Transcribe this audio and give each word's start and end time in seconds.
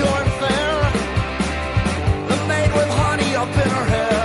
Pure 0.00 0.22
and 0.22 0.32
fair. 0.40 0.76
The 2.28 2.36
maid 2.48 2.72
with 2.74 2.88
honey 2.88 3.34
up 3.34 3.48
in 3.48 3.70
her 3.70 3.84
hair. 3.84 4.19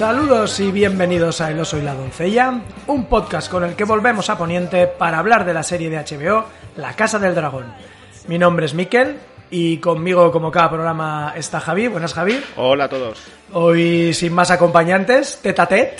Saludos 0.00 0.58
y 0.60 0.72
bienvenidos 0.72 1.42
a 1.42 1.50
El 1.50 1.60
Oso 1.60 1.76
y 1.76 1.82
la 1.82 1.92
Doncella, 1.92 2.62
un 2.86 3.04
podcast 3.04 3.50
con 3.50 3.64
el 3.64 3.76
que 3.76 3.84
volvemos 3.84 4.30
a 4.30 4.38
Poniente 4.38 4.86
para 4.86 5.18
hablar 5.18 5.44
de 5.44 5.52
la 5.52 5.62
serie 5.62 5.90
de 5.90 5.98
HBO 5.98 6.46
La 6.76 6.96
Casa 6.96 7.18
del 7.18 7.34
Dragón. 7.34 7.66
Mi 8.26 8.38
nombre 8.38 8.64
es 8.64 8.72
Miquel 8.72 9.18
y 9.50 9.76
conmigo, 9.76 10.32
como 10.32 10.50
cada 10.50 10.70
programa, 10.70 11.34
está 11.36 11.60
Javi. 11.60 11.88
Buenas, 11.88 12.14
Javi. 12.14 12.40
Hola 12.56 12.84
a 12.84 12.88
todos. 12.88 13.22
Hoy 13.52 14.14
sin 14.14 14.32
más 14.32 14.50
acompañantes, 14.50 15.38
tete 15.42 15.60
a 15.60 15.66
tete. 15.66 15.96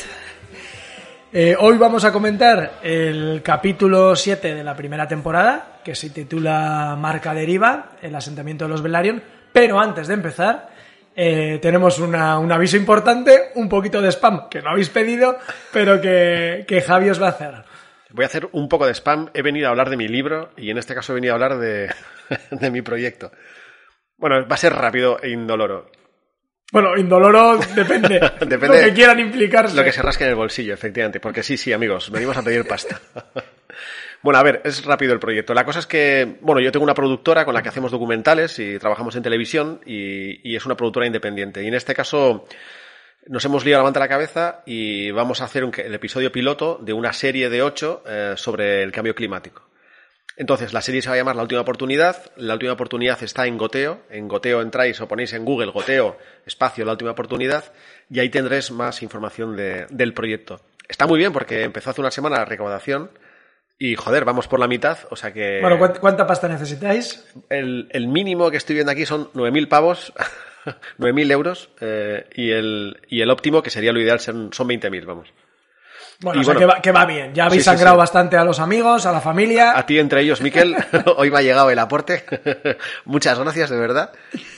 Eh, 1.30 1.54
hoy 1.58 1.76
vamos 1.76 2.02
a 2.02 2.10
comentar 2.10 2.78
el 2.82 3.42
capítulo 3.42 4.16
7 4.16 4.54
de 4.54 4.64
la 4.64 4.74
primera 4.74 5.06
temporada, 5.06 5.80
que 5.84 5.94
se 5.94 6.08
titula 6.08 6.96
Marca 6.98 7.34
Deriva, 7.34 7.90
el 8.00 8.14
asentamiento 8.14 8.64
de 8.64 8.70
los 8.70 8.80
Velaryon. 8.80 9.22
Pero 9.52 9.78
antes 9.78 10.08
de 10.08 10.14
empezar, 10.14 10.70
eh, 11.16 11.58
tenemos 11.60 11.98
una- 11.98 12.38
un 12.38 12.50
aviso 12.52 12.76
importante, 12.76 13.50
un 13.56 13.68
poquito 13.68 14.00
de 14.00 14.08
spam 14.12 14.48
que 14.48 14.62
no 14.62 14.70
habéis 14.70 14.88
pedido, 14.90 15.38
pero 15.72 16.00
que, 16.00 16.64
que 16.66 16.80
Javi 16.80 17.10
os 17.10 17.20
va 17.20 17.26
a 17.26 17.30
hacer. 17.30 17.54
Voy 18.12 18.24
a 18.24 18.26
hacer 18.26 18.48
un 18.52 18.68
poco 18.68 18.86
de 18.86 18.94
spam. 18.94 19.30
He 19.34 19.42
venido 19.42 19.68
a 19.68 19.70
hablar 19.70 19.88
de 19.90 19.96
mi 19.96 20.08
libro 20.08 20.50
y 20.56 20.70
en 20.70 20.78
este 20.78 20.94
caso 20.94 21.12
he 21.12 21.16
venido 21.16 21.32
a 21.32 21.36
hablar 21.36 21.58
de, 21.58 21.90
de 22.50 22.70
mi 22.70 22.82
proyecto. 22.82 23.30
Bueno, 24.16 24.46
va 24.48 24.54
a 24.54 24.58
ser 24.58 24.72
rápido 24.74 25.18
e 25.22 25.30
indoloro. 25.30 25.90
Bueno, 26.72 26.96
indoloro 26.96 27.58
depende, 27.74 28.20
Depende 28.46 28.66
lo 28.80 28.84
que 28.84 28.92
quieran 28.94 29.18
implicarse. 29.18 29.74
Lo 29.76 29.82
que 29.84 29.92
se 29.92 30.02
rasque 30.02 30.24
en 30.24 30.30
el 30.30 30.36
bolsillo, 30.36 30.74
efectivamente. 30.74 31.18
Porque 31.20 31.42
sí, 31.42 31.56
sí, 31.56 31.72
amigos, 31.72 32.10
venimos 32.10 32.36
a 32.36 32.42
pedir 32.42 32.66
pasta. 32.66 33.00
Bueno, 34.22 34.38
a 34.38 34.42
ver, 34.42 34.60
es 34.64 34.84
rápido 34.84 35.14
el 35.14 35.18
proyecto. 35.18 35.54
La 35.54 35.64
cosa 35.64 35.78
es 35.78 35.86
que, 35.86 36.36
bueno, 36.42 36.60
yo 36.60 36.70
tengo 36.70 36.84
una 36.84 36.94
productora 36.94 37.44
con 37.46 37.54
la 37.54 37.62
que 37.62 37.70
hacemos 37.70 37.90
documentales 37.90 38.58
y 38.58 38.78
trabajamos 38.78 39.16
en 39.16 39.22
televisión 39.22 39.80
y, 39.86 40.54
es 40.54 40.66
una 40.66 40.76
productora 40.76 41.06
independiente. 41.06 41.62
Y 41.62 41.68
en 41.68 41.74
este 41.74 41.94
caso 41.94 42.46
nos 43.26 43.44
hemos 43.46 43.64
liado 43.64 43.80
la 43.80 43.84
manta 43.84 44.00
la 44.00 44.08
cabeza 44.08 44.62
y 44.66 45.10
vamos 45.10 45.40
a 45.40 45.44
hacer 45.46 45.64
el 45.78 45.94
episodio 45.94 46.30
piloto 46.30 46.78
de 46.82 46.92
una 46.92 47.14
serie 47.14 47.48
de 47.48 47.62
ocho 47.62 48.02
eh, 48.06 48.34
sobre 48.36 48.82
el 48.82 48.92
cambio 48.92 49.14
climático. 49.14 49.62
Entonces, 50.36 50.72
la 50.72 50.80
serie 50.80 51.02
se 51.02 51.08
va 51.08 51.14
a 51.14 51.18
llamar 51.18 51.36
La 51.36 51.42
Última 51.42 51.60
Oportunidad. 51.62 52.16
La 52.36 52.54
Última 52.54 52.72
Oportunidad 52.72 53.22
está 53.22 53.46
en 53.46 53.58
Goteo. 53.58 54.02
En 54.10 54.26
Goteo 54.28 54.62
entráis 54.62 54.98
o 55.00 55.08
ponéis 55.08 55.32
en 55.34 55.44
Google 55.44 55.70
Goteo, 55.70 56.16
espacio, 56.46 56.84
La 56.86 56.92
Última 56.92 57.10
Oportunidad, 57.10 57.72
y 58.10 58.20
ahí 58.20 58.30
tendréis 58.30 58.70
más 58.70 59.02
información 59.02 59.54
de- 59.56 59.86
del 59.90 60.14
proyecto. 60.14 60.60
Está 60.88 61.06
muy 61.06 61.18
bien 61.18 61.32
porque 61.32 61.62
empezó 61.62 61.90
hace 61.90 62.00
una 62.00 62.10
semana 62.10 62.38
la 62.38 62.44
recaudación 62.46 63.10
y, 63.82 63.96
joder, 63.96 64.26
vamos 64.26 64.46
por 64.46 64.60
la 64.60 64.68
mitad, 64.68 64.98
o 65.08 65.16
sea 65.16 65.32
que... 65.32 65.58
Bueno, 65.62 65.78
¿cuánta, 66.00 66.26
pasta 66.26 66.46
necesitáis? 66.48 67.24
El, 67.48 67.88
el 67.92 68.08
mínimo 68.08 68.50
que 68.50 68.58
estoy 68.58 68.74
viendo 68.74 68.92
aquí 68.92 69.06
son 69.06 69.32
9.000 69.32 69.68
pavos, 69.68 70.12
9.000 70.98 71.32
euros, 71.32 71.70
eh, 71.80 72.26
y, 72.34 72.50
el, 72.50 73.00
y 73.08 73.22
el 73.22 73.30
óptimo, 73.30 73.62
que 73.62 73.70
sería 73.70 73.94
lo 73.94 73.98
ideal, 73.98 74.20
son, 74.20 74.52
son 74.52 74.68
20.000, 74.68 75.06
vamos. 75.06 75.32
Bueno, 76.20 76.40
Y 76.40 76.42
o 76.42 76.44
sea, 76.44 76.52
bueno. 76.52 76.60
que, 76.72 76.74
va, 76.74 76.82
que 76.82 76.92
va 76.92 77.06
bien. 77.06 77.32
Ya 77.32 77.46
habéis 77.46 77.64
Sí, 77.64 77.70
sí, 77.70 77.74
sangrado 77.74 77.96
sí. 77.96 78.00
bastante 78.00 78.36
a 78.36 78.44
los 78.44 78.60
amigos, 78.60 79.06
a 79.06 79.12
la 79.12 79.22
familia. 79.22 79.78
A 79.78 79.86
ti 79.86 79.98
entre 79.98 80.20
ellos, 80.20 80.42
Miquel, 80.42 80.76
hoy 81.16 81.30
me 81.30 81.38
ha 81.38 81.42
llegado 81.42 81.70
el 81.70 81.78
aporte. 81.78 82.24
Muchas 83.06 83.38
gracias, 83.38 83.70
de 83.70 83.78
verdad. 83.78 84.12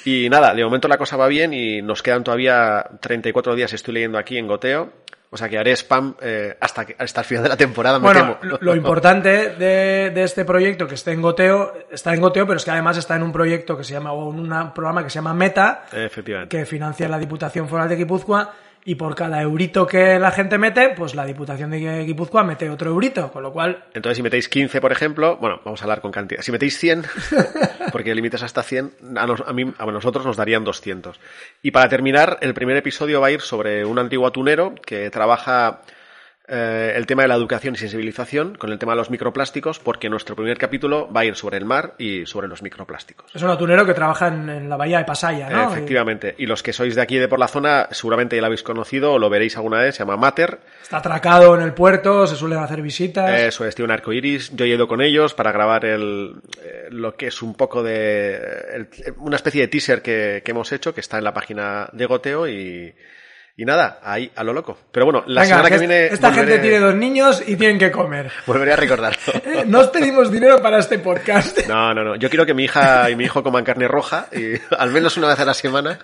Y 0.05 0.29
nada, 0.31 0.53
de 0.53 0.65
momento 0.65 0.89
la 0.89 0.99
cosa 0.99 1.17
va 1.17 1.29
bien 1.29 1.55
y 1.55 1.81
nos 1.81 2.03
quedan 2.03 2.25
todavía 2.25 2.85
34 3.01 3.55
días, 3.55 3.73
estoy 3.73 3.95
leyendo 3.95 4.19
aquí 4.19 4.37
en 4.37 4.49
Goteo. 4.49 4.93
O 5.35 5.37
sea 5.39 5.49
que 5.49 5.57
haré 5.59 5.73
spam 5.75 6.15
eh, 6.21 6.55
hasta, 6.61 6.85
que- 6.85 6.95
hasta 6.99 7.23
el 7.23 7.27
final 7.27 7.43
de 7.45 7.49
la 7.49 7.57
temporada, 7.57 7.99
me 7.99 8.05
Bueno, 8.05 8.37
temo. 8.39 8.53
lo, 8.53 8.59
lo 8.61 8.77
importante 8.77 9.49
de, 9.57 10.11
de 10.11 10.23
este 10.25 10.45
proyecto 10.45 10.87
que 10.87 10.95
esté 10.95 11.13
en 11.13 11.23
Goteo, 11.23 11.73
está 11.91 12.13
en 12.13 12.21
Goteo, 12.21 12.47
pero 12.47 12.59
es 12.59 12.65
que 12.67 12.71
además 12.71 12.99
está 12.99 13.17
en 13.17 13.23
un 13.23 13.33
proyecto 13.33 13.75
que 13.77 13.83
se 13.83 13.95
llama, 13.95 14.13
o 14.13 14.31
en 14.31 14.41
un 14.41 14.73
programa 14.75 15.03
que 15.03 15.09
se 15.09 15.15
llama 15.15 15.33
Meta, 15.33 15.85
Efectivamente. 15.91 16.55
que 16.55 16.67
financia 16.67 17.09
la 17.09 17.19
Diputación 17.19 17.67
Foral 17.67 17.89
de 17.89 17.97
Guipúzcoa, 17.97 18.53
y 18.85 18.97
por 18.97 19.15
cada 19.15 19.41
eurito 19.41 19.87
que 19.87 20.19
la 20.19 20.31
gente 20.33 20.59
mete, 20.59 20.91
pues 20.91 21.15
la 21.15 21.25
Diputación 21.25 21.71
de 21.71 22.05
Guipúzcoa 22.05 22.43
mete 22.43 22.69
otro 22.69 22.91
eurito, 22.91 23.31
con 23.31 23.43
lo 23.43 23.53
cual, 23.53 23.85
Entonces, 23.95 24.17
si 24.17 24.23
metéis 24.23 24.49
15, 24.49 24.81
por 24.81 24.91
ejemplo, 24.93 25.37
bueno, 25.37 25.61
vamos 25.65 25.81
a 25.81 25.85
hablar 25.85 26.01
con 26.01 26.11
cantidad. 26.11 26.43
Si 26.43 26.51
metéis 26.51 26.77
100, 26.79 27.05
porque 27.93 28.11
el 28.11 28.17
límite 28.17 28.37
es 28.37 28.43
hasta 28.43 28.63
100, 28.63 28.93
a, 29.17 29.27
nos- 29.27 29.43
a 29.47 29.53
mí, 29.53 29.73
a 29.79 29.87
nosotros 29.87 30.25
nos 30.27 30.37
darían 30.37 30.65
200. 30.65 31.19
Y 31.63 31.71
para 31.71 31.89
terminar, 31.89 32.39
el 32.41 32.55
primer 32.55 32.77
episodio 32.77 33.21
va 33.21 33.29
a 33.29 33.31
ir 33.31 33.41
sobre 33.41 33.85
un 33.85 33.99
antiguo 33.99 34.27
atunero 34.27 34.75
que 34.85 35.11
trabaja 35.11 35.83
eh, 36.55 36.93
el 36.95 37.07
tema 37.07 37.23
de 37.23 37.29
la 37.29 37.35
educación 37.37 37.75
y 37.75 37.79
sensibilización 37.79 38.55
con 38.57 38.71
el 38.71 38.79
tema 38.79 38.93
de 38.93 38.97
los 38.97 39.09
microplásticos, 39.11 39.79
porque 39.79 40.11
nuestro 40.11 40.37
primer 40.37 40.59
capítulo 40.59 41.11
va 41.11 41.23
a 41.23 41.25
ir 41.25 41.35
sobre 41.35 41.57
el 41.57 41.65
mar 41.65 41.95
y 41.99 42.27
sobre 42.27 42.47
los 42.47 42.63
microplásticos. 42.63 43.35
es 43.35 43.43
un 43.43 43.49
atunero 43.49 43.87
que 43.87 43.95
trabaja 43.95 44.29
en, 44.29 44.49
en 44.51 44.69
la 44.69 44.77
bahía 44.77 44.99
de 44.99 45.05
Pasaya, 45.05 45.49
¿no? 45.49 45.73
Efectivamente. 45.73 46.35
Y 46.37 46.45
los 46.47 46.63
que 46.63 46.73
sois 46.75 46.95
de 46.95 47.01
aquí 47.01 47.17
de 47.17 47.27
por 47.29 47.39
la 47.39 47.49
zona, 47.49 47.89
seguramente 47.91 48.37
ya 48.37 48.43
lo 48.43 48.47
habéis 48.47 48.63
conocido 48.63 49.15
o 49.15 49.19
lo 49.19 49.31
veréis 49.31 49.57
alguna 49.57 49.79
vez, 49.79 49.95
se 49.95 50.01
llama 50.01 50.17
Mater. 50.19 50.59
Está 50.83 50.99
atracado 50.99 51.55
en 51.55 51.63
el 51.63 51.73
puerto, 51.73 52.27
se 52.27 52.37
suelen 52.37 52.59
hacer 52.59 52.83
visitas. 52.83 53.31
Eso 53.41 53.65
es, 53.65 53.75
tiene 53.75 53.87
un 53.87 53.93
arco 53.93 54.13
iris. 54.13 54.51
Yo 54.55 54.67
he 54.67 54.69
ido 54.69 54.87
con 54.87 55.01
ellos 55.01 55.33
para 55.33 55.53
grabar 55.53 55.87
el, 55.87 56.35
eh, 56.63 56.89
lo 56.91 57.17
que 57.17 57.29
es 57.29 57.41
un 57.41 57.55
poco 57.55 57.83
de. 57.83 58.35
el- 58.75 58.89
una 59.17 59.37
especie 59.37 59.63
de 59.63 59.69
teaser 59.69 60.03
que, 60.03 60.43
que 60.45 60.51
hemos 60.51 60.71
hecho, 60.73 60.93
que 60.95 61.01
está 61.01 61.17
en 61.17 61.25
la 61.25 61.33
página 61.33 61.89
de 61.93 62.05
Goteo 62.07 62.47
y. 62.47 62.95
Y 63.57 63.67
nada, 63.67 64.01
ahí 64.03 64.31
a 64.35 64.43
lo 64.45 64.53
loco. 64.55 64.79
Pero 64.91 65.05
bueno, 65.07 65.25
la 65.27 65.43
Venga, 65.43 65.57
semana 65.57 65.69
que, 65.69 65.75
que 65.75 65.79
viene. 65.87 66.07
esta 66.07 66.31
volveré- 66.31 66.35
gente 66.37 66.59
tiene 66.61 66.79
dos 66.81 66.95
niños 66.95 67.43
y 67.47 67.57
tienen 67.57 67.79
que 67.79 67.91
comer. 67.91 68.31
Volveré 68.47 68.73
a 68.73 68.77
recordarlo. 68.77 69.19
Eh, 69.45 69.65
No 69.67 69.81
os 69.81 69.89
pedimos 69.89 70.31
dinero 70.33 70.61
para 70.63 70.79
este 70.79 70.99
podcast. 70.99 71.59
No, 71.69 71.93
no, 71.93 72.03
no. 72.03 72.17
Yo 72.17 72.31
quiero 72.31 72.47
que 72.47 72.55
mi 72.55 72.65
hija 72.65 73.11
y 73.11 73.17
mi 73.17 73.25
hijo 73.25 73.43
coman 73.43 73.63
carne 73.65 73.87
roja 73.89 74.29
y 74.33 74.55
al 74.77 74.91
menos 74.91 75.17
una 75.19 75.29
vez 75.29 75.39
a 75.41 75.45
la 75.45 75.55
semana. 75.55 75.99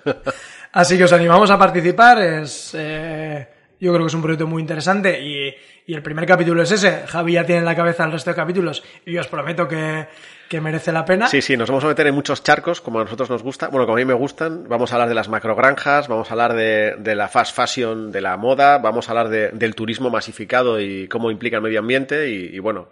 Así 0.73 0.99
que 0.99 1.05
os 1.05 1.13
animamos 1.13 1.51
a 1.51 1.59
participar. 1.59 2.21
Es, 2.21 2.73
eh, 2.79 3.49
yo 3.81 3.93
creo 3.93 4.05
que 4.05 4.09
es 4.09 4.15
un 4.15 4.23
proyecto 4.23 4.47
muy 4.47 4.61
interesante 4.61 5.19
y, 5.19 5.55
y 5.87 5.95
el 5.95 6.03
primer 6.03 6.27
capítulo 6.27 6.63
es 6.63 6.71
ese. 6.71 7.05
Javi 7.07 7.33
ya 7.33 7.45
tiene 7.47 7.61
en 7.61 7.65
la 7.65 7.75
cabeza 7.75 8.05
el 8.05 8.13
resto 8.13 8.29
de 8.31 8.37
capítulos 8.37 8.83
y 9.07 9.17
os 9.17 9.27
prometo 9.27 9.67
que, 9.67 10.07
que 10.49 10.61
merece 10.61 10.93
la 10.93 11.05
pena. 11.05 11.27
Sí, 11.29 11.43
sí, 11.43 11.57
nos 11.57 11.69
vamos 11.69 11.85
a 11.85 11.89
meter 11.89 12.07
en 12.07 12.15
muchos 12.15 12.43
charcos, 12.43 12.81
como 12.81 13.01
a 13.01 13.05
nosotros 13.05 13.29
nos 13.31 13.43
gusta, 13.43 13.69
bueno, 13.69 13.87
como 13.87 13.97
a 13.97 14.01
mí 14.01 14.05
me 14.05 14.15
gustan. 14.15 14.69
Vamos 14.69 14.91
a 14.93 14.97
hablar 14.97 15.09
de 15.09 15.15
las 15.15 15.29
macrogranjas, 15.29 16.09
vamos 16.09 16.29
a 16.31 16.33
hablar 16.33 16.55
de, 16.55 16.97
de 16.99 17.15
la 17.15 17.29
fast 17.29 17.55
fashion, 17.55 18.11
de 18.11 18.21
la 18.21 18.37
moda, 18.37 18.79
vamos 18.79 19.09
a 19.09 19.13
hablar 19.13 19.29
de- 19.29 19.51
del 19.51 19.75
turismo 19.75 20.11
masificado 20.11 20.81
y 20.81 21.07
cómo 21.09 21.31
implica 21.31 21.57
el 21.57 21.63
medio 21.63 21.79
ambiente. 21.81 22.31
Y, 22.31 22.59
bueno, 22.59 22.89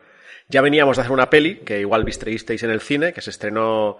ya 0.48 0.60
veníamos 0.60 0.96
de 0.96 1.00
hacer 1.02 1.12
una 1.12 1.30
peli 1.30 1.56
que 1.56 1.80
igual 1.80 2.04
visteis 2.04 2.62
en 2.62 2.70
el 2.70 2.80
cine, 2.80 3.12
que 3.12 3.20
se 3.22 3.30
estrenó 3.30 3.98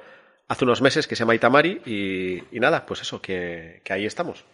hace 0.49 0.65
unos 0.65 0.81
meses, 0.83 1.07
que 1.07 1.17
se 1.17 1.21
llama 1.21 1.35
Itamari. 1.35 1.81
Y, 1.87 2.43
y 2.57 2.61
nada, 2.61 2.85
pues 2.87 3.01
eso, 3.01 3.21
que, 3.23 3.81
que 3.83 3.93
ahí 3.93 4.07
estamos. 4.07 4.45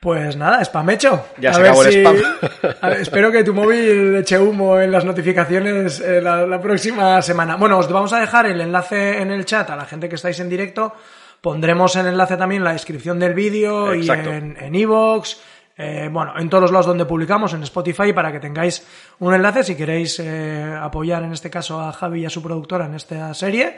Pues 0.00 0.36
nada, 0.36 0.60
spam 0.64 0.90
hecho. 0.90 1.26
Ya 1.38 1.50
A 1.50 1.54
se 1.54 1.60
ver 1.62 1.70
acabó 1.70 1.84
el 1.84 1.92
si- 1.92 1.98
spam. 2.00 2.16
a 2.80 2.88
ver, 2.88 3.00
espero 3.00 3.32
que 3.32 3.42
tu 3.42 3.52
móvil 3.52 4.14
eche 4.16 4.38
humo 4.38 4.78
en 4.80 4.92
las 4.92 5.04
notificaciones 5.04 5.98
eh, 6.00 6.20
la, 6.22 6.46
la 6.46 6.60
próxima 6.60 7.20
semana. 7.22 7.56
Bueno, 7.56 7.78
os 7.78 7.90
vamos 7.90 8.12
a 8.12 8.20
dejar 8.20 8.46
el 8.46 8.60
enlace 8.60 9.20
en 9.20 9.30
el 9.32 9.44
chat 9.44 9.68
a 9.70 9.76
la 9.76 9.84
gente 9.86 10.08
que 10.08 10.14
estáis 10.14 10.38
en 10.38 10.48
directo. 10.48 10.94
Pondremos 11.40 11.96
el 11.96 12.06
enlace 12.06 12.36
también 12.36 12.60
en 12.60 12.64
la 12.64 12.72
descripción 12.72 13.18
del 13.18 13.34
vídeo 13.34 13.94
y 13.94 14.08
en 14.08 14.56
en 14.60 14.74
iVoox. 14.74 15.36
eh, 15.76 16.08
bueno, 16.12 16.32
en 16.38 16.48
todos 16.48 16.62
los 16.62 16.72
lados 16.72 16.86
donde 16.86 17.04
publicamos, 17.04 17.52
en 17.54 17.62
Spotify, 17.64 18.12
para 18.12 18.32
que 18.32 18.40
tengáis 18.40 18.84
un 19.20 19.34
enlace 19.34 19.62
si 19.64 19.74
queréis 19.76 20.18
eh, 20.20 20.76
apoyar 20.80 21.22
en 21.24 21.32
este 21.32 21.50
caso 21.50 21.80
a 21.80 21.92
Javi 21.92 22.22
y 22.22 22.26
a 22.26 22.30
su 22.30 22.42
productora 22.42 22.86
en 22.86 22.94
esta 22.94 23.32
serie. 23.34 23.76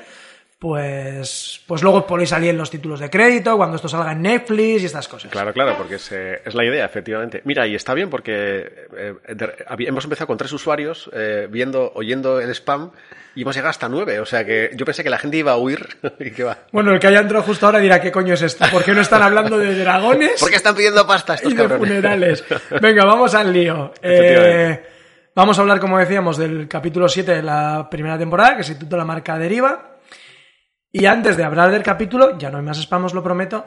Pues, 0.61 1.63
pues 1.67 1.83
luego 1.83 2.07
podéis 2.07 2.29
salir 2.29 2.51
en 2.51 2.59
los 2.59 2.71
títulos 2.71 3.01
de 3.01 3.09
crédito, 3.09 3.57
cuando 3.57 3.77
esto 3.77 3.89
salga 3.89 4.13
en 4.13 4.21
Netflix 4.21 4.83
y 4.83 4.87
estas 4.87 5.09
cosas. 5.09 5.31
Claro, 5.33 5.55
claro, 5.55 5.75
porque 5.79 5.95
es, 5.95 6.13
eh, 6.13 6.43
es 6.45 6.55
la 6.55 6.65
idea, 6.65 6.85
efectivamente. 6.85 7.41
Mira, 7.45 7.67
y 7.67 7.75
está 7.75 7.95
bien 7.95 8.11
porque 8.11 8.87
eh, 8.97 9.15
de- 9.35 9.87
hemos 9.89 10.05
empezado 10.05 10.27
con 10.27 10.37
tres 10.37 10.53
usuarios 10.53 11.11
eh, 11.15 11.49
viendo, 11.51 11.91
oyendo 11.95 12.41
el 12.41 12.51
spam 12.51 12.91
y 13.35 13.43
hemos 13.43 13.55
llegado 13.57 13.71
hasta 13.71 13.89
nueve. 13.89 14.21
O 14.21 14.27
sea 14.27 14.45
que 14.45 14.71
yo 14.77 14.85
pensé 14.85 15.03
que 15.03 15.09
la 15.11 15.19
gente 15.19 15.39
iba 15.39 15.53
a 15.53 15.57
huir 15.57 15.89
y 16.21 16.31
que 16.31 16.45
va. 16.45 16.59
Bueno, 16.73 16.93
el 16.93 17.01
que 17.01 17.07
haya 17.07 17.21
entrado 17.21 17.43
justo 17.43 17.65
ahora 17.67 17.79
dirá, 17.79 17.99
¿qué 18.01 18.13
coño 18.13 18.35
es 18.35 18.43
esto? 18.43 18.67
¿Por 18.71 18.85
qué 18.85 18.93
no 18.93 19.01
están 19.01 19.23
hablando 19.23 19.59
de 19.59 19.75
dragones? 19.79 20.33
¿Por 20.41 20.51
qué 20.51 20.57
están 20.57 20.75
pidiendo 20.77 21.07
pasta 21.07 21.35
estos 21.35 21.53
y 21.53 21.57
de 21.57 21.63
cabrones? 21.63 21.89
funerales. 21.89 22.45
Venga, 22.83 23.05
vamos 23.07 23.35
al 23.35 23.51
lío. 23.53 23.93
Eh, 24.03 24.79
vamos 25.35 25.59
a 25.59 25.63
hablar, 25.63 25.81
como 25.81 25.99
decíamos, 25.99 26.37
del 26.37 26.69
capítulo 26.69 27.09
7 27.09 27.37
de 27.37 27.43
la 27.43 27.89
primera 27.91 28.19
temporada, 28.19 28.59
que 28.59 28.63
se 28.65 28.75
titula 28.75 29.05
Marca 29.07 29.39
Deriva. 29.39 29.87
Y 30.93 31.07
antes 31.07 31.37
de 31.37 31.45
hablar 31.45 31.71
del 31.71 31.85
capítulo, 31.85 32.37
ya 32.37 32.51
no 32.51 32.59
hay 32.59 32.65
más 32.65 32.79
spam, 32.79 33.07
lo 33.13 33.23
prometo. 33.23 33.65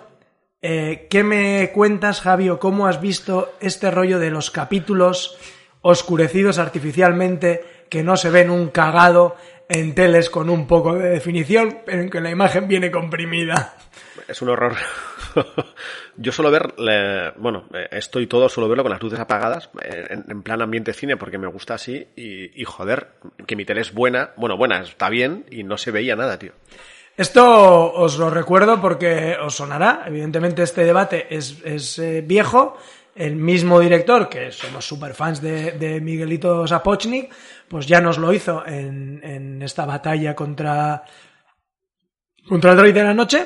eh, 0.62 1.08
¿Qué 1.10 1.24
me 1.24 1.72
cuentas, 1.72 2.20
Javi, 2.20 2.50
o 2.50 2.60
cómo 2.60 2.86
has 2.86 3.00
visto 3.00 3.54
este 3.62 3.92
rollo 3.92 4.20
de 4.20 4.30
los 4.30 4.52
capítulos 4.52 5.38
oscurecidos 5.82 6.60
artificialmente, 6.60 7.86
que 7.90 8.04
no 8.04 8.18
se 8.18 8.30
ven 8.30 8.50
un 8.50 8.70
cagado 8.70 9.38
en 9.70 9.96
teles 9.96 10.30
con 10.30 10.50
un 10.50 10.68
poco 10.68 10.96
de 10.96 11.10
definición, 11.12 11.80
pero 11.86 12.02
en 12.02 12.10
que 12.10 12.20
la 12.20 12.30
imagen 12.30 12.68
viene 12.68 12.92
comprimida? 12.92 13.76
Es 14.28 14.42
un 14.42 14.50
horror. 14.50 14.76
Yo 16.18 16.32
suelo 16.34 16.52
ver, 16.52 16.74
bueno, 17.38 17.70
eh, 17.74 17.88
esto 17.92 18.20
y 18.20 18.28
todo 18.28 18.50
suelo 18.50 18.68
verlo 18.68 18.84
con 18.84 18.92
las 18.92 19.02
luces 19.02 19.20
apagadas, 19.20 19.70
en, 19.82 20.44
plan 20.44 20.62
ambiente 20.62 20.94
cine, 20.94 21.16
porque 21.16 21.38
me 21.38 21.48
gusta 21.48 21.76
así. 21.76 22.06
Y 22.18 22.64
joder, 22.66 23.12
que 23.48 23.56
mi 23.56 23.64
tele 23.64 23.82
es 23.82 23.94
buena, 23.94 24.32
bueno, 24.36 24.58
buena, 24.58 24.82
está 24.82 25.10
bien 25.10 25.46
y 25.50 25.64
no 25.64 25.78
se 25.78 25.92
veía 25.92 26.18
nada, 26.18 26.38
tío. 26.38 26.52
Esto 27.16 27.94
os 27.94 28.18
lo 28.18 28.30
recuerdo 28.32 28.82
porque 28.82 29.38
os 29.38 29.56
sonará. 29.56 30.04
Evidentemente 30.08 30.64
este 30.64 30.84
debate 30.84 31.28
es, 31.30 31.62
es, 31.64 32.00
eh, 32.00 32.22
viejo. 32.22 32.78
El 33.16 33.36
mismo 33.36 33.80
director, 33.80 34.28
que 34.28 34.52
somos 34.52 34.88
super 34.88 35.14
fans 35.14 35.40
de, 35.40 35.74
de 35.74 36.02
Miguelito 36.02 36.66
Sapochnik, 36.66 37.32
pues 37.68 37.86
ya 37.86 38.02
nos 38.02 38.18
lo 38.18 38.34
hizo 38.34 38.66
en, 38.66 39.22
en 39.24 39.62
esta 39.62 39.86
batalla 39.86 40.34
contra, 40.34 41.04
contra 42.50 42.72
el 42.72 42.78
droid 42.78 42.96
de 42.96 43.04
la 43.04 43.14
noche. 43.14 43.46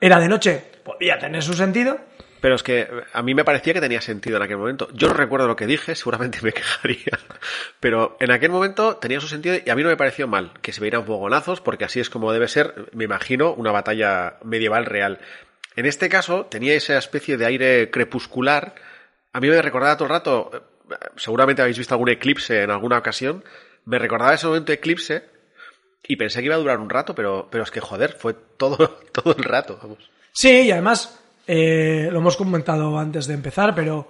Era 0.00 0.18
de 0.18 0.28
noche, 0.28 0.64
podía 0.82 1.18
tener 1.18 1.42
su 1.42 1.52
sentido. 1.52 1.98
Pero 2.44 2.56
es 2.56 2.62
que 2.62 2.86
a 3.14 3.22
mí 3.22 3.34
me 3.34 3.42
parecía 3.42 3.72
que 3.72 3.80
tenía 3.80 4.02
sentido 4.02 4.36
en 4.36 4.42
aquel 4.42 4.58
momento. 4.58 4.90
Yo 4.92 5.08
no 5.08 5.14
recuerdo 5.14 5.48
lo 5.48 5.56
que 5.56 5.64
dije, 5.66 5.94
seguramente 5.94 6.40
me 6.42 6.52
quejaría. 6.52 7.18
Pero 7.80 8.18
en 8.20 8.30
aquel 8.30 8.50
momento 8.50 8.98
tenía 8.98 9.18
su 9.18 9.28
sentido 9.28 9.56
y 9.64 9.70
a 9.70 9.74
mí 9.74 9.82
no 9.82 9.88
me 9.88 9.96
pareció 9.96 10.28
mal 10.28 10.52
que 10.60 10.74
se 10.74 10.82
vieran 10.82 11.06
fogonazos, 11.06 11.62
porque 11.62 11.86
así 11.86 12.00
es 12.00 12.10
como 12.10 12.34
debe 12.34 12.46
ser, 12.48 12.90
me 12.92 13.04
imagino, 13.04 13.54
una 13.54 13.72
batalla 13.72 14.36
medieval 14.44 14.84
real. 14.84 15.20
En 15.74 15.86
este 15.86 16.10
caso 16.10 16.44
tenía 16.44 16.74
esa 16.74 16.98
especie 16.98 17.38
de 17.38 17.46
aire 17.46 17.90
crepuscular. 17.90 18.74
A 19.32 19.40
mí 19.40 19.48
me 19.48 19.62
recordaba 19.62 19.96
todo 19.96 20.08
el 20.08 20.12
rato, 20.12 20.68
seguramente 21.16 21.62
habéis 21.62 21.78
visto 21.78 21.94
algún 21.94 22.10
eclipse 22.10 22.62
en 22.62 22.70
alguna 22.70 22.98
ocasión, 22.98 23.42
me 23.86 23.98
recordaba 23.98 24.34
ese 24.34 24.48
momento 24.48 24.66
de 24.66 24.74
eclipse 24.74 25.24
y 26.06 26.16
pensé 26.16 26.40
que 26.40 26.44
iba 26.44 26.56
a 26.56 26.58
durar 26.58 26.78
un 26.78 26.90
rato, 26.90 27.14
pero, 27.14 27.48
pero 27.50 27.64
es 27.64 27.70
que 27.70 27.80
joder, 27.80 28.12
fue 28.12 28.34
todo, 28.34 28.76
todo 29.12 29.34
el 29.34 29.44
rato, 29.44 29.78
vamos. 29.80 30.10
Sí, 30.30 30.66
y 30.66 30.72
además, 30.72 31.23
eh, 31.46 32.08
lo 32.10 32.18
hemos 32.18 32.36
comentado 32.36 32.98
antes 32.98 33.26
de 33.26 33.34
empezar, 33.34 33.74
pero, 33.74 34.08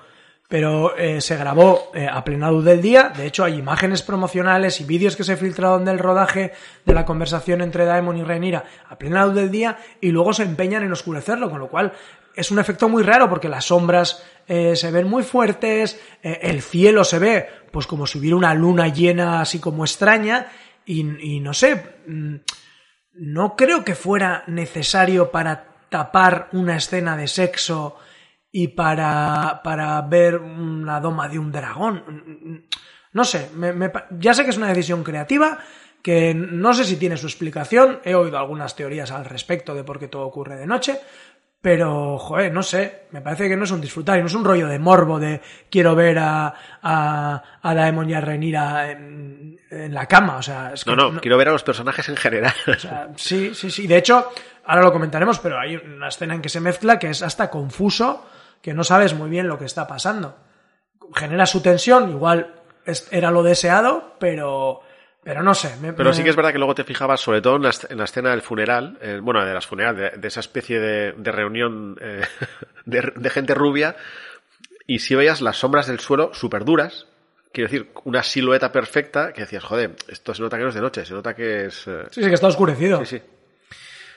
pero 0.48 0.96
eh, 0.96 1.20
se 1.20 1.36
grabó 1.36 1.90
eh, 1.94 2.08
a 2.10 2.24
plena 2.24 2.50
luz 2.50 2.64
del 2.64 2.80
día. 2.80 3.12
De 3.16 3.26
hecho, 3.26 3.44
hay 3.44 3.54
imágenes 3.54 4.02
promocionales 4.02 4.80
y 4.80 4.84
vídeos 4.84 5.16
que 5.16 5.24
se 5.24 5.36
filtraron 5.36 5.84
del 5.84 5.98
rodaje 5.98 6.52
de 6.84 6.94
la 6.94 7.04
conversación 7.04 7.60
entre 7.60 7.84
Daemon 7.84 8.18
y 8.18 8.22
Rhaenyra 8.22 8.64
a 8.88 8.98
plena 8.98 9.26
luz 9.26 9.34
del 9.34 9.50
día 9.50 9.78
y 10.00 10.10
luego 10.10 10.32
se 10.32 10.44
empeñan 10.44 10.82
en 10.82 10.92
oscurecerlo, 10.92 11.50
con 11.50 11.60
lo 11.60 11.68
cual 11.68 11.92
es 12.36 12.50
un 12.50 12.58
efecto 12.58 12.88
muy 12.88 13.02
raro 13.02 13.28
porque 13.28 13.48
las 13.48 13.66
sombras 13.66 14.24
se 14.46 14.90
ven 14.90 15.08
muy 15.08 15.22
fuertes, 15.22 15.98
el 16.20 16.60
cielo 16.62 17.04
se 17.04 17.20
ve 17.20 17.48
pues 17.70 17.86
como 17.86 18.08
si 18.08 18.18
hubiera 18.18 18.36
una 18.36 18.52
luna 18.54 18.88
llena 18.88 19.40
así 19.40 19.60
como 19.60 19.84
extraña 19.84 20.48
y, 20.84 21.36
y 21.36 21.40
no 21.40 21.54
sé, 21.54 22.00
mm, 22.08 22.34
no 23.14 23.54
creo 23.56 23.84
que 23.84 23.94
fuera 23.94 24.42
necesario 24.48 25.30
para 25.30 25.73
tapar 25.88 26.48
una 26.52 26.76
escena 26.76 27.16
de 27.16 27.26
sexo 27.28 27.96
y 28.50 28.68
para, 28.68 29.60
para 29.64 30.00
ver 30.02 30.40
la 30.40 31.00
doma 31.00 31.28
de 31.28 31.38
un 31.38 31.50
dragón. 31.50 32.66
No 33.12 33.24
sé, 33.24 33.50
me- 33.54 33.72
me 33.72 33.90
pa- 33.90 34.06
ya 34.10 34.34
sé 34.34 34.44
que 34.44 34.50
es 34.50 34.56
una 34.56 34.68
decisión 34.68 35.02
creativa, 35.04 35.58
que 36.02 36.34
no 36.34 36.74
sé 36.74 36.84
si 36.84 36.96
tiene 36.96 37.16
su 37.16 37.26
explicación, 37.26 38.00
he 38.04 38.14
oído 38.14 38.38
algunas 38.38 38.76
teorías 38.76 39.10
al 39.10 39.24
respecto 39.24 39.74
de 39.74 39.84
por 39.84 39.98
qué 39.98 40.08
todo 40.08 40.22
ocurre 40.26 40.56
de 40.56 40.66
noche, 40.66 41.00
pero, 41.60 42.18
joder, 42.18 42.52
no 42.52 42.62
sé, 42.62 43.04
me 43.12 43.22
parece 43.22 43.48
que 43.48 43.56
no 43.56 43.64
es 43.64 43.70
un 43.70 43.80
disfrutar, 43.80 44.18
y 44.18 44.20
no 44.20 44.26
es 44.26 44.34
un 44.34 44.44
rollo 44.44 44.68
de 44.68 44.78
morbo 44.78 45.18
de 45.18 45.40
quiero 45.70 45.94
ver 45.94 46.18
a, 46.18 46.54
a, 46.82 47.42
a 47.62 47.74
Daemon 47.74 48.10
y 48.10 48.14
a 48.14 48.20
Rhaenyra 48.20 48.90
en, 48.90 49.58
en 49.70 49.94
la 49.94 50.06
cama, 50.06 50.36
o 50.36 50.42
sea, 50.42 50.72
es 50.74 50.84
que 50.84 50.94
No, 50.94 51.10
no, 51.10 51.20
quiero 51.22 51.38
ver 51.38 51.48
a 51.48 51.52
los 51.52 51.62
personajes 51.62 52.06
en 52.10 52.16
general. 52.16 52.52
o 52.66 52.78
sea, 52.78 53.08
sí, 53.16 53.54
sí, 53.54 53.70
sí. 53.70 53.86
De 53.86 53.96
hecho, 53.96 54.30
ahora 54.66 54.82
lo 54.82 54.92
comentaremos, 54.92 55.38
pero 55.38 55.58
hay 55.58 55.76
una 55.76 56.08
escena 56.08 56.34
en 56.34 56.42
que 56.42 56.48
se 56.48 56.60
mezcla 56.60 56.98
que 56.98 57.10
es 57.10 57.22
hasta 57.22 57.50
confuso, 57.50 58.26
que 58.62 58.74
no 58.74 58.84
sabes 58.84 59.14
muy 59.14 59.28
bien 59.30 59.48
lo 59.48 59.58
que 59.58 59.64
está 59.66 59.86
pasando. 59.86 60.36
Genera 61.14 61.46
su 61.46 61.60
tensión, 61.60 62.10
igual 62.10 62.54
era 63.10 63.30
lo 63.30 63.42
deseado, 63.42 64.14
pero, 64.18 64.80
pero 65.22 65.42
no 65.42 65.54
sé. 65.54 65.76
me- 65.80 65.92
Pero 65.92 66.12
sí 66.12 66.22
que 66.22 66.30
es 66.30 66.36
verdad 66.36 66.52
que 66.52 66.58
luego 66.58 66.74
te 66.74 66.84
fijabas, 66.84 67.20
sobre 67.20 67.40
todo 67.42 67.56
en 67.56 67.62
la, 67.62 67.70
en 67.88 67.98
la 67.98 68.04
escena 68.04 68.30
del 68.30 68.42
funeral, 68.42 68.98
eh, 69.00 69.20
bueno, 69.22 69.44
de 69.44 69.52
las 69.54 69.66
funerales, 69.66 70.12
de, 70.12 70.18
de 70.18 70.28
esa 70.28 70.40
especie 70.40 70.80
de, 70.80 71.12
de 71.12 71.32
reunión 71.32 71.96
eh, 72.00 72.22
de, 72.86 73.12
de 73.14 73.30
gente 73.30 73.54
rubia, 73.54 73.96
y 74.86 74.98
si 75.00 75.14
veías 75.14 75.40
las 75.40 75.56
sombras 75.58 75.86
del 75.86 76.00
suelo 76.00 76.32
súper 76.34 76.64
duras, 76.64 77.06
quiero 77.52 77.70
decir, 77.70 77.90
una 78.04 78.22
silueta 78.22 78.72
perfecta, 78.72 79.32
que 79.32 79.42
decías, 79.42 79.62
joder, 79.64 79.94
esto 80.08 80.34
se 80.34 80.42
nota 80.42 80.56
que 80.56 80.62
no 80.64 80.68
es 80.70 80.74
de 80.74 80.80
noche, 80.80 81.04
se 81.06 81.14
nota 81.14 81.34
que 81.34 81.66
es... 81.66 81.86
eh, 81.86 82.04
Sí, 82.10 82.22
sí, 82.22 82.28
que 82.28 82.34
está 82.34 82.48
oscurecido. 82.48 82.98
sí, 83.04 83.18
sí. 83.18 83.22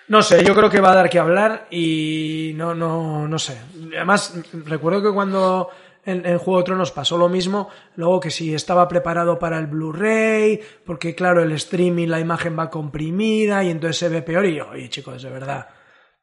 No 0.07 0.21
sé, 0.21 0.43
yo 0.43 0.55
creo 0.55 0.69
que 0.69 0.79
va 0.79 0.91
a 0.91 0.95
dar 0.95 1.09
que 1.09 1.19
hablar 1.19 1.67
y 1.69 2.53
no, 2.55 2.73
no, 2.73 3.27
no 3.27 3.39
sé. 3.39 3.57
Además, 3.95 4.39
recuerdo 4.65 5.03
que 5.03 5.13
cuando 5.13 5.69
en, 6.05 6.25
en 6.25 6.37
Juego 6.37 6.59
de 6.59 6.65
Tronos 6.65 6.91
pasó 6.91 7.17
lo 7.17 7.27
mismo, 7.27 7.69
luego 7.95 8.21
que 8.21 8.31
si 8.31 8.53
estaba 8.53 8.87
preparado 8.87 9.37
para 9.37 9.59
el 9.59 9.67
Blu-ray, 9.67 10.61
porque 10.85 11.13
claro, 11.13 11.43
el 11.43 11.51
streaming, 11.51 12.07
la 12.07 12.21
imagen 12.21 12.57
va 12.57 12.69
comprimida 12.69 13.63
y 13.63 13.69
entonces 13.69 13.97
se 13.97 14.09
ve 14.09 14.21
peor 14.21 14.45
y 14.45 14.55
yo, 14.55 14.69
oye 14.69 14.89
chicos, 14.89 15.21
de 15.21 15.29
verdad, 15.29 15.67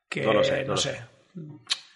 que 0.09 0.23
No 0.23 0.33
lo 0.33 0.43
sé, 0.43 0.61
no 0.63 0.69
no 0.69 0.73
lo 0.73 0.77
sé. 0.79 1.01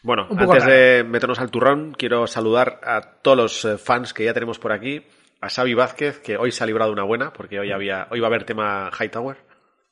Bueno, 0.03 0.27
antes 0.31 0.65
raro. 0.65 0.73
de 0.73 1.05
meternos 1.05 1.41
al 1.41 1.51
turrón, 1.51 1.95
quiero 1.97 2.27
saludar 2.27 2.81
a 2.85 3.21
todos 3.23 3.37
los 3.37 3.65
eh, 3.65 3.79
fans 3.79 4.13
que 4.13 4.25
ya 4.25 4.35
tenemos 4.35 4.59
por 4.59 4.73
aquí. 4.73 5.03
A 5.41 5.49
Xavi 5.49 5.75
Vázquez, 5.75 6.19
que 6.19 6.37
hoy 6.37 6.51
se 6.51 6.65
ha 6.65 6.67
librado 6.67 6.93
una 6.93 7.05
buena, 7.05 7.33
porque 7.33 7.59
hoy 7.61 7.73
había, 7.73 8.09
hoy 8.11 8.21
va 8.21 8.27
a 8.27 8.31
haber 8.31 8.45
tema 8.45 8.91
Hightower. 8.99 9.37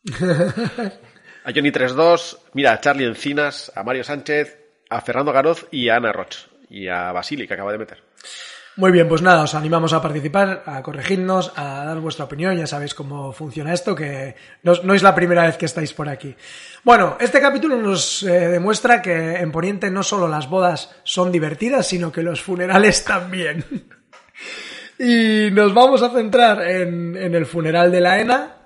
a 1.46 1.52
Johnny 1.54 1.70
32, 1.70 2.38
mira, 2.54 2.72
a 2.72 2.80
Charlie 2.80 3.06
Encinas, 3.06 3.70
a 3.76 3.84
Mario 3.84 4.02
Sánchez, 4.02 4.58
a 4.90 5.00
Fernando 5.00 5.32
Garoz 5.32 5.68
y 5.70 5.88
a 5.88 5.94
Ana 5.94 6.10
Roch. 6.10 6.48
Y 6.68 6.88
a 6.88 7.12
Basili, 7.12 7.46
que 7.46 7.54
acaba 7.54 7.70
de 7.70 7.78
meter. 7.78 8.02
Muy 8.74 8.90
bien, 8.90 9.06
pues 9.08 9.22
nada, 9.22 9.44
os 9.44 9.54
animamos 9.54 9.92
a 9.92 10.02
participar, 10.02 10.64
a 10.66 10.82
corregirnos, 10.82 11.52
a 11.54 11.84
dar 11.84 12.00
vuestra 12.00 12.24
opinión, 12.24 12.58
ya 12.58 12.66
sabéis 12.66 12.94
cómo 12.94 13.32
funciona 13.32 13.72
esto, 13.72 13.94
que 13.94 14.34
no, 14.64 14.72
no 14.82 14.92
es 14.92 15.04
la 15.04 15.14
primera 15.14 15.46
vez 15.46 15.56
que 15.56 15.66
estáis 15.66 15.92
por 15.94 16.08
aquí. 16.08 16.34
Bueno, 16.82 17.16
este 17.20 17.40
capítulo 17.40 17.76
nos 17.76 18.24
eh, 18.24 18.48
demuestra 18.48 19.00
que 19.00 19.36
en 19.36 19.52
Poniente 19.52 19.88
no 19.88 20.02
solo 20.02 20.26
las 20.26 20.50
bodas 20.50 20.96
son 21.04 21.30
divertidas, 21.30 21.86
sino 21.86 22.10
que 22.10 22.22
los 22.22 22.42
funerales 22.42 23.04
también. 23.04 23.64
y 24.98 25.48
nos 25.52 25.72
vamos 25.72 26.02
a 26.02 26.10
centrar 26.10 26.68
en, 26.68 27.16
en 27.16 27.36
el 27.36 27.46
funeral 27.46 27.92
de 27.92 28.00
la 28.00 28.20
ENA. 28.20 28.56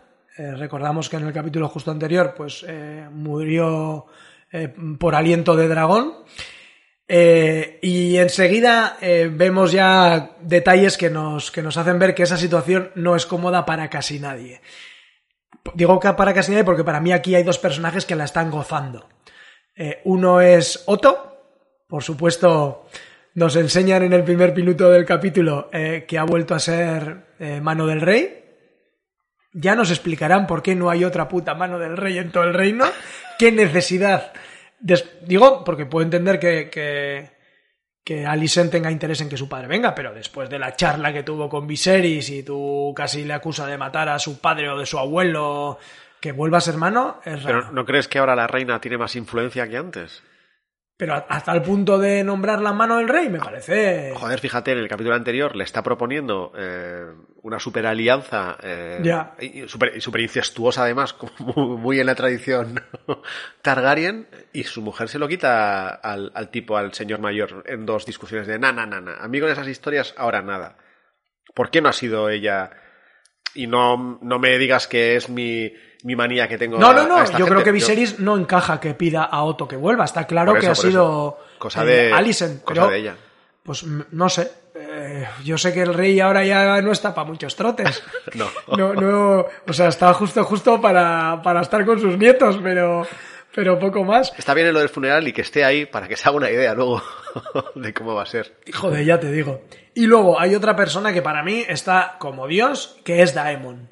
Eh, 0.40 0.54
recordamos 0.56 1.10
que 1.10 1.16
en 1.16 1.26
el 1.26 1.34
capítulo 1.34 1.68
justo 1.68 1.90
anterior, 1.90 2.32
pues 2.34 2.64
eh, 2.66 3.06
murió 3.12 4.06
eh, 4.50 4.72
por 4.98 5.14
aliento 5.14 5.54
de 5.54 5.68
dragón. 5.68 6.14
Y 7.12 8.16
enseguida 8.18 8.96
vemos 9.32 9.72
ya 9.72 10.36
detalles 10.42 10.96
que 10.96 11.10
nos, 11.10 11.50
que 11.50 11.60
nos 11.60 11.76
hacen 11.76 11.98
ver 11.98 12.14
que 12.14 12.22
esa 12.22 12.36
situación 12.36 12.92
no 12.94 13.16
es 13.16 13.26
cómoda 13.26 13.66
para 13.66 13.90
casi 13.90 14.20
nadie. 14.20 14.60
Digo 15.74 15.98
que 15.98 16.12
para 16.12 16.32
casi 16.32 16.52
nadie 16.52 16.62
porque 16.62 16.84
para 16.84 17.00
mí 17.00 17.10
aquí 17.10 17.34
hay 17.34 17.42
dos 17.42 17.58
personajes 17.58 18.06
que 18.06 18.14
la 18.14 18.26
están 18.26 18.48
gozando. 18.52 19.08
Uno 20.04 20.40
es 20.40 20.84
Otto, 20.86 21.48
por 21.88 22.04
supuesto, 22.04 22.86
nos 23.34 23.56
enseñan 23.56 24.04
en 24.04 24.12
el 24.12 24.22
primer 24.22 24.54
minuto 24.54 24.88
del 24.88 25.04
capítulo 25.04 25.68
que 25.72 26.16
ha 26.16 26.22
vuelto 26.22 26.54
a 26.54 26.60
ser 26.60 27.24
mano 27.60 27.88
del 27.88 28.02
rey. 28.02 28.39
Ya 29.52 29.74
nos 29.74 29.90
explicarán 29.90 30.46
por 30.46 30.62
qué 30.62 30.74
no 30.74 30.90
hay 30.90 31.04
otra 31.04 31.28
puta 31.28 31.54
mano 31.54 31.78
del 31.78 31.96
rey 31.96 32.18
en 32.18 32.30
todo 32.30 32.44
el 32.44 32.54
reino. 32.54 32.84
¿Qué 33.38 33.50
necesidad? 33.50 34.32
Des- 34.78 35.08
digo, 35.26 35.64
porque 35.64 35.86
puedo 35.86 36.04
entender 36.04 36.38
que, 36.38 36.70
que, 36.70 37.30
que 38.04 38.26
Alicent 38.26 38.70
tenga 38.70 38.90
interés 38.90 39.20
en 39.20 39.28
que 39.28 39.36
su 39.36 39.48
padre 39.48 39.66
venga, 39.66 39.94
pero 39.94 40.14
después 40.14 40.48
de 40.48 40.58
la 40.58 40.76
charla 40.76 41.12
que 41.12 41.22
tuvo 41.24 41.48
con 41.48 41.66
Viserys 41.66 42.30
y 42.30 42.42
tú 42.44 42.92
casi 42.94 43.24
le 43.24 43.34
acusa 43.34 43.66
de 43.66 43.76
matar 43.76 44.08
a 44.08 44.18
su 44.18 44.40
padre 44.40 44.68
o 44.70 44.78
de 44.78 44.86
su 44.86 44.98
abuelo, 44.98 45.78
que 46.20 46.32
vuelva 46.32 46.58
a 46.58 46.60
ser 46.60 46.74
hermano 46.74 47.20
es 47.24 47.42
raro. 47.42 47.60
Pero 47.60 47.72
¿no 47.72 47.84
crees 47.84 48.06
que 48.08 48.18
ahora 48.18 48.36
la 48.36 48.46
reina 48.46 48.80
tiene 48.80 48.98
más 48.98 49.16
influencia 49.16 49.68
que 49.68 49.76
antes? 49.76 50.22
Pero 50.96 51.14
hasta 51.28 51.52
el 51.52 51.62
punto 51.62 51.98
de 51.98 52.22
nombrar 52.22 52.60
la 52.60 52.74
mano 52.74 52.98
del 52.98 53.08
rey, 53.08 53.30
me 53.30 53.38
parece. 53.38 54.12
Joder, 54.14 54.38
fíjate, 54.38 54.72
en 54.72 54.78
el 54.78 54.88
capítulo 54.88 55.14
anterior 55.14 55.56
le 55.56 55.64
está 55.64 55.82
proponiendo 55.82 56.52
eh, 56.54 57.06
una 57.42 57.58
super 57.58 57.86
alianza 57.86 58.58
eh, 58.62 59.00
y 59.40 59.68
super, 59.68 60.20
incestuosa 60.20 60.82
además, 60.82 61.12
como 61.14 61.76
muy, 61.78 62.00
en 62.00 62.06
la 62.06 62.14
tradición 62.14 62.82
Targaryen, 63.62 64.28
y 64.52 64.64
su 64.64 64.82
mujer 64.82 65.08
se 65.08 65.18
lo 65.18 65.28
quita 65.28 65.88
al, 65.88 66.32
al 66.34 66.50
tipo, 66.50 66.76
al 66.76 66.92
señor 66.92 67.20
mayor, 67.20 67.64
en 67.66 67.86
dos 67.86 68.06
discusiones 68.06 68.46
de 68.46 68.58
na, 68.58 68.72
na, 68.72 68.86
na, 68.86 69.00
na. 69.00 69.14
Amigo 69.16 69.46
en 69.46 69.52
esas 69.52 69.68
historias, 69.68 70.14
ahora 70.16 70.42
nada. 70.42 70.76
¿Por 71.54 71.70
qué 71.70 71.80
no 71.80 71.88
ha 71.88 71.92
sido 71.92 72.28
ella? 72.28 72.70
Y 73.54 73.66
no, 73.66 74.18
no 74.22 74.38
me 74.38 74.56
digas 74.58 74.86
que 74.86 75.16
es 75.16 75.28
mi, 75.28 75.72
mi 76.04 76.14
manía 76.14 76.46
que 76.46 76.58
tengo. 76.58 76.78
No, 76.78 76.92
no, 76.92 77.00
a 77.00 77.08
no. 77.08 77.22
esta 77.22 77.38
Yo 77.38 77.46
creo 77.46 77.64
que 77.64 77.72
Viserys 77.72 78.20
no 78.20 78.36
encaja 78.36 78.78
que 78.78 78.94
pida 78.94 79.24
a 79.24 79.42
Otto 79.42 79.66
que 79.66 79.76
vuelva. 79.76 80.04
Está 80.04 80.26
claro 80.26 80.54
que 80.54 80.68
ha 80.68 80.74
sido. 80.74 81.38
Cosa 81.58 81.84
de- 81.84 82.12
cosa 82.64 82.82
pero, 82.82 82.90
de 82.90 82.98
ella. 82.98 83.16
Pues 83.64 83.84
no 83.84 84.28
sé. 84.28 84.50
Eh, 85.00 85.26
yo 85.44 85.56
sé 85.56 85.72
que 85.72 85.82
el 85.82 85.94
rey 85.94 86.20
ahora 86.20 86.44
ya 86.44 86.80
no 86.82 86.92
está 86.92 87.14
para 87.14 87.26
muchos 87.26 87.56
trotes. 87.56 88.02
No. 88.34 88.48
no, 88.76 88.94
no. 88.94 89.46
O 89.66 89.72
sea, 89.72 89.88
está 89.88 90.12
justo, 90.14 90.44
justo 90.44 90.80
para, 90.80 91.40
para 91.42 91.62
estar 91.62 91.84
con 91.84 91.98
sus 91.98 92.16
nietos, 92.16 92.58
pero, 92.62 93.06
pero 93.54 93.78
poco 93.78 94.04
más. 94.04 94.32
Está 94.38 94.54
bien 94.54 94.68
en 94.68 94.74
lo 94.74 94.80
del 94.80 94.88
funeral 94.88 95.26
y 95.26 95.32
que 95.32 95.40
esté 95.42 95.64
ahí 95.64 95.86
para 95.86 96.06
que 96.06 96.16
se 96.16 96.28
haga 96.28 96.36
una 96.36 96.50
idea 96.50 96.74
luego 96.74 97.02
de 97.74 97.92
cómo 97.92 98.14
va 98.14 98.22
a 98.22 98.26
ser. 98.26 98.56
Joder, 98.72 99.04
ya 99.04 99.18
te 99.18 99.32
digo. 99.32 99.62
Y 99.94 100.06
luego 100.06 100.38
hay 100.38 100.54
otra 100.54 100.76
persona 100.76 101.12
que 101.12 101.22
para 101.22 101.42
mí 101.42 101.64
está 101.68 102.16
como 102.18 102.46
Dios, 102.46 102.98
que 103.04 103.22
es 103.22 103.34
Daemon. 103.34 103.90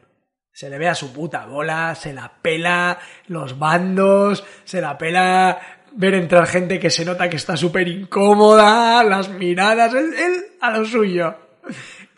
Se 0.52 0.70
le 0.70 0.78
ve 0.78 0.88
a 0.88 0.94
su 0.94 1.12
puta 1.12 1.46
bola, 1.46 1.94
se 1.94 2.12
la 2.12 2.32
pela 2.42 2.98
los 3.26 3.58
bandos, 3.58 4.44
se 4.64 4.80
la 4.80 4.98
pela 4.98 5.77
ver 5.92 6.14
entrar 6.14 6.46
gente 6.46 6.78
que 6.78 6.90
se 6.90 7.04
nota 7.04 7.28
que 7.28 7.36
está 7.36 7.56
súper 7.56 7.88
incómoda, 7.88 9.02
las 9.04 9.28
miradas, 9.28 9.94
él, 9.94 10.12
él 10.14 10.44
a 10.60 10.70
lo 10.70 10.84
suyo. 10.84 11.34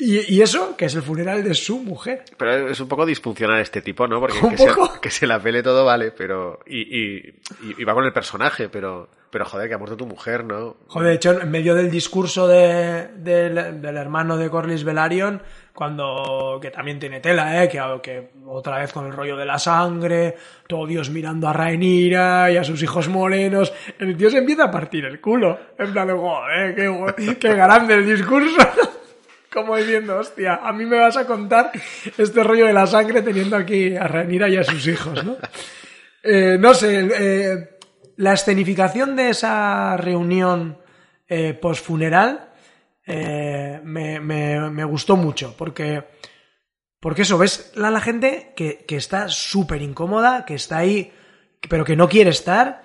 Y, 0.01 0.35
y 0.35 0.41
eso, 0.43 0.77
que 0.77 0.87
es 0.87 0.95
el 0.95 1.03
funeral 1.03 1.45
de 1.45 1.55
su 1.55 1.79
mujer. 1.79 2.25
Pero 2.37 2.69
es 2.71 2.81
un 2.81 2.89
poco 2.89 3.05
disfuncional 3.05 3.61
este 3.61 3.83
tipo, 3.83 4.07
¿no? 4.09 4.19
Porque 4.19 4.39
¿Un 4.43 4.57
que, 4.57 4.67
poco? 4.67 4.95
Se, 4.95 5.01
que 5.01 5.11
se 5.11 5.27
la 5.27 5.39
pele 5.41 5.63
todo 5.63 5.85
vale, 5.85 6.11
pero. 6.11 6.61
Y, 6.67 7.19
y, 7.79 7.85
va 7.85 7.95
con 7.95 8.05
el 8.05 8.13
personaje, 8.13 8.69
pero. 8.69 9.09
Pero 9.31 9.45
joder, 9.45 9.69
que 9.69 9.75
ha 9.75 9.79
muerto 9.79 9.97
tu 9.97 10.07
mujer, 10.07 10.43
¿no? 10.45 10.77
Joder, 10.89 11.09
de 11.11 11.15
hecho, 11.15 11.41
en 11.41 11.49
medio 11.53 11.77
del 11.77 11.89
discurso 11.89 12.49
de- 12.49 13.11
del, 13.15 13.81
del 13.81 13.97
hermano 13.97 14.37
de 14.37 14.51
Corlys 14.51 14.83
Velaryon, 14.83 15.41
cuando, 15.73 16.59
que 16.61 16.73
también 16.73 16.99
tiene 16.99 17.21
tela, 17.21 17.63
¿eh? 17.63 17.69
que, 17.69 17.81
que 18.03 18.31
otra 18.47 18.79
vez 18.79 18.93
con 18.93 19.07
el 19.07 19.13
rollo 19.13 19.37
de 19.37 19.45
la 19.47 19.57
sangre, 19.61 20.35
todo 20.67 20.85
Dios 20.85 21.11
mirando 21.11 21.47
a 21.49 21.53
Rhaenyra 21.53 22.51
y 22.51 22.57
a 22.57 22.65
sus 22.65 22.83
hijos 22.83 23.09
morenos, 23.09 23.73
el 24.01 24.17
tío 24.17 24.31
se 24.31 24.39
empieza 24.39 24.65
a 24.65 24.71
partir 24.73 25.05
el 25.05 25.21
culo, 25.21 25.57
en 25.79 25.93
plan 25.93 26.09
de, 26.09 26.15
joder, 26.15 26.75
qué, 26.75 27.39
qué 27.39 27.55
grande 27.55 27.95
el 27.95 28.07
discurso. 28.07 28.59
Como 29.53 29.77
diciendo, 29.77 30.19
hostia, 30.19 30.61
a 30.63 30.73
mí 30.73 30.87
me 30.87 30.99
vas 30.99 31.17
a 31.17 31.27
contar 31.27 31.73
este 32.17 32.45
rollo 32.45 32.67
de 32.67 32.73
la 32.73 32.87
sangre 32.87 33.23
teniendo 33.23 33.57
aquí 33.57 33.97
a 33.97 34.07
Rhaenyra 34.07 34.49
y 34.49 34.57
a 34.57 34.65
sus 34.65 34.87
hijos, 34.87 35.25
¿no? 35.25 35.37
Eh, 36.23 36.57
no 36.61 36.75
sé, 36.75 37.09
eh, 37.19 37.79
la 38.17 38.35
escenificación 38.35 39.17
de 39.17 39.31
esa 39.31 39.97
reunión 39.97 40.79
eh, 41.27 41.55
posfuneral 41.55 42.51
eh, 43.07 43.81
me, 43.83 44.85
gustó 44.85 45.17
mucho, 45.17 45.55
porque, 45.57 46.05
porque 47.01 47.23
eso, 47.23 47.39
ves 47.39 47.73
a 47.77 47.91
la 47.91 48.01
gente 48.01 48.53
que, 48.55 48.85
que 48.87 48.97
está 48.97 49.29
súper 49.29 49.83
incómoda, 49.83 50.45
que 50.45 50.55
está 50.55 50.79
ahí, 50.79 51.13
pero 51.69 51.85
que 51.85 51.97
no 51.97 52.09
quiere 52.09 52.31
estar, 52.31 52.83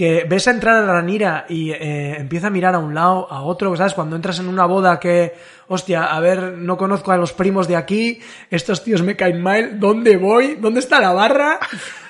que 0.00 0.24
ves 0.26 0.48
a 0.48 0.52
entrar 0.52 0.76
a 0.76 0.86
Ranira 0.86 1.44
y 1.46 1.72
eh, 1.72 2.16
empieza 2.18 2.46
a 2.46 2.50
mirar 2.50 2.74
a 2.74 2.78
un 2.78 2.94
lado, 2.94 3.30
a 3.30 3.42
otro, 3.42 3.76
¿sabes? 3.76 3.92
Cuando 3.92 4.16
entras 4.16 4.38
en 4.38 4.48
una 4.48 4.64
boda 4.64 4.98
que, 4.98 5.34
hostia, 5.68 6.04
a 6.04 6.18
ver, 6.20 6.54
no 6.56 6.78
conozco 6.78 7.12
a 7.12 7.18
los 7.18 7.34
primos 7.34 7.68
de 7.68 7.76
aquí, 7.76 8.18
estos 8.48 8.82
tíos 8.82 9.02
me 9.02 9.14
caen 9.14 9.42
mal, 9.42 9.78
¿dónde 9.78 10.16
voy? 10.16 10.54
¿Dónde 10.54 10.80
está 10.80 11.02
la 11.02 11.12
barra? 11.12 11.58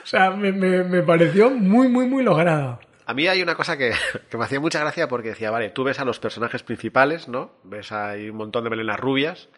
O 0.05 0.07
sea, 0.07 0.31
me, 0.31 1.03
pareció 1.03 1.51
muy, 1.51 1.89
muy, 1.89 2.07
muy 2.07 2.23
logrado. 2.23 2.79
A 3.07 3.13
mí 3.13 3.27
hay 3.27 3.43
una 3.43 3.57
cosa 3.57 3.77
que, 3.77 3.93
que 4.31 4.37
me 4.39 4.45
hacía 4.45 4.61
mucha 4.61 4.79
gracia 4.79 5.09
porque 5.09 5.31
decía, 5.31 5.51
vale, 5.51 5.71
tú 5.71 5.83
ves 5.83 5.99
a 5.99 6.05
los 6.05 6.21
personajes 6.21 6.63
principales, 6.63 7.27
¿no? 7.27 7.59
Ves 7.65 7.91
ahí 7.91 8.31
un 8.31 8.37
montón 8.37 8.63
de 8.63 8.71
melenas 8.71 9.01
rubias. 9.01 9.49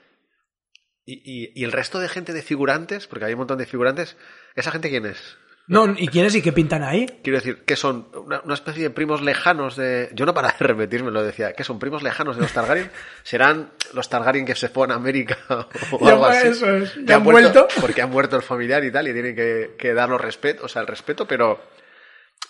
Y- 1.04 1.52
y 1.54 1.64
el 1.64 1.72
resto 1.72 1.98
de 1.98 2.08
gente 2.08 2.32
de 2.32 2.40
figurantes, 2.40 3.06
porque 3.08 3.26
hay 3.26 3.34
un 3.34 3.40
montón 3.40 3.58
de 3.58 3.66
figurantes, 3.66 4.16
¿esa 4.54 4.70
gente 4.70 4.88
quién 4.88 5.04
es? 5.04 5.36
No, 5.72 5.94
¿y 5.96 6.06
quiénes 6.08 6.34
y 6.34 6.42
qué 6.42 6.52
pintan 6.52 6.82
ahí? 6.82 7.06
Quiero 7.22 7.38
decir, 7.38 7.64
que 7.64 7.76
son 7.76 8.06
una, 8.14 8.42
especie 8.52 8.82
de 8.82 8.90
primos 8.90 9.22
lejanos 9.22 9.74
de. 9.74 10.10
Yo 10.12 10.26
no 10.26 10.34
para 10.34 10.48
de 10.48 10.66
repetirme, 10.66 11.10
lo 11.10 11.24
decía, 11.24 11.54
que 11.54 11.64
son 11.64 11.78
primos 11.78 12.02
lejanos 12.02 12.36
de 12.36 12.42
los 12.42 12.52
Targaryen. 12.52 12.90
¿Serán 13.22 13.72
los 13.94 14.10
Targaryen 14.10 14.44
que 14.44 14.54
se 14.54 14.68
fueron 14.68 14.92
a 14.92 14.96
América 14.96 15.38
o 15.92 16.06
algo 16.06 16.26
así? 16.26 16.48
eso, 16.48 16.76
es. 16.76 16.94
Ya 17.06 17.16
han 17.16 17.24
vuelto. 17.24 17.68
Porque 17.80 18.02
han 18.02 18.10
muerto 18.10 18.36
el 18.36 18.42
familiar 18.42 18.84
y 18.84 18.92
tal, 18.92 19.08
y 19.08 19.14
tienen 19.14 19.34
que, 19.34 19.74
que 19.78 19.94
darnos 19.94 20.20
respeto, 20.20 20.66
o 20.66 20.68
sea, 20.68 20.82
el 20.82 20.88
respeto, 20.88 21.26
pero. 21.26 21.58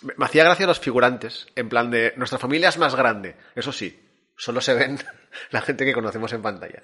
Me 0.01 0.13
me 0.17 0.25
hacía 0.25 0.43
gracia 0.43 0.67
los 0.67 0.81
figurantes, 0.81 1.47
en 1.55 1.69
plan 1.69 1.89
de. 1.89 2.13
Nuestra 2.17 2.37
familia 2.37 2.67
es 2.67 2.77
más 2.77 2.93
grande, 2.93 3.37
eso 3.55 3.71
sí. 3.71 3.97
Solo 4.35 4.61
se 4.61 4.73
ven 4.73 4.97
la 5.51 5.61
gente 5.61 5.85
que 5.85 5.93
conocemos 5.93 6.33
en 6.33 6.41
pantalla. 6.41 6.81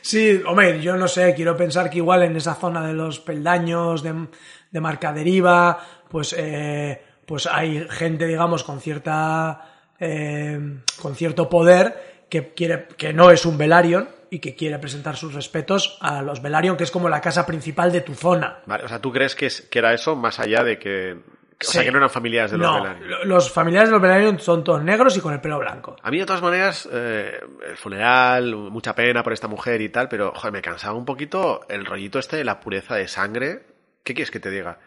Sí, 0.00 0.42
hombre, 0.46 0.80
yo 0.80 0.96
no 0.96 1.08
sé, 1.08 1.34
quiero 1.34 1.56
pensar 1.56 1.90
que 1.90 1.98
igual 1.98 2.22
en 2.22 2.36
esa 2.36 2.54
zona 2.54 2.86
de 2.86 2.94
los 2.94 3.20
peldaños, 3.20 4.02
de, 4.02 4.28
de 4.70 4.80
marca 4.80 5.12
deriva, 5.12 5.78
pues, 6.08 6.34
eh, 6.38 7.02
pues 7.26 7.46
hay 7.46 7.86
gente, 7.90 8.26
digamos, 8.26 8.62
con 8.64 8.80
cierta, 8.80 9.72
eh, 9.98 10.58
con 11.00 11.14
cierto 11.14 11.48
poder 11.48 12.24
que 12.28 12.52
quiere, 12.54 12.86
que 12.96 13.12
no 13.12 13.30
es 13.30 13.46
un 13.46 13.56
Velaryon 13.58 14.08
y 14.30 14.40
que 14.40 14.54
quiere 14.56 14.78
presentar 14.78 15.16
sus 15.16 15.32
respetos 15.34 15.98
a 16.00 16.22
los 16.22 16.42
Velaryon, 16.42 16.76
que 16.76 16.84
es 16.84 16.90
como 16.90 17.08
la 17.08 17.20
casa 17.20 17.46
principal 17.46 17.92
de 17.92 18.00
tu 18.00 18.14
zona. 18.14 18.58
Vale, 18.66 18.84
o 18.84 18.88
sea, 18.88 19.00
¿tú 19.00 19.12
crees 19.12 19.34
que, 19.34 19.46
es- 19.46 19.62
que 19.62 19.78
era 19.78 19.92
eso 19.94 20.16
más 20.16 20.38
allá 20.40 20.62
de 20.64 20.78
que. 20.78 21.12
O 21.58 21.64
Sí. 21.64 21.72
sea, 21.72 21.84
que 21.84 21.90
no 21.90 21.96
eran 21.96 22.10
familiares 22.10 22.50
de 22.50 22.58
los 22.58 22.68
no, 22.70 22.82
Velaryon? 22.82 23.28
los 23.28 23.50
familiares 23.50 23.88
de 23.88 23.92
los 23.94 24.02
Velaryon 24.02 24.38
son 24.40 24.62
todos 24.62 24.82
negros 24.82 25.16
y 25.16 25.20
con 25.20 25.32
el 25.32 25.40
pelo 25.40 25.58
blanco. 25.58 25.96
A 26.02 26.10
mí, 26.10 26.18
de 26.18 26.26
todas 26.26 26.42
maneras, 26.42 26.86
eh, 26.92 27.40
el 27.66 27.76
funeral, 27.78 28.54
mucha 28.54 28.94
pena 28.94 29.22
por 29.22 29.32
esta 29.32 29.48
mujer 29.48 29.80
y 29.80 29.88
tal, 29.88 30.06
pero, 30.08 30.32
joder, 30.34 30.52
me 30.52 30.60
cansaba 30.60 30.98
un 30.98 31.06
poquito 31.06 31.60
el 31.70 31.86
rollito 31.86 32.18
este 32.18 32.36
de 32.36 32.44
la 32.44 32.60
pureza 32.60 32.96
de 32.96 33.08
sangre. 33.08 33.62
¿Qué 34.06 34.14
quieres 34.14 34.30
que 34.30 34.38
te 34.38 34.50
diga? 34.50 34.78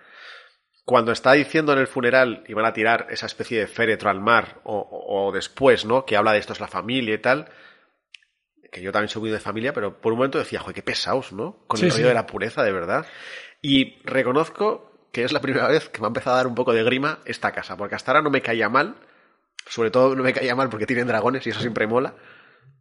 Cuando 0.85 1.11
está 1.11 1.33
diciendo 1.33 1.73
en 1.73 1.79
el 1.79 1.87
funeral 1.87 2.43
y 2.47 2.53
van 2.53 2.65
a 2.65 2.71
tirar 2.71 3.07
esa 3.09 3.25
especie 3.25 3.59
de 3.59 3.67
féretro 3.67 4.09
al 4.09 4.21
mar, 4.21 4.61
o, 4.63 4.77
o- 4.79 5.27
o 5.27 5.31
después, 5.33 5.83
¿no? 5.83 6.05
Que 6.05 6.15
habla 6.15 6.31
de 6.31 6.39
esto 6.39 6.53
es 6.53 6.61
la 6.61 6.69
familia 6.69 7.13
y 7.15 7.17
tal, 7.17 7.49
que 8.71 8.81
yo 8.81 8.91
también 8.93 9.09
soy 9.09 9.23
muy 9.23 9.29
de 9.31 9.39
familia, 9.41 9.73
pero 9.73 9.99
por 9.99 10.13
un 10.13 10.19
momento 10.19 10.37
decía, 10.37 10.61
joder, 10.61 10.73
qué 10.75 10.81
pesados, 10.83 11.33
¿no? 11.33 11.57
Con 11.67 11.79
Sí, 11.79 11.85
el 11.87 11.91
rollo 11.91 12.03
sí. 12.03 12.07
de 12.07 12.13
la 12.13 12.25
pureza, 12.25 12.63
de 12.63 12.71
verdad. 12.71 13.05
Y 13.61 13.99
reconozco 14.05 14.89
que 15.11 15.23
es 15.25 15.33
la 15.33 15.41
primera 15.41 15.67
vez 15.67 15.89
que 15.89 15.99
me 15.99 16.05
ha 16.05 16.09
empezado 16.09 16.35
a 16.35 16.37
dar 16.37 16.47
un 16.47 16.55
poco 16.55 16.71
de 16.71 16.83
grima 16.83 17.19
esta 17.25 17.51
casa, 17.51 17.75
porque 17.75 17.95
hasta 17.95 18.11
ahora 18.11 18.21
no 18.21 18.29
me 18.29 18.41
caía 18.41 18.69
mal, 18.69 18.95
sobre 19.67 19.91
todo 19.91 20.15
no 20.15 20.23
me 20.23 20.33
caía 20.33 20.55
mal 20.55 20.69
porque 20.69 20.85
tienen 20.85 21.07
dragones 21.07 21.45
y 21.45 21.49
eso 21.49 21.59
siempre 21.59 21.87
mola. 21.87 22.15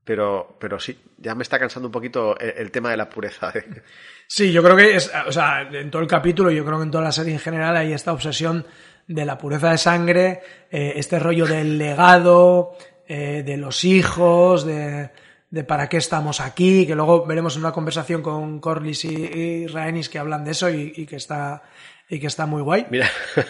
Pero, 0.09 0.57
pero 0.59 0.81
sí, 0.81 0.99
ya 1.19 1.35
me 1.35 1.43
está 1.43 1.59
cansando 1.59 1.89
un 1.89 1.93
poquito 1.93 2.35
el, 2.41 2.55
el 2.57 2.71
tema 2.71 2.91
de 2.91 2.97
la 2.97 3.11
pureza. 3.11 3.51
de- 3.51 3.83
Sí, 4.27 4.51
yo 4.53 4.63
creo 4.63 4.75
que 4.75 4.97
es, 4.97 5.13
o 5.27 5.31
sea, 5.33 5.69
en 5.71 5.91
todo 5.91 6.01
el 6.01 6.09
capítulo, 6.09 6.51
yo 6.51 6.65
creo 6.65 6.79
que 6.79 6.85
en 6.85 6.91
toda 6.91 7.05
la 7.05 7.13
serie 7.13 7.35
en 7.35 7.39
general 7.39 7.77
hay 7.77 7.93
esta 7.93 8.15
obsesión 8.15 8.65
de 9.07 9.27
la 9.27 9.37
pureza 9.37 9.71
de 9.71 9.77
sangre, 9.77 10.41
eh, 10.71 10.95
este 10.97 11.19
rollo 11.19 11.45
del 11.47 11.77
legado, 11.77 12.73
eh, 13.07 13.43
de 13.45 13.57
los 13.59 13.85
hijos, 13.85 14.65
de, 14.65 15.11
de 15.51 15.65
para 15.65 15.91
qué 15.91 15.99
estamos 15.99 16.41
aquí, 16.41 16.87
que 16.87 16.95
luego 16.95 17.27
veremos 17.27 17.57
en 17.57 17.61
una 17.63 17.73
conversación 17.73 18.23
con 18.23 18.61
Corlys 18.61 19.05
y, 19.05 19.15
y 19.15 19.67
Rhaenys 19.67 20.09
que 20.09 20.19
hablan 20.19 20.43
de 20.45 20.53
eso 20.53 20.71
y, 20.71 20.91
y 20.97 21.05
que 21.07 21.17
está 21.17 21.63
y 22.09 22.19
que 22.19 22.27
está 22.29 22.47
muy 22.47 22.63
guay. 22.63 22.87
Mira, 22.91 23.11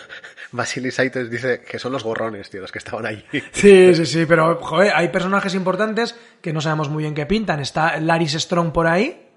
Basilis 0.53 0.95
Saites 0.95 1.31
dice 1.31 1.61
que 1.61 1.79
son 1.79 1.93
los 1.93 2.05
gorrones, 2.05 2.49
tío, 2.51 2.61
los 2.61 2.73
que 2.73 2.79
estaban 2.79 3.05
allí. 3.07 3.25
Sí, 3.53 3.95
sí, 3.95 4.07
sí, 4.07 4.27
pero 4.27 4.57
joder, 4.63 4.93
hay 4.95 5.09
personajes 5.09 5.55
importantes 5.55 6.19
que 6.41 6.53
no 6.53 6.61
sabemos 6.61 6.89
muy 6.89 7.03
bien 7.03 7.15
qué 7.15 7.27
pintan. 7.27 7.61
Está 7.61 7.99
Laris 8.01 8.33
Strong 8.33 8.73
por 8.73 8.87
ahí, 8.87 9.29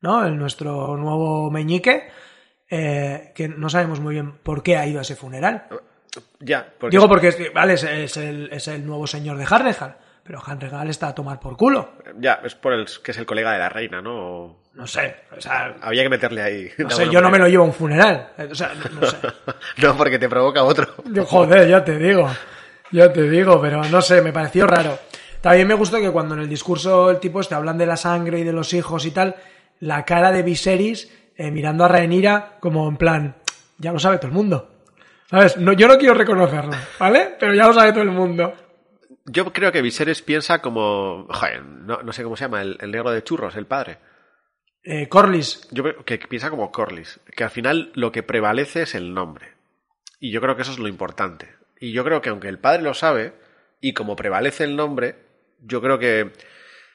¿no? 0.00 0.26
El, 0.26 0.36
nuestro 0.38 0.96
nuevo 0.96 1.50
meñique, 1.50 2.08
eh, 2.70 3.32
que 3.34 3.48
no 3.48 3.68
sabemos 3.68 4.00
muy 4.00 4.14
bien 4.14 4.38
por 4.42 4.62
qué 4.62 4.76
ha 4.76 4.86
ido 4.86 4.98
a 4.98 5.02
ese 5.02 5.16
funeral. 5.16 5.66
ya, 6.40 6.66
porque 6.78 6.96
Digo 6.96 7.08
porque, 7.08 7.28
es- 7.28 7.52
vale, 7.54 7.74
es, 7.74 7.84
es 7.84 8.16
el, 8.18 8.50
es 8.52 8.68
el 8.68 8.84
nuevo 8.86 9.06
señor 9.06 9.38
de 9.38 9.44
Harrenhal, 9.48 9.96
pero 10.22 10.40
Harrenhal 10.44 10.88
está 10.90 11.08
a 11.08 11.14
tomar 11.14 11.40
por 11.40 11.56
culo. 11.56 11.92
ya, 12.18 12.40
es 12.44 12.54
por 12.54 12.72
el 12.74 12.86
que 13.02 13.10
es 13.12 13.18
el 13.18 13.26
colega 13.26 13.52
de 13.52 13.58
la 13.58 13.68
reina, 13.68 14.02
¿no? 14.02 14.14
O- 14.16 14.61
No 14.74 14.86
sé, 14.86 15.14
o 15.36 15.40
sea, 15.40 15.76
Había 15.82 16.02
que 16.02 16.08
meterle 16.08 16.42
ahí. 16.42 16.70
no 16.78 16.90
sé, 16.90 17.08
yo 17.10 17.20
no 17.20 17.30
me 17.30 17.38
lo 17.38 17.46
llevo 17.46 17.64
a 17.64 17.66
un 17.66 17.74
funeral. 17.74 18.32
O 18.50 18.54
sea, 18.54 18.72
no, 18.74 19.00
no 19.00 19.06
sé. 19.06 19.16
No, 19.82 19.96
porque 19.96 20.18
te 20.18 20.28
provoca 20.28 20.62
otro. 20.64 20.88
Yo, 21.06 21.26
Joder, 21.26 21.68
ya 21.68 21.84
te 21.84 21.98
digo, 21.98 22.28
ya 22.90 23.12
te 23.12 23.28
digo, 23.28 23.60
pero 23.60 23.84
no 23.84 24.00
sé, 24.00 24.22
me 24.22 24.32
pareció 24.32 24.66
raro. 24.66 24.98
También 25.42 25.66
me 25.68 25.74
gustó 25.74 25.98
que 25.98 26.10
cuando 26.10 26.34
en 26.34 26.40
el 26.42 26.48
discurso 26.48 27.10
el 27.10 27.18
tipo 27.18 27.40
este 27.40 27.54
hablan 27.54 27.76
de 27.76 27.84
la 27.86 27.96
sangre 27.96 28.38
y 28.38 28.44
de 28.44 28.52
los 28.52 28.72
hijos 28.72 29.04
y 29.04 29.10
tal, 29.10 29.34
la 29.80 30.04
cara 30.04 30.30
de 30.30 30.42
Viserys 30.42 31.10
eh, 31.36 31.50
mirando 31.50 31.84
a 31.84 31.88
Rhaenyra 31.88 32.56
como 32.60 32.88
en 32.88 32.96
plan, 32.96 33.34
ya 33.78 33.92
lo 33.92 33.98
sabe 33.98 34.18
todo 34.18 34.28
el 34.28 34.34
mundo. 34.34 34.70
¿Sabes? 35.28 35.56
No, 35.56 35.72
yo 35.72 35.88
no 35.88 35.98
quiero 35.98 36.14
reconocerlo, 36.14 36.76
¿vale? 36.98 37.34
Pero 37.40 37.54
ya 37.54 37.66
lo 37.66 37.72
sabe 37.74 37.92
todo 37.92 38.02
el 38.02 38.10
mundo. 38.10 38.54
Yo 39.24 39.52
creo 39.52 39.72
que 39.72 39.82
Viserys 39.82 40.22
piensa 40.22 40.60
como. 40.60 41.26
Joder, 41.28 41.62
no, 41.64 42.02
no 42.02 42.12
sé 42.12 42.22
cómo 42.22 42.36
se 42.36 42.44
llama, 42.44 42.62
el, 42.62 42.76
el 42.80 42.90
negro 42.90 43.10
de 43.10 43.22
churros, 43.22 43.56
el 43.56 43.66
padre. 43.66 43.98
Eh, 44.84 45.08
Corlys, 45.08 45.68
Yo 45.70 45.82
creo 45.84 46.04
que 46.04 46.18
piensa 46.18 46.50
como 46.50 46.72
Corlys, 46.72 47.20
que 47.36 47.44
al 47.44 47.50
final 47.50 47.92
lo 47.94 48.10
que 48.10 48.22
prevalece 48.22 48.82
es 48.82 48.94
el 48.94 49.14
nombre. 49.14 49.52
Y 50.18 50.30
yo 50.32 50.40
creo 50.40 50.56
que 50.56 50.62
eso 50.62 50.72
es 50.72 50.78
lo 50.78 50.88
importante. 50.88 51.48
Y 51.80 51.92
yo 51.92 52.04
creo 52.04 52.20
que 52.20 52.30
aunque 52.30 52.48
el 52.48 52.58
padre 52.58 52.82
lo 52.82 52.94
sabe, 52.94 53.32
y 53.80 53.92
como 53.92 54.16
prevalece 54.16 54.64
el 54.64 54.76
nombre, 54.76 55.16
yo 55.60 55.80
creo 55.80 55.98
que 55.98 56.32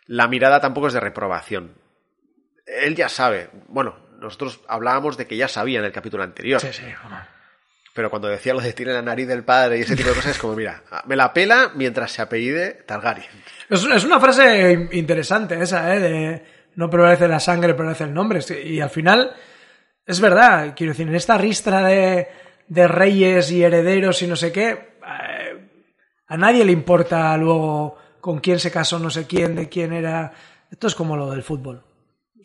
la 0.05 0.27
mirada 0.27 0.59
tampoco 0.59 0.87
es 0.87 0.93
de 0.93 0.99
reprobación. 0.99 1.73
Él 2.65 2.95
ya 2.95 3.09
sabe. 3.09 3.49
Bueno, 3.67 3.97
nosotros 4.19 4.61
hablábamos 4.67 5.17
de 5.17 5.27
que 5.27 5.37
ya 5.37 5.47
sabía 5.47 5.79
en 5.79 5.85
el 5.85 5.91
capítulo 5.91 6.23
anterior. 6.23 6.59
sí, 6.61 6.71
sí. 6.73 6.83
Pero 7.93 8.11
cuando 8.11 8.27
decía 8.27 8.53
lo 8.53 8.61
de 8.61 8.73
tiene 8.73 8.93
la 8.93 9.01
nariz 9.01 9.27
del 9.27 9.43
padre 9.43 9.79
y 9.79 9.81
ese 9.81 9.95
tipo 9.95 10.09
de 10.09 10.15
cosas, 10.15 10.31
es 10.33 10.37
como, 10.37 10.55
mira, 10.55 10.83
me 11.07 11.15
la 11.15 11.33
pela 11.33 11.71
mientras 11.73 12.11
se 12.11 12.21
apellide 12.21 12.83
Targaryen. 12.85 13.25
Es, 13.69 13.83
una 14.03 14.19
frase 14.19 14.71
in- 14.71 14.89
interesante 14.91 15.59
esa, 15.59 15.95
¿eh? 15.95 15.99
De 15.99 16.56
no 16.77 16.89
prevalece 16.89 17.27
la 17.27 17.39
sangre, 17.39 17.73
prevalece 17.73 18.05
el 18.05 18.13
nombre. 18.13 18.39
Y 18.63 18.79
al 18.79 18.91
final, 18.91 19.35
es 20.05 20.19
verdad, 20.21 20.73
quiero 20.75 20.93
decir, 20.93 21.07
en 21.07 21.15
esta 21.15 21.37
ristra 21.37 21.85
de, 21.85 22.27
de 22.67 22.87
reyes 22.87 23.51
y 23.51 23.63
herederos 23.63 24.21
y 24.21 24.27
no 24.27 24.35
sé 24.35 24.51
qué, 24.51 24.69
eh, 24.69 25.69
a 26.27 26.37
nadie 26.37 26.63
le 26.63 26.71
importa 26.71 27.35
luego 27.35 27.97
con 28.21 28.39
quién 28.39 28.59
se 28.59 28.71
casó 28.71 28.99
no 28.99 29.09
sé 29.09 29.25
quién, 29.25 29.55
de 29.55 29.67
quién 29.67 29.91
era. 29.91 30.31
Esto 30.69 30.87
es 30.87 30.93
como 30.93 31.17
lo 31.17 31.31
del 31.31 31.43
fútbol. 31.43 31.83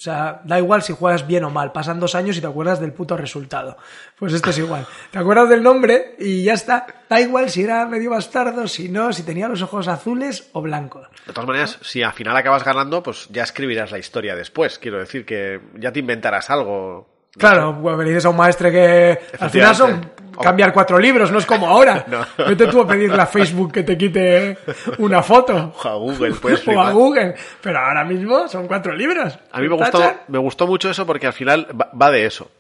O 0.03 0.05
sea, 0.05 0.41
da 0.43 0.59
igual 0.59 0.83
si 0.83 0.93
juegas 0.93 1.29
bien 1.29 1.45
o 1.45 1.51
mal, 1.51 1.71
pasan 1.71 2.01
dos 2.01 2.17
años 2.17 2.37
y 2.37 2.41
te 2.41 2.49
acuerdas 2.49 2.81
del 2.81 2.93
puto 2.93 3.17
resultado. 3.17 3.77
Pues 4.19 4.33
esto 4.33 4.51
es 4.51 4.59
igual. 4.59 4.85
Te 5.13 5.21
acuerdas 5.21 5.49
del 5.49 5.63
nombre 5.63 6.17
y 6.19 6.43
ya 6.43 6.55
está. 6.55 6.89
Da 7.09 7.21
igual 7.21 7.49
si 7.51 7.63
era 7.63 7.87
medio 7.87 8.11
bastardo, 8.11 8.67
si 8.67 8.89
no, 8.89 9.13
si 9.13 9.23
tenía 9.23 9.47
los 9.47 9.63
ojos 9.63 9.87
azules 9.87 10.51
o 10.55 10.61
blancos. 10.61 11.07
De 11.25 11.33
todas 11.33 11.47
maneras, 11.47 11.79
si 11.83 12.03
al 12.03 12.13
final 12.15 12.37
acabas 12.37 12.65
ganando, 12.65 13.01
pues 13.01 13.29
ya 13.31 13.45
escribirás 13.45 13.93
la 13.93 14.01
historia 14.01 14.35
después. 14.35 14.81
Quiero 14.81 14.99
decir 14.99 15.25
que 15.25 15.61
ya 15.79 15.93
te 15.93 16.01
inventarás 16.01 16.51
algo. 16.51 17.09
Claro, 17.39 17.75
bueno, 17.75 18.03
le 18.03 18.09
dices 18.09 18.25
a 18.25 18.31
un 18.31 18.37
maestre 18.39 18.73
que 18.73 19.21
al 19.39 19.51
final 19.51 19.77
son. 19.77 20.11
Cambiar 20.41 20.73
cuatro 20.73 20.99
libros, 20.99 21.31
no 21.31 21.39
es 21.39 21.47
como 21.47 21.67
ahora. 21.69 22.05
No. 22.09 22.25
Vete 22.47 22.67
tú 22.67 22.81
a 22.83 22.87
pedirle 22.87 23.21
a 23.21 23.27
Facebook 23.27 23.73
que 23.73 23.83
te 23.83 23.97
quite 23.99 24.59
una 24.99 25.23
foto. 25.23 25.75
O 25.85 25.89
a 25.89 25.95
Google, 25.95 26.35
puedes 26.35 26.67
o 26.69 26.81
a. 26.81 26.91
Google. 26.93 27.35
Pero 27.61 27.79
ahora 27.79 28.05
mismo 28.05 28.49
son 28.49 28.67
cuatro 28.67 28.95
libros. 28.95 29.39
A 29.51 29.61
mí 29.61 29.69
me 29.69 29.77
gustó, 29.77 30.03
me 30.29 30.39
gustó 30.39 30.67
mucho 30.67 30.91
eso 30.91 31.07
porque 31.07 31.27
al 31.27 31.33
final 31.33 31.67
va, 32.01 32.11
de 32.11 32.27
eso. 32.27 32.51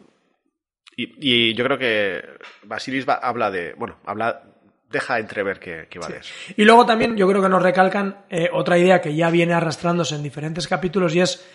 Y, 0.97 1.50
y 1.50 1.55
yo 1.55 1.64
creo 1.64 1.79
que 1.79 2.23
Basilis 2.64 3.09
va- 3.09 3.14
habla 3.23 3.50
de. 3.50 3.75
Bueno, 3.76 3.97
habla. 4.05 4.43
Deja 4.91 5.19
entrever 5.19 5.59
que, 5.59 5.87
que 5.88 5.99
va 5.99 6.07
de 6.09 6.19
eso. 6.19 6.35
Y 6.55 6.67
luego 6.67 6.85
también 6.85 7.17
yo 7.17 7.26
creo 7.26 7.41
que 7.41 7.49
nos 7.49 7.62
recalcan 7.62 8.26
eh, 8.29 8.50
otra 8.52 8.76
idea 8.76 9.00
que 9.00 9.14
ya 9.17 9.31
viene 9.31 9.55
arrastrándose 9.55 10.14
en 10.17 10.23
diferentes 10.23 10.69
capítulos 10.69 11.14
y 11.14 11.21
es 11.23 11.49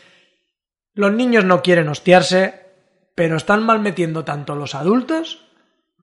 los 0.95 1.13
niños 1.13 1.45
no 1.45 1.61
quieren 1.61 1.87
hostiarse, 1.87 2.65
pero 3.13 3.37
están 3.37 3.63
mal 3.63 3.79
metiendo 3.79 4.25
tanto 4.25 4.55
los 4.55 4.73
adultos 4.73 5.46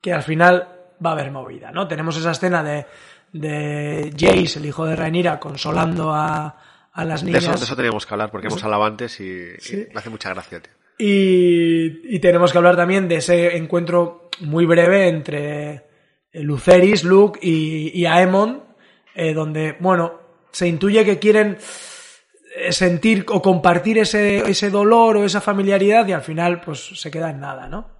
que 0.04 0.12
al 0.12 0.23
final 0.23 0.68
va 1.04 1.11
a 1.11 1.12
haber 1.14 1.30
movida, 1.30 1.73
¿no? 1.73 1.88
Tenemos 1.88 2.14
esa 2.18 2.32
escena 2.32 2.62
de, 2.62 2.84
de 3.32 4.12
Jace, 4.14 4.58
el 4.58 4.66
hijo 4.66 4.84
de 4.84 4.94
Rhaenyra, 4.96 5.40
consolando 5.40 6.12
a, 6.12 6.58
a 6.92 7.04
las 7.06 7.23
De 7.23 7.28
niñas. 7.28 7.44
eso, 7.44 7.52
de 7.54 7.64
eso 7.64 7.75
teníamos 7.75 8.04
que 8.04 8.12
hablar 8.12 8.30
porque 8.30 8.49
hemos 8.49 8.62
hablado 8.62 8.84
antes 8.84 9.18
y, 9.20 9.25
me 9.25 9.99
hace 9.99 10.11
mucha 10.11 10.28
gracia, 10.28 10.61
tío. 10.61 10.73
Y, 10.99 12.14
y 12.14 12.18
tenemos 12.18 12.52
que 12.52 12.58
hablar 12.58 12.76
también 12.76 13.08
de 13.08 13.16
ese 13.16 13.56
encuentro 13.56 14.28
muy 14.40 14.66
breve 14.66 15.08
entre 15.08 15.87
Luceris, 16.34 17.02
Luke 17.02 17.40
y, 17.42 17.99
y 17.99 18.04
Aemon, 18.04 18.62
eh, 19.14 19.32
donde, 19.32 19.75
bueno, 19.80 20.20
se 20.50 20.68
intuye 20.68 21.02
que 21.06 21.18
quieren 21.18 21.56
eh, 22.56 22.73
sentir 22.73 23.25
o 23.30 23.40
compartir 23.40 23.96
ese, 23.96 24.50
ese 24.50 24.68
dolor 24.68 25.16
o 25.16 25.25
esa 25.25 25.40
familiaridad 25.40 26.06
y 26.06 26.12
al 26.12 26.20
final 26.20 26.60
pues 26.60 27.00
se 27.00 27.10
queda 27.10 27.30
en 27.30 27.40
nada, 27.40 27.69
¿no? 27.69 27.94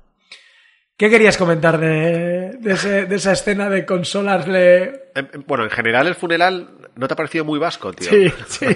¿Qué 0.97 1.11
querías 1.11 1.37
comentar 1.37 1.79
de, 1.79 2.53
de, 2.61 2.73
ese- 2.73 3.07
de 3.07 3.17
esa 3.17 3.33
escena 3.33 3.69
de 3.69 3.85
consolarle? 3.85 5.11
Bueno, 5.47 5.65
en 5.65 5.71
general 5.71 6.07
el 6.07 6.15
funeral 6.15 6.71
no 6.95 7.09
te 7.09 7.15
ha 7.15 7.17
parecido 7.17 7.45
muy 7.45 7.59
vasco, 7.59 7.93
tío. 7.93 8.11
Sí, 8.11 8.29
sí, 8.47 8.67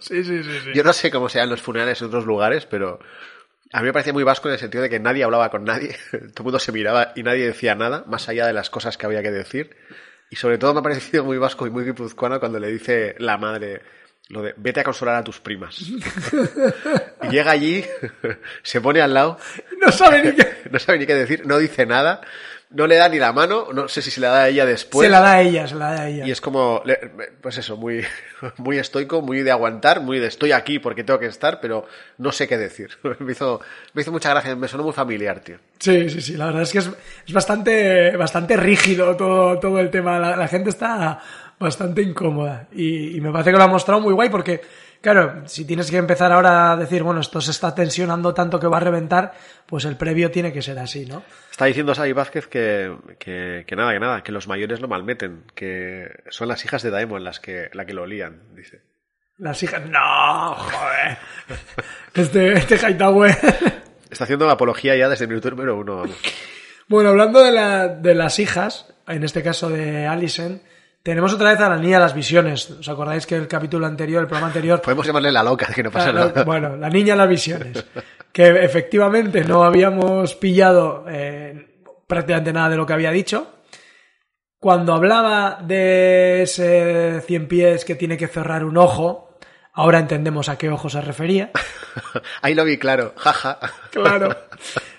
sí, 0.00 0.24
sí, 0.24 0.42
sí, 0.42 0.60
sí. 0.64 0.70
Yo 0.74 0.82
no 0.82 0.92
sé 0.92 1.10
cómo 1.10 1.28
sean 1.28 1.48
los 1.48 1.62
funerales 1.62 2.00
en 2.00 2.08
otros 2.08 2.26
lugares, 2.26 2.66
pero 2.66 2.98
a 3.72 3.80
mí 3.80 3.86
me 3.86 3.92
parecía 3.92 4.12
muy 4.12 4.24
vasco 4.24 4.48
en 4.48 4.54
el 4.54 4.60
sentido 4.60 4.82
de 4.82 4.90
que 4.90 4.98
nadie 4.98 5.22
hablaba 5.22 5.50
con 5.50 5.64
nadie, 5.64 5.96
todo 6.10 6.38
el 6.38 6.44
mundo 6.44 6.58
se 6.58 6.72
miraba 6.72 7.12
y 7.14 7.22
nadie 7.22 7.46
decía 7.46 7.74
nada, 7.76 8.02
más 8.08 8.28
allá 8.28 8.46
de 8.46 8.52
las 8.52 8.70
cosas 8.70 8.96
que 8.98 9.06
había 9.06 9.22
que 9.22 9.30
decir. 9.30 9.76
Y 10.30 10.36
sobre 10.36 10.58
todo 10.58 10.74
me 10.74 10.80
ha 10.80 10.82
parecido 10.82 11.24
muy 11.24 11.38
vasco 11.38 11.66
y 11.66 11.70
muy 11.70 11.84
guipuzcoano 11.84 12.40
cuando 12.40 12.58
le 12.58 12.68
dice 12.72 13.14
la 13.18 13.38
madre 13.38 13.82
lo 14.28 14.42
de 14.42 14.54
vete 14.56 14.80
a 14.80 14.84
consolar 14.84 15.16
a 15.16 15.24
tus 15.24 15.40
primas. 15.40 15.80
y 17.22 17.28
llega 17.28 17.50
allí, 17.50 17.84
se 18.62 18.80
pone 18.80 19.00
al 19.00 19.14
lado, 19.14 19.38
No 19.80 19.90
sabe 19.90 20.22
ni 20.22 20.32
qué. 20.32 20.48
no 20.70 20.78
sabe 20.78 20.98
ni 20.98 21.06
qué 21.06 21.14
decir, 21.14 21.46
no 21.46 21.58
dice 21.58 21.86
nada, 21.86 22.20
no 22.70 22.86
le 22.86 22.96
da 22.96 23.08
ni 23.08 23.18
la 23.18 23.32
mano, 23.32 23.68
no 23.72 23.88
sé 23.88 24.02
si 24.02 24.10
se 24.10 24.20
la 24.20 24.28
da 24.28 24.42
a 24.42 24.48
ella 24.48 24.66
después. 24.66 25.06
se 25.06 25.10
la 25.10 25.20
da 25.20 25.32
a 25.32 25.40
ella, 25.40 25.66
se 25.66 25.74
la 25.74 25.94
da 25.94 26.02
a 26.02 26.08
ella. 26.08 26.26
Y 26.26 26.30
es 26.30 26.42
como, 26.42 26.82
pues 27.40 27.56
eso, 27.56 27.78
muy, 27.78 28.04
muy 28.58 28.76
estoico, 28.76 29.22
muy 29.22 29.42
de 29.42 29.50
aguantar, 29.50 30.02
muy 30.02 30.18
de 30.18 30.26
estoy 30.26 30.52
aquí 30.52 30.78
porque 30.78 31.04
tengo 31.04 31.18
que 31.18 31.26
estar, 31.26 31.60
pero 31.60 31.86
no 32.18 32.30
sé 32.30 32.46
qué 32.46 32.58
decir. 32.58 32.90
Me 33.20 33.32
hizo, 33.32 33.60
me 33.94 34.02
hizo 34.02 34.12
mucha 34.12 34.30
gracia, 34.30 34.54
me 34.54 34.68
sonó 34.68 34.84
muy 34.84 34.92
familiar, 34.92 35.40
tío. 35.40 35.56
Sí, 35.78 36.10
sí, 36.10 36.20
sí, 36.20 36.36
la 36.36 36.46
verdad 36.46 36.62
es 36.62 36.72
que 36.72 36.78
es, 36.78 36.90
es 37.26 37.32
bastante, 37.32 38.14
bastante 38.16 38.56
rígido 38.56 39.16
todo, 39.16 39.58
todo 39.58 39.80
el 39.80 39.90
tema. 39.90 40.18
La, 40.18 40.36
la 40.36 40.48
gente 40.48 40.68
está 40.68 41.20
bastante 41.58 42.02
incómoda 42.02 42.68
y, 42.72 43.16
y 43.16 43.20
me 43.20 43.30
parece 43.32 43.50
que 43.52 43.56
lo 43.58 43.62
ha 43.64 43.68
mostrado 43.68 44.00
muy 44.00 44.12
guay 44.14 44.28
porque, 44.28 44.60
claro, 45.00 45.42
si 45.46 45.64
tienes 45.64 45.90
que 45.90 45.96
empezar 45.96 46.30
ahora 46.32 46.72
a 46.72 46.76
decir, 46.76 47.02
bueno, 47.02 47.20
esto 47.20 47.40
se 47.40 47.50
está 47.50 47.74
tensionando 47.74 48.32
tanto 48.34 48.60
que 48.60 48.66
va 48.66 48.76
a 48.76 48.80
reventar, 48.80 49.32
pues 49.66 49.84
el 49.84 49.96
previo 49.96 50.30
tiene 50.30 50.52
que 50.52 50.62
ser 50.62 50.78
así, 50.78 51.04
¿no? 51.06 51.22
Está 51.50 51.64
diciendo 51.66 51.94
Xavi 51.94 52.12
Vázquez 52.12 52.46
que, 52.46 52.94
que, 53.18 53.64
que 53.66 53.76
nada, 53.76 53.92
que 53.92 54.00
nada, 54.00 54.22
que 54.22 54.32
los 54.32 54.46
mayores 54.48 54.80
lo 54.80 54.88
malmeten, 54.88 55.42
que 55.54 56.06
son 56.30 56.48
las 56.48 56.64
hijas 56.64 56.82
de 56.82 56.90
Daemon 56.90 57.24
las 57.24 57.40
que, 57.40 57.68
la 57.72 57.84
que 57.84 57.92
lo 57.94 58.06
lían, 58.06 58.54
dice. 58.54 58.82
Las 59.38 59.62
hijas... 59.62 59.82
No, 59.86 60.54
joder. 60.54 61.18
Este, 62.14 62.52
este 62.54 62.76
Hightower... 62.76 63.30
Está 64.10 64.24
haciendo 64.24 64.46
la 64.46 64.52
apología 64.54 64.96
ya 64.96 65.08
desde 65.08 65.24
el 65.24 65.28
minuto 65.28 65.50
número 65.50 65.76
uno, 65.76 65.96
vamos. 65.96 66.16
Bueno, 66.88 67.10
hablando 67.10 67.42
de, 67.44 67.52
la- 67.52 67.88
de 67.88 68.14
las 68.14 68.38
hijas, 68.38 68.92
en 69.06 69.22
este 69.22 69.42
caso 69.42 69.68
de 69.68 70.06
Alison, 70.06 70.62
tenemos 71.08 71.32
otra 71.32 71.52
vez 71.52 71.60
a 71.60 71.70
la 71.70 71.78
niña 71.78 71.96
de 71.96 72.02
las 72.02 72.12
visiones. 72.12 72.70
¿Os 72.70 72.86
acordáis 72.86 73.26
que 73.26 73.34
el 73.34 73.48
capítulo 73.48 73.86
anterior, 73.86 74.20
el 74.20 74.26
programa 74.26 74.48
anterior, 74.48 74.82
Podemos 74.82 75.06
llamarle 75.06 75.32
la 75.32 75.42
loca, 75.42 75.72
que 75.74 75.82
no 75.82 75.90
pasa 75.90 76.12
nada. 76.12 76.32
no, 76.36 76.44
Bueno, 76.44 76.76
la 76.76 76.90
niña 76.90 77.14
de 77.14 77.16
las 77.16 77.28
visiones. 77.30 77.82
Que 78.30 78.62
efectivamente 78.62 79.42
no 79.42 79.64
habíamos 79.64 80.34
pillado 80.34 81.06
eh, 81.08 81.80
prácticamente 82.06 82.52
nada 82.52 82.68
de 82.68 82.76
lo 82.76 82.84
que 82.84 82.92
había 82.92 83.10
dicho. 83.10 83.54
Cuando 84.58 84.92
hablaba 84.92 85.60
de 85.62 86.42
ese 86.42 87.22
cien 87.22 87.48
pies 87.48 87.86
que 87.86 87.94
tiene 87.94 88.18
que 88.18 88.28
cerrar 88.28 88.62
un 88.62 88.76
ojo, 88.76 89.38
ahora 89.72 90.00
entendemos 90.00 90.50
a 90.50 90.58
qué 90.58 90.68
ojo 90.68 90.90
se 90.90 91.00
refería. 91.00 91.52
Ahí 92.42 92.54
lo 92.54 92.66
vi 92.66 92.76
claro, 92.76 93.14
jaja. 93.16 93.58
Claro. 93.92 94.36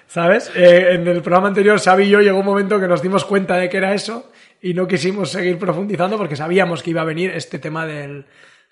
¿Sabes? 0.07 0.51
Eh, 0.55 0.95
en 0.95 1.07
el 1.07 1.21
programa 1.21 1.49
anterior, 1.49 1.79
Xavi 1.79 2.05
y 2.05 2.09
yo 2.09 2.19
llegó 2.19 2.39
un 2.39 2.45
momento 2.47 2.79
que 2.79 2.87
nos 2.87 3.03
dimos 3.03 3.25
cuenta 3.25 3.57
de 3.57 3.69
que 3.69 3.77
era 3.77 3.93
eso 3.93 4.31
y 4.61 4.73
no 4.73 4.87
quisimos 4.87 5.29
seguir 5.31 5.57
profundizando 5.57 6.17
porque 6.17 6.35
sabíamos 6.35 6.83
que 6.83 6.89
iba 6.91 7.01
a 7.01 7.05
venir 7.05 7.31
este 7.31 7.59
tema 7.59 7.85
del, 7.85 8.25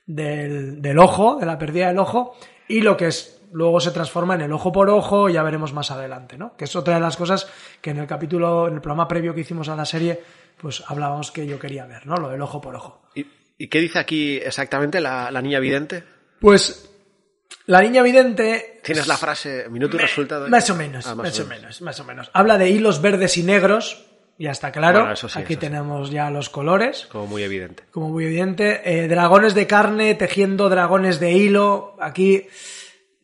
del, 0.06 0.82
del 0.82 1.00
ojo, 1.00 1.38
de 1.40 1.46
la 1.46 1.58
pérdida 1.58 1.88
del 1.88 2.00
ojo 2.00 2.36
y 2.68 2.82
lo 2.82 2.98
que 2.98 3.08
es 3.08 3.42
luego 3.52 3.80
se 3.80 3.92
transforma 3.92 4.36
en 4.36 4.42
el 4.42 4.52
ojo 4.52 4.72
por 4.72 4.90
ojo, 4.90 5.30
ya 5.30 5.42
veremos 5.44 5.74
más 5.74 5.90
adelante, 5.92 6.38
¿no? 6.38 6.56
Que 6.58 6.66
es 6.66 6.76
otra 6.76 6.96
de 6.96 7.00
las 7.00 7.16
cosas 7.16 7.48
que 7.82 7.92
en 7.92 7.98
el 8.00 8.08
capítulo, 8.08 8.68
en 8.68 8.76
el 8.76 8.82
programa 8.82 9.08
previo 9.08 9.34
que 9.34 9.42
hicimos 9.42 9.70
a 9.70 9.76
la 9.76 9.86
serie, 9.86 10.20
pues 10.60 10.84
hablábamos 10.88 11.32
que 11.32 11.48
yo 11.48 11.58
quería 11.58 11.86
ver, 11.86 12.06
¿no? 12.06 12.16
Lo 12.16 12.30
del 12.30 12.42
ojo 12.42 12.60
por 12.60 12.76
ojo. 12.76 13.02
¿Y, 13.16 13.26
y 13.58 13.68
qué 13.70 13.80
dice 13.80 14.00
aquí 14.00 14.36
exactamente 14.38 15.00
la, 15.00 15.32
la 15.32 15.42
niña 15.42 15.60
vidente? 15.60 16.04
Pues 16.42 16.90
la 17.66 17.82
niña 17.82 18.04
vidente 18.04 18.82
¿Tienes 18.84 19.08
la 19.08 19.18
frase 19.18 19.68
minuto 19.70 19.96
y 19.96 20.00
resultado? 20.00 20.48
Más 20.50 20.70
o 20.70 20.76
menos, 20.76 21.08
Ah, 21.08 21.16
más, 21.16 21.40
o 21.40 21.46
menos, 21.46 21.82
más 21.82 22.00
o 22.00 22.04
menos. 22.04 22.30
Habla 22.34 22.58
de 22.58 22.70
hilos 22.70 23.02
verdes 23.02 23.38
y 23.38 23.44
negros, 23.44 24.06
ya 24.40 24.52
está 24.52 24.72
claro. 24.72 25.00
Bueno, 25.00 25.14
eso 25.14 25.28
sí, 25.30 25.40
Aquí 25.40 25.54
eso 25.54 25.62
sí. 25.62 25.68
tenemos 25.68 26.12
ya 26.12 26.30
los 26.30 26.50
colores, 26.50 27.08
Como 27.12 27.28
muy 27.28 27.44
evidente. 27.44 27.84
como 27.92 28.10
muy 28.10 28.26
evidente. 28.26 28.82
Eh, 28.86 29.08
dragones 29.08 29.54
de 29.54 29.66
carne 29.68 30.16
tejiendo 30.16 30.70
dragones 30.70 31.20
de 31.20 31.32
hilo. 31.32 31.96
Aquí 32.00 32.48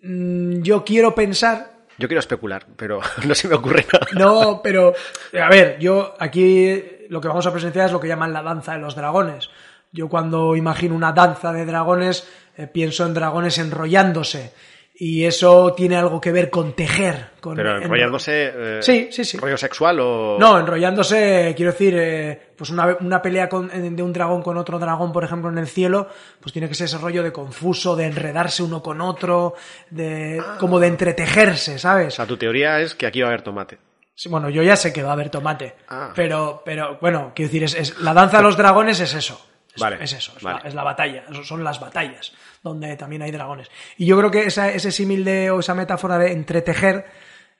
mm, 0.02 0.62
yo 0.62 0.84
quiero 0.84 1.13
pensar. 1.15 1.71
Yo 1.97 2.08
quiero 2.08 2.19
especular, 2.19 2.65
pero 2.76 2.99
no 3.28 3.36
se 3.36 3.47
me 3.47 3.56
ocurre 3.56 3.86
nada. 3.91 4.08
No, 4.13 4.62
pero 4.63 4.93
a 5.39 5.49
ver, 5.49 5.78
yo 5.80 6.15
aquí 6.19 6.82
lo 7.10 7.21
que 7.21 7.28
vamos 7.28 7.45
a 7.45 7.52
presenciar 7.52 7.86
es 7.88 7.91
lo 7.91 7.99
que 7.99 8.08
llaman 8.08 8.34
la 8.34 8.41
danza 8.41 8.73
de 8.73 8.80
los 8.80 8.95
dragones. 8.95 9.49
Yo 9.91 10.10
cuando 10.10 10.56
imagino 10.56 10.95
una 10.95 11.12
danza 11.12 11.54
de 11.54 11.65
dragones 11.65 12.28
eh, 12.58 12.65
pienso 12.65 13.06
en 13.06 13.13
dragones 13.13 13.60
enrollándose 13.60 14.52
Y 14.95 15.25
eso 15.25 15.73
tiene 15.73 15.95
algo 15.95 16.21
que 16.21 16.32
ver 16.32 16.51
con 16.51 16.73
tejer. 16.75 17.32
Con, 17.41 17.56
Pero 17.56 17.77
enrollándose. 17.82 18.51
eh, 18.56 18.79
Sí, 18.82 19.08
sí, 19.12 19.25
sí. 19.25 19.38
¿Rollo 19.39 19.58
sexual 19.58 19.99
o.? 19.99 20.38
No, 20.39 20.60
enrollándose, 20.60 21.53
quiero 21.58 21.71
decir, 21.71 21.95
eh, 21.97 22.53
pues 22.56 22.69
una, 22.69 22.95
una 22.99 23.19
pelea 23.21 23.49
con- 23.49 23.69
de 23.95 24.03
un 24.03 24.13
dragón 24.13 24.43
con 24.43 24.56
otro 24.58 24.77
dragón, 24.77 25.12
por 25.12 25.23
ejemplo, 25.23 25.49
en 25.49 25.58
el 25.58 25.67
cielo, 25.67 26.08
pues 26.39 26.53
tiene 26.53 26.67
que 26.69 26.75
ser 26.75 26.86
ese 26.86 26.99
rollo 26.99 27.23
de 27.23 27.32
confuso, 27.34 27.95
de 27.95 28.06
enredarse 28.06 28.62
uno 28.62 28.84
con 28.84 29.01
otro, 29.01 29.56
de 29.89 30.41
como 30.60 30.79
de 30.79 30.88
entretejerse, 30.88 31.75
O 31.75 31.79
¿sabes? 31.79 32.13
sea, 32.13 32.27
tu 32.27 32.38
teoría 32.38 32.79
es 32.79 32.93
que 32.93 33.08
aquí 33.08 33.19
va 33.21 33.27
a 33.27 33.29
haber 33.29 33.41
tomate. 33.41 33.79
Sí, 34.15 34.29
bueno, 34.29 34.47
yo 34.51 34.62
ya 34.62 34.75
sé 34.75 34.93
que 34.93 35.01
va 35.01 35.10
a 35.10 35.13
haber 35.13 35.32
tomate, 35.32 35.73
Ah. 35.89 36.12
pero, 36.15 36.62
pero 36.63 36.99
bueno, 37.01 37.32
quiero 37.36 37.47
decir, 37.49 37.63
es, 37.63 37.73
es- 37.73 37.99
la 37.99 38.13
danza 38.13 38.38
de 38.38 38.43
los 38.43 38.56
dragones 38.58 38.99
es 38.99 39.15
eso. 39.15 39.43
Es, 39.75 39.81
Vale, 39.81 39.97
es 40.03 40.13
eso, 40.13 40.33
es, 40.38 40.43
vale. 40.43 40.59
la, 40.63 40.67
es 40.69 40.75
la 40.75 40.83
batalla, 40.83 41.23
son 41.43 41.63
las 41.63 41.79
batallas, 41.79 42.31
donde 42.62 42.95
también 42.95 43.23
hay 43.23 43.31
dragones. 43.31 43.69
Y 43.97 44.05
yo 44.05 44.17
creo 44.19 44.29
que 44.29 44.43
esa- 44.45 44.71
ese 44.71 44.91
símil 44.91 45.23
de, 45.25 45.49
o 45.49 45.59
esa 45.62 45.73
metáfora 45.73 46.17
de 46.19 46.31
entretejer 46.31 47.05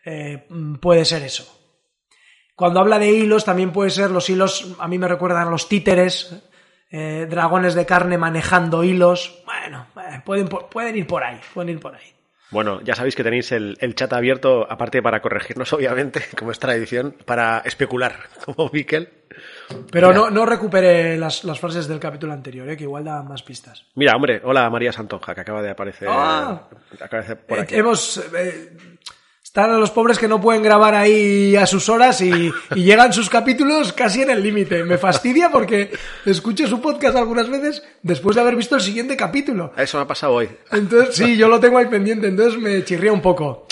eh, 0.06 0.46
mm, 0.50 0.76
puede 0.76 1.06
ser 1.06 1.24
eso. 1.24 1.60
Cuando 2.56 2.80
habla 2.80 3.00
de 3.00 3.10
hilos, 3.10 3.46
también 3.46 3.72
puede 3.72 3.90
ser 3.90 4.12
los 4.12 4.30
hilos, 4.30 4.76
a 4.80 4.88
mí 4.88 5.00
me 5.00 5.08
recuerdan 5.08 5.48
a 5.48 5.52
los 5.52 5.68
títeres, 5.68 6.36
eh, 6.92 7.26
dragones 7.28 7.74
de 7.74 7.86
carne 7.88 8.18
manejando 8.20 8.84
hilos. 8.84 9.42
Bueno, 9.46 9.88
eh, 9.98 10.22
pueden, 10.24 10.48
pueden 10.48 10.96
ir 10.96 11.08
por 11.08 11.24
ahí, 11.24 11.40
pueden 11.54 11.70
ir 11.70 11.80
por 11.80 11.96
ahí. 11.96 12.04
Bueno, 12.52 12.82
ya 12.84 12.94
sabéis 12.94 13.16
que 13.16 13.24
tenéis 13.24 13.52
el, 13.52 13.76
el 13.82 13.96
chat 13.96 14.14
abierto, 14.14 14.72
aparte 14.72 15.02
para 15.02 15.20
corregirnos, 15.24 15.74
obviamente, 15.74 16.22
como 16.38 16.52
es 16.52 16.60
tradición, 16.60 17.16
para 17.26 17.64
especular, 17.66 18.16
como 18.46 18.70
Miquel. 18.72 19.10
Pero 19.92 20.10
Mira. 20.10 20.20
no, 20.20 20.30
no 20.30 20.46
recupere 20.46 21.18
las, 21.18 21.44
las 21.44 21.60
frases 21.60 21.88
del 21.88 22.00
capítulo 22.00 22.34
anterior, 22.34 22.70
eh, 22.70 22.78
que 22.78 22.84
igual 22.84 23.04
daban 23.06 23.28
más 23.28 23.44
pistas. 23.44 23.86
Mira, 23.96 24.16
hombre, 24.16 24.42
hola 24.44 24.70
María 24.70 24.92
Santonja, 24.92 25.34
que 25.34 25.42
acaba 25.42 25.62
de 25.62 25.70
aparecer, 25.72 26.08
Ah. 26.12 26.68
acaba 26.70 26.98
de 27.00 27.06
aparecer 27.06 27.38
por 27.46 27.58
Eh, 27.58 27.62
aquí. 27.62 27.76
Hemos. 27.76 28.18
eh, 28.36 28.72
están 29.44 29.80
los 29.80 29.92
pobres 29.92 30.18
que 30.18 30.28
no 30.28 30.42
pueden 30.42 30.64
grabar 30.64 30.96
ahí 30.96 31.56
a 31.56 31.68
sus 31.68 31.88
horas 31.88 32.22
y, 32.22 32.52
y 32.76 32.84
llegan 32.84 33.14
sus 33.14 33.30
capítulos 33.30 33.94
casi 33.94 34.24
en 34.24 34.32
el 34.32 34.42
límite. 34.42 34.84
Me 34.84 34.98
fastidia 34.98 35.52
porque 35.52 35.92
escucho 36.26 36.66
su 36.68 36.82
podcast 36.82 37.16
algunas 37.18 37.48
veces 37.50 37.84
después 38.02 38.36
de 38.36 38.42
haber 38.42 38.56
visto 38.56 38.76
el 38.76 38.82
siguiente 38.82 39.16
capítulo. 39.16 39.72
Eso 39.78 39.98
me 39.98 40.04
ha 40.06 40.08
pasado 40.08 40.34
hoy. 40.34 40.50
Entonces, 40.72 41.16
sí, 41.16 41.38
yo 41.38 41.48
lo 41.50 41.60
tengo 41.60 41.78
ahí 41.78 41.86
pendiente, 41.86 42.28
entonces 42.28 42.60
me 42.60 42.84
chirría 42.84 43.14
un 43.14 43.22
poco. 43.22 43.68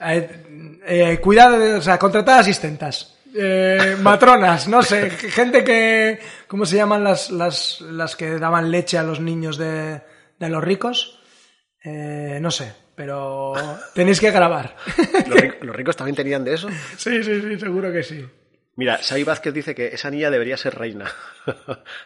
Eh, 0.00 0.80
eh, 0.84 1.18
cuidado, 1.20 1.56
de- 1.56 1.74
o 1.74 1.82
sea, 1.82 1.98
contratad 2.00 2.40
asistentas. 2.40 3.11
Eh, 3.34 3.96
matronas, 4.00 4.68
no 4.68 4.82
sé, 4.82 5.10
gente 5.10 5.64
que. 5.64 6.18
¿Cómo 6.46 6.66
se 6.66 6.76
llaman 6.76 7.02
las, 7.02 7.30
las, 7.30 7.80
las 7.80 8.14
que 8.16 8.38
daban 8.38 8.70
leche 8.70 8.98
a 8.98 9.02
los 9.02 9.20
niños 9.20 9.56
de, 9.56 10.02
de 10.38 10.48
los 10.48 10.62
ricos? 10.62 11.18
Eh, 11.84 12.38
no 12.40 12.50
sé, 12.50 12.72
pero 12.94 13.54
tenéis 13.94 14.20
que 14.20 14.30
grabar. 14.30 14.76
¿Los, 15.28 15.38
ric- 15.40 15.62
los 15.62 15.74
ricos 15.74 15.96
también 15.96 16.14
tenían 16.16 16.44
de 16.44 16.54
eso? 16.54 16.68
sí, 16.96 17.22
sí, 17.24 17.40
sí, 17.40 17.58
seguro 17.58 17.90
que 17.92 18.02
sí. 18.02 18.24
Mira, 18.74 19.02
Sai 19.02 19.22
Vázquez 19.22 19.52
dice 19.52 19.74
que 19.74 19.88
esa 19.88 20.10
niña 20.10 20.30
debería 20.30 20.56
ser 20.56 20.74
reina. 20.74 21.04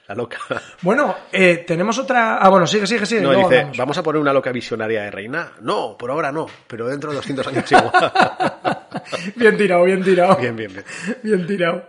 La 0.09 0.15
loca. 0.17 0.39
Bueno, 0.83 1.15
eh, 1.31 1.65
tenemos 1.67 1.97
otra. 1.99 2.39
Ah, 2.39 2.49
bueno, 2.49 2.67
sigue, 2.67 2.89
sigue, 2.89 3.07
sigue. 3.07 3.21
No, 3.21 3.31
dice, 3.31 3.45
hablamos. 3.45 3.77
¿vamos 3.77 3.99
a 3.99 4.03
poner 4.03 4.21
una 4.21 4.33
loca 4.33 4.51
visionaria 4.51 5.03
de 5.03 5.11
reina? 5.13 5.53
No, 5.61 5.97
por 5.97 6.11
ahora 6.11 6.33
no, 6.33 6.47
pero 6.67 6.89
dentro 6.89 7.11
de 7.11 7.17
200 7.17 7.47
años 7.47 7.71
igual. 7.71 7.93
Bien 9.37 9.57
tirado, 9.57 9.85
bien 9.85 10.03
tirado. 10.03 10.37
bien, 10.37 10.57
bien, 10.57 10.73
bien. 10.73 10.85
Bien 11.23 11.47
tirado. 11.47 11.89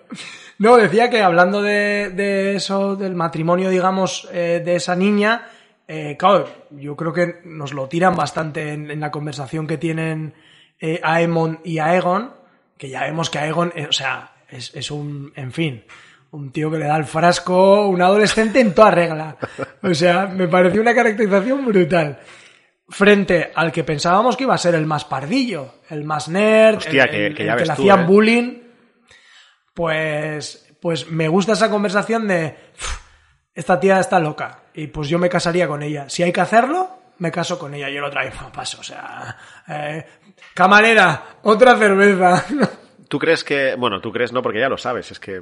No, 0.60 0.78
decía 0.78 1.10
que 1.10 1.22
hablando 1.22 1.62
de, 1.62 2.10
de 2.10 2.56
eso, 2.56 2.96
del 2.96 3.16
matrimonio, 3.16 3.70
digamos, 3.70 4.28
eh, 4.32 4.62
de 4.64 4.76
esa 4.76 4.96
niña, 4.96 5.50
eh, 5.88 6.16
claro, 6.18 6.50
yo 6.72 6.96
creo 6.96 7.14
que 7.14 7.36
nos 7.46 7.74
lo 7.74 7.88
tiran 7.88 8.16
bastante 8.16 8.74
en, 8.74 8.92
en 8.92 9.00
la 9.00 9.12
conversación 9.12 9.68
que 9.68 9.78
tienen 9.78 10.34
eh, 10.80 11.00
Aemon 11.04 11.60
y 11.64 11.80
Aegon, 11.80 12.34
que 12.78 12.90
ya 12.90 13.04
vemos 13.04 13.30
que 13.30 13.40
Aegon, 13.40 13.72
eh, 13.76 13.88
o 13.88 13.92
sea, 13.92 14.32
es, 14.50 14.74
es 14.76 14.92
un, 14.92 15.32
en 15.36 15.52
fin, 15.52 15.84
un 16.32 16.52
tío 16.52 16.70
que 16.70 16.78
le 16.78 16.86
da 16.86 16.98
el 16.98 17.06
frasco, 17.06 17.88
un 17.88 18.02
adolescente 18.02 18.60
en 18.60 18.74
toda 18.74 18.92
regla. 18.92 19.38
O 19.82 19.94
sea, 19.94 20.28
me 20.28 20.48
pareció 20.48 20.82
una 20.82 20.94
caracterización 20.94 21.66
brutal. 21.66 22.20
Frente 22.90 23.52
al 23.54 23.72
que 23.72 23.84
pensábamos 23.84 24.38
que 24.38 24.44
iba 24.44 24.54
a 24.56 24.58
ser 24.58 24.74
el 24.76 24.86
más 24.86 25.04
pardillo, 25.06 25.76
el 25.90 26.04
más 26.06 26.30
nerd, 26.30 26.78
Hostia, 26.78 27.04
el, 27.04 27.10
que- 27.10 27.26
el- 27.28 27.36
que 27.36 27.42
el 27.44 27.48
ya 27.48 27.54
que 27.56 27.60
ves 27.60 27.68
le 27.68 27.74
hacían 27.74 28.00
¿eh? 28.02 28.06
bullying, 28.06 28.60
pues, 29.74 30.66
pues 30.82 31.10
me 31.10 31.28
gusta 31.28 31.54
esa 31.54 31.70
conversación 31.70 32.28
de 32.28 32.56
"Uf, 32.80 33.00
esta 33.54 33.80
tía 33.80 34.00
está 34.00 34.20
loca 34.20 34.64
y 34.74 34.88
pues 34.88 35.10
yo 35.10 35.20
me 35.20 35.30
casaría 35.30 35.68
con 35.68 35.82
ella. 35.84 36.10
Si 36.10 36.24
hay 36.24 36.32
que 36.32 36.42
hacerlo, 36.42 36.98
me 37.20 37.32
caso 37.32 37.58
con 37.60 37.74
ella. 37.74 37.90
Y 37.90 37.98
el 37.98 38.04
otro 38.04 38.20
ahí 38.20 38.30
"No, 38.42 38.52
paso, 38.52 38.80
o 38.80 38.84
sea, 38.84 39.38
eh, 39.68 40.06
camarera, 40.54 41.38
otra 41.44 41.78
cerveza. 41.78 42.46
¿Tú 43.10 43.20
crees 43.20 43.44
que.? 43.44 43.76
Bueno, 43.76 44.02
tú 44.02 44.12
crees 44.12 44.32
no, 44.34 44.42
porque 44.42 44.60
ya 44.60 44.70
lo 44.70 44.78
sabes, 44.78 45.12
es 45.12 45.20
que. 45.20 45.42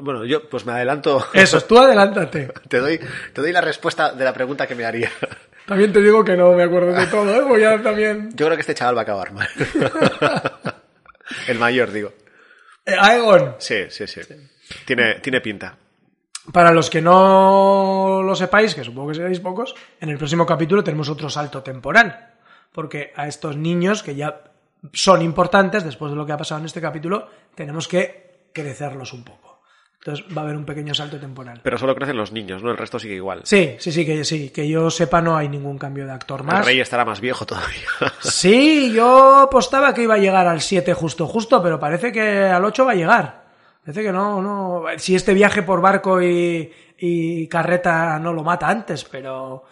Bueno, 0.00 0.24
yo 0.24 0.48
pues 0.48 0.64
me 0.66 0.72
adelanto. 0.72 1.26
Eso, 1.32 1.60
tú 1.62 1.78
adelántate. 1.78 2.52
Te 2.68 2.78
doy, 2.78 2.98
te 3.32 3.40
doy 3.40 3.50
la 3.50 3.60
respuesta 3.60 4.12
de 4.12 4.24
la 4.24 4.32
pregunta 4.32 4.66
que 4.68 4.74
me 4.76 4.84
haría. 4.84 5.10
También 5.66 5.92
te 5.92 6.00
digo 6.00 6.24
que 6.24 6.36
no 6.36 6.52
me 6.52 6.62
acuerdo 6.62 6.92
de 6.92 7.06
todo, 7.06 7.34
¿eh? 7.34 7.42
Voy 7.42 7.64
a 7.64 7.82
también... 7.82 8.30
Yo 8.34 8.46
creo 8.46 8.56
que 8.56 8.60
este 8.60 8.74
chaval 8.74 8.96
va 8.96 9.00
a 9.00 9.02
acabar 9.02 9.32
mal. 9.32 9.48
El 11.48 11.58
mayor, 11.58 11.90
digo. 11.90 12.12
Eh, 12.84 12.94
Aegon, 12.98 13.56
Sí, 13.58 13.86
sí, 13.88 14.06
sí. 14.06 14.20
Tiene, 14.84 15.20
tiene 15.20 15.40
pinta. 15.40 15.76
Para 16.52 16.72
los 16.72 16.90
que 16.90 17.00
no 17.00 18.20
lo 18.22 18.36
sepáis, 18.36 18.74
que 18.74 18.84
supongo 18.84 19.08
que 19.08 19.14
seréis 19.14 19.40
pocos, 19.40 19.74
en 20.00 20.10
el 20.10 20.18
próximo 20.18 20.44
capítulo 20.44 20.84
tenemos 20.84 21.08
otro 21.08 21.30
salto 21.30 21.62
temporal. 21.62 22.34
Porque 22.70 23.12
a 23.16 23.26
estos 23.26 23.56
niños, 23.56 24.02
que 24.02 24.14
ya 24.14 24.42
son 24.92 25.22
importantes, 25.22 25.84
después 25.84 26.10
de 26.10 26.16
lo 26.16 26.26
que 26.26 26.32
ha 26.32 26.36
pasado 26.36 26.60
en 26.60 26.66
este 26.66 26.82
capítulo, 26.82 27.30
tenemos 27.54 27.88
que 27.88 28.48
crecerlos 28.52 29.14
un 29.14 29.24
poco. 29.24 29.53
Entonces 29.98 30.26
va 30.36 30.42
a 30.42 30.44
haber 30.44 30.56
un 30.56 30.66
pequeño 30.66 30.92
salto 30.94 31.18
temporal. 31.18 31.60
Pero 31.62 31.78
solo 31.78 31.94
crecen 31.94 32.16
los 32.18 32.30
niños, 32.30 32.62
¿no? 32.62 32.70
El 32.70 32.76
resto 32.76 32.98
sigue 32.98 33.14
igual. 33.14 33.40
Sí, 33.44 33.76
sí, 33.78 33.90
sí, 33.90 34.04
que 34.04 34.22
sí, 34.24 34.50
que 34.50 34.68
yo 34.68 34.90
sepa 34.90 35.22
no 35.22 35.34
hay 35.36 35.48
ningún 35.48 35.78
cambio 35.78 36.04
de 36.04 36.12
actor 36.12 36.40
El 36.40 36.46
más. 36.46 36.66
rey 36.66 36.78
estará 36.80 37.04
más 37.06 37.20
viejo 37.20 37.46
todavía. 37.46 37.88
Sí, 38.20 38.92
yo 38.92 39.36
apostaba 39.38 39.94
que 39.94 40.02
iba 40.02 40.14
a 40.14 40.18
llegar 40.18 40.46
al 40.46 40.60
7 40.60 40.92
justo, 40.92 41.26
justo, 41.26 41.62
pero 41.62 41.80
parece 41.80 42.12
que 42.12 42.42
al 42.44 42.64
8 42.64 42.84
va 42.84 42.92
a 42.92 42.96
llegar. 42.96 43.44
Parece 43.82 44.02
que 44.02 44.12
no, 44.12 44.40
no. 44.42 44.84
Si 44.98 45.14
este 45.14 45.32
viaje 45.34 45.62
por 45.62 45.80
barco 45.80 46.20
y, 46.22 46.70
y 46.98 47.48
carreta 47.48 48.18
no 48.18 48.32
lo 48.32 48.42
mata 48.42 48.68
antes, 48.68 49.04
pero. 49.04 49.64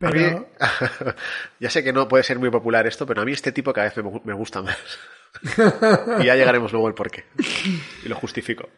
A 0.00 0.10
Pero. 0.10 0.40
mí- 0.40 0.46
ya 1.60 1.70
sé 1.70 1.82
que 1.84 1.92
no 1.92 2.06
puede 2.08 2.22
ser 2.24 2.38
muy 2.38 2.50
popular 2.50 2.86
esto, 2.86 3.06
pero 3.06 3.22
a 3.22 3.24
mí 3.24 3.32
este 3.32 3.52
tipo 3.52 3.72
cada 3.72 3.88
vez 3.88 3.96
me, 4.04 4.20
me 4.24 4.32
gusta 4.34 4.60
más. 4.62 4.76
y 6.20 6.24
ya 6.24 6.34
llegaremos 6.34 6.72
luego 6.72 6.88
el 6.88 6.94
porqué. 6.94 7.24
Y 8.04 8.08
lo 8.08 8.16
justifico. 8.16 8.68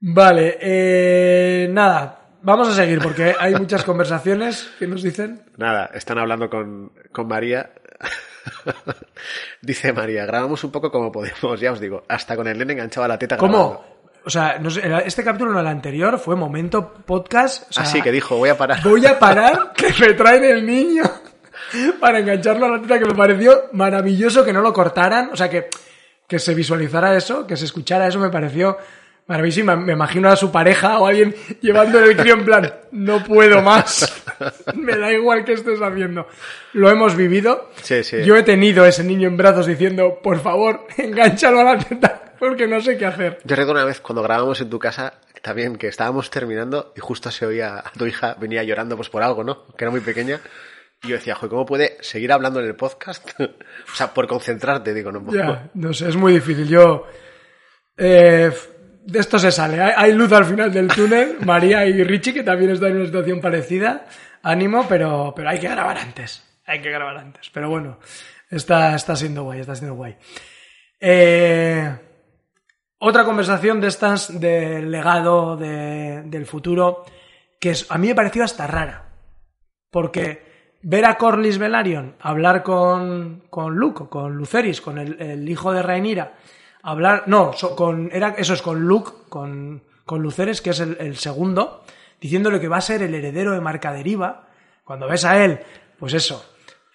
Vale, 0.00 0.58
eh, 0.60 1.68
nada. 1.70 2.16
Vamos 2.42 2.68
a 2.68 2.74
seguir 2.74 3.00
porque 3.02 3.34
hay 3.38 3.54
muchas 3.54 3.84
conversaciones 3.84 4.70
que 4.78 4.86
nos 4.86 5.02
dicen. 5.02 5.42
Nada, 5.58 5.90
están 5.92 6.18
hablando 6.18 6.48
con, 6.48 6.92
con 7.12 7.28
María. 7.28 7.70
Dice 9.60 9.92
María, 9.92 10.24
grabamos 10.24 10.64
un 10.64 10.70
poco 10.72 10.90
como 10.90 11.12
podemos, 11.12 11.60
ya 11.60 11.72
os 11.72 11.80
digo, 11.80 12.04
hasta 12.08 12.36
con 12.36 12.48
el 12.48 12.56
nene 12.58 12.72
enganchado 12.72 13.04
a 13.04 13.08
la 13.08 13.18
teta 13.18 13.36
grabando. 13.36 13.58
¿Cómo? 13.58 14.00
O 14.24 14.30
sea, 14.30 14.58
no 14.58 14.70
sé, 14.70 14.84
era- 14.86 15.00
este 15.00 15.22
capítulo 15.22 15.52
no 15.52 15.60
el 15.60 15.66
anterior 15.66 16.18
fue 16.18 16.34
momento 16.36 16.92
podcast. 17.04 17.68
O 17.70 17.72
sea, 17.72 17.82
Así 17.82 18.00
que 18.00 18.10
dijo, 18.10 18.36
voy 18.36 18.48
a 18.48 18.56
parar. 18.56 18.82
Voy 18.82 19.04
a 19.06 19.18
parar 19.18 19.72
que 19.76 19.92
me 20.00 20.14
traen 20.14 20.44
el 20.44 20.64
niño 20.64 21.04
para 22.00 22.20
engancharlo 22.20 22.66
a 22.66 22.70
la 22.70 22.80
teta, 22.82 22.98
que 22.98 23.04
me 23.06 23.14
pareció 23.14 23.64
maravilloso 23.72 24.44
que 24.44 24.52
no 24.54 24.62
lo 24.62 24.72
cortaran. 24.72 25.30
O 25.32 25.36
sea, 25.36 25.50
que, 25.50 25.68
que 26.26 26.38
se 26.38 26.54
visualizara 26.54 27.14
eso, 27.16 27.46
que 27.46 27.56
se 27.56 27.66
escuchara 27.66 28.06
eso, 28.06 28.18
me 28.18 28.30
pareció 28.30 28.78
maravilloso. 29.30 29.60
Y 29.60 29.76
Me, 29.76 29.92
imagino 29.92 30.28
a 30.28 30.36
su 30.36 30.50
pareja 30.50 30.98
o 30.98 31.06
alguien 31.06 31.34
llevándole 31.62 32.10
el 32.10 32.16
crío 32.16 32.34
en 32.34 32.44
plan, 32.44 32.74
no 32.90 33.22
puedo 33.24 33.62
más. 33.62 34.12
me 34.74 34.96
da 34.96 35.12
igual 35.12 35.44
que 35.44 35.52
estés 35.52 35.80
haciendo. 35.80 36.26
Lo 36.72 36.90
hemos 36.90 37.16
vivido. 37.16 37.70
Sí, 37.80 38.02
sí. 38.02 38.22
Yo 38.24 38.36
he 38.36 38.42
tenido 38.42 38.84
ese 38.84 39.04
niño 39.04 39.28
en 39.28 39.36
brazos 39.36 39.66
diciendo, 39.66 40.18
por 40.22 40.40
favor, 40.40 40.86
enganchalo 40.98 41.60
a 41.60 41.64
la 41.64 41.78
teta, 41.78 42.34
porque 42.38 42.66
no 42.66 42.80
sé 42.80 42.98
qué 42.98 43.06
hacer. 43.06 43.38
Yo 43.44 43.56
recuerdo 43.56 43.80
una 43.80 43.84
vez 43.84 44.00
cuando 44.00 44.22
grabamos 44.22 44.60
en 44.60 44.68
tu 44.68 44.78
casa, 44.78 45.14
también 45.42 45.76
que 45.76 45.86
estábamos 45.86 46.28
terminando 46.28 46.92
y 46.96 47.00
justo 47.00 47.30
se 47.30 47.46
oía 47.46 47.78
a 47.78 47.90
tu 47.96 48.06
hija 48.06 48.36
venía 48.38 48.62
llorando 48.64 48.96
pues 48.96 49.08
por 49.08 49.22
algo, 49.22 49.44
¿no? 49.44 49.66
Que 49.76 49.84
era 49.84 49.90
muy 49.90 50.00
pequeña. 50.00 50.40
Y 51.02 51.08
yo 51.08 51.14
decía, 51.16 51.34
joder, 51.34 51.50
¿cómo 51.50 51.64
puede 51.64 51.96
seguir 52.00 52.30
hablando 52.30 52.60
en 52.60 52.66
el 52.66 52.74
podcast? 52.74 53.30
o 53.40 53.94
sea, 53.94 54.12
por 54.12 54.26
concentrarte, 54.26 54.92
digo, 54.92 55.12
no 55.12 55.24
puedo. 55.24 55.38
Ya, 55.38 55.70
no 55.74 55.94
sé, 55.94 56.08
es 56.08 56.16
muy 56.16 56.34
difícil. 56.34 56.68
Yo. 56.68 57.06
eh, 57.96 58.52
de 59.10 59.18
esto 59.20 59.38
se 59.38 59.50
sale. 59.52 59.80
Hay, 59.80 59.92
hay 59.96 60.12
luz 60.12 60.30
al 60.32 60.44
final 60.44 60.72
del 60.72 60.88
túnel. 60.88 61.36
María 61.44 61.84
y 61.86 62.02
Richie, 62.04 62.32
que 62.34 62.42
también 62.42 62.70
están 62.70 62.90
en 62.90 62.96
una 62.98 63.06
situación 63.06 63.40
parecida. 63.40 64.06
Ánimo, 64.42 64.86
pero, 64.88 65.32
pero 65.36 65.48
hay 65.50 65.58
que 65.60 65.68
grabar 65.68 65.98
antes. 65.98 66.42
Hay 66.66 66.80
que 66.80 66.90
grabar 66.90 67.16
antes. 67.18 67.50
Pero 67.52 67.68
bueno, 67.68 67.98
está, 68.50 68.94
está 68.94 69.16
siendo 69.16 69.42
guay, 69.44 69.60
está 69.60 69.74
siendo 69.74 69.94
guay. 69.96 70.16
Eh, 71.00 71.96
otra 72.98 73.24
conversación 73.24 73.80
de 73.80 73.88
estas 73.88 74.38
del 74.40 74.90
legado 74.90 75.56
de- 75.56 76.22
del 76.26 76.46
futuro, 76.46 77.04
que 77.58 77.70
es- 77.70 77.90
a 77.90 77.98
mí 77.98 78.08
me 78.08 78.14
pareció 78.14 78.44
hasta 78.44 78.66
rara. 78.66 79.06
Porque 79.90 80.76
ver 80.82 81.04
a 81.04 81.16
Corlys 81.16 81.58
Velaryon 81.58 82.16
hablar 82.20 82.62
con, 82.62 83.44
con 83.50 83.74
Luke, 83.74 84.04
con 84.08 84.34
Luceris, 84.34 84.80
con 84.80 84.98
el, 84.98 85.20
el 85.20 85.48
hijo 85.48 85.72
de 85.72 85.82
Rhaenyra, 85.82 86.34
hablar, 86.82 87.24
no, 87.26 87.52
so- 87.52 87.74
con, 87.76 88.10
era, 88.12 88.34
eso 88.38 88.54
es 88.54 88.62
con 88.62 88.80
Luke, 88.80 89.10
con, 89.28 89.82
con 90.04 90.22
Luceris, 90.22 90.60
que 90.60 90.70
es 90.70 90.80
el, 90.80 90.96
el 91.00 91.16
segundo, 91.16 91.84
diciéndole 92.20 92.60
que 92.60 92.68
va 92.68 92.78
a 92.78 92.82
ser 92.82 93.02
el 93.02 93.14
heredero 93.14 93.52
de 93.52 93.60
Marca 93.60 93.92
Deriva, 93.92 94.48
cuando 94.84 95.08
ves 95.08 95.24
a 95.24 95.42
él, 95.44 95.60
pues 95.98 96.14
eso, 96.14 96.44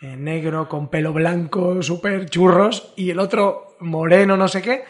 eh, 0.02 0.15
negro, 0.17 0.67
con 0.67 0.89
pelo 0.89 1.13
blanco, 1.13 1.82
súper 1.82 2.30
churros, 2.30 2.93
y 2.95 3.10
el 3.12 3.19
otro 3.19 3.76
moreno, 3.80 4.36
no 4.38 4.48
sé 4.48 4.62
qué, 4.62 4.84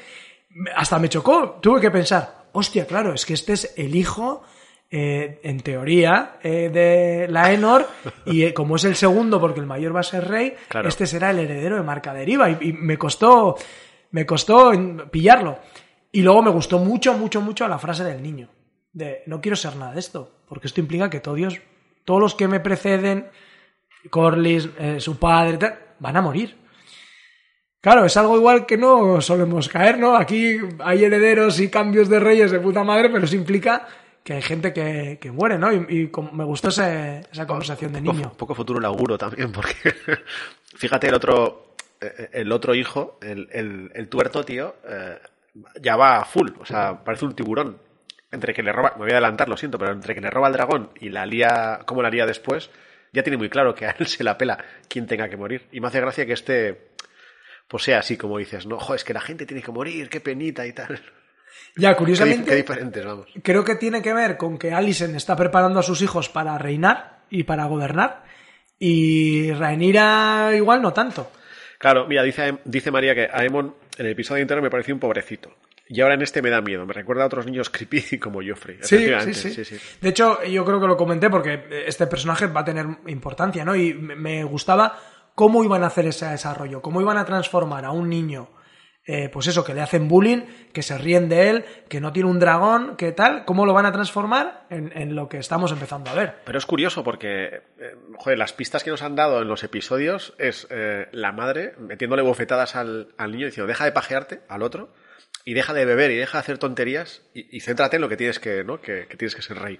hasta 0.75 0.99
me 0.99 1.10
chocó, 1.10 1.60
tuve 1.62 1.81
que 1.81 1.91
pensar, 1.91 2.45
hostia, 2.53 2.86
claro, 2.88 3.13
es 3.13 3.25
que 3.25 3.34
este 3.34 3.53
es 3.53 3.73
el 3.77 3.95
hijo, 3.95 4.43
eh, 4.89 5.39
en 5.43 5.60
teoría, 5.60 6.38
eh, 6.41 6.69
de 6.71 7.27
la 7.29 7.51
Enor, 7.51 7.88
y 8.25 8.43
eh, 8.43 8.53
como 8.53 8.77
es 8.77 8.84
el 8.86 8.95
segundo, 8.95 9.39
porque 9.41 9.60
el 9.60 9.65
mayor 9.65 9.95
va 9.95 9.99
a 9.99 10.03
ser 10.03 10.27
rey, 10.27 10.55
Claro. 10.69 10.88
este 10.88 11.05
será 11.05 11.31
el 11.31 11.39
heredero 11.39 11.75
de 11.75 11.84
Marca 11.84 12.13
Deriva, 12.13 12.49
y, 12.49 12.58
y 12.62 12.73
me 12.73 12.97
costó, 12.97 13.58
me 14.15 14.25
costó 14.25 14.71
pillarlo. 15.12 15.60
Y 16.13 16.21
luego 16.21 16.41
me 16.41 16.49
gustó 16.51 16.80
mucho, 16.80 17.13
mucho, 17.17 17.41
mucho 17.41 17.67
la 17.67 17.78
frase 17.78 18.06
del 18.06 18.23
niño, 18.23 18.47
de 18.93 19.23
no 19.25 19.41
quiero 19.41 19.58
ser 19.58 19.75
nada 19.75 19.91
de 19.93 19.99
esto, 19.99 20.32
porque 20.47 20.67
esto 20.67 20.80
implica 20.80 21.10
que 21.10 21.19
todos, 21.19 21.60
todos 22.06 22.21
los 22.21 22.34
que 22.36 22.47
me 22.47 22.62
preceden, 22.62 23.28
Corlys, 24.10 24.69
eh, 24.80 24.99
su 25.01 25.17
padre, 25.19 25.58
tal, 25.58 25.78
van 25.99 26.15
a 26.15 26.21
morir. 26.21 26.56
Claro, 27.82 28.06
es 28.06 28.15
algo 28.15 28.38
igual 28.38 28.65
que 28.65 28.78
no 28.78 29.19
solemos 29.19 29.67
caer, 29.67 29.99
¿no? 29.99 30.15
Aquí 30.15 30.58
hay 30.80 31.04
herederos 31.04 31.60
y 31.60 31.69
cambios 31.69 32.08
de 32.08 32.19
reyes 32.21 32.51
de 32.51 32.60
puta 32.60 32.84
madre, 32.86 33.10
pero 33.10 33.25
eso 33.25 33.36
implica 33.36 33.86
que 34.23 34.34
hay 34.34 34.41
gente 34.41 34.71
que, 34.73 35.19
que 35.21 35.32
muere, 35.32 35.58
¿no? 35.60 35.71
Y, 35.73 35.86
y 35.89 36.08
como- 36.08 36.32
me 36.32 36.45
gustó 36.45 36.69
ese- 36.69 37.25
esa 37.32 37.45
conversación 37.45 37.91
de 37.93 37.99
poco, 38.01 38.13
niño. 38.13 38.32
poco 38.38 38.56
futuro 38.56 38.80
el 38.80 38.86
auguro 38.86 39.17
también, 39.17 39.51
porque 39.51 39.75
fíjate, 40.78 41.10
el 41.10 41.13
otro, 41.15 41.64
el 42.31 42.51
otro 42.51 42.75
hijo, 42.75 43.17
el, 43.21 43.47
el, 43.51 43.91
el 43.93 44.09
tuerto, 44.09 44.43
tío, 44.43 44.75
eh, 44.87 45.19
ya 45.81 45.95
va 45.95 46.17
a 46.17 46.25
full, 46.25 46.49
o 46.59 46.65
sea, 46.65 47.03
parece 47.03 47.25
un 47.25 47.35
tiburón. 47.35 47.79
Entre 48.31 48.53
que 48.53 48.63
le 48.63 48.73
roba, 48.73 48.93
me 48.97 49.03
voy 49.03 49.11
a 49.11 49.13
adelantar, 49.13 49.47
lo 49.47 49.55
siento, 49.55 49.77
pero 49.77 49.93
entre 49.93 50.13
que 50.13 50.21
le 50.21 50.29
roba 50.29 50.47
el 50.47 50.53
dragón 50.53 50.89
y 50.99 51.09
la 51.09 51.25
lía, 51.25 51.79
como 51.85 52.01
la 52.01 52.09
lía 52.09 52.25
después, 52.25 52.69
ya 53.13 53.23
tiene 53.23 53.37
muy 53.37 53.49
claro 53.49 53.73
que 53.73 53.85
a 53.85 53.95
él 53.97 54.07
se 54.07 54.23
la 54.23 54.37
pela 54.37 54.63
quien 54.89 55.07
tenga 55.07 55.29
que 55.29 55.37
morir. 55.37 55.67
Y 55.71 55.79
me 55.79 55.87
hace 55.87 56.01
gracia 56.01 56.25
que 56.25 56.33
este, 56.33 56.89
pues 57.67 57.83
sea 57.83 57.99
así 57.99 58.17
como 58.17 58.37
dices, 58.37 58.65
no, 58.65 58.77
jo, 58.77 58.95
es 58.95 59.03
que 59.03 59.13
la 59.13 59.21
gente 59.21 59.45
tiene 59.45 59.63
que 59.63 59.71
morir, 59.71 60.09
qué 60.09 60.19
penita 60.19 60.65
y 60.67 60.73
tal. 60.73 60.99
Ya, 61.77 61.95
curiosamente, 61.95 62.49
qué 62.49 62.55
diferentes, 62.55 63.05
vamos. 63.05 63.27
creo 63.43 63.63
que 63.63 63.75
tiene 63.75 64.01
que 64.01 64.13
ver 64.13 64.37
con 64.37 64.57
que 64.57 64.73
Alicent 64.73 65.15
está 65.15 65.35
preparando 65.35 65.79
a 65.79 65.83
sus 65.83 66.01
hijos 66.01 66.29
para 66.29 66.57
reinar 66.57 67.23
y 67.29 67.43
para 67.43 67.65
gobernar, 67.65 68.23
y 68.79 69.51
Rhaenyra 69.51 70.51
igual 70.55 70.81
no 70.81 70.93
tanto. 70.93 71.31
Claro, 71.77 72.07
mira, 72.07 72.23
dice, 72.23 72.59
dice 72.65 72.91
María 72.91 73.15
que 73.15 73.29
Aemon 73.31 73.75
en 73.97 74.05
el 74.05 74.11
episodio 74.11 74.41
anterior 74.41 74.63
me 74.63 74.69
pareció 74.69 74.93
un 74.93 74.99
pobrecito. 74.99 75.51
Y 75.88 76.01
ahora 76.01 76.15
en 76.15 76.23
este 76.23 76.41
me 76.41 76.49
da 76.49 76.61
miedo, 76.61 76.85
me 76.85 76.93
recuerda 76.93 77.23
a 77.23 77.27
otros 77.27 77.45
niños 77.45 77.69
creepy 77.69 78.17
como 78.19 78.39
Joffrey. 78.45 78.79
Sí, 78.81 79.07
sí, 79.33 79.65
sí, 79.65 79.77
De 80.01 80.09
hecho, 80.09 80.43
yo 80.43 80.65
creo 80.65 80.79
que 80.79 80.88
lo 80.88 80.97
comenté 80.97 81.29
porque 81.29 81.83
este 81.85 82.07
personaje 82.07 82.47
va 82.47 82.61
a 82.61 82.65
tener 82.65 82.85
importancia, 83.07 83.63
¿no? 83.63 83.75
Y 83.75 83.93
me 83.93 84.43
gustaba 84.43 84.97
cómo 85.35 85.63
iban 85.63 85.83
a 85.83 85.88
hacer 85.88 86.07
ese 86.07 86.25
desarrollo, 86.25 86.81
cómo 86.81 87.01
iban 87.01 87.17
a 87.17 87.25
transformar 87.25 87.85
a 87.85 87.91
un 87.91 88.09
niño, 88.09 88.49
eh, 89.07 89.29
pues 89.29 89.45
eso, 89.47 89.63
que 89.63 89.75
le 89.75 89.81
hacen 89.81 90.07
bullying, 90.07 90.41
que 90.73 90.81
se 90.81 90.97
ríen 90.97 91.29
de 91.29 91.49
él, 91.49 91.65
que 91.87 92.01
no 92.01 92.11
tiene 92.11 92.29
un 92.29 92.39
dragón, 92.39 92.95
que 92.97 93.11
tal, 93.11 93.45
cómo 93.45 93.65
lo 93.65 93.73
van 93.73 93.85
a 93.85 93.91
transformar 93.91 94.65
en, 94.71 94.91
en 94.95 95.15
lo 95.15 95.29
que 95.29 95.37
estamos 95.37 95.71
empezando 95.71 96.09
a 96.09 96.15
ver. 96.15 96.35
Pero 96.43 96.57
es 96.57 96.65
curioso 96.65 97.03
porque, 97.03 97.61
eh, 97.79 97.95
joder, 98.17 98.39
las 98.39 98.53
pistas 98.53 98.83
que 98.83 98.89
nos 98.89 99.03
han 99.03 99.15
dado 99.15 99.41
en 99.41 99.47
los 99.47 99.63
episodios 99.63 100.33
es 100.39 100.67
eh, 100.71 101.07
la 101.11 101.31
madre 101.31 101.75
metiéndole 101.77 102.23
bofetadas 102.23 102.75
al, 102.75 103.09
al 103.17 103.31
niño 103.31 103.45
diciendo, 103.45 103.67
deja 103.67 103.85
de 103.85 103.91
pajearte 103.91 104.41
al 104.49 104.63
otro 104.63 104.91
y 105.43 105.53
deja 105.53 105.73
de 105.73 105.85
beber 105.85 106.09
y 106.09 106.15
deja 106.15 106.39
de 106.39 106.41
hacer 106.41 106.57
tonterías 106.57 107.21
y, 107.35 107.55
y 107.55 107.59
céntrate 107.59 107.97
en 107.97 108.01
lo 108.01 108.09
que 108.09 108.17
tienes 108.17 108.39
que, 108.39 108.63
¿no? 108.63 108.81
Que, 108.81 109.05
que 109.07 109.17
tienes 109.17 109.35
que 109.35 109.43
ser 109.43 109.59
rey. 109.59 109.79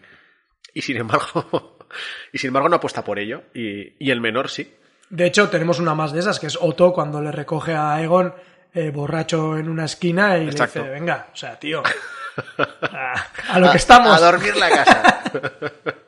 Y 0.76 0.84
sin 0.84 0.98
embargo, 0.98 1.80
y 2.32 2.38
sin 2.38 2.50
embargo 2.50 2.70
no 2.70 2.76
apuesta 2.76 3.04
por 3.04 3.18
ello 3.18 3.42
y, 3.56 3.96
y 3.98 4.12
el 4.12 4.22
menor 4.22 4.50
sí. 4.50 4.72
De 5.10 5.26
hecho, 5.26 5.50
tenemos 5.50 5.80
una 5.80 5.96
más 5.96 6.14
de 6.14 6.20
esas, 6.20 6.40
que 6.40 6.48
es 6.48 6.58
Otto 6.60 6.92
cuando 6.94 7.22
le 7.22 7.32
recoge 7.32 7.74
a 7.74 8.02
Egon 8.02 8.34
eh, 8.76 8.92
borracho 8.92 9.58
en 9.58 9.70
una 9.70 9.86
esquina 9.86 10.38
y 10.38 10.46
Exacto. 10.50 10.80
le 10.80 10.86
dice, 10.86 11.00
venga, 11.00 11.28
o 11.34 11.36
sea, 11.36 11.58
tío, 11.58 11.82
a, 12.92 13.14
a 13.54 13.60
lo 13.60 13.72
que 13.72 13.78
estamos. 13.78 14.12
A, 14.22 14.32
dormir 14.32 14.56
la 14.58 14.70
casa. 14.70 15.24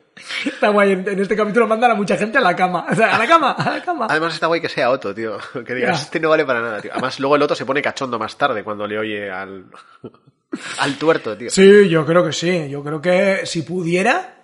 Está 0.46 0.70
guay, 0.70 0.92
en 0.94 1.08
en 1.08 1.20
este 1.20 1.36
capítulo 1.36 1.68
mandan 1.68 1.92
a 1.92 1.96
mucha 1.96 2.18
gente 2.18 2.38
a 2.40 2.42
la 2.42 2.56
cama. 2.56 2.86
O 2.90 2.96
sea, 2.96 3.16
a 3.16 3.20
la 3.20 3.28
cama, 3.28 3.52
a 3.52 3.76
la 3.76 3.82
cama. 3.84 4.08
Además 4.10 4.34
está 4.34 4.48
guay 4.48 4.60
que 4.60 4.68
sea 4.68 4.90
Otto, 4.90 5.14
tío. 5.14 5.38
Que 5.66 5.74
digas, 5.76 5.98
Ya. 6.00 6.04
este 6.04 6.20
no 6.20 6.30
vale 6.30 6.44
para 6.44 6.60
nada, 6.60 6.82
tío. 6.82 6.92
Además 6.92 7.20
luego 7.20 7.36
el 7.36 7.42
Otto 7.44 7.56
se 7.56 7.66
pone 7.66 7.82
cachondo 7.82 8.18
más 8.20 8.36
tarde 8.38 8.64
cuando 8.64 8.88
le 8.88 8.98
oye 8.98 9.32
al, 9.32 9.66
al 10.80 10.96
tuerto, 10.98 11.38
tío. 11.38 11.50
Sí, 11.52 11.88
yo 11.88 12.06
creo 12.06 12.26
que 12.26 12.34
sí. 12.34 12.68
Yo 12.68 12.84
creo 12.84 13.00
que 13.00 13.46
si 13.46 13.62
pudiera, 13.62 14.36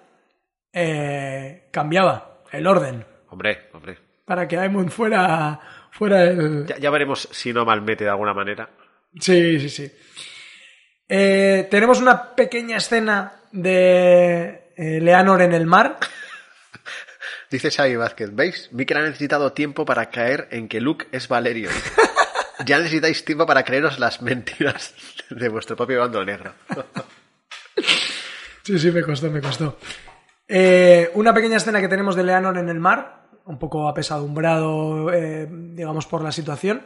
eh, 0.71 1.67
cambiaba 1.71 2.41
el 2.51 2.65
orden 2.67 3.05
Hombre, 3.29 3.69
hombre. 3.73 3.97
para 4.25 4.47
que 4.47 4.57
Aemon 4.57 4.89
fuera, 4.91 5.59
fuera 5.93 6.23
el... 6.23 6.65
Ya, 6.65 6.77
ya 6.77 6.89
veremos 6.89 7.29
si 7.31 7.53
no 7.53 7.65
malmete 7.65 8.03
de 8.03 8.09
alguna 8.09 8.33
manera. 8.33 8.69
Sí, 9.19 9.59
sí, 9.59 9.69
sí. 9.69 9.91
Eh, 11.07 11.67
tenemos 11.69 12.01
una 12.01 12.35
pequeña 12.35 12.77
escena 12.77 13.33
de 13.51 14.71
eh, 14.75 14.99
Leanor 14.99 15.41
en 15.41 15.53
el 15.53 15.65
mar. 15.65 15.99
Dice 17.51 17.69
Xavi 17.69 17.95
Vázquez, 17.95 18.33
¿veis? 18.33 18.69
Mikel 18.71 18.97
ha 18.97 19.01
necesitado 19.03 19.53
tiempo 19.53 19.85
para 19.85 20.09
caer 20.09 20.47
en 20.51 20.67
que 20.67 20.81
Luke 20.81 21.07
es 21.11 21.27
Valerio. 21.27 21.69
Ya 22.65 22.77
necesitáis 22.77 23.25
tiempo 23.25 23.45
para 23.45 23.63
creeros 23.63 23.99
las 23.99 24.21
mentiras 24.21 24.93
de 25.29 25.49
vuestro 25.49 25.75
propio 25.75 25.99
bando 25.99 26.23
negro. 26.23 26.53
Sí, 28.63 28.79
sí, 28.79 28.91
me 28.91 29.01
costó, 29.01 29.29
me 29.29 29.41
costó. 29.41 29.77
Eh, 30.47 31.09
una 31.15 31.33
pequeña 31.33 31.57
escena 31.57 31.81
que 31.81 31.87
tenemos 31.87 32.15
de 32.15 32.23
Leanor 32.23 32.57
en 32.57 32.69
el 32.69 32.79
mar, 32.79 33.22
un 33.45 33.59
poco 33.59 33.87
apesadumbrado, 33.89 35.11
eh, 35.13 35.47
digamos, 35.49 36.05
por 36.05 36.23
la 36.23 36.31
situación. 36.31 36.83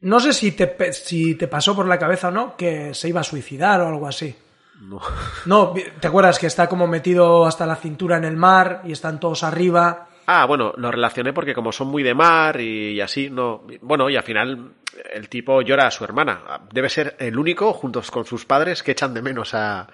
No 0.00 0.20
sé 0.20 0.32
si 0.32 0.52
te, 0.52 0.92
si 0.92 1.34
te 1.36 1.48
pasó 1.48 1.74
por 1.74 1.86
la 1.88 1.98
cabeza 1.98 2.28
o 2.28 2.30
no 2.30 2.56
que 2.56 2.92
se 2.94 3.08
iba 3.08 3.20
a 3.20 3.24
suicidar 3.24 3.80
o 3.80 3.88
algo 3.88 4.06
así. 4.06 4.34
No. 4.80 5.00
No, 5.46 5.72
¿te 6.00 6.06
acuerdas 6.08 6.38
que 6.38 6.46
está 6.48 6.68
como 6.68 6.86
metido 6.86 7.46
hasta 7.46 7.66
la 7.66 7.76
cintura 7.76 8.16
en 8.16 8.24
el 8.24 8.36
mar 8.36 8.82
y 8.84 8.92
están 8.92 9.20
todos 9.20 9.42
arriba? 9.44 10.08
Ah, 10.26 10.44
bueno, 10.44 10.72
lo 10.76 10.90
relacioné 10.90 11.32
porque 11.32 11.54
como 11.54 11.70
son 11.72 11.86
muy 11.88 12.02
de 12.02 12.14
mar 12.14 12.60
y 12.60 13.00
así, 13.00 13.30
no. 13.30 13.62
Bueno, 13.80 14.10
y 14.10 14.16
al 14.16 14.24
final 14.24 14.72
el 15.14 15.28
tipo 15.28 15.62
llora 15.62 15.86
a 15.86 15.90
su 15.92 16.02
hermana. 16.02 16.62
Debe 16.72 16.88
ser 16.88 17.14
el 17.20 17.38
único, 17.38 17.72
juntos 17.72 18.10
con 18.10 18.26
sus 18.26 18.44
padres, 18.44 18.82
que 18.82 18.90
echan 18.90 19.14
de 19.14 19.22
menos 19.22 19.54
a. 19.54 19.86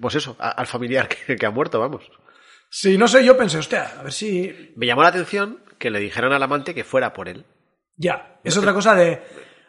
Pues 0.00 0.14
eso, 0.14 0.34
a- 0.38 0.50
al 0.52 0.66
familiar 0.66 1.08
que, 1.08 1.36
que 1.36 1.44
ha 1.46 1.50
muerto, 1.50 1.78
vamos. 1.78 2.10
Sí, 2.70 2.96
no 2.96 3.08
sé, 3.08 3.24
yo 3.24 3.36
pensé, 3.36 3.58
hostia, 3.58 3.98
a 3.98 4.02
ver 4.04 4.12
si... 4.12 4.72
Me 4.76 4.86
llamó 4.86 5.02
la 5.02 5.08
atención 5.08 5.58
que 5.76 5.90
le 5.90 5.98
dijeran 5.98 6.32
al 6.32 6.42
amante 6.42 6.72
que 6.74 6.84
fuera 6.84 7.12
por 7.12 7.28
él. 7.28 7.44
Ya, 7.96 8.38
es 8.44 8.56
otra 8.56 8.72
cosa 8.72 8.94
de... 8.94 9.20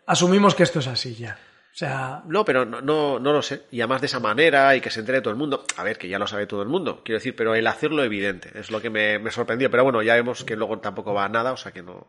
Asumimos 0.06 0.54
que 0.54 0.64
esto 0.64 0.80
es 0.80 0.88
así 0.88 1.16
ya. 1.16 1.40
O 1.74 1.76
sea, 1.76 2.22
No, 2.28 2.46
pero 2.46 2.64
no, 2.66 2.82
no, 2.82 3.18
no 3.20 3.34
lo 3.34 3.42
sé. 3.42 3.64
Y 3.72 3.82
además 3.82 4.02
de 4.02 4.08
esa 4.08 4.20
manera 4.20 4.76
y 4.76 4.82
que 4.82 4.92
se 4.92 5.00
entere 5.00 5.22
todo 5.22 5.32
el 5.32 5.40
mundo. 5.40 5.64
A 5.78 5.84
ver, 5.84 5.98
que 5.98 6.10
ya 6.10 6.20
lo 6.20 6.28
sabe 6.28 6.46
todo 6.46 6.62
el 6.62 6.68
mundo. 6.68 7.02
Quiero 7.04 7.18
decir, 7.18 7.36
pero 7.36 7.56
el 7.56 7.66
hacerlo 7.66 8.04
evidente 8.04 8.52
es 8.54 8.70
lo 8.70 8.82
que 8.82 8.90
me, 8.90 9.18
me 9.20 9.32
sorprendió. 9.32 9.72
Pero 9.72 9.84
bueno, 9.84 10.04
ya 10.04 10.16
vemos 10.16 10.44
que 10.44 10.56
luego 10.56 10.80
tampoco 10.80 11.14
va 11.14 11.26
a 11.26 11.30
nada, 11.30 11.54
o 11.54 11.58
sea 11.58 11.72
que 11.72 11.82
no. 11.82 12.08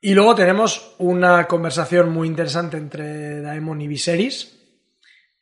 Y 0.00 0.14
luego 0.14 0.34
tenemos 0.34 0.94
una 0.98 1.46
conversación 1.46 2.10
muy 2.10 2.26
interesante 2.26 2.78
entre 2.78 3.42
Daemon 3.42 3.80
y 3.82 3.88
Viserys. 3.88 4.52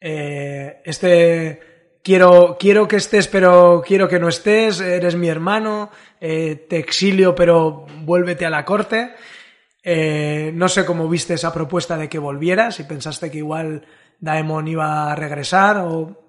Eh, 0.01 0.83
este 0.85 1.74
quiero, 2.05 2.57
quiero 2.61 2.87
que 2.87 2.97
estés, 2.97 3.27
pero 3.27 3.83
quiero 3.85 4.09
que 4.09 4.21
no 4.21 4.29
estés. 4.29 4.81
Eres 4.81 5.17
mi 5.17 5.29
hermano. 5.29 5.91
eh, 6.21 6.67
te 6.69 6.79
exilio, 6.79 7.35
pero 7.35 7.87
vuélvete 8.05 8.47
a 8.47 8.51
la 8.51 8.65
corte. 8.65 9.15
Eh, 9.83 10.53
no 10.55 10.69
sé 10.69 10.85
cómo 10.87 11.09
viste 11.09 11.35
esa 11.35 11.53
propuesta 11.53 11.99
de 11.99 12.09
que 12.09 12.19
volvieras. 12.19 12.77
Si 12.77 12.85
pensaste 12.85 13.31
que 13.31 13.39
igual 13.39 13.85
Daemon 14.21 14.69
iba 14.69 15.11
a 15.11 15.17
regresar 15.17 15.79
o. 15.79 16.21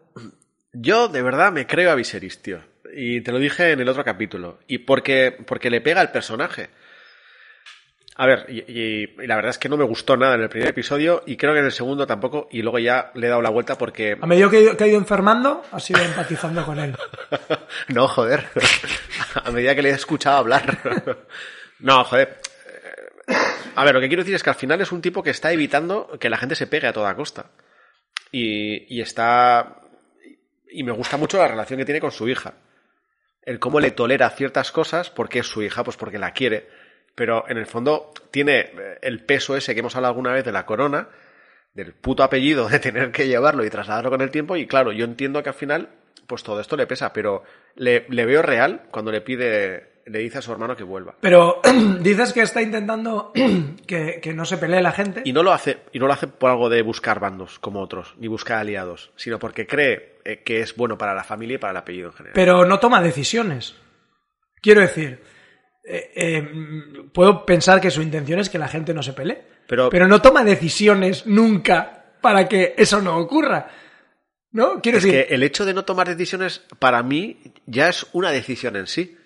Yo 0.74 1.08
de 1.08 1.22
verdad 1.22 1.54
me 1.54 1.68
creo 1.68 1.92
a 1.92 1.96
Viserys, 1.96 2.42
tío. 2.42 2.60
Y 2.94 3.22
te 3.22 3.32
lo 3.32 3.40
dije 3.40 3.72
en 3.72 3.80
el 3.80 3.90
otro 3.90 4.04
capítulo. 4.04 4.60
Y 4.68 4.80
porque, 4.80 5.38
porque 5.46 5.70
le 5.70 5.82
pega 5.82 6.02
al 6.02 6.12
personaje. 6.12 6.70
A 8.18 8.26
ver, 8.28 8.46
y, 8.48 8.60
y- 8.60 9.16
y 9.22 9.28
la 9.28 9.36
verdad 9.36 9.50
es 9.52 9.58
que 9.58 9.68
no 9.68 9.76
me 9.76 9.84
gustó 9.84 10.16
nada 10.16 10.36
en 10.36 10.42
el 10.42 10.48
primer 10.50 10.70
episodio 10.70 11.22
y 11.26 11.36
creo 11.36 11.52
que 11.54 11.60
en 11.60 11.66
el 11.66 11.72
segundo 11.74 12.08
tampoco. 12.08 12.48
Y 12.50 12.62
luego 12.62 12.80
ya 12.80 13.12
le 13.14 13.28
he 13.28 13.30
dado 13.30 13.42
la 13.42 13.50
vuelta 13.50 13.78
porque. 13.78 14.18
A 14.22 14.26
medida 14.26 14.50
que, 14.50 14.58
he 14.58 14.62
ido- 14.62 14.78
que 14.78 14.84
ha 14.86 14.88
ido 14.88 14.98
enfermando, 14.98 15.64
has 15.72 15.90
ido 15.90 16.02
empatizando 16.02 16.66
con 16.66 16.80
él. 16.80 16.96
No, 17.90 18.08
joder. 18.08 18.46
A 19.44 19.52
medida 19.52 19.76
que 19.76 19.82
le 19.82 19.90
he 19.90 19.94
escuchado 19.94 20.38
hablar. 20.38 20.80
No, 21.80 22.04
joder. 22.06 22.38
A 23.76 23.84
ver, 23.84 23.94
lo 23.94 24.00
que 24.00 24.08
quiero 24.08 24.24
decir 24.24 24.36
es 24.36 24.44
que 24.44 24.50
al 24.50 24.56
final 24.56 24.80
es 24.80 24.92
un 24.94 25.02
tipo 25.02 25.22
que 25.22 25.32
está 25.32 25.52
evitando 25.52 26.18
que 26.20 26.30
la 26.30 26.38
gente 26.38 26.56
se 26.56 26.68
pegue 26.68 26.88
a 26.88 26.94
toda 26.94 27.16
costa. 27.16 27.52
Y, 28.32 28.96
y 28.96 29.02
está. 29.02 29.82
Y 30.72 30.84
me 30.84 30.94
gusta 30.94 31.18
mucho 31.18 31.38
la 31.38 31.48
relación 31.50 31.78
que 31.80 31.86
tiene 31.86 32.00
con 32.02 32.12
su 32.12 32.30
hija. 32.30 32.54
el 33.44 33.60
cómo 33.60 33.80
le 33.82 33.92
tolera 33.92 34.30
ciertas 34.30 34.72
cosas 34.72 35.10
porque 35.10 35.40
es 35.40 35.48
su 35.48 35.62
hija, 35.64 35.84
pues 35.84 35.98
porque 35.98 36.18
la 36.18 36.32
quiere. 36.32 36.70
Pero 37.16 37.46
en 37.48 37.58
el 37.58 37.66
fondo 37.66 38.12
tiene 38.30 38.60
eh, 38.60 39.00
el 39.02 39.24
peso 39.24 39.56
ese 39.56 39.74
que 39.74 39.80
hemos 39.80 39.96
hablado 39.96 40.12
alguna 40.12 40.34
vez 40.34 40.44
de 40.44 40.52
la 40.52 40.66
corona, 40.66 41.08
del 41.74 41.94
puto 41.94 42.24
apellido 42.24 42.68
de 42.70 42.80
tener 42.80 43.12
que 43.12 43.28
llevarlo 43.28 43.66
y 43.66 43.70
trasladarlo 43.70 44.10
con 44.10 44.22
el 44.22 44.32
tiempo. 44.32 44.56
Y 44.56 44.68
claro, 44.68 44.92
yo 44.92 45.06
entiendo 45.06 45.42
que 45.42 45.50
al 45.50 45.56
final, 45.56 45.90
pues 46.28 46.44
todo 46.44 46.60
esto 46.60 46.76
le 46.76 46.88
pesa, 46.88 47.14
pero 47.14 47.44
le, 47.76 48.06
le 48.10 48.26
veo 48.26 48.42
real 48.42 48.84
cuando 48.92 49.12
le 49.12 49.22
pide, 49.22 50.02
le 50.06 50.20
dice 50.20 50.40
a 50.40 50.42
su 50.42 50.52
hermano 50.52 50.76
que 50.76 50.84
vuelva. 50.84 51.16
Pero 51.22 51.62
dices 52.02 52.34
que 52.34 52.42
está 52.42 52.62
intentando 52.62 53.32
que, 53.88 54.20
que 54.22 54.34
no 54.34 54.46
se 54.46 54.58
pelee 54.58 54.82
la 54.82 54.92
gente. 54.92 55.22
Y 55.24 55.34
no 55.34 55.44
lo 55.44 55.54
hace, 55.54 55.80
y 55.94 56.00
no 56.00 56.08
lo 56.08 56.14
hace 56.14 56.28
por 56.28 56.50
algo 56.52 56.70
de 56.70 56.82
buscar 56.82 57.20
bandos 57.20 57.60
como 57.60 57.82
otros, 57.82 58.16
ni 58.18 58.28
buscar 58.28 58.58
aliados, 58.58 59.12
sino 59.16 59.40
porque 59.40 59.68
cree 59.68 60.20
eh, 60.26 60.44
que 60.44 60.60
es 60.60 60.76
bueno 60.76 60.98
para 60.98 61.14
la 61.14 61.24
familia 61.24 61.56
y 61.56 61.60
para 61.60 61.72
el 61.72 61.78
apellido 61.78 62.08
en 62.08 62.14
general. 62.14 62.34
pero 62.36 62.66
no 62.66 62.80
toma 62.80 63.02
decisiones. 63.02 63.76
Quiero 64.62 64.82
decir, 64.82 65.22
eh, 65.88 66.12
eh, 66.16 66.50
puedo 67.14 67.46
pensar 67.46 67.80
que 67.82 67.92
su 67.92 68.02
intención 68.02 68.40
es 68.40 68.50
que 68.50 68.58
la 68.58 68.68
gente 68.68 68.94
no 68.94 69.04
se 69.04 69.14
pelee, 69.14 69.42
Pero- 69.68 69.90
no 70.08 70.22
toma 70.22 70.44
decisiones 70.44 71.26
nunca 71.26 72.06
para 72.22 72.48
que 72.48 72.74
eso 72.78 73.02
no 73.02 73.18
ocurra. 73.18 73.68
¿No? 74.52 74.82
Quiero 74.82 75.00
es 75.00 75.04
decir, 75.04 75.26
que 75.28 75.34
el 75.36 75.44
hecho 75.44 75.66
de 75.66 75.74
no 75.74 75.84
tomar 75.84 76.08
decisiones, 76.08 76.64
para 76.80 77.04
mí, 77.04 77.42
ya 77.66 77.90
es 77.90 78.08
una 78.14 78.32
decisión 78.32 78.78
en 78.78 78.88
sí. 78.88 79.18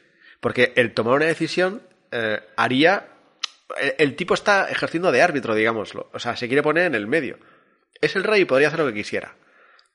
Porque 0.42 0.74
el 0.76 0.94
tomar 0.94 1.16
una 1.18 1.26
decisión 1.26 1.84
eh, 2.12 2.40
haría. 2.56 3.10
El, 3.80 3.94
el 4.00 4.16
tipo 4.16 4.34
está 4.34 4.70
ejerciendo 4.70 5.12
de 5.12 5.22
árbitro, 5.22 5.54
digámoslo. 5.54 6.10
O 6.14 6.20
sea, 6.20 6.36
se 6.36 6.48
quiere 6.48 6.64
poner 6.64 6.86
en 6.86 6.96
el 6.96 7.06
medio. 7.06 7.38
Es 8.02 8.16
el 8.16 8.24
rey 8.24 8.42
y 8.42 8.46
podría 8.46 8.70
hacer 8.70 8.80
lo 8.80 8.88
que 8.88 8.94
quisiera. 8.94 9.36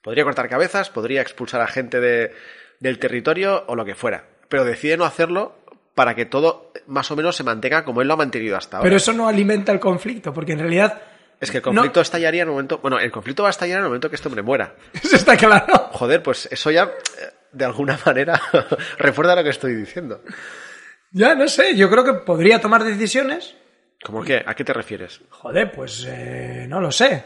Podría 0.02 0.22
cortar 0.22 0.48
cabezas, 0.48 0.90
podría 0.90 1.22
expulsar 1.22 1.62
a 1.62 1.66
gente 1.66 1.98
de- 1.98 2.32
del 2.78 2.98
territorio 3.00 3.64
o 3.66 3.74
lo 3.74 3.84
que 3.84 3.94
fuera. 3.96 4.26
Pero 4.48 4.64
decide 4.64 4.96
no 4.96 5.04
hacerlo 5.04 5.63
para 5.94 6.14
que 6.14 6.26
todo 6.26 6.72
más 6.86 7.10
o 7.10 7.16
menos 7.16 7.36
se 7.36 7.44
mantenga 7.44 7.84
como 7.84 8.02
él 8.02 8.08
lo 8.08 8.14
ha 8.14 8.16
mantenido 8.18 8.56
hasta 8.56 8.78
ahora. 8.78 8.84
pero 8.86 8.96
eso 8.96 9.12
no 9.12 9.28
alimenta 9.28 9.72
el 9.72 9.80
conflicto, 9.80 10.32
porque 10.32 10.52
en 10.52 10.58
realidad 10.58 11.00
Es 11.40 11.50
que 11.50 11.58
el 11.58 11.62
no- 11.64 11.70
conflicto 11.72 12.00
estallaría 12.00 12.42
en 12.42 12.48
el 12.48 12.52
momento. 12.52 12.78
Bueno, 12.78 12.98
el 12.98 13.10
conflicto 13.12 13.42
va 13.44 13.48
a 13.48 13.50
estallar 13.50 13.78
en 13.78 13.84
el 13.84 13.88
momento 13.90 14.08
que 14.10 14.16
este 14.16 14.28
hombre 14.28 14.42
muera. 14.42 14.74
eso 14.92 15.16
está 15.16 15.36
claro. 15.36 15.90
Joder, 15.92 16.22
pues 16.22 16.48
eso 16.50 16.70
ya, 16.70 16.84
eh, 16.84 17.30
de 17.52 17.64
alguna 17.64 17.98
manera, 18.04 18.40
refuerza 18.98 19.36
lo 19.36 19.44
que 19.44 19.50
estoy 19.50 19.74
diciendo. 19.74 20.20
Ya, 21.12 21.34
no 21.34 21.46
sé, 21.48 21.76
yo 21.76 21.88
creo 21.90 22.04
que 22.04 22.14
podría 22.14 22.60
tomar 22.60 22.82
decisiones. 22.82 23.54
¿Cómo 24.02 24.22
qué? 24.24 24.42
¿A 24.44 24.54
qué 24.54 24.64
te 24.64 24.72
refieres? 24.72 25.20
Joder, 25.30 25.70
pues 25.72 26.04
eh, 26.08 26.66
no 26.68 26.80
lo 26.80 26.90
sé. 26.90 27.24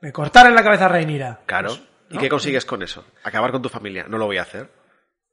Me 0.00 0.10
cortar 0.12 0.46
en 0.46 0.54
la 0.54 0.62
cabeza 0.64 0.86
a 0.86 0.88
Reinira. 0.88 1.40
Claro. 1.46 1.68
Pues, 1.68 1.82
¿Y 2.10 2.14
¿no? 2.14 2.20
qué 2.20 2.28
consigues 2.28 2.64
con 2.64 2.82
eso? 2.82 3.04
Acabar 3.24 3.52
con 3.52 3.60
tu 3.62 3.68
familia. 3.68 4.06
No 4.08 4.16
lo 4.18 4.26
voy 4.26 4.38
a 4.38 4.42
hacer. 4.42 4.68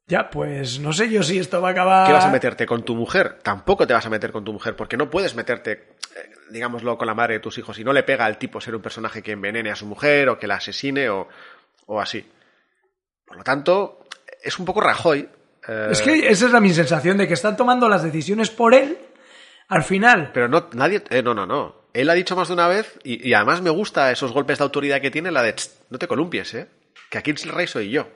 Ya, 0.07 0.29
pues 0.29 0.79
no 0.79 0.91
sé 0.91 1.09
yo 1.09 1.23
si 1.23 1.39
esto 1.39 1.61
va 1.61 1.69
a 1.69 1.71
acabar. 1.71 2.07
¿Qué 2.07 2.13
vas 2.13 2.25
a 2.25 2.29
meterte 2.31 2.65
con 2.65 2.83
tu 2.83 2.93
mujer? 2.95 3.39
Tampoco 3.41 3.87
te 3.87 3.93
vas 3.93 4.05
a 4.05 4.09
meter 4.09 4.31
con 4.31 4.43
tu 4.43 4.51
mujer, 4.51 4.75
porque 4.75 4.97
no 4.97 5.09
puedes 5.09 5.33
meterte, 5.33 5.71
eh, 5.71 6.31
digámoslo, 6.51 6.97
con 6.97 7.07
la 7.07 7.13
madre 7.13 7.35
de 7.35 7.39
tus 7.39 7.57
hijos. 7.57 7.79
Y 7.79 7.83
no 7.85 7.93
le 7.93 8.03
pega 8.03 8.25
al 8.25 8.37
tipo 8.37 8.59
ser 8.59 8.75
un 8.75 8.81
personaje 8.81 9.21
que 9.23 9.31
envenene 9.31 9.71
a 9.71 9.75
su 9.75 9.85
mujer 9.85 10.27
o 10.29 10.37
que 10.37 10.45
la 10.47 10.55
asesine 10.55 11.09
o, 11.09 11.29
o 11.85 12.01
así. 12.01 12.29
Por 13.25 13.37
lo 13.37 13.43
tanto, 13.43 14.05
es 14.41 14.59
un 14.59 14.65
poco 14.65 14.81
Rajoy. 14.81 15.29
eh, 15.67 15.87
Es 15.91 16.01
que 16.01 16.27
esa 16.27 16.47
es 16.47 16.51
la 16.51 16.59
mi 16.59 16.73
sensación 16.73 17.17
de 17.17 17.27
que 17.27 17.33
están 17.33 17.55
tomando 17.55 17.87
las 17.87 18.03
decisiones 18.03 18.49
por 18.49 18.73
él. 18.73 18.97
Al 19.69 19.83
final, 19.83 20.31
Pero 20.33 20.49
no, 20.49 20.67
nadie. 20.73 21.01
eh, 21.09 21.23
no, 21.23 21.33
no, 21.33 21.45
no. 21.45 21.83
Él 21.93 22.09
ha 22.09 22.13
dicho 22.13 22.35
más 22.35 22.49
de 22.49 22.55
una 22.55 22.67
vez, 22.67 22.99
y, 23.03 23.27
y 23.27 23.33
además 23.33 23.61
me 23.61 23.69
gusta 23.69 24.11
esos 24.11 24.33
golpes 24.33 24.57
de 24.57 24.65
autoridad 24.65 24.99
que 24.99 25.11
tiene, 25.11 25.31
la 25.31 25.41
de 25.43 25.53
"Tst, 25.53 25.89
no 25.91 25.97
te 25.97 26.07
columpies, 26.07 26.53
¿eh? 26.55 26.67
Que 27.09 27.19
aquí 27.19 27.31
el 27.31 27.37
rey 27.51 27.67
soy 27.67 27.89
yo. 27.89 28.07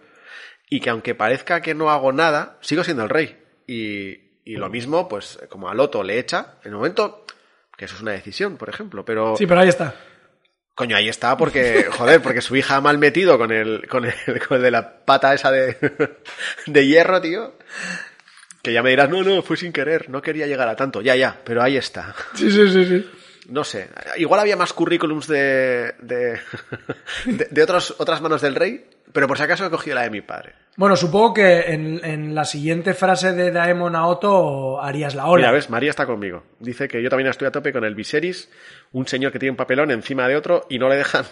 Y 0.70 0.80
que 0.80 0.90
aunque 0.90 1.16
parezca 1.16 1.62
que 1.62 1.74
no 1.74 1.90
hago 1.90 2.12
nada, 2.12 2.58
sigo 2.62 2.84
siendo 2.84 3.04
el 3.04 3.10
rey. 3.10 3.38
Y, 3.68 4.28
y 4.44 4.56
lo 4.56 4.70
mismo, 4.70 5.08
pues, 5.08 5.40
como 5.50 5.70
a 5.70 5.74
Loto 5.74 6.04
le 6.04 6.20
echa, 6.20 6.56
en 6.64 6.72
el 6.72 6.78
momento. 6.78 7.26
Que 7.78 7.86
eso 7.86 7.96
es 7.96 8.02
una 8.02 8.12
decisión, 8.12 8.58
por 8.58 8.70
ejemplo. 8.70 9.06
Pero. 9.06 9.36
sí, 9.38 9.46
pero 9.46 9.62
ahí 9.62 9.70
está. 9.70 9.94
Coño, 10.78 10.96
ahí 10.96 11.10
está, 11.10 11.36
porque, 11.36 11.88
joder, 11.92 12.22
porque 12.22 12.42
su 12.42 12.56
hija 12.56 12.76
ha 12.76 12.82
mal 12.82 13.00
metido 13.00 13.40
con 13.40 13.52
el, 13.52 13.88
con 13.88 14.06
el, 14.06 14.14
con 14.48 14.58
el 14.58 14.64
de 14.64 14.72
la 14.72 15.04
pata 15.06 15.34
esa 15.34 15.52
de, 15.52 15.76
de 16.68 16.88
hierro, 16.88 17.20
tío. 17.20 17.56
Que 18.62 18.74
ya 18.74 18.84
me 18.84 18.92
dirás, 18.92 19.10
no, 19.10 19.24
no, 19.24 19.42
fue 19.42 19.58
sin 19.58 19.74
querer, 19.74 20.10
no 20.10 20.22
quería 20.22 20.46
llegar 20.46 20.70
a 20.70 20.76
tanto. 20.76 21.02
Ya, 21.02 21.16
ya, 21.16 21.42
pero 21.44 21.64
ahí 21.64 21.78
está. 21.78 22.14
Sí, 22.36 22.52
sí, 22.52 22.70
sí, 22.70 22.86
sí. 22.86 23.10
No 23.50 23.64
sé, 23.64 23.90
igual 24.18 24.42
había 24.42 24.58
más 24.58 24.74
currículums 24.74 25.26
de, 25.26 25.96
de, 26.00 26.40
de, 27.26 27.48
de 27.50 27.64
otros, 27.64 27.96
otras 27.98 28.22
manos 28.22 28.42
del 28.42 28.56
rey, 28.56 28.86
pero 29.14 29.28
por 29.28 29.38
si 29.38 29.44
acaso 29.44 29.66
he 29.66 29.70
cogido 29.70 29.96
la 29.96 30.04
de 30.04 30.10
mi 30.10 30.22
padre. 30.22 30.54
Bueno, 30.76 30.96
supongo 30.96 31.34
que 31.34 31.60
en, 31.62 32.00
en 32.04 32.36
la 32.36 32.46
siguiente 32.46 32.94
frase 32.94 33.34
de 33.34 33.52
Daemon 33.52 33.96
a 33.96 34.06
Otto 34.06 34.80
harías 34.80 35.16
la 35.16 35.26
ola. 35.26 35.42
Mira, 35.42 35.52
ves, 35.52 35.70
María 35.72 35.90
está 35.90 36.06
conmigo. 36.06 36.44
Dice 36.60 36.88
que 36.88 37.02
yo 37.02 37.10
también 37.10 37.30
estoy 37.30 37.48
a 37.48 37.52
tope 37.52 37.74
con 37.74 37.84
el 37.84 37.96
Viserys, 37.96 38.50
un 38.92 39.08
señor 39.08 39.32
que 39.32 39.40
tiene 39.40 39.52
un 39.52 39.58
papelón 39.58 39.90
encima 39.90 40.28
de 40.28 40.36
otro 40.36 40.68
y 40.70 40.78
no 40.78 40.88
le 40.88 40.98
dejan 40.98 41.26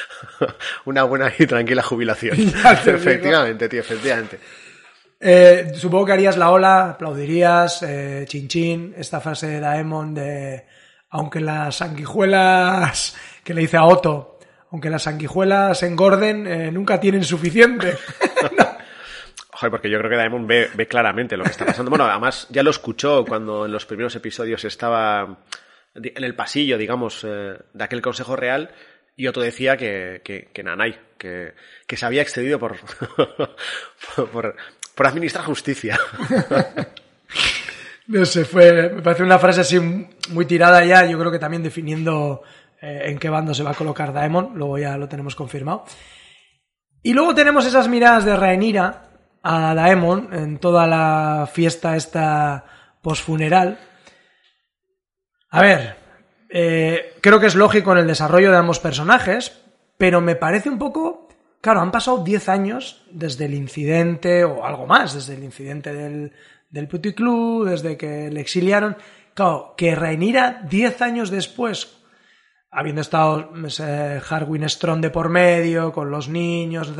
una 0.86 1.02
buena 1.02 1.30
y 1.38 1.46
tranquila 1.46 1.82
jubilación. 1.82 2.38
Efectivamente, 2.86 3.68
tío, 3.68 3.80
efectivamente. 3.80 4.38
Eh, 5.20 5.72
supongo 5.74 6.06
que 6.06 6.12
harías 6.12 6.36
la 6.36 6.50
ola, 6.50 6.90
aplaudirías, 6.90 7.82
eh, 7.84 8.24
chin 8.26 8.48
chin, 8.48 8.94
esta 8.96 9.20
frase 9.20 9.46
de 9.48 9.60
Daemon 9.60 10.14
de 10.14 10.66
aunque 11.10 11.40
las 11.40 11.76
sanguijuelas 11.76 13.14
que 13.44 13.54
le 13.54 13.60
dice 13.60 13.76
a 13.76 13.84
Otto, 13.84 14.31
aunque 14.72 14.90
las 14.90 15.02
sanguijuelas 15.02 15.82
engorden, 15.82 16.46
eh, 16.46 16.72
nunca 16.72 16.98
tienen 16.98 17.24
suficiente. 17.24 17.96
Joder, 19.50 19.70
porque 19.70 19.90
yo 19.90 19.98
creo 19.98 20.10
que 20.10 20.16
Daemon 20.16 20.46
ve, 20.46 20.70
ve 20.74 20.86
claramente 20.88 21.36
lo 21.36 21.44
que 21.44 21.50
está 21.50 21.66
pasando. 21.66 21.90
Bueno, 21.90 22.06
además 22.06 22.48
ya 22.50 22.62
lo 22.62 22.70
escuchó 22.70 23.24
cuando 23.24 23.66
en 23.66 23.72
los 23.72 23.84
primeros 23.84 24.16
episodios 24.16 24.64
estaba 24.64 25.38
en 25.94 26.24
el 26.24 26.34
pasillo, 26.34 26.78
digamos, 26.78 27.22
eh, 27.22 27.54
de 27.72 27.84
aquel 27.84 28.00
Consejo 28.00 28.34
Real 28.34 28.70
y 29.14 29.26
otro 29.26 29.42
decía 29.42 29.76
que, 29.76 30.22
que, 30.24 30.48
que 30.52 30.62
Nanay, 30.62 30.98
que, 31.18 31.52
que 31.86 31.96
se 31.98 32.06
había 32.06 32.22
excedido 32.22 32.58
por, 32.58 32.78
por, 32.80 33.56
por, 34.32 34.56
por 34.94 35.06
administrar 35.06 35.44
justicia. 35.44 36.00
No 38.04 38.26
sé, 38.26 38.44
fue, 38.44 38.90
me 38.90 39.00
parece 39.00 39.22
una 39.22 39.38
frase 39.38 39.60
así 39.60 39.78
muy 39.78 40.44
tirada 40.44 40.84
ya, 40.84 41.06
yo 41.06 41.18
creo 41.18 41.30
que 41.30 41.38
también 41.38 41.62
definiendo 41.62 42.42
eh, 42.82 43.10
en 43.10 43.18
qué 43.18 43.30
bando 43.30 43.54
se 43.54 43.62
va 43.62 43.70
a 43.70 43.74
colocar 43.74 44.12
Daemon, 44.12 44.54
luego 44.54 44.76
ya 44.76 44.96
lo 44.96 45.08
tenemos 45.08 45.36
confirmado. 45.36 45.84
Y 47.02 47.12
luego 47.12 47.34
tenemos 47.34 47.64
esas 47.64 47.88
miradas 47.88 48.24
de 48.24 48.36
Rhaenyra 48.36 49.04
a 49.42 49.74
Daemon 49.74 50.30
en 50.32 50.58
toda 50.58 50.88
la 50.88 51.48
fiesta 51.52 51.96
esta 51.96 52.64
posfuneral. 53.00 53.78
A 55.50 55.60
ver, 55.62 55.96
eh, 56.48 57.14
creo 57.20 57.38
que 57.38 57.46
es 57.46 57.54
lógico 57.54 57.92
en 57.92 57.98
el 57.98 58.06
desarrollo 58.06 58.50
de 58.50 58.56
ambos 58.56 58.80
personajes, 58.80 59.62
pero 59.96 60.20
me 60.20 60.36
parece 60.36 60.68
un 60.68 60.78
poco... 60.78 61.28
Claro, 61.60 61.80
han 61.80 61.92
pasado 61.92 62.24
10 62.24 62.48
años 62.48 63.04
desde 63.12 63.44
el 63.44 63.54
incidente, 63.54 64.42
o 64.42 64.64
algo 64.64 64.84
más, 64.84 65.14
desde 65.14 65.34
el 65.34 65.44
incidente 65.44 65.94
del, 65.94 66.32
del 66.68 66.88
puticlub, 66.88 67.68
desde 67.68 67.96
que 67.96 68.28
le 68.28 68.40
exiliaron. 68.40 68.96
Claro, 69.34 69.74
que 69.76 69.94
Rhaenyra 69.94 70.62
10 70.68 71.02
años 71.02 71.30
después, 71.30 72.01
habiendo 72.72 73.02
estado 73.02 73.52
ese 73.66 74.20
Harwin 74.28 74.68
Strong 74.68 75.00
de 75.00 75.10
por 75.10 75.28
medio, 75.28 75.92
con 75.92 76.10
los 76.10 76.28
niños, 76.28 76.92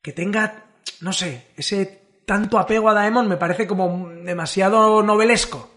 que 0.00 0.12
tenga, 0.12 0.64
no 1.00 1.12
sé, 1.12 1.48
ese 1.56 2.22
tanto 2.24 2.58
apego 2.58 2.88
a 2.88 2.94
Daemon 2.94 3.28
me 3.28 3.36
parece 3.36 3.66
como 3.66 4.08
demasiado 4.08 5.02
novelesco. 5.02 5.68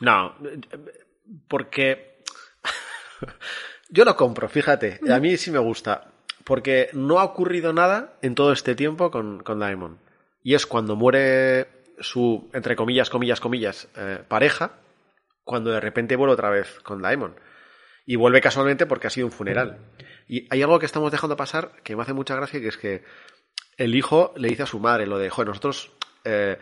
No, 0.00 0.34
porque 1.48 2.22
yo 3.88 4.04
lo 4.04 4.14
compro, 4.16 4.48
fíjate, 4.48 5.00
a 5.10 5.18
mí 5.18 5.36
sí 5.38 5.50
me 5.50 5.58
gusta, 5.58 6.12
porque 6.44 6.90
no 6.92 7.18
ha 7.18 7.24
ocurrido 7.24 7.72
nada 7.72 8.18
en 8.20 8.34
todo 8.34 8.52
este 8.52 8.74
tiempo 8.74 9.10
con, 9.10 9.42
con 9.42 9.58
Daemon. 9.58 9.98
Y 10.42 10.54
es 10.54 10.66
cuando 10.66 10.94
muere 10.94 11.68
su, 12.00 12.48
entre 12.52 12.76
comillas, 12.76 13.10
comillas, 13.10 13.40
comillas, 13.40 13.88
eh, 13.96 14.22
pareja, 14.28 14.72
cuando 15.42 15.70
de 15.70 15.80
repente 15.80 16.16
vuelve 16.16 16.34
otra 16.34 16.50
vez 16.50 16.78
con 16.82 17.00
Daemon. 17.00 17.34
Y 18.10 18.16
vuelve 18.16 18.40
casualmente 18.40 18.86
porque 18.86 19.06
ha 19.06 19.10
sido 19.10 19.26
un 19.26 19.32
funeral. 19.32 19.78
Y 20.26 20.46
hay 20.48 20.62
algo 20.62 20.78
que 20.78 20.86
estamos 20.86 21.12
dejando 21.12 21.36
pasar 21.36 21.72
que 21.84 21.94
me 21.94 22.00
hace 22.02 22.14
mucha 22.14 22.34
gracia, 22.34 22.58
que 22.58 22.68
es 22.68 22.78
que 22.78 23.02
el 23.76 23.94
hijo 23.94 24.32
le 24.36 24.48
dice 24.48 24.62
a 24.62 24.66
su 24.66 24.80
madre 24.80 25.06
lo 25.06 25.18
de, 25.18 25.28
joder, 25.28 25.48
nosotros... 25.48 25.92
eh, 26.24 26.56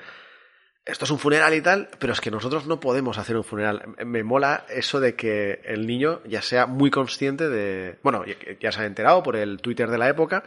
esto 0.85 1.05
es 1.05 1.11
un 1.13 1.19
funeral 1.21 1.55
y 1.55 1.61
tal, 1.61 1.89
pero 2.01 2.13
es 2.13 2.21
que 2.21 2.31
nosotros 2.33 2.67
no 2.67 2.79
podemos 2.81 3.17
hacer 3.19 3.37
un 3.37 3.45
funeral. 3.45 3.95
Me 4.05 4.23
mola 4.25 4.67
eso 4.69 4.99
de 5.01 5.15
que 5.15 5.61
el 5.65 5.87
niño 5.87 6.21
ya 6.25 6.43
sea 6.43 6.67
muy 6.67 6.91
consciente 6.91 7.49
de... 7.49 7.99
Bueno, 8.03 8.25
ya- 8.61 8.73
se 8.73 8.81
ha 8.81 8.85
enterado 8.87 9.23
por 9.23 9.37
el 9.37 9.61
Twitter 9.61 9.89
de 9.89 9.99
la 9.99 10.09
época 10.09 10.43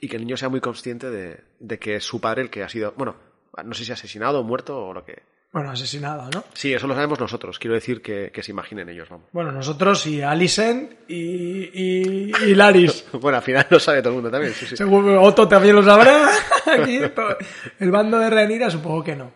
y 0.00 0.08
que 0.08 0.16
el 0.16 0.22
niño 0.22 0.36
sea 0.36 0.48
muy 0.48 0.60
consciente 0.60 1.10
de, 1.10 1.40
de 1.60 1.78
que 1.78 1.94
es 1.96 2.04
su 2.04 2.20
padre 2.20 2.42
el 2.42 2.50
que 2.50 2.62
ha 2.64 2.68
sido... 2.68 2.92
Bueno, 2.96 3.16
no 3.64 3.74
sé 3.74 3.84
si 3.84 3.90
asesinado 3.92 4.40
o 4.40 4.44
muerto 4.44 4.78
o 4.78 4.92
lo 4.94 5.04
que, 5.04 5.22
Bueno, 5.52 5.70
asesinada, 5.72 6.28
¿no? 6.32 6.44
Sí, 6.52 6.72
eso 6.72 6.86
lo 6.86 6.94
sabemos 6.94 7.18
nosotros. 7.18 7.58
Quiero 7.58 7.74
decir 7.74 8.02
que, 8.02 8.30
que 8.32 8.42
se 8.42 8.52
imaginen 8.52 8.88
ellos, 8.88 9.08
vamos. 9.08 9.26
Bueno, 9.32 9.50
nosotros 9.50 10.06
y 10.06 10.22
Alison 10.22 10.88
y, 11.08 11.64
y, 11.72 12.32
y 12.46 12.54
Laris. 12.54 13.04
Bueno, 13.20 13.38
al 13.38 13.42
final 13.42 13.66
lo 13.68 13.80
sabe 13.80 14.00
todo 14.00 14.10
el 14.10 14.14
mundo 14.16 14.30
también, 14.30 14.54
sí, 14.54 14.66
sí. 14.66 14.76
Seguro 14.76 15.20
Otto 15.22 15.48
también 15.48 15.74
lo 15.74 15.82
sabrá. 15.82 16.28
Aquí, 16.80 17.00
el 17.80 17.90
bando 17.90 18.18
de 18.20 18.30
Rhaenyra 18.30 18.70
supongo 18.70 19.02
que 19.02 19.16
no. 19.16 19.32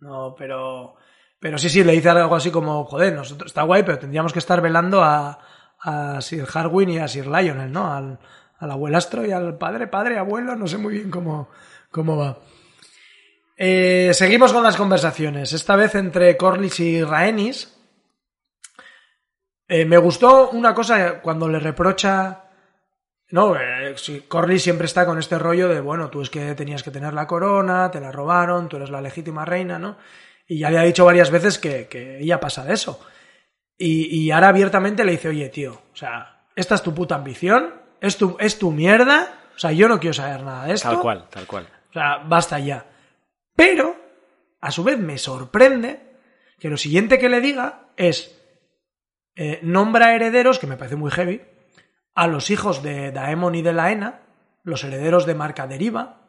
No, 0.00 0.34
pero... 0.38 0.94
Pero 1.40 1.56
sí, 1.56 1.68
sí, 1.68 1.84
le 1.84 1.92
dice 1.92 2.08
algo 2.08 2.34
así 2.34 2.50
como, 2.50 2.84
joder, 2.86 3.12
nosotros, 3.12 3.50
está 3.50 3.62
guay, 3.62 3.84
pero 3.84 3.98
tendríamos 3.98 4.32
que 4.32 4.40
estar 4.40 4.60
velando 4.60 5.04
a, 5.04 5.38
a 5.80 6.20
Sir 6.20 6.44
Harwin 6.52 6.88
y 6.90 6.98
a 6.98 7.06
Sir 7.06 7.28
Lionel, 7.28 7.70
¿no? 7.70 7.92
Al, 7.92 8.18
al 8.58 8.70
abuelastro 8.70 9.24
y 9.24 9.30
al 9.30 9.56
padre, 9.56 9.86
padre, 9.86 10.18
abuelo, 10.18 10.56
no 10.56 10.66
sé 10.66 10.78
muy 10.78 10.94
bien 10.94 11.10
cómo, 11.10 11.48
cómo 11.92 12.16
va. 12.16 12.38
Eh, 13.60 14.10
seguimos 14.14 14.52
con 14.52 14.62
las 14.62 14.76
conversaciones, 14.76 15.52
esta 15.52 15.74
vez 15.74 15.96
entre 15.96 16.36
Corlys 16.36 16.78
y 16.78 17.02
Rhaenys. 17.02 17.76
Eh, 19.66 19.84
me 19.84 19.98
gustó 19.98 20.50
una 20.50 20.72
cosa 20.72 21.20
cuando 21.20 21.48
le 21.48 21.58
reprocha... 21.58 22.44
No, 23.30 23.56
eh, 23.56 23.94
si 23.96 24.20
Corlys 24.20 24.62
siempre 24.62 24.86
está 24.86 25.04
con 25.04 25.18
este 25.18 25.38
rollo 25.38 25.68
de, 25.68 25.80
bueno, 25.80 26.08
tú 26.08 26.22
es 26.22 26.30
que 26.30 26.54
tenías 26.54 26.84
que 26.84 26.92
tener 26.92 27.12
la 27.12 27.26
corona, 27.26 27.90
te 27.90 28.00
la 28.00 28.12
robaron, 28.12 28.68
tú 28.68 28.76
eres 28.76 28.90
la 28.90 29.02
legítima 29.02 29.44
reina, 29.44 29.78
¿no? 29.78 29.98
Y 30.46 30.60
ya 30.60 30.70
le 30.70 30.78
ha 30.78 30.82
dicho 30.82 31.04
varias 31.04 31.30
veces 31.30 31.58
que, 31.58 31.88
que 31.88 32.20
ella 32.20 32.40
pasa 32.40 32.64
de 32.64 32.72
eso. 32.72 33.04
Y, 33.76 34.06
y 34.18 34.30
ahora 34.30 34.48
abiertamente 34.48 35.04
le 35.04 35.12
dice, 35.12 35.28
oye, 35.28 35.48
tío, 35.48 35.72
o 35.92 35.96
sea, 35.96 36.46
esta 36.56 36.76
es 36.76 36.82
tu 36.82 36.94
puta 36.94 37.16
ambición, 37.16 37.74
es 38.00 38.16
tu, 38.16 38.36
es 38.40 38.58
tu 38.58 38.70
mierda, 38.70 39.34
o 39.54 39.58
sea, 39.58 39.72
yo 39.72 39.88
no 39.88 40.00
quiero 40.00 40.14
saber 40.14 40.42
nada 40.42 40.64
de 40.64 40.74
esto. 40.74 40.88
Tal 40.88 41.00
cual, 41.00 41.26
tal 41.28 41.46
cual. 41.46 41.68
O 41.90 41.92
sea, 41.92 42.18
basta 42.24 42.58
ya. 42.60 42.86
Pero, 43.58 43.96
a 44.60 44.70
su 44.70 44.84
vez, 44.84 44.98
me 45.00 45.18
sorprende 45.18 45.98
que 46.60 46.68
lo 46.68 46.76
siguiente 46.76 47.18
que 47.18 47.28
le 47.28 47.40
diga 47.40 47.88
es 47.96 48.40
eh, 49.34 49.58
nombra 49.62 50.14
herederos, 50.14 50.60
que 50.60 50.68
me 50.68 50.76
parece 50.76 50.94
muy 50.94 51.10
heavy, 51.10 51.40
a 52.14 52.28
los 52.28 52.50
hijos 52.50 52.84
de 52.84 53.10
Daemon 53.10 53.56
y 53.56 53.62
de 53.62 53.72
Laena, 53.72 54.20
los 54.62 54.84
herederos 54.84 55.26
de 55.26 55.34
Marca 55.34 55.66
Deriva, 55.66 56.20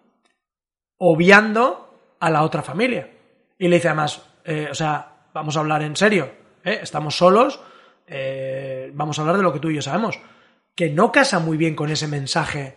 obviando 0.97 2.15
a 2.19 2.32
la 2.32 2.41
otra 2.41 2.63
familia. 2.63 3.11
Y 3.59 3.67
le 3.67 3.75
dice 3.75 3.89
además, 3.89 4.23
eh, 4.43 4.67
o 4.71 4.73
sea, 4.73 5.27
vamos 5.32 5.55
a 5.55 5.59
hablar 5.59 5.84
en 5.84 5.95
serio, 5.95 6.32
¿eh? 6.63 6.80
estamos 6.82 7.15
solos, 7.15 7.59
vamos 8.93 9.19
a 9.19 9.21
hablar 9.21 9.38
de 9.38 9.43
lo 9.43 9.53
que 9.53 9.59
tú 9.59 9.69
y 9.69 9.75
yo 9.75 9.84
sabemos. 9.84 10.19
Que 10.73 10.89
no 10.89 11.11
casa 11.11 11.38
muy 11.38 11.57
bien 11.57 11.75
con 11.75 11.91
ese 11.91 12.07
mensaje, 12.07 12.75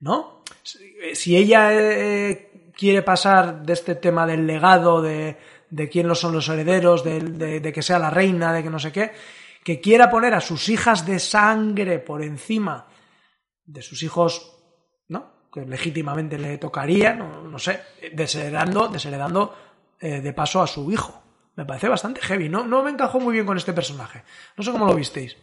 ¿no? 0.00 0.42
Si- 0.64 1.36
ella 1.36 1.70
quiere 2.76 3.02
pasar 3.02 3.62
de 3.62 3.72
este 3.72 3.94
tema 3.94 4.26
del 4.26 4.46
legado, 4.46 5.00
de, 5.02 5.36
de 5.70 5.88
quién 5.88 6.06
no 6.08 6.14
son 6.14 6.32
los 6.32 6.48
herederos, 6.48 7.04
de, 7.04 7.20
de- 7.20 7.60
de 7.60 7.72
que 7.72 7.82
sea 7.82 7.98
la 7.98 8.10
reina, 8.10 8.52
de 8.52 8.62
que 8.62 8.70
no 8.70 8.78
sé 8.78 8.92
qué, 8.92 9.12
que 9.64 9.80
quiera 9.80 10.10
poner 10.10 10.34
a 10.34 10.40
sus 10.40 10.68
hijas 10.68 11.06
de 11.06 11.18
sangre 11.18 11.98
por 11.98 12.22
encima 12.22 12.86
de 13.64 13.80
sus 13.82 14.02
hijos, 14.02 14.56
¿no? 15.08 15.48
Que 15.52 15.60
legítimamente 15.66 16.38
le 16.38 16.58
tocaría, 16.58 17.14
no, 17.14 17.42
no 17.42 17.58
sé, 17.58 17.80
desheredando, 18.12 18.88
desheredando 18.88 19.54
eh, 20.00 20.20
de 20.20 20.32
paso 20.32 20.62
a 20.62 20.66
su 20.66 20.90
hijo. 20.90 21.22
Me 21.54 21.64
parece 21.66 21.88
bastante 21.88 22.20
heavy, 22.22 22.48
¿no? 22.48 22.64
No 22.64 22.82
me 22.82 22.90
encajó 22.90 23.20
muy 23.20 23.34
bien 23.34 23.44
con 23.46 23.56
este 23.58 23.72
personaje. 23.72 24.24
No 24.56 24.64
sé 24.64 24.72
cómo 24.72 24.86
lo 24.86 24.94
visteis. 24.94 25.36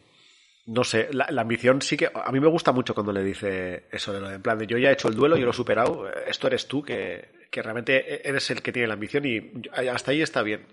No 0.71 0.83
sé, 0.83 1.09
la, 1.11 1.25
la 1.31 1.41
ambición 1.41 1.81
sí 1.81 1.97
que. 1.97 2.11
A 2.13 2.31
mí 2.31 2.39
me 2.39 2.47
gusta 2.47 2.71
mucho 2.71 2.93
cuando 2.93 3.11
le 3.11 3.23
dice 3.23 3.85
eso 3.91 4.13
de 4.13 4.21
lo 4.21 4.29
de 4.29 4.35
en 4.35 4.41
plan 4.41 4.57
de 4.57 4.67
yo 4.67 4.77
ya 4.77 4.89
he 4.89 4.93
hecho 4.93 5.07
el 5.07 5.15
duelo, 5.15 5.35
yo 5.35 5.45
lo 5.45 5.51
he 5.51 5.55
superado, 5.55 6.07
esto 6.27 6.45
eres 6.45 6.67
tú, 6.67 6.83
que, 6.83 7.47
que 7.49 7.61
realmente 7.63 8.27
eres 8.27 8.51
el 8.51 8.61
que 8.61 8.71
tiene 8.71 8.87
la 8.87 8.93
ambición 8.93 9.25
y 9.25 9.51
hasta 9.89 10.11
ahí 10.11 10.21
está 10.21 10.43
bien. 10.43 10.67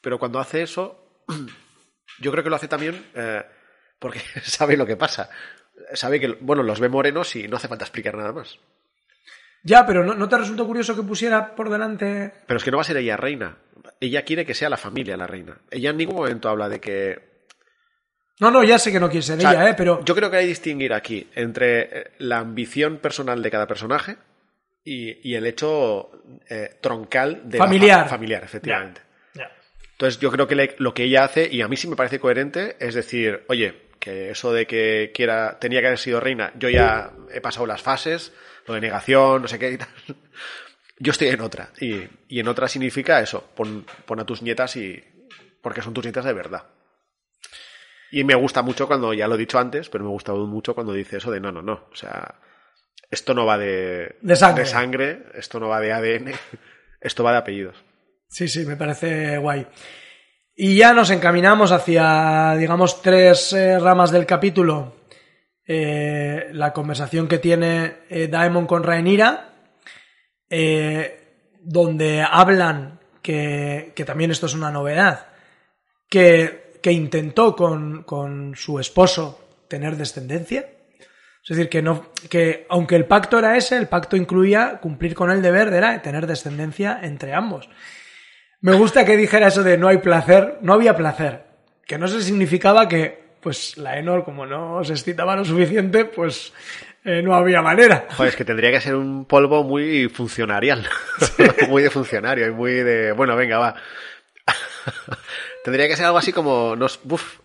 Pero 0.00 0.18
cuando 0.18 0.40
hace 0.40 0.62
eso, 0.62 1.22
yo 2.18 2.30
creo 2.32 2.42
que 2.42 2.50
lo 2.50 2.56
hace 2.56 2.68
también 2.68 3.04
eh, 3.14 3.42
porque 3.98 4.20
sabe 4.42 4.76
lo 4.76 4.86
que 4.86 4.96
pasa. 4.96 5.30
Sabe 5.94 6.20
que, 6.20 6.28
bueno, 6.40 6.62
los 6.62 6.80
ve 6.80 6.88
morenos 6.88 7.34
y 7.36 7.48
no 7.48 7.56
hace 7.56 7.68
falta 7.68 7.84
explicar 7.84 8.16
nada 8.16 8.32
más. 8.32 8.58
Ya, 9.64 9.86
pero 9.86 10.04
¿no, 10.04 10.14
¿no 10.14 10.28
te 10.28 10.38
resultó 10.38 10.66
curioso 10.66 10.96
que 10.96 11.02
pusiera 11.02 11.54
por 11.54 11.70
delante 11.70 12.32
Pero 12.46 12.58
es 12.58 12.64
que 12.64 12.70
no 12.70 12.78
va 12.78 12.82
a 12.82 12.84
ser 12.84 12.96
ella 12.96 13.16
reina. 13.16 13.58
Ella 14.00 14.24
quiere 14.24 14.44
que 14.44 14.54
sea 14.54 14.68
la 14.68 14.76
familia 14.76 15.16
la 15.16 15.26
reina. 15.26 15.58
Ella 15.70 15.90
en 15.90 15.96
ningún 15.96 16.16
momento 16.16 16.48
habla 16.48 16.68
de 16.68 16.80
que 16.80 17.31
No, 18.42 18.50
no, 18.50 18.62
ya 18.64 18.78
sé 18.78 18.92
que 18.92 19.00
no 19.00 19.08
quiere 19.08 19.22
ser 19.22 19.38
O 19.38 19.40
sea, 19.40 19.52
ella, 19.52 19.70
¿eh? 19.70 19.74
Pero 19.76 20.04
Yo 20.04 20.14
creo 20.14 20.30
que 20.30 20.36
hay 20.36 20.44
que 20.44 20.48
distinguir 20.48 20.92
aquí 20.92 21.26
entre 21.34 21.80
eh, 22.00 22.10
la 22.18 22.38
ambición 22.40 22.98
personal 22.98 23.40
de 23.42 23.50
cada 23.50 23.66
personaje 23.66 24.16
y, 24.84 25.26
y 25.30 25.34
el 25.36 25.46
hecho 25.46 26.10
eh, 26.50 26.76
troncal 26.80 27.42
de 27.48 27.56
Familiar. 27.58 28.04
fa- 28.04 28.08
familiar, 28.10 28.42
efectivamente. 28.44 29.00
Entonces 29.92 30.18
yo 30.20 30.32
creo 30.32 30.48
que 30.48 30.56
le- 30.56 30.74
lo 30.78 30.92
que 30.92 31.04
ella 31.04 31.22
hace, 31.24 31.48
y 31.48 31.62
a 31.62 31.68
mí 31.68 31.76
sí 31.76 31.86
me 31.86 31.94
parece 31.96 32.18
coherente, 32.18 32.76
es 32.80 32.94
decir, 32.94 33.44
oye, 33.48 33.74
que 34.00 34.30
eso 34.30 34.52
de 34.52 34.66
que 34.66 35.12
quiera, 35.14 35.58
tenía 35.60 35.80
que 35.80 35.86
haber 35.86 35.98
sido 36.00 36.18
reina, 36.18 36.52
yo 36.58 36.68
ya 36.68 37.12
he 37.32 37.40
pasado 37.40 37.66
las 37.66 37.80
fases, 37.82 38.32
lo 38.66 38.74
de 38.74 38.80
negación, 38.80 39.42
no 39.42 39.46
sé 39.48 39.60
qué 39.60 39.70
y 39.72 39.78
tal. 39.78 39.88
Yo 40.98 41.10
estoy 41.12 41.28
en 41.28 41.40
otra. 41.40 41.70
Y, 41.80 42.02
y 42.28 42.40
en 42.40 42.46
otra 42.48 42.66
significa 42.68 43.20
eso, 43.20 43.44
pon, 43.56 43.84
pon 44.06 44.18
a 44.20 44.24
tus 44.26 44.40
nietas 44.42 44.74
y. 44.76 45.02
porque 45.60 45.82
son 45.82 45.94
tus 45.94 46.04
nietas 46.04 46.24
de 46.24 46.32
verdad. 46.32 46.62
Y 48.12 48.24
me 48.24 48.34
gusta 48.34 48.60
mucho 48.60 48.86
cuando, 48.86 49.14
ya 49.14 49.26
lo 49.26 49.36
he 49.36 49.38
dicho 49.38 49.58
antes, 49.58 49.88
pero 49.88 50.04
me 50.04 50.10
gusta 50.10 50.34
mucho 50.34 50.74
cuando 50.74 50.92
dice 50.92 51.16
eso 51.16 51.30
de 51.30 51.40
no, 51.40 51.50
no, 51.50 51.62
no. 51.62 51.86
O 51.90 51.96
sea, 51.96 52.34
esto 53.10 53.32
no 53.32 53.46
va 53.46 53.56
de, 53.56 54.16
De 54.20 54.36
sangre. 54.36 54.66
sangre, 54.66 55.22
esto 55.34 55.58
no 55.58 55.68
va 55.68 55.80
de 55.80 55.94
ADN, 55.94 56.32
esto 57.00 57.24
va 57.24 57.32
de 57.32 57.38
apellidos. 57.38 57.82
Sí, 58.28 58.48
sí, 58.48 58.66
me 58.66 58.76
parece 58.76 59.38
guay. 59.38 59.66
Y 60.54 60.76
ya 60.76 60.92
nos 60.92 61.08
encaminamos 61.08 61.72
hacia, 61.72 62.54
digamos, 62.58 63.00
tres 63.00 63.54
eh, 63.54 63.78
ramas 63.78 64.10
del 64.10 64.26
capítulo. 64.26 64.96
Eh, 65.66 66.50
la 66.52 66.74
conversación 66.74 67.28
que 67.28 67.38
tiene 67.38 68.00
eh, 68.10 68.28
Daemon 68.28 68.66
con 68.66 68.82
Rhaenyra, 68.82 69.54
donde 71.62 72.22
hablan 72.30 73.00
que, 73.22 73.92
que 73.96 74.04
también 74.04 74.30
esto 74.30 74.44
es 74.44 74.54
una 74.54 74.70
novedad, 74.70 75.28
que, 76.10 76.61
que 76.82 76.92
intentó 76.92 77.56
con, 77.56 78.02
con 78.02 78.54
su 78.56 78.78
esposo 78.78 79.40
tener 79.68 79.96
descendencia. 79.96 80.66
Es 81.42 81.56
decir, 81.56 81.68
que 81.68 81.82
no, 81.82 82.12
que 82.28 82.66
aunque 82.68 82.94
el 82.94 83.06
pacto 83.06 83.38
era 83.38 83.56
ese, 83.56 83.76
el 83.76 83.88
pacto 83.88 84.16
incluía 84.16 84.78
cumplir 84.80 85.14
con 85.14 85.30
el 85.30 85.42
deber 85.42 85.70
de 85.70 85.78
era 85.78 86.02
tener 86.02 86.26
descendencia 86.26 87.00
entre 87.02 87.34
ambos. 87.34 87.68
Me 88.60 88.74
gusta 88.74 89.04
que 89.04 89.16
dijera 89.16 89.48
eso 89.48 89.64
de 89.64 89.76
no 89.76 89.88
hay 89.88 89.98
placer, 89.98 90.58
no 90.60 90.74
había 90.74 90.96
placer, 90.96 91.44
que 91.84 91.98
no 91.98 92.06
se 92.06 92.22
significaba 92.22 92.88
que, 92.88 93.32
pues, 93.40 93.76
la 93.76 93.98
Enor, 93.98 94.24
como 94.24 94.46
no 94.46 94.84
se 94.84 94.92
excitaba 94.92 95.34
lo 95.34 95.44
suficiente, 95.44 96.04
pues, 96.04 96.52
eh, 97.04 97.22
no 97.22 97.34
había 97.34 97.60
manera. 97.60 98.06
Joder, 98.10 98.30
es 98.30 98.36
que 98.36 98.44
tendría 98.44 98.70
que 98.70 98.80
ser 98.80 98.94
un 98.94 99.24
polvo 99.24 99.64
muy 99.64 100.08
funcionarial. 100.08 100.88
muy 101.68 101.82
de 101.82 101.90
funcionario 101.90 102.46
y 102.46 102.52
muy 102.52 102.74
de. 102.74 103.10
Bueno, 103.10 103.34
venga, 103.34 103.58
va. 103.58 103.74
Tendría 105.64 105.88
que 105.88 105.96
ser 105.96 106.06
algo 106.06 106.18
así 106.18 106.32
como. 106.32 106.76
Nos, 106.76 107.00
uf, 107.08 107.38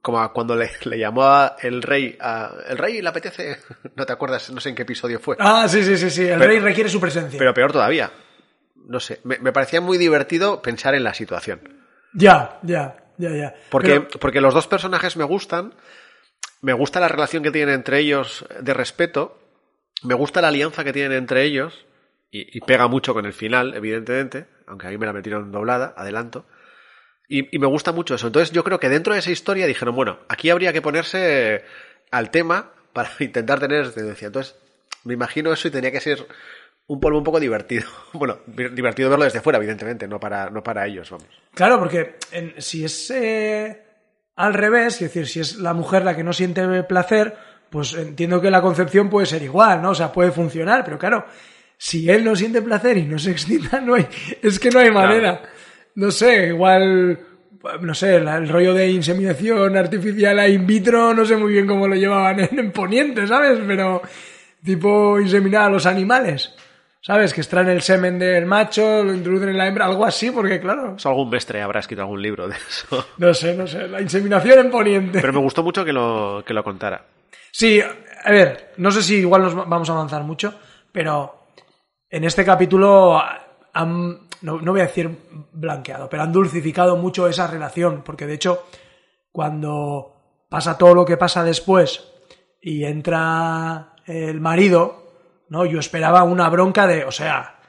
como 0.00 0.20
a 0.20 0.32
cuando 0.32 0.54
le, 0.56 0.70
le 0.84 0.98
llamó 0.98 1.24
a 1.24 1.56
el 1.60 1.82
rey 1.82 2.16
a. 2.20 2.52
El 2.68 2.78
rey 2.78 3.00
le 3.02 3.08
apetece. 3.08 3.58
No 3.96 4.06
te 4.06 4.12
acuerdas, 4.12 4.50
no 4.50 4.60
sé 4.60 4.68
en 4.68 4.74
qué 4.74 4.82
episodio 4.82 5.18
fue. 5.20 5.36
Ah, 5.40 5.66
sí, 5.68 5.82
sí, 5.82 5.96
sí, 5.98 6.08
sí, 6.10 6.22
el 6.22 6.38
Pero- 6.38 6.50
rey 6.50 6.58
requiere 6.60 6.88
su 6.88 7.00
presencia. 7.00 7.38
Pero 7.38 7.52
peor 7.54 7.72
todavía. 7.72 8.10
No 8.86 9.00
sé, 9.00 9.20
me, 9.24 9.38
me 9.38 9.52
parecía 9.52 9.80
muy 9.80 9.98
divertido 9.98 10.62
pensar 10.62 10.94
en 10.94 11.04
la 11.04 11.12
situación. 11.14 11.60
Ya, 12.14 12.58
ya, 12.62 12.96
ya, 13.18 13.30
ya. 13.30 13.54
Porque, 13.70 14.00
Pero- 14.00 14.20
porque 14.20 14.40
los 14.40 14.54
dos 14.54 14.66
personajes 14.68 15.16
me 15.16 15.24
gustan. 15.24 15.74
Me 16.62 16.72
gusta 16.72 16.98
la 17.00 17.08
relación 17.08 17.42
que 17.42 17.50
tienen 17.50 17.74
entre 17.74 17.98
ellos 17.98 18.44
de 18.60 18.72
respeto. 18.74 19.38
Me 20.02 20.14
gusta 20.14 20.40
la 20.40 20.48
alianza 20.48 20.84
que 20.84 20.92
tienen 20.92 21.12
entre 21.18 21.42
ellos. 21.42 21.84
Y, 22.30 22.56
y 22.56 22.60
pega 22.60 22.86
mucho 22.88 23.14
con 23.14 23.26
el 23.26 23.32
final, 23.32 23.74
evidentemente. 23.74 24.46
Aunque 24.66 24.86
ahí 24.86 24.96
me 24.98 25.06
la 25.06 25.12
metieron 25.12 25.50
doblada, 25.52 25.94
adelanto. 25.96 26.46
Y, 27.28 27.54
y 27.54 27.58
me 27.58 27.66
gusta 27.66 27.92
mucho 27.92 28.14
eso. 28.14 28.26
Entonces 28.26 28.52
yo 28.52 28.64
creo 28.64 28.80
que 28.80 28.88
dentro 28.88 29.12
de 29.12 29.20
esa 29.20 29.30
historia 29.30 29.66
dijeron, 29.66 29.94
bueno, 29.94 30.18
aquí 30.28 30.48
habría 30.50 30.72
que 30.72 30.80
ponerse 30.82 31.62
al 32.10 32.30
tema 32.30 32.72
para 32.92 33.10
intentar 33.20 33.60
tener 33.60 33.86
descendencia. 33.86 34.26
Entonces 34.26 34.56
me 35.04 35.14
imagino 35.14 35.52
eso 35.52 35.68
y 35.68 35.70
tenía 35.70 35.92
que 35.92 36.00
ser 36.00 36.26
un 36.86 37.00
polvo 37.00 37.18
un 37.18 37.24
poco 37.24 37.38
divertido. 37.40 37.86
Bueno, 38.14 38.38
di- 38.46 38.68
divertido 38.70 39.10
verlo 39.10 39.24
desde 39.26 39.40
fuera, 39.42 39.58
evidentemente, 39.58 40.08
no 40.08 40.18
para, 40.18 40.48
no 40.50 40.62
para 40.62 40.86
ellos, 40.86 41.10
vamos. 41.10 41.28
Claro, 41.54 41.78
porque 41.78 42.16
en- 42.32 42.54
si 42.58 42.84
es 42.84 43.10
eh, 43.10 43.82
al 44.36 44.54
revés, 44.54 44.94
es 44.94 45.00
decir, 45.00 45.26
si 45.26 45.40
es 45.40 45.56
la 45.56 45.74
mujer 45.74 46.04
la 46.04 46.16
que 46.16 46.24
no 46.24 46.32
siente 46.32 46.82
placer, 46.84 47.36
pues 47.68 47.92
entiendo 47.92 48.40
que 48.40 48.50
la 48.50 48.62
concepción 48.62 49.10
puede 49.10 49.26
ser 49.26 49.42
igual, 49.42 49.82
¿no? 49.82 49.90
O 49.90 49.94
sea, 49.94 50.10
puede 50.12 50.30
funcionar, 50.32 50.82
pero 50.84 50.98
claro, 50.98 51.26
si 51.76 52.08
él 52.10 52.24
no 52.24 52.34
siente 52.34 52.62
placer 52.62 52.96
y 52.96 53.02
no 53.02 53.18
se 53.18 53.30
excita, 53.32 53.80
no 53.82 53.94
hay, 53.96 54.06
es 54.40 54.58
que 54.58 54.70
no 54.70 54.80
hay 54.80 54.90
manera. 54.90 55.42
No 55.98 56.10
sé, 56.12 56.46
igual, 56.48 57.18
no 57.80 57.94
sé, 57.94 58.16
el 58.16 58.48
rollo 58.48 58.72
de 58.72 58.88
inseminación 58.90 59.76
artificial 59.76 60.38
a 60.38 60.48
in 60.48 60.64
vitro, 60.66 61.12
no 61.12 61.24
sé 61.24 61.36
muy 61.36 61.52
bien 61.54 61.66
cómo 61.66 61.88
lo 61.88 61.96
llevaban 61.96 62.38
en, 62.40 62.58
en 62.58 62.70
Poniente, 62.72 63.26
¿sabes? 63.26 63.58
Pero 63.66 64.00
tipo 64.64 65.18
inseminar 65.18 65.64
a 65.64 65.70
los 65.70 65.86
animales. 65.86 66.54
¿Sabes? 67.00 67.32
Que 67.32 67.40
extraen 67.40 67.68
el 67.68 67.80
semen 67.80 68.18
del 68.18 68.44
macho, 68.44 69.02
lo 69.04 69.14
introducen 69.14 69.48
en 69.50 69.56
la 69.58 69.66
hembra, 69.68 69.86
algo 69.86 70.04
así, 70.04 70.30
porque 70.32 70.60
claro. 70.60 70.96
Eso 70.96 71.08
algún 71.08 71.30
mestre 71.30 71.62
habrá 71.62 71.80
escrito 71.80 72.02
algún 72.02 72.20
libro 72.20 72.48
de 72.48 72.56
eso. 72.56 73.06
No 73.18 73.32
sé, 73.32 73.54
no 73.56 73.66
sé. 73.66 73.86
La 73.88 74.00
inseminación 74.00 74.58
en 74.58 74.70
Poniente. 74.70 75.20
Pero 75.20 75.32
me 75.32 75.38
gustó 75.38 75.62
mucho 75.62 75.84
que 75.84 75.92
lo, 75.92 76.42
que 76.46 76.52
lo 76.52 76.62
contara. 76.64 77.04
Sí, 77.52 77.80
a 77.80 78.30
ver, 78.30 78.72
no 78.78 78.90
sé 78.90 79.02
si 79.02 79.16
igual 79.18 79.42
nos 79.42 79.56
va- 79.56 79.64
vamos 79.64 79.88
a 79.88 79.92
avanzar 79.94 80.22
mucho, 80.24 80.54
pero 80.92 81.46
en 82.10 82.24
este 82.24 82.44
capítulo 82.44 83.20
han, 83.72 84.27
no, 84.42 84.60
no 84.60 84.72
voy 84.72 84.80
a 84.80 84.86
decir 84.86 85.16
blanqueado, 85.52 86.08
pero 86.08 86.22
han 86.22 86.32
dulcificado 86.32 86.96
mucho 86.96 87.28
esa 87.28 87.46
relación, 87.46 88.02
porque 88.04 88.26
de 88.26 88.34
hecho, 88.34 88.64
cuando 89.32 90.44
pasa 90.48 90.78
todo 90.78 90.94
lo 90.94 91.04
que 91.04 91.16
pasa 91.16 91.44
después 91.44 92.04
y 92.60 92.84
entra 92.84 93.94
el 94.06 94.40
marido, 94.40 95.06
¿no? 95.48 95.64
Yo 95.66 95.78
esperaba 95.80 96.22
una 96.24 96.48
bronca 96.48 96.86
de, 96.86 97.04
o 97.04 97.12
sea, 97.12 97.60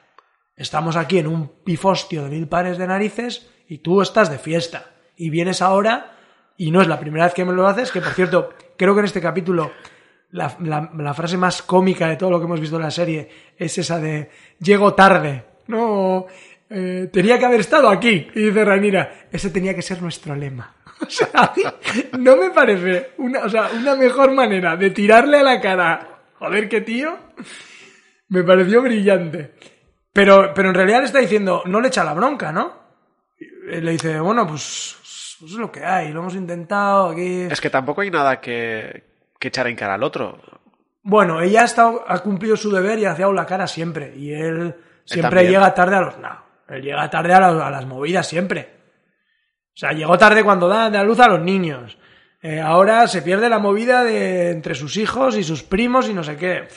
estamos 0.56 0.96
aquí 0.96 1.20
en 1.20 1.28
un 1.28 1.48
pifostio 1.64 2.24
de 2.24 2.30
mil 2.30 2.48
pares 2.48 2.78
de 2.78 2.88
narices 2.88 3.50
y 3.68 3.80
tú 3.80 4.02
estás 4.02 4.30
de 4.30 4.38
fiesta. 4.40 4.92
Y 5.16 5.30
vienes 5.30 5.62
ahora 5.62 6.16
y 6.58 6.72
no 6.72 6.82
es 6.82 6.88
la 6.88 7.00
primera 7.00 7.26
vez 7.26 7.34
que 7.34 7.46
me 7.46 7.54
lo 7.54 7.68
haces, 7.68 7.92
que 7.92 8.02
por 8.02 8.14
cierto, 8.14 8.50
creo 8.78 8.94
que 8.94 9.00
en 9.00 9.06
este 9.06 9.22
capítulo 9.22 9.72
la, 10.32 10.56
la- 10.62 10.92
la 10.98 11.14
frase 11.14 11.38
más 11.38 11.62
cómica 11.62 12.08
de 12.08 12.16
todo 12.16 12.30
lo 12.32 12.40
que 12.40 12.46
hemos 12.46 12.60
visto 12.60 12.78
en 12.78 12.84
la 12.84 12.92
serie 12.92 13.30
es 13.58 13.78
esa 13.78 14.00
de 14.00 14.30
llego 14.60 14.94
tarde. 14.94 15.44
No, 15.68 16.26
eh, 16.70 17.10
tenía 17.12 17.40
que 17.40 17.46
haber 17.46 17.62
estado 17.62 17.90
aquí. 17.90 18.28
Y 18.36 18.46
dice 18.46 18.66
Ranira, 18.66 19.28
ese 19.32 19.50
tenía 19.50 19.74
que 19.74 19.82
ser 19.82 20.02
nuestro 20.02 20.36
lema. 20.36 20.76
O 21.02 21.10
sea, 21.10 21.54
no 22.20 22.36
me 22.36 22.50
parece 22.50 23.12
una, 23.20 23.46
o 23.46 23.50
sea, 23.50 23.70
una 23.74 23.96
mejor 23.96 24.34
manera 24.34 24.76
de 24.76 24.90
tirarle 24.90 25.38
a 25.38 25.44
la 25.44 25.62
cara, 25.62 26.24
joder, 26.38 26.68
qué 26.68 26.82
tío, 26.82 27.18
me 28.28 28.44
pareció 28.44 28.82
brillante. 28.82 29.54
Pero, 30.12 30.54
pero 30.54 30.68
en 30.68 30.76
realidad 30.76 31.00
le 31.00 31.06
está 31.06 31.20
diciendo, 31.20 31.64
no 31.66 31.80
le 31.80 31.88
echa 31.88 32.04
la 32.04 32.14
bronca, 32.14 32.52
¿no? 32.52 32.74
Y 33.40 33.80
le 33.80 33.92
dice, 33.92 34.20
bueno, 34.20 34.46
pues, 34.46 35.38
pues 35.40 35.54
es 35.54 35.58
lo 35.58 35.72
que 35.72 35.86
hay, 35.86 36.12
lo 36.12 36.20
hemos 36.20 36.36
intentado 36.36 37.12
aquí. 37.12 37.44
Es 37.50 37.62
que 37.62 37.70
tampoco 37.70 38.02
hay 38.02 38.12
nada 38.12 38.42
que, 38.42 39.06
que 39.40 39.48
echar 39.48 39.68
en 39.68 39.78
cara 39.78 39.94
al 39.94 40.04
otro. 40.04 40.38
Bueno, 41.02 41.42
ella 41.42 41.62
ha, 41.62 41.66
estado, 41.66 42.04
ha 42.06 42.20
cumplido 42.20 42.58
su 42.58 42.72
deber 42.72 43.00
y 43.00 43.06
ha 43.06 43.14
dado 43.14 43.32
la 43.32 43.46
cara 43.46 43.68
siempre. 43.68 44.14
Y 44.18 44.34
él 44.34 44.76
siempre 45.06 45.48
llega 45.48 45.74
tarde 45.74 45.96
a 45.96 46.02
los. 46.02 46.18
No, 46.20 46.49
él 46.70 46.82
llega 46.82 47.10
tarde 47.10 47.34
a, 47.34 47.40
la- 47.40 47.68
a 47.68 47.72
las 47.72 47.86
movidas 47.86 48.28
siempre. 48.28 48.70
O 49.76 49.78
sea, 49.80 49.92
llegó 49.94 50.18
tarde 50.18 50.44
cuando 50.44 50.68
da, 50.68 50.90
da 50.90 51.04
luz 51.04 51.20
a 51.20 51.28
los 51.28 51.42
niños. 51.42 51.98
Eh, 52.42 52.60
ahora 52.60 53.08
se 53.08 53.22
pierde 53.22 53.50
la 53.50 53.60
movida 53.60 54.04
de 54.04 54.52
entre 54.52 54.76
sus 54.76 54.98
hijos 54.98 55.36
y 55.38 55.44
sus 55.44 55.64
primos 55.64 56.08
y 56.10 56.14
no 56.14 56.24
sé 56.24 56.36
qué. 56.38 56.68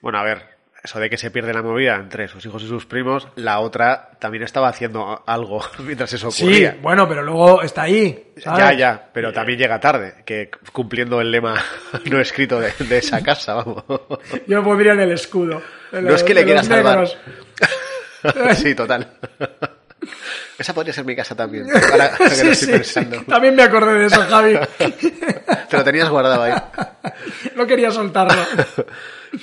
Bueno, 0.00 0.18
a 0.18 0.24
ver, 0.24 0.42
eso 0.82 0.98
de 0.98 1.10
que 1.10 1.18
se 1.18 1.30
pierde 1.30 1.52
la 1.52 1.62
movida 1.62 1.96
entre 1.96 2.26
sus 2.28 2.44
hijos 2.46 2.62
y 2.62 2.68
sus 2.68 2.86
primos, 2.86 3.28
la 3.36 3.60
otra 3.60 4.10
también 4.18 4.44
estaba 4.44 4.68
haciendo 4.68 5.22
algo 5.26 5.60
mientras 5.80 6.10
eso 6.14 6.30
Sí, 6.30 6.44
ocurría. 6.44 6.78
bueno, 6.80 7.06
pero 7.08 7.22
luego 7.22 7.60
está 7.62 7.82
ahí. 7.82 8.32
¿sabes? 8.38 8.58
Ya, 8.60 8.72
ya, 8.72 9.08
pero 9.12 9.30
también 9.32 9.58
llega 9.58 9.78
tarde, 9.80 10.22
que 10.24 10.50
cumpliendo 10.72 11.20
el 11.20 11.30
lema 11.30 11.62
no 12.10 12.18
escrito 12.20 12.58
de, 12.60 12.72
de 12.78 12.98
esa 12.98 13.22
casa, 13.22 13.54
vamos. 13.54 13.84
Yo 14.46 14.62
pondría 14.64 14.92
en 14.92 15.00
el 15.00 15.12
escudo. 15.12 15.60
No 15.92 16.14
es 16.14 16.22
que 16.22 16.32
le 16.34 16.40
de 16.40 16.46
quiera 16.46 16.60
los 16.60 16.66
salvar. 16.68 17.08
sí, 18.56 18.74
total. 18.74 19.08
Esa 20.58 20.74
podría 20.74 20.92
ser 20.92 21.04
mi 21.04 21.14
casa 21.14 21.34
también. 21.34 21.66
Ahora 21.92 22.10
que 22.16 22.24
lo 22.24 22.30
Sí, 22.30 22.48
estoy 22.48 22.54
sí, 22.54 22.66
pensando. 22.72 23.18
sí. 23.20 23.24
También 23.26 23.54
me 23.54 23.62
acordé 23.62 23.94
de 23.94 24.06
eso, 24.06 24.20
Javi. 24.22 24.58
Te 25.68 25.76
lo 25.76 25.84
tenías 25.84 26.08
guardado 26.08 26.42
ahí. 26.42 26.54
No 27.54 27.66
quería 27.66 27.90
soltarlo. 27.90 28.42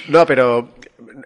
No, 0.10 0.26
pero 0.26 0.76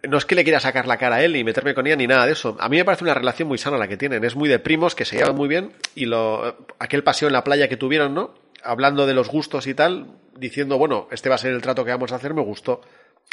no 0.04 0.18
es 0.18 0.26
que 0.26 0.36
le 0.36 0.43
quiera 0.43 0.60
sacar 0.60 0.86
la 0.88 0.97
cara 0.97 1.18
a 1.18 1.24
él 1.24 1.34
ni 1.34 1.43
meterme 1.43 1.74
con 1.74 1.88
ella 1.88 1.95
ni 1.95 2.08
nada 2.08 2.26
de 2.26 2.34
eso. 2.34 2.58
A 2.60 2.70
mí 2.70 2.78
me 2.78 2.86
parece 2.86 3.04
una 3.04 3.14
relación 3.14 3.47
muy 3.47 3.58
sana 3.58 3.78
la 3.78 3.88
que 3.88 3.97
tienen. 3.97 4.24
Es 4.24 4.36
muy 4.36 4.49
de 4.49 4.60
primos, 4.60 4.95
que 4.95 5.06
se 5.06 5.18
llevan 5.18 5.36
muy 5.36 5.47
bien 5.47 5.74
y 5.95 6.06
lo 6.06 6.66
aquel 6.80 7.04
paseo 7.04 7.28
en 7.28 7.34
la 7.34 7.43
playa 7.43 7.68
que 7.70 7.78
tuvieron, 7.78 8.14
¿no? 8.14 8.34
Hablando 8.64 9.06
de 9.06 9.14
los 9.14 9.30
gustos 9.30 9.66
y 9.68 9.74
tal, 9.74 10.08
diciendo, 10.36 10.78
bueno, 10.78 11.08
este 11.12 11.30
va 11.30 11.36
a 11.36 11.39
ser 11.39 11.52
el 11.54 11.62
trato 11.62 11.84
que 11.86 11.91
vamos 11.91 12.12
a 12.12 12.16
hacer, 12.18 12.34
me 12.34 12.41
gustó. 12.43 12.82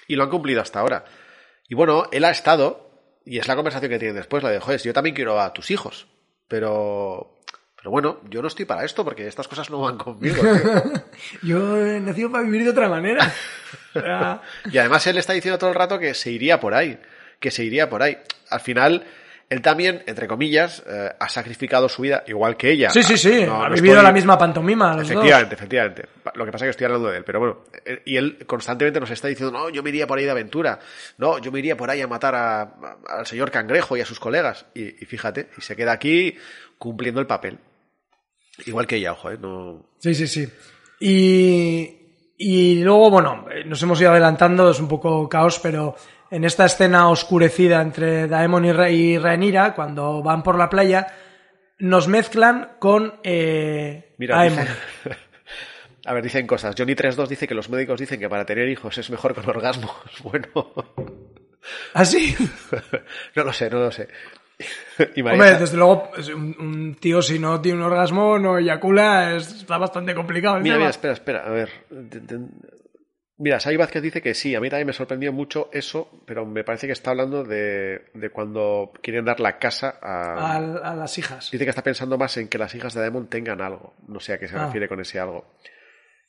Y 0.07 0.15
lo 0.17 0.23
han 0.25 0.31
cumplido 0.31 0.63
hasta 0.63 0.81
ahora. 0.81 1.05
Y 1.69 1.75
bueno, 1.75 2.05
él 2.13 2.25
ha 2.25 2.31
estado, 2.31 2.88
y 3.29 3.39
es 3.39 3.47
la 3.47 3.57
conversación 3.57 3.91
que 3.91 3.99
tienen 3.99 4.17
después, 4.17 4.43
la 4.43 4.51
de, 4.51 4.61
joder, 4.61 4.81
yo 4.81 4.93
también 4.93 5.15
quiero 5.15 5.41
a 5.41 5.53
tus 5.53 5.71
hijos, 5.71 6.07
pero... 6.49 7.35
Pero 7.77 7.93
bueno, 7.93 8.21
yo 8.29 8.43
no 8.43 8.49
estoy 8.49 8.65
para 8.65 8.85
esto 8.85 9.05
porque 9.05 9.29
estas 9.29 9.47
cosas 9.47 9.71
no 9.71 9.81
van 9.81 9.99
conmigo. 9.99 10.43
tío". 10.43 11.05
Yo 11.45 11.77
he 11.77 12.01
nacido 12.01 12.29
para 12.29 12.43
vivir 12.43 12.65
de 12.65 12.71
otra 12.71 12.89
manera. 12.89 13.33
Y 14.71 14.79
además 14.79 15.07
él 15.07 15.17
está 15.17 15.33
diciendo 15.33 15.59
todo 15.59 15.71
el 15.71 15.77
rato 15.77 15.99
que 15.99 16.15
se 16.15 16.31
iría 16.31 16.59
por 16.59 16.75
ahí, 16.75 17.01
que 17.41 17.51
se 17.51 17.65
iría 17.65 17.89
por 17.89 18.03
ahí. 18.03 18.19
Al 18.51 18.61
final, 18.61 19.07
él 19.51 19.63
también, 19.63 20.03
entre 20.07 20.27
comillas, 20.29 20.83
eh, 20.87 21.11
ha 21.19 21.29
sacrificado 21.31 21.89
su 21.89 22.03
vida, 22.03 22.23
igual 22.27 22.57
que 22.59 22.71
ella. 22.71 22.91
sí, 22.91 23.03
sí, 23.03 23.17
sí. 23.17 23.45
No, 23.47 23.63
ha 23.63 23.69
no 23.71 23.75
vivido 23.75 23.95
estoy- 23.95 24.05
la 24.07 24.13
misma 24.13 24.37
pantomima. 24.37 24.89
Los 24.89 24.97
dos. 25.09 25.11
Efectivamente, 25.11 25.55
efectivamente. 25.55 26.05
Lo 26.35 26.45
que 26.45 26.53
pasa 26.53 26.65
es 26.65 26.69
que 26.69 26.71
estoy 26.73 26.85
hablando 26.85 27.09
de 27.09 27.17
él, 27.19 27.25
pero 27.25 27.39
bueno. 27.41 27.59
eh, 27.87 28.03
Y 28.05 28.17
él 28.19 28.45
constantemente 28.47 29.01
nos 29.01 29.11
está 29.11 29.29
diciendo, 29.29 29.57
no, 29.59 29.71
yo 29.71 29.83
me 29.83 29.89
iría 29.89 30.07
por 30.07 30.19
ahí 30.19 30.25
de 30.27 30.31
aventura. 30.33 30.79
No, 31.17 31.39
yo 31.39 31.51
me 31.51 31.61
iría 31.61 31.77
por 31.79 31.89
ahí 31.89 32.01
a 32.03 32.07
matar 32.07 32.35
a- 32.35 32.61
a- 32.63 32.97
al 33.21 33.27
señor 33.27 33.51
Cangrejo 33.51 33.97
y 33.97 34.03
a 34.03 34.05
sus 34.07 34.21
colegas. 34.21 34.67
Y, 34.75 34.83
y 35.03 35.07
fíjate, 35.07 35.49
y 35.57 35.63
se 35.63 35.75
queda 35.75 35.93
aquí 35.93 36.37
cumpliendo 36.77 37.21
el 37.21 37.27
papel. 37.27 37.59
Igual 38.67 38.87
que 38.87 38.97
ella, 38.97 39.13
ojo, 39.13 39.31
¿eh? 39.31 39.39
No... 39.41 39.87
Sí, 39.99 40.15
sí, 40.15 40.27
sí. 40.27 40.47
Y, 41.01 42.35
y 42.37 42.83
luego, 42.83 43.11
bueno, 43.11 43.47
eh, 43.51 43.65
nos 43.65 43.83
hemos 43.83 44.01
ido 44.01 44.11
adelantando, 44.11 44.71
es 44.71 44.81
un 44.81 44.89
poco 44.89 45.29
caos, 45.29 45.59
pero 45.61 45.95
en 46.31 46.45
esta 46.45 46.67
escena 46.67 47.09
oscurecida 47.09 47.81
entre 47.81 48.27
Daemon 48.29 48.65
y, 48.65 48.73
Ra- 48.73 48.91
y 48.91 49.19
Rhaenyra, 49.19 49.75
cuando 49.75 50.23
van 50.23 50.43
por 50.43 50.57
la 50.59 50.69
playa, 50.69 51.07
nos 51.79 52.09
mezclan 52.09 52.73
con 52.79 53.15
eh, 53.23 54.15
Mira, 54.19 54.37
Daemon. 54.37 54.67
A 56.05 56.13
ver, 56.15 56.23
dicen 56.23 56.47
cosas. 56.47 56.75
Johnny 56.79 56.95
32 56.95 57.29
dice 57.29 57.47
que 57.47 57.55
los 57.55 57.69
médicos 57.69 58.01
dicen 58.01 58.19
que 58.19 58.29
para 58.31 58.47
tener 58.47 58.67
hijos 58.69 58.97
es 58.97 59.11
mejor 59.11 59.35
con 59.35 59.49
orgasmos. 59.49 59.93
Bueno, 60.23 60.47
¿Así? 61.93 62.35
no 63.35 63.45
lo 63.45 63.53
sé, 63.53 63.69
no 63.69 63.79
lo 63.81 63.91
sé. 63.91 64.09
Y 65.15 65.21
Hombre, 65.21 65.55
desde 65.59 65.77
luego, 65.77 66.11
un, 66.35 66.57
un 66.59 66.95
tío 66.97 67.21
si 67.23 67.39
no 67.39 67.61
tiene 67.61 67.79
un 67.79 67.85
orgasmo, 67.85 68.39
no 68.39 68.59
eyacula, 68.59 69.37
es- 69.37 69.53
está 69.61 69.77
bastante 69.77 70.15
complicado. 70.15 70.59
Mira, 70.61 70.77
mira, 70.79 70.91
espera, 70.91 71.13
espera, 71.13 71.47
a 71.47 71.51
ver. 71.51 71.69
Mira, 73.41 73.61
Sai 73.61 73.77
Vázquez 73.77 74.03
dice 74.03 74.21
que 74.21 74.35
sí, 74.35 74.55
a 74.57 74.61
mí 74.61 74.69
también 74.69 74.89
me 74.89 74.93
sorprendió 74.93 75.33
mucho 75.33 75.71
eso, 75.73 76.11
pero 76.27 76.45
me 76.45 76.65
parece 76.65 76.87
que 76.89 76.93
está 76.93 77.13
hablando 77.13 77.45
de, 77.45 78.07
de 78.15 78.31
cuando 78.31 78.91
quieren 79.01 79.25
dar 79.25 79.39
la 79.39 79.59
casa 79.59 79.97
a... 80.03 80.57
A 80.57 80.95
las 80.97 81.17
hijas. 81.19 81.51
Dice 81.53 81.63
que 81.65 81.71
está 81.71 81.85
pensando 81.85 82.19
más 82.19 82.37
en 82.37 82.49
que 82.49 82.59
las 82.59 82.75
hijas 82.75 82.95
de 82.95 83.01
Daemon 83.03 83.29
tengan 83.29 83.61
algo. 83.61 83.95
No 84.09 84.19
sé 84.19 84.33
a 84.33 84.39
qué 84.39 84.49
se 84.49 84.57
Ah. 84.57 84.67
refiere 84.67 84.89
con 84.89 85.01
ese 85.01 85.21
algo. 85.21 85.55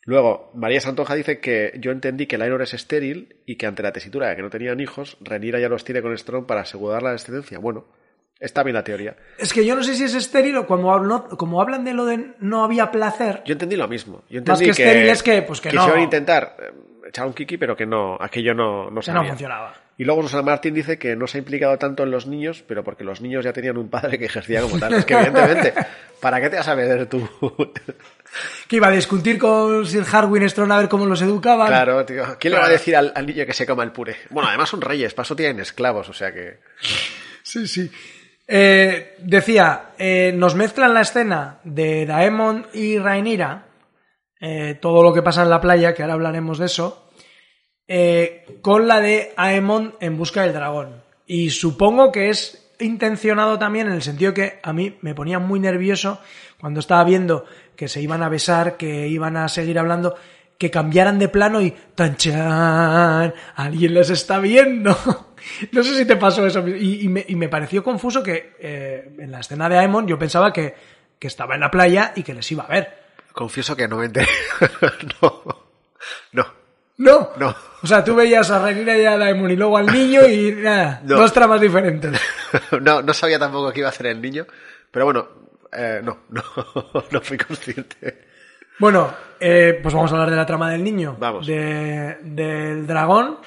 Luego, 0.06 0.52
María 0.56 0.80
Santonja 0.82 1.16
dice 1.16 1.40
que 1.40 1.74
yo 1.80 1.92
entendí 1.92 2.26
que 2.26 2.38
Lainor 2.38 2.62
es 2.62 2.74
estéril 2.74 3.42
y 3.46 3.58
que 3.58 3.66
ante 3.66 3.84
la 3.84 3.92
tesitura 3.92 4.30
de 4.30 4.36
que 4.36 4.42
no 4.42 4.50
tenían 4.50 4.80
hijos, 4.80 5.18
Renira 5.22 5.60
ya 5.60 5.68
los 5.70 5.84
tiene 5.84 6.02
con 6.02 6.18
Strong 6.18 6.46
para 6.46 6.62
asegurar 6.62 7.04
la 7.04 7.12
descendencia. 7.12 7.60
Bueno, 7.60 7.86
está 8.40 8.64
bien 8.64 8.76
la 8.76 8.84
teoría. 8.84 9.18
Es 9.38 9.52
que 9.52 9.66
yo 9.66 9.76
no 9.76 9.84
sé 9.84 9.96
si 9.96 10.06
es 10.06 10.16
estéril 10.16 10.56
o 10.58 10.66
como, 10.68 10.94
hablo- 10.94 11.28
como 11.38 11.62
hablan 11.62 11.84
de 11.86 11.94
lo 11.94 12.06
de 12.06 12.34
no 12.40 12.64
había 12.64 12.92
placer. 12.92 13.42
Yo 13.46 13.54
entendí 13.54 13.76
lo 13.76 13.88
mismo. 13.88 14.24
Yo 14.30 14.42
Más 14.42 14.62
entendí 14.62 14.66
que 14.66 14.72
estéril 14.72 15.10
es 15.10 15.22
que, 15.24 15.42
pues, 15.42 15.60
que 15.60 15.72
no. 15.74 15.82
quisieron 15.82 16.02
intentar 16.04 16.56
echar 17.10 17.26
un 17.26 17.34
kiki, 17.34 17.58
pero 17.58 17.76
que 17.76 17.86
no, 17.86 18.18
aquello 18.20 18.54
no, 18.54 18.90
no 18.90 19.02
que 19.02 19.12
no 19.12 19.26
funcionaba. 19.26 19.74
Y 19.98 20.06
luego 20.06 20.22
Susana 20.22 20.44
Martín 20.44 20.74
dice 20.74 20.98
que 20.98 21.18
no 21.18 21.28
se 21.28 21.38
ha 21.38 21.40
implicado 21.40 21.78
tanto 21.78 22.04
en 22.04 22.12
los 22.12 22.26
niños, 22.26 22.64
pero 22.66 22.86
porque 22.86 23.04
los 23.04 23.20
niños 23.20 23.44
ya 23.44 23.52
tenían 23.52 23.78
un 23.78 23.90
padre 23.90 24.18
que 24.18 24.26
ejercía 24.26 24.62
como 24.62 24.80
tal. 24.80 24.94
Es 24.94 25.04
que 25.04 25.14
evidentemente, 25.14 25.74
¿para 26.22 26.40
qué 26.40 26.50
te 26.50 26.56
vas 26.56 26.68
a 26.68 26.76
meter 26.76 27.08
tú? 27.08 27.28
Que 28.68 28.76
iba 28.76 28.90
a 28.90 28.92
discutir 28.92 29.40
con 29.40 29.88
Sir 29.88 30.06
Harwin 30.10 30.48
Strong 30.48 30.72
a 30.72 30.78
ver 30.78 30.88
cómo 30.88 31.04
los 31.08 31.20
educaban. 31.24 31.68
claro, 31.68 32.06
tío. 32.06 32.38
¿Quién 32.40 32.54
le 32.54 32.60
va 32.60 32.68
a 32.68 32.70
decir 32.70 32.96
al, 32.96 33.12
al 33.16 33.26
niño 33.26 33.44
que 33.44 33.54
se 33.54 33.66
coma 33.66 33.84
el 33.84 33.92
puré? 33.92 34.18
Bueno, 34.30 34.50
además 34.50 34.70
son 34.70 34.82
reyes, 34.82 35.16
paso 35.16 35.36
tienen 35.36 35.60
esclavos, 35.60 36.08
o 36.10 36.14
sea 36.14 36.32
que... 36.32 36.60
Sí, 37.42 37.68
sí. 37.68 37.90
Eh, 38.52 39.16
decía, 39.20 39.92
eh, 40.00 40.32
nos 40.36 40.56
mezclan 40.56 40.96
la 40.96 41.02
escena 41.02 41.60
de 41.64 42.08
Daemon 42.08 42.66
y 42.74 42.98
Rhaenyra, 42.98 43.66
eh, 44.40 44.78
todo 44.80 45.04
lo 45.04 45.14
que 45.14 45.22
pasa 45.22 45.44
en 45.44 45.50
la 45.50 45.62
playa, 45.62 45.94
que 45.94 46.02
ahora 46.02 46.14
hablaremos 46.14 46.58
de 46.58 46.66
eso, 46.66 47.10
eh, 47.88 48.46
con 48.62 48.88
la 48.88 49.00
de 49.00 49.34
Aemon 49.36 49.96
en 50.00 50.18
busca 50.18 50.44
del 50.44 50.54
dragón. 50.54 51.04
Y 51.26 51.50
supongo 51.50 52.12
que 52.12 52.30
es 52.30 52.72
intencionado 52.80 53.60
también 53.60 53.88
en 53.88 53.94
el 53.94 54.02
sentido 54.02 54.34
que 54.34 54.60
a 54.64 54.74
mí 54.74 54.98
me 55.02 55.14
ponía 55.14 55.40
muy 55.40 55.60
nervioso 55.60 56.20
cuando 56.60 56.80
estaba 56.80 57.04
viendo 57.04 57.46
que 57.76 57.88
se 57.88 58.02
iban 58.02 58.24
a 58.24 58.30
besar, 58.30 58.78
que 58.78 59.08
iban 59.08 59.38
a 59.38 59.48
seguir 59.48 59.80
hablando, 59.80 60.16
que 60.58 60.70
cambiaran 60.70 61.18
de 61.20 61.30
plano 61.30 61.62
y 61.62 61.72
¡tanchan! 61.96 63.34
Alguien 63.56 63.94
les 63.94 64.10
está 64.10 64.40
viendo. 64.40 64.96
No 65.72 65.82
sé 65.84 65.98
si 65.98 66.06
te 66.06 66.18
pasó 66.18 66.46
eso. 66.46 66.68
Y, 66.68 67.06
y 67.06 67.08
me, 67.08 67.24
y 67.26 67.36
me 67.38 67.48
pareció 67.48 67.82
confuso 67.82 68.22
que 68.22 68.58
eh, 68.60 69.16
en 69.20 69.32
la 69.32 69.40
escena 69.40 69.70
de 69.70 69.78
Aemon 69.78 70.06
yo 70.06 70.20
pensaba 70.20 70.52
que, 70.52 70.76
que 71.18 71.28
estaba 71.28 71.56
en 71.56 71.62
la 71.62 71.72
playa 71.72 72.12
y 72.14 72.24
que 72.24 72.34
les 72.34 72.52
iba 72.52 72.66
a 72.66 72.68
ver. 72.68 72.99
Confieso 73.40 73.74
que 73.74 73.88
no 73.88 73.96
me 73.96 74.08
enteré. 74.08 74.28
no. 75.22 75.42
No. 76.34 76.46
No. 76.98 77.30
No. 77.38 77.56
O 77.82 77.88
sea, 77.88 78.04
tú 78.04 78.14
veías 78.16 78.52
a 78.52 78.60
Rhaenyra 78.60 78.98
y 78.98 79.06
a 79.06 79.18
Daemon 79.18 79.52
y 79.52 79.56
luego 79.56 79.78
al 79.78 79.86
niño 79.86 80.28
y 80.28 80.52
nada, 80.58 81.02
No. 81.06 81.16
dos 81.16 81.32
tramas 81.32 81.62
diferentes. 81.62 82.20
no, 82.82 83.02
no 83.02 83.14
sabía 83.14 83.40
tampoco 83.40 83.72
que 83.72 83.80
iba 83.80 83.88
a 83.88 83.92
hacer 83.92 84.08
el 84.08 84.22
niño, 84.22 84.46
pero 84.92 85.06
bueno, 85.06 85.26
eh, 85.72 86.02
no, 86.04 86.18
no, 86.32 86.44
no 87.12 87.22
fui 87.22 87.38
consciente. 87.38 88.28
Bueno, 88.78 89.10
eh, 89.40 89.80
pues 89.82 89.94
vamos 89.94 90.12
a 90.12 90.16
hablar 90.16 90.32
de 90.32 90.36
la 90.36 90.46
trama 90.46 90.70
del 90.72 90.84
niño. 90.84 91.16
Vamos. 91.18 91.48
De- 91.48 92.18
del 92.22 92.86
dragón. 92.86 93.38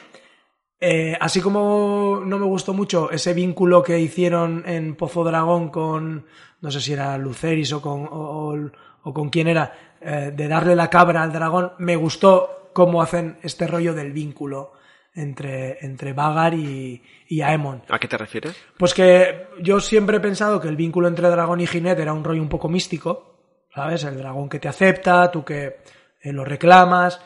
Eh, 0.81 1.15
así 1.21 1.43
como 1.43 2.23
no 2.25 2.39
me 2.39 2.47
gustó 2.47 2.73
mucho 2.73 3.11
ese 3.11 3.35
vínculo 3.35 3.83
que 3.83 3.99
hicieron 4.01 4.65
en 4.67 4.97
Pozo 4.97 5.23
Dragón 5.23 5.69
con, 5.71 6.25
no 6.63 6.71
sé 6.71 6.81
si 6.81 6.95
era 6.95 7.17
Luceris 7.19 7.73
o 7.75 7.83
con, 7.83 8.07
o, 8.11 8.55
o- 8.55 8.71
o 9.03 9.13
con 9.13 9.31
quién 9.31 9.49
era, 9.49 9.73
eh, 10.01 10.33
de 10.35 10.49
darle 10.49 10.77
la 10.77 10.91
cabra 10.91 11.23
al 11.23 11.33
dragón, 11.33 11.73
me 11.79 11.97
gustó 11.97 12.71
cómo 12.73 13.03
hacen 13.03 13.39
este 13.43 13.67
rollo 13.67 13.95
del 13.95 14.13
vínculo 14.13 14.73
entre, 15.15 15.85
entre 15.85 16.13
Vagar 16.13 16.55
y, 16.55 17.03
y 17.29 17.43
Aemon. 17.43 17.83
¿A 17.89 17.99
qué 17.99 18.09
te 18.09 18.17
refieres? 18.17 18.57
Pues 18.79 18.95
que 18.95 19.49
yo 19.61 19.81
siempre 19.81 20.17
he 20.17 20.21
pensado 20.21 20.61
que 20.61 20.69
el 20.69 20.77
vínculo 20.77 21.09
entre 21.09 21.29
dragón 21.29 21.61
y 21.61 21.67
Ginette 21.67 22.01
era 22.01 22.13
un 22.13 22.25
rollo 22.25 22.43
un 22.43 22.49
poco 22.49 22.69
místico, 22.69 23.67
¿sabes? 23.75 24.05
El 24.05 24.17
dragón 24.17 24.49
que 24.49 24.59
te 24.59 24.69
acepta, 24.69 25.31
tú 25.31 25.45
que 25.45 25.79
eh, 26.21 26.33
lo 26.33 26.45
reclamas. 26.45 27.21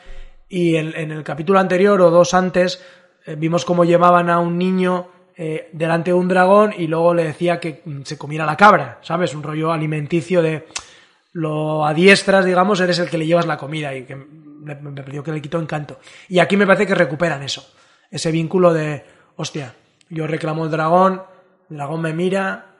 Y 0.49 0.75
en, 0.75 0.93
en 0.95 1.11
el 1.11 1.23
capítulo 1.23 1.59
anterior 1.59 2.01
o 2.01 2.09
dos 2.09 2.33
antes 2.33 2.83
eh, 3.25 3.35
vimos 3.35 3.65
cómo 3.65 3.85
llevaban 3.85 4.29
a 4.29 4.39
un 4.39 4.57
niño 4.57 5.09
eh, 5.35 5.69
delante 5.71 6.09
de 6.09 6.15
un 6.15 6.27
dragón 6.27 6.73
y 6.75 6.87
luego 6.87 7.13
le 7.13 7.25
decía 7.25 7.59
que 7.59 7.81
mm, 7.85 8.01
se 8.03 8.17
comiera 8.17 8.45
la 8.45 8.57
cabra, 8.57 8.97
¿sabes? 9.03 9.35
Un 9.35 9.43
rollo 9.43 9.71
alimenticio 9.71 10.41
de 10.41 10.65
lo 11.37 11.85
adiestras, 11.85 12.45
digamos, 12.45 12.79
eres 12.79 12.97
el 12.97 13.09
que 13.11 13.17
le 13.19 13.27
llevas 13.27 13.45
la 13.45 13.57
comida 13.57 13.93
y 13.93 14.05
que 14.05 14.15
me, 14.15 14.73
me 14.73 14.91
pareció 15.03 15.23
que 15.23 15.31
le 15.31 15.41
quitó 15.41 15.59
encanto. 15.59 15.99
Y 16.27 16.39
aquí 16.39 16.57
me 16.57 16.65
parece 16.65 16.87
que 16.87 16.95
recuperan 16.95 17.43
eso, 17.43 17.71
ese 18.09 18.31
vínculo 18.31 18.73
de, 18.73 19.05
hostia, 19.35 19.75
yo 20.09 20.25
reclamo 20.25 20.65
el 20.65 20.71
dragón, 20.71 21.21
el 21.69 21.77
dragón 21.77 22.01
me 22.01 22.11
mira, 22.11 22.77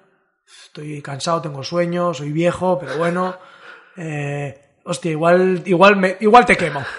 estoy 0.66 1.04
cansado, 1.04 1.40
tengo 1.40 1.64
sueño, 1.64 2.16
soy 2.16 2.32
viejo, 2.32 2.80
pero 2.80 2.98
bueno, 2.98 3.38
eh, 3.96 4.60
hostia, 4.86 5.12
igual, 5.12 5.62
igual, 5.66 5.96
me, 5.96 6.18
igual 6.20 6.46
te 6.46 6.58
quemo. 6.58 6.84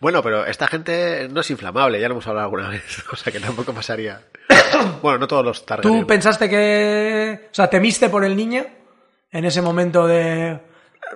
Bueno, 0.00 0.24
pero 0.24 0.44
esta 0.44 0.66
gente 0.66 1.28
no 1.30 1.40
es 1.40 1.50
inflamable, 1.52 2.00
ya 2.00 2.08
lo 2.08 2.14
hemos 2.14 2.26
hablado 2.26 2.46
alguna 2.46 2.68
vez, 2.68 3.04
o 3.12 3.14
sea 3.14 3.32
que 3.32 3.38
tampoco 3.38 3.72
pasaría. 3.72 4.20
Bueno, 5.00 5.18
no 5.18 5.28
todos 5.28 5.44
los 5.44 5.64
Targaryen. 5.64 6.00
¿Tú 6.00 6.06
pensaste 6.08 6.48
que, 6.48 7.48
o 7.48 7.54
sea, 7.54 7.70
temiste 7.70 8.08
por 8.08 8.24
el 8.24 8.34
niño 8.34 8.66
en 9.32 9.44
ese 9.44 9.62
momento 9.62 10.06
de, 10.06 10.20
de 10.20 10.60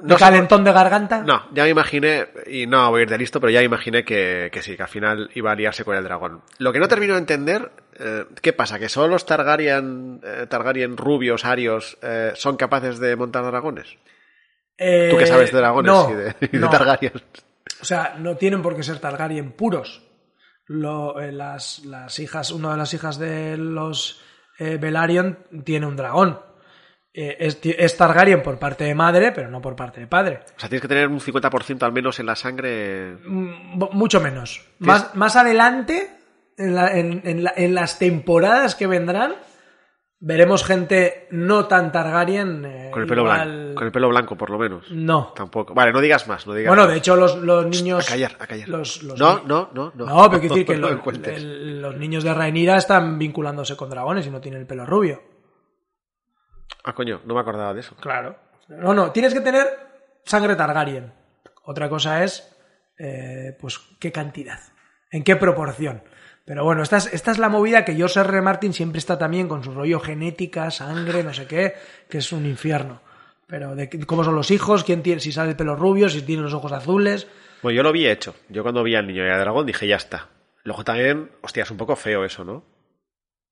No 0.02 0.14
sé 0.18 0.24
calentón 0.24 0.64
de 0.64 0.72
garganta? 0.72 1.22
No, 1.22 1.46
ya 1.52 1.64
me 1.64 1.70
imaginé, 1.70 2.26
y 2.46 2.66
no 2.66 2.90
voy 2.90 3.00
a 3.00 3.02
ir 3.04 3.10
de 3.10 3.18
listo, 3.18 3.40
pero 3.40 3.50
ya 3.50 3.62
imaginé 3.62 4.04
que, 4.04 4.48
que 4.52 4.62
sí, 4.62 4.76
que 4.76 4.82
al 4.82 4.88
final 4.88 5.30
iba 5.34 5.52
a 5.52 5.54
liarse 5.54 5.84
con 5.84 5.96
el 5.96 6.02
dragón. 6.04 6.42
Lo 6.58 6.72
que 6.72 6.80
no 6.80 6.88
termino 6.88 7.12
de 7.14 7.20
entender, 7.20 7.70
eh, 7.98 8.24
¿qué 8.42 8.52
pasa? 8.52 8.78
¿Que 8.78 8.88
solo 8.88 9.08
los 9.08 9.26
Targaryen, 9.26 10.20
eh, 10.24 10.46
Targaryen 10.48 10.96
rubios, 10.96 11.44
arios, 11.44 11.98
eh, 12.02 12.32
son 12.34 12.56
capaces 12.56 12.98
de 12.98 13.14
montar 13.16 13.44
dragones? 13.44 13.86
Tú 14.78 15.16
que 15.16 15.26
sabes 15.26 15.52
de 15.52 15.58
dragones 15.58 15.92
no, 15.92 16.10
y 16.10 16.14
de, 16.14 16.34
y 16.40 16.46
de 16.48 16.58
no. 16.58 16.68
Targaryen. 16.70 17.12
O 17.80 17.84
sea, 17.84 18.16
no 18.18 18.36
tienen 18.36 18.62
por 18.62 18.74
qué 18.76 18.82
ser 18.82 18.98
Targaryen 18.98 19.52
puros. 19.52 20.02
Lo- 20.66 21.20
las, 21.20 21.84
las 21.84 22.18
hijas, 22.18 22.50
una 22.50 22.72
de 22.72 22.76
las 22.78 22.92
hijas 22.92 23.18
de 23.18 23.56
los 23.56 24.20
Velaryon 24.58 25.38
tiene 25.64 25.86
un 25.86 25.96
dragón. 25.96 26.40
Eh, 27.18 27.34
es, 27.40 27.58
es 27.62 27.96
Targaryen 27.96 28.42
por 28.42 28.58
parte 28.58 28.84
de 28.84 28.94
madre, 28.94 29.32
pero 29.32 29.48
no 29.48 29.62
por 29.62 29.74
parte 29.74 30.00
de 30.00 30.06
padre. 30.06 30.40
O 30.54 30.60
sea, 30.60 30.68
tienes 30.68 30.82
que 30.82 30.88
tener 30.88 31.08
un 31.08 31.18
50% 31.18 31.82
al 31.82 31.92
menos 31.92 32.20
en 32.20 32.26
la 32.26 32.36
sangre. 32.36 33.16
Mm, 33.24 33.78
Mucho 33.92 34.20
menos. 34.20 34.66
Más, 34.80 35.14
más 35.14 35.34
adelante, 35.36 36.10
en, 36.58 36.74
la- 36.74 36.92
en- 36.94 37.22
en 37.24 37.42
la- 37.44 37.54
en 37.56 37.74
las 37.74 37.98
temporadas 37.98 38.74
que 38.74 38.86
vendrán, 38.86 39.34
veremos 40.18 40.62
gente 40.64 41.26
no 41.30 41.66
tan 41.66 41.90
Targaryen. 41.92 42.64
eh, 42.66 42.90
Con 42.92 43.02
el 43.02 43.08
pelo 43.08 43.22
igual- 43.22 43.48
blanco. 43.48 43.74
Con 43.76 43.86
el 43.86 43.92
pelo 43.92 44.08
blanco, 44.10 44.36
por 44.36 44.50
lo 44.50 44.58
menos. 44.58 44.90
No. 44.90 45.32
Tampoco. 45.34 45.72
Vale, 45.74 45.92
no 45.92 46.00
digas 46.02 46.26
más, 46.28 46.46
no 46.46 46.52
digas 46.52 46.68
Bueno, 46.70 46.82
más. 46.84 46.92
de 46.92 46.98
hecho, 46.98 47.16
los, 47.16 47.36
los 47.38 47.64
niños. 47.66 48.06
A 48.06 48.12
callar, 48.12 48.36
a 48.38 48.46
callar. 48.46 48.68
Los, 48.68 49.02
los 49.02 49.18
no, 49.18 49.40
no, 49.46 49.70
no, 49.72 49.92
no. 49.94 50.04
No, 50.06 50.28
pero 50.28 50.40
quiero 50.40 50.54
decir 50.54 50.66
que 50.66 50.76
No 50.80 50.88
lo- 50.90 50.96
me 50.96 51.00
cuentes. 51.00 51.36
el- 51.38 51.80
los 51.80 51.96
niños 51.96 52.24
de 52.24 52.34
Rhaenyra 52.34 52.76
están 52.76 53.18
vinculándose 53.18 53.74
con 53.74 53.88
dragones 53.88 54.26
y 54.26 54.30
no 54.30 54.40
tienen 54.40 54.60
el 54.60 54.66
pelo 54.66 54.84
rubio. 54.84 55.22
Ah, 56.86 56.94
coño, 56.94 57.20
no 57.24 57.34
me 57.34 57.40
acordaba 57.40 57.74
de 57.74 57.80
eso. 57.80 57.96
Claro. 57.96 58.36
No, 58.68 58.94
no, 58.94 59.10
tienes 59.10 59.34
que 59.34 59.40
tener 59.40 59.66
sangre 60.24 60.54
Targaryen. 60.54 61.12
Otra 61.64 61.88
cosa 61.88 62.22
es, 62.22 62.56
eh, 62.96 63.56
pues, 63.60 63.78
qué 63.98 64.12
cantidad, 64.12 64.60
en 65.10 65.24
qué 65.24 65.34
proporción. 65.34 66.04
Pero 66.44 66.62
bueno, 66.62 66.84
esta 66.84 66.98
es, 66.98 67.12
esta 67.12 67.32
es 67.32 67.38
la 67.38 67.48
movida 67.48 67.84
que 67.84 67.96
George 67.96 68.20
R. 68.20 68.28
R. 68.28 68.40
Martin 68.40 68.72
siempre 68.72 69.00
está 69.00 69.18
también 69.18 69.48
con 69.48 69.64
su 69.64 69.72
rollo 69.72 69.98
genética, 69.98 70.70
sangre, 70.70 71.24
no 71.24 71.34
sé 71.34 71.48
qué, 71.48 71.74
que 72.08 72.18
es 72.18 72.30
un 72.30 72.46
infierno. 72.46 73.02
Pero 73.48 73.74
de 73.74 73.88
cómo 74.06 74.22
son 74.22 74.36
los 74.36 74.52
hijos, 74.52 74.84
quién 74.84 75.02
tiene, 75.02 75.20
si 75.20 75.32
sale 75.32 75.50
el 75.50 75.56
pelo 75.56 75.74
rubio, 75.74 76.08
si 76.08 76.22
tiene 76.22 76.42
los 76.42 76.54
ojos 76.54 76.70
azules. 76.70 77.26
Bueno, 77.62 77.76
yo 77.76 77.82
lo 77.82 77.90
vi 77.90 78.06
hecho. 78.06 78.36
Yo 78.48 78.62
cuando 78.62 78.84
vi 78.84 78.94
al 78.94 79.08
niño 79.08 79.26
y 79.26 79.28
al 79.28 79.40
dragón 79.40 79.66
dije, 79.66 79.88
ya 79.88 79.96
está. 79.96 80.28
Luego 80.62 80.84
también, 80.84 81.32
hostia, 81.42 81.64
es 81.64 81.70
un 81.72 81.76
poco 81.78 81.96
feo 81.96 82.24
eso, 82.24 82.44
¿no? 82.44 82.64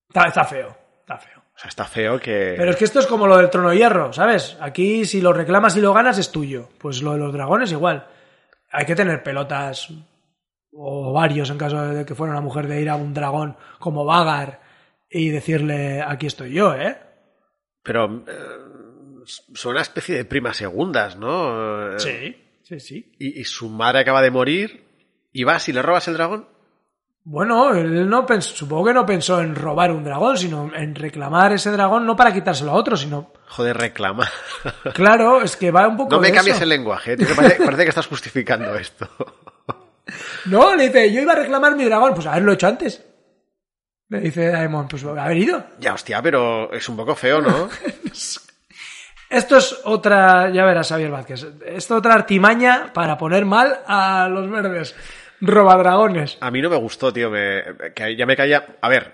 Está, 0.08 0.28
está 0.28 0.44
feo, 0.44 0.76
está 1.00 1.18
feo. 1.18 1.43
O 1.56 1.58
sea, 1.58 1.68
está 1.68 1.84
feo 1.84 2.18
que... 2.18 2.54
Pero 2.56 2.70
es 2.70 2.76
que 2.76 2.84
esto 2.84 2.98
es 2.98 3.06
como 3.06 3.26
lo 3.26 3.36
del 3.36 3.50
trono 3.50 3.70
de 3.70 3.76
hierro, 3.76 4.12
¿sabes? 4.12 4.56
Aquí 4.60 5.04
si 5.04 5.20
lo 5.20 5.32
reclamas 5.32 5.76
y 5.76 5.80
lo 5.80 5.94
ganas 5.94 6.18
es 6.18 6.32
tuyo. 6.32 6.68
Pues 6.78 7.00
lo 7.00 7.12
de 7.12 7.18
los 7.18 7.32
dragones 7.32 7.70
igual. 7.70 8.08
Hay 8.72 8.86
que 8.86 8.96
tener 8.96 9.22
pelotas 9.22 9.88
o 10.72 11.12
varios 11.12 11.50
en 11.50 11.58
caso 11.58 11.80
de 11.80 12.04
que 12.04 12.16
fuera 12.16 12.32
una 12.32 12.40
mujer 12.40 12.66
de 12.66 12.80
ir 12.80 12.90
a 12.90 12.96
un 12.96 13.14
dragón 13.14 13.56
como 13.78 14.04
Vagar 14.04 14.60
y 15.08 15.28
decirle 15.28 16.02
aquí 16.02 16.26
estoy 16.26 16.52
yo, 16.52 16.74
¿eh? 16.74 16.98
Pero 17.84 18.24
eh, 18.26 19.24
son 19.24 19.72
una 19.72 19.82
especie 19.82 20.16
de 20.16 20.24
primas 20.24 20.56
segundas, 20.56 21.16
¿no? 21.16 21.94
Eh, 21.94 22.36
sí, 22.64 22.80
sí. 22.80 23.12
Y, 23.18 23.40
y 23.40 23.44
su 23.44 23.68
madre 23.68 24.00
acaba 24.00 24.22
de 24.22 24.32
morir 24.32 24.84
y 25.32 25.44
vas 25.44 25.68
y 25.68 25.72
le 25.72 25.82
robas 25.82 26.08
el 26.08 26.14
dragón. 26.14 26.48
Bueno, 27.26 27.72
él 27.74 28.06
no 28.08 28.26
pensó, 28.26 28.54
supongo 28.54 28.84
que 28.86 28.92
no 28.92 29.06
pensó 29.06 29.40
en 29.40 29.54
robar 29.54 29.90
un 29.90 30.04
dragón, 30.04 30.36
sino 30.36 30.70
en 30.74 30.94
reclamar 30.94 31.52
ese 31.54 31.70
dragón 31.70 32.04
no 32.04 32.14
para 32.14 32.34
quitárselo 32.34 32.72
a 32.72 32.74
otro, 32.74 32.96
sino 32.98 33.32
Joder, 33.48 33.76
reclama. 33.78 34.28
claro, 34.92 35.40
es 35.40 35.56
que 35.56 35.70
va 35.70 35.88
un 35.88 35.96
poco 35.96 36.10
No 36.16 36.20
me 36.20 36.28
de 36.28 36.34
cambies 36.34 36.56
eso. 36.56 36.64
el 36.64 36.68
lenguaje, 36.68 37.16
tío, 37.16 37.26
que 37.26 37.34
parece, 37.34 37.64
parece 37.64 37.82
que 37.84 37.88
estás 37.88 38.06
justificando 38.06 38.74
esto. 38.76 39.08
No, 40.44 40.76
le 40.76 40.84
dice, 40.90 41.10
yo 41.10 41.22
iba 41.22 41.32
a 41.32 41.36
reclamar 41.36 41.74
mi 41.76 41.84
dragón, 41.86 42.12
pues 42.14 42.26
haberlo 42.26 42.52
hecho 42.52 42.66
antes. 42.66 43.02
Le 44.10 44.20
dice 44.20 44.48
Daemon, 44.50 44.86
pues 44.86 45.02
haber 45.02 45.36
ido. 45.38 45.64
ya, 45.80 45.94
hostia, 45.94 46.20
pero 46.20 46.70
es 46.74 46.86
un 46.90 46.96
poco 46.96 47.14
feo, 47.14 47.40
¿no? 47.40 47.70
Esto 49.30 49.56
es 49.56 49.80
otra, 49.84 50.50
ya 50.50 50.64
verás, 50.64 50.90
Javier 50.90 51.10
Vázquez, 51.10 51.42
esto 51.42 51.94
es 51.94 51.98
otra 51.98 52.14
artimaña 52.14 52.92
para 52.92 53.16
poner 53.18 53.44
mal 53.46 53.80
a 53.86 54.28
los 54.28 54.48
verdes. 54.50 54.94
Robadragones. 55.46 56.38
A 56.40 56.50
mí 56.50 56.60
no 56.60 56.70
me 56.70 56.76
gustó, 56.76 57.12
tío, 57.12 57.30
me, 57.30 57.62
que 57.94 58.16
ya 58.16 58.26
me 58.26 58.36
caía... 58.36 58.76
A 58.80 58.88
ver, 58.88 59.12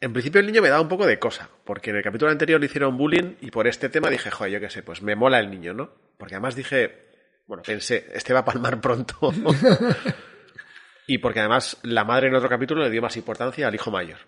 en 0.00 0.12
principio 0.12 0.40
el 0.40 0.46
niño 0.46 0.62
me 0.62 0.68
daba 0.68 0.80
un 0.80 0.88
poco 0.88 1.06
de 1.06 1.18
cosa, 1.18 1.48
porque 1.64 1.90
en 1.90 1.96
el 1.96 2.02
capítulo 2.02 2.30
anterior 2.30 2.60
le 2.60 2.66
hicieron 2.66 2.96
bullying 2.96 3.34
y 3.40 3.50
por 3.50 3.66
este 3.66 3.88
tema 3.88 4.10
dije, 4.10 4.30
joder, 4.30 4.52
yo 4.52 4.60
qué 4.60 4.70
sé, 4.70 4.82
pues 4.82 5.02
me 5.02 5.16
mola 5.16 5.40
el 5.40 5.50
niño, 5.50 5.74
¿no? 5.74 5.90
Porque 6.16 6.34
además 6.34 6.54
dije, 6.54 7.08
bueno, 7.46 7.62
pensé, 7.64 8.06
este 8.12 8.32
va 8.32 8.40
a 8.40 8.44
palmar 8.44 8.80
pronto. 8.80 9.16
y 11.06 11.18
porque 11.18 11.40
además 11.40 11.78
la 11.82 12.04
madre 12.04 12.28
en 12.28 12.34
otro 12.34 12.48
capítulo 12.48 12.82
le 12.84 12.90
dio 12.90 13.02
más 13.02 13.16
importancia 13.16 13.66
al 13.66 13.74
hijo 13.74 13.90
mayor. 13.90 14.18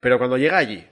Pero 0.00 0.18
cuando 0.18 0.38
llega 0.38 0.58
allí 0.58 0.86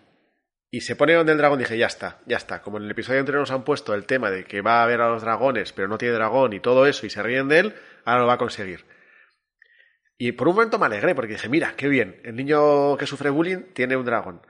y 0.70 0.80
se 0.80 0.96
pone 0.96 1.14
donde 1.14 1.32
el 1.32 1.38
dragón, 1.38 1.58
dije, 1.58 1.78
ya 1.78 1.86
está, 1.86 2.18
ya 2.26 2.38
está. 2.38 2.60
Como 2.62 2.78
en 2.78 2.84
el 2.84 2.90
episodio 2.90 3.20
anterior 3.20 3.40
nos 3.40 3.50
han 3.50 3.62
puesto 3.62 3.94
el 3.94 4.04
tema 4.04 4.30
de 4.30 4.44
que 4.44 4.62
va 4.62 4.82
a 4.82 4.86
ver 4.86 5.00
a 5.00 5.08
los 5.08 5.22
dragones, 5.22 5.72
pero 5.72 5.86
no 5.86 5.98
tiene 5.98 6.14
dragón 6.14 6.52
y 6.54 6.60
todo 6.60 6.86
eso, 6.86 7.06
y 7.06 7.10
se 7.10 7.22
ríen 7.22 7.48
de 7.48 7.58
él, 7.58 7.74
ahora 8.04 8.22
lo 8.22 8.26
va 8.26 8.34
a 8.34 8.38
conseguir. 8.38 8.84
Y 10.18 10.32
por 10.32 10.48
un 10.48 10.54
momento 10.54 10.78
me 10.78 10.86
alegré 10.86 11.14
porque 11.14 11.32
dije, 11.32 11.48
mira, 11.48 11.74
qué 11.76 11.88
bien, 11.88 12.20
el 12.24 12.36
niño 12.36 12.96
que 12.96 13.06
sufre 13.06 13.30
bullying 13.30 13.72
tiene 13.74 13.96
un 13.96 14.04
dragón. 14.04 14.40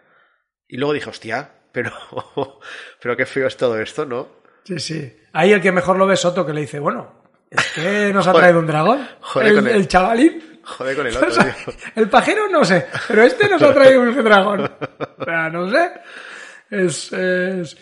Y 0.68 0.76
luego 0.76 0.92
dije, 0.92 1.08
hostia, 1.10 1.50
pero, 1.72 1.92
pero 3.00 3.16
qué 3.16 3.26
feo 3.26 3.46
es 3.46 3.56
todo 3.56 3.78
esto, 3.80 4.04
¿no? 4.04 4.28
Sí, 4.64 4.78
sí. 4.78 5.16
Ahí 5.32 5.52
el 5.52 5.60
que 5.60 5.72
mejor 5.72 5.96
lo 5.96 6.06
ve 6.06 6.14
es 6.14 6.20
Soto, 6.20 6.44
que 6.46 6.52
le 6.52 6.60
dice, 6.62 6.78
bueno, 6.78 7.22
es 7.50 7.66
que 7.72 8.12
nos 8.12 8.26
ha 8.26 8.32
traído 8.32 8.58
un 8.58 8.66
dragón. 8.66 9.06
Joder 9.20 9.48
el, 9.48 9.54
con 9.56 9.66
el- 9.68 9.76
el 9.76 9.88
chavalín. 9.88 10.60
Joder 10.64 10.96
con 10.96 11.06
el 11.06 11.16
O 11.16 11.18
otro, 11.18 11.30
sea, 11.32 11.44
tío. 11.64 11.74
el 11.96 12.08
pajero 12.08 12.48
no 12.48 12.64
sé, 12.64 12.86
pero 13.08 13.22
este 13.22 13.48
nos 13.48 13.60
ha 13.62 13.72
traído 13.74 14.02
un 14.02 14.14
dragón. 14.24 14.70
O 15.18 15.24
sea, 15.24 15.48
no 15.50 15.68
sé. 15.70 15.90
Es, 16.70 17.12
es- 17.12 17.76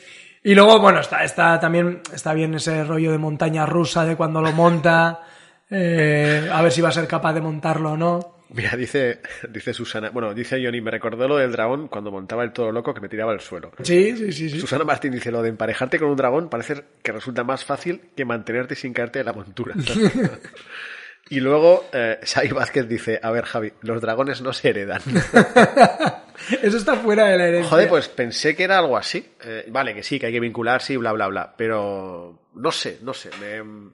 Y 0.44 0.54
luego, 0.54 0.78
bueno, 0.80 1.00
está, 1.00 1.22
está 1.24 1.60
también 1.60 2.00
está 2.14 2.32
bien 2.32 2.54
ese 2.54 2.82
rollo 2.84 3.12
de 3.12 3.18
montaña 3.18 3.66
rusa 3.66 4.04
de 4.04 4.16
cuando 4.16 4.40
lo 4.40 4.52
monta. 4.52 5.20
Eh, 5.70 6.48
a 6.52 6.62
ver 6.62 6.72
si 6.72 6.80
va 6.80 6.88
a 6.88 6.92
ser 6.92 7.06
capaz 7.06 7.32
de 7.32 7.40
montarlo 7.40 7.92
o 7.92 7.96
no. 7.96 8.40
Mira, 8.52 8.76
dice, 8.76 9.20
dice 9.48 9.72
Susana, 9.72 10.10
bueno, 10.10 10.34
dice 10.34 10.60
Johnny, 10.62 10.80
me 10.80 10.90
recordó 10.90 11.28
lo 11.28 11.36
del 11.36 11.52
dragón 11.52 11.86
cuando 11.86 12.10
montaba 12.10 12.42
el 12.42 12.52
todo 12.52 12.72
loco 12.72 12.92
que 12.92 13.00
me 13.00 13.08
tiraba 13.08 13.32
al 13.32 13.40
suelo. 13.40 13.70
Sí, 13.82 14.16
sí, 14.16 14.32
sí, 14.32 14.50
sí. 14.50 14.60
Susana 14.60 14.84
Martín 14.84 15.12
dice, 15.12 15.30
lo 15.30 15.40
de 15.40 15.50
emparejarte 15.50 16.00
con 16.00 16.08
un 16.08 16.16
dragón 16.16 16.48
parece 16.48 16.82
que 17.02 17.12
resulta 17.12 17.44
más 17.44 17.64
fácil 17.64 18.00
que 18.16 18.24
mantenerte 18.24 18.74
sin 18.74 18.92
caerte 18.92 19.20
de 19.20 19.24
la 19.24 19.32
montura. 19.32 19.74
Y 21.30 21.38
luego 21.38 21.88
eh, 21.92 22.18
Xavi 22.24 22.48
Vázquez 22.48 22.88
dice, 22.88 23.20
a 23.22 23.30
ver 23.30 23.44
Javi, 23.44 23.72
los 23.82 24.00
dragones 24.02 24.42
no 24.42 24.52
se 24.52 24.70
heredan. 24.70 25.00
Eso 26.62 26.76
está 26.76 26.96
fuera 26.96 27.26
de 27.28 27.38
la 27.38 27.46
herencia. 27.46 27.70
Joder, 27.70 27.88
pues 27.88 28.08
pensé 28.08 28.56
que 28.56 28.64
era 28.64 28.78
algo 28.78 28.96
así. 28.96 29.24
Eh, 29.44 29.66
vale, 29.68 29.94
que 29.94 30.02
sí, 30.02 30.18
que 30.18 30.26
hay 30.26 30.32
que 30.32 30.40
vincularse 30.40 30.94
y 30.94 30.96
bla, 30.96 31.12
bla, 31.12 31.28
bla. 31.28 31.54
Pero 31.56 32.40
no 32.54 32.72
sé, 32.72 32.98
no 33.02 33.14
sé. 33.14 33.30
Me... 33.40 33.92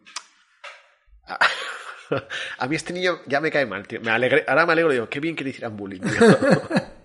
A, 2.59 2.67
mí 2.69 2.77
este 2.77 2.93
niño 2.93 3.19
ya 3.27 3.41
me 3.41 3.51
cae 3.51 3.67
mal, 3.67 3.87
tío. 3.87 4.01
Me 4.01 4.11
ahora 4.11 4.67
me 4.67 4.73
alegro, 4.73 4.93
digo, 4.93 5.09
qué 5.09 5.19
bien 5.21 5.35
que 5.35 5.45
le 5.45 5.51
hicieran 5.51 5.77
bullying, 5.77 6.01
tío. 6.01 6.11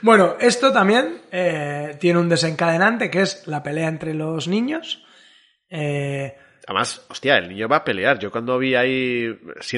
Bueno, 0.00 0.36
esto 0.38 0.72
también 0.72 1.22
eh, 1.32 1.96
tiene 1.98 2.20
un 2.20 2.28
desencadenante 2.28 3.10
que 3.10 3.22
es 3.22 3.48
la 3.48 3.64
pelea 3.64 3.88
entre 3.88 4.14
los 4.14 4.46
niños. 4.46 5.04
Eh, 5.68 6.36
Además, 6.68 7.04
hostia, 7.08 7.36
el 7.38 7.48
niño 7.48 7.66
va 7.68 7.78
a 7.78 7.84
pelear. 7.84 8.16
Yo 8.20 8.30
cuando 8.30 8.58
vi 8.58 8.76
ahí, 8.76 9.36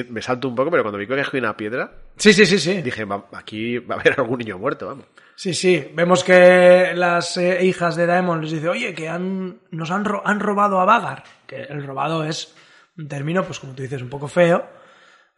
me 0.09 0.21
salto 0.21 0.47
un 0.47 0.53
poco, 0.53 0.69
pero 0.69 0.83
cuando 0.83 0.99
vi 0.99 1.07
que 1.07 1.15
cogí 1.17 1.37
una 1.39 1.57
piedra, 1.57 1.91
sí, 2.17 2.33
sí, 2.33 2.45
sí, 2.45 2.59
sí. 2.59 2.81
dije, 2.83 3.03
"Va- 3.05 3.25
aquí 3.33 3.79
va 3.79 3.95
a 3.95 3.99
haber 3.99 4.13
algún 4.19 4.37
niño 4.37 4.59
muerto, 4.59 4.85
vamos. 4.87 5.05
Sí, 5.35 5.55
sí. 5.55 5.89
Vemos 5.95 6.23
que 6.23 6.91
las 6.93 7.37
eh, 7.37 7.65
hijas 7.65 7.95
de 7.95 8.05
Daemon 8.05 8.41
les 8.41 8.51
dice, 8.51 8.69
oye, 8.69 8.93
que 8.93 9.09
han, 9.09 9.59
nos 9.71 9.89
han, 9.89 10.05
ro- 10.05 10.21
han 10.23 10.39
robado 10.39 10.79
a 10.81 10.85
Vagar. 10.85 11.23
Que 11.47 11.63
el 11.63 11.83
robado 11.83 12.23
es 12.25 12.55
un 12.99 13.07
término, 13.07 13.43
pues 13.43 13.59
como 13.59 13.73
tú 13.73 13.81
dices, 13.81 14.01
un 14.01 14.09
poco 14.09 14.27
feo. 14.27 14.77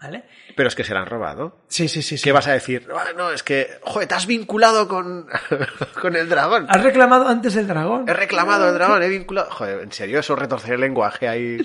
¿Vale? 0.01 0.23
Pero 0.55 0.67
es 0.67 0.73
que 0.73 0.83
se 0.83 0.95
la 0.95 1.01
han 1.01 1.05
robado. 1.05 1.59
Sí, 1.67 1.87
sí, 1.87 2.01
sí. 2.01 2.17
sí. 2.17 2.23
¿Qué 2.23 2.31
vas 2.31 2.47
a 2.47 2.53
decir? 2.53 2.87
"Ah, 2.91 3.09
no, 3.15 3.29
es 3.29 3.43
que, 3.43 3.67
joder, 3.83 4.07
te 4.07 4.15
has 4.15 4.25
vinculado 4.25 4.87
con, 4.87 5.27
con 6.01 6.15
el 6.15 6.27
dragón. 6.27 6.65
Has 6.69 6.81
reclamado 6.81 7.27
antes 7.27 7.55
el 7.55 7.67
dragón. 7.67 8.09
He 8.09 8.13
reclamado 8.13 8.67
el 8.67 8.73
dragón, 8.73 9.03
he 9.03 9.09
vinculado. 9.09 9.51
Joder, 9.51 9.81
en 9.81 9.91
serio, 9.91 10.19
eso 10.19 10.35
retorcer 10.35 10.73
el 10.73 10.81
lenguaje 10.81 11.27
ahí. 11.27 11.57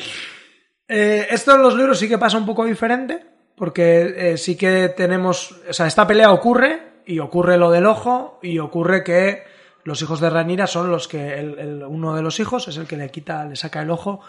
Eh, 0.87 1.27
esto 1.31 1.55
en 1.55 1.63
los 1.63 1.75
libros 1.75 1.99
sí 1.99 2.09
que 2.09 2.19
pasa 2.19 2.37
un 2.37 2.45
poco 2.45 2.67
diferente, 2.67 3.25
porque 3.57 4.33
eh, 4.33 4.37
sí 4.37 4.55
que 4.55 4.91
tenemos, 4.91 5.53
o 5.69 5.73
sea, 5.73 5.87
esta 5.87 6.07
pelea 6.07 6.31
ocurre 6.31 7.01
y 7.07 7.19
ocurre 7.21 7.57
lo 7.57 7.71
del 7.71 7.87
ojo 7.87 8.39
y 8.43 8.59
ocurre 8.59 9.03
que 9.03 9.45
los 9.85 10.03
hijos 10.03 10.21
de 10.21 10.29
Ranira 10.29 10.67
son 10.67 10.91
los 10.91 11.09
que 11.09 11.39
el- 11.39 11.59
el- 11.59 11.83
uno 11.85 12.15
de 12.15 12.21
los 12.23 12.39
hijos 12.39 12.69
es 12.69 12.77
el 12.77 12.87
que 12.87 12.97
le 12.99 13.11
quita, 13.11 13.45
le 13.47 13.57
saca 13.57 13.81
el 13.81 13.91
ojo 13.91 14.21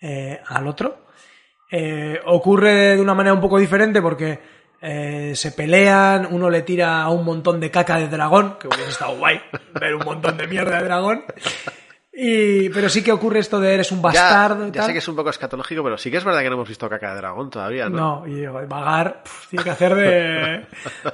eh, 0.00 0.40
al 0.46 0.68
otro. 0.68 1.05
Eh, 1.70 2.20
ocurre 2.26 2.96
de 2.96 3.00
una 3.00 3.14
manera 3.14 3.34
un 3.34 3.40
poco 3.40 3.58
diferente 3.58 4.00
porque 4.00 4.38
eh, 4.80 5.32
se 5.34 5.52
pelean, 5.52 6.28
uno 6.30 6.50
le 6.50 6.62
tira 6.62 7.02
a 7.02 7.10
un 7.10 7.24
montón 7.24 7.58
de 7.58 7.70
caca 7.70 7.98
de 7.98 8.08
dragón, 8.08 8.56
que 8.60 8.68
hubiera 8.68 8.88
estado 8.88 9.16
guay 9.16 9.40
ver 9.80 9.94
un 9.94 10.04
montón 10.04 10.36
de 10.36 10.46
mierda 10.46 10.78
de 10.78 10.84
dragón. 10.84 11.24
Y, 12.18 12.70
pero 12.70 12.88
sí 12.88 13.02
que 13.02 13.12
ocurre 13.12 13.40
esto 13.40 13.60
de 13.60 13.74
eres 13.74 13.92
un 13.92 14.00
bastardo 14.00 14.64
ya 14.68 14.72
ya 14.72 14.72
tal. 14.72 14.86
sé 14.86 14.92
que 14.94 14.98
es 15.00 15.08
un 15.08 15.16
poco 15.16 15.28
escatológico, 15.28 15.82
pero 15.84 15.98
sí 15.98 16.10
que 16.10 16.16
es 16.16 16.24
verdad 16.24 16.40
que 16.40 16.48
no 16.48 16.54
hemos 16.54 16.68
visto 16.68 16.88
caca 16.88 17.10
de 17.10 17.16
dragón 17.18 17.50
todavía, 17.50 17.90
¿no? 17.90 18.24
No, 18.24 18.26
y 18.26 18.46
vagar 18.46 19.22
tiene 19.50 19.62
que 19.62 19.70
hacer 19.70 19.94
de, 19.94 20.66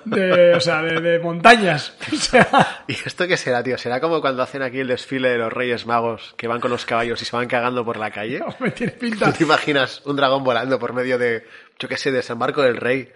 de, 0.05 0.55
o 0.55 0.61
sea, 0.61 0.81
de, 0.83 1.01
de 1.01 1.19
montañas. 1.19 1.97
O 2.13 2.17
sea, 2.17 2.85
¿Y 2.87 2.93
esto 2.93 3.27
qué 3.27 3.37
será, 3.37 3.65
tío? 3.65 3.77
¿Será 3.79 4.01
como 4.01 4.21
cuando 4.21 4.43
hacen 4.45 4.63
aquí 4.63 4.79
el 4.79 4.87
desfile 4.89 5.31
de 5.31 5.39
los 5.39 5.53
Reyes 5.53 5.87
Magos 5.87 6.35
que 6.37 6.47
van 6.47 6.61
con 6.61 6.71
los 6.71 6.87
caballos 6.87 7.21
y 7.21 7.25
se 7.25 7.35
van 7.35 7.49
cagando 7.49 7.85
por 7.85 7.97
la 7.97 8.13
calle? 8.13 8.41
me 8.61 8.71
tiene 8.71 8.93
¿Tú 8.93 9.01
pinta. 9.01 9.33
te 9.33 9.43
imaginas 9.43 10.03
un 10.05 10.15
dragón 10.15 10.45
volando 10.45 10.79
por 10.79 10.93
medio 10.93 11.19
de, 11.19 11.45
yo 11.81 11.89
qué 11.89 11.97
sé, 11.97 12.13
de 12.13 12.23
San 12.23 12.39
Marco 12.39 12.63
del 12.63 12.77
Rey 12.77 13.11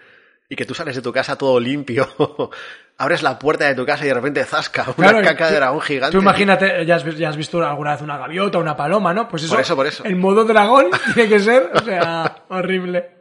y 0.48 0.56
que 0.56 0.64
tú 0.64 0.74
sales 0.74 0.94
de 0.96 1.02
tu 1.02 1.12
casa 1.12 1.36
todo 1.36 1.58
limpio, 1.60 2.08
abres 2.98 3.22
la 3.22 3.38
puerta 3.38 3.66
de 3.66 3.74
tu 3.74 3.84
casa 3.84 4.04
y 4.04 4.08
de 4.08 4.14
repente 4.14 4.44
zasca 4.44 4.84
una 4.96 5.10
Claro, 5.10 5.22
caca 5.22 5.46
tú- 5.46 5.52
de 5.52 5.56
dragón 5.60 5.80
gigante? 5.80 6.16
Tú 6.16 6.22
imagínate, 6.22 6.86
ya 6.86 6.96
has, 6.96 7.04
ya 7.16 7.28
has 7.30 7.36
visto 7.36 7.64
alguna 7.66 7.92
vez 7.92 8.02
una 8.02 8.16
gaviota, 8.18 8.58
una 8.58 8.76
paloma, 8.76 9.12
¿no? 9.12 9.28
Pues 9.28 9.42
eso, 9.44 9.52
Por 9.54 9.60
eso, 9.60 9.76
por 9.76 9.86
eso. 9.86 10.04
el 10.04 10.16
modo 10.16 10.44
dragón 10.44 10.86
tiene 11.14 11.28
que 11.28 11.40
ser, 11.40 11.70
o 11.74 11.80
sea, 11.84 12.44
horrible. 12.48 13.16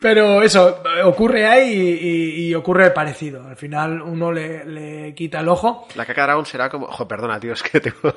Pero 0.00 0.42
eso, 0.42 0.80
ocurre 1.06 1.44
ahí 1.44 1.72
y, 1.72 2.08
y- 2.08 2.48
y 2.50 2.54
ocurre 2.54 2.92
parecido. 2.92 3.44
Al 3.48 3.56
final 3.56 4.00
uno 4.00 4.30
le, 4.30 4.64
le 4.64 5.12
quita 5.12 5.40
el 5.40 5.48
ojo. 5.48 5.88
La 5.96 6.06
caca 6.06 6.20
de 6.20 6.26
dragón 6.28 6.46
será 6.46 6.68
como... 6.70 6.86
Ojo, 6.86 7.08
perdona, 7.08 7.40
tío, 7.40 7.52
es 7.52 7.64
que 7.64 7.80
tengo... 7.80 7.96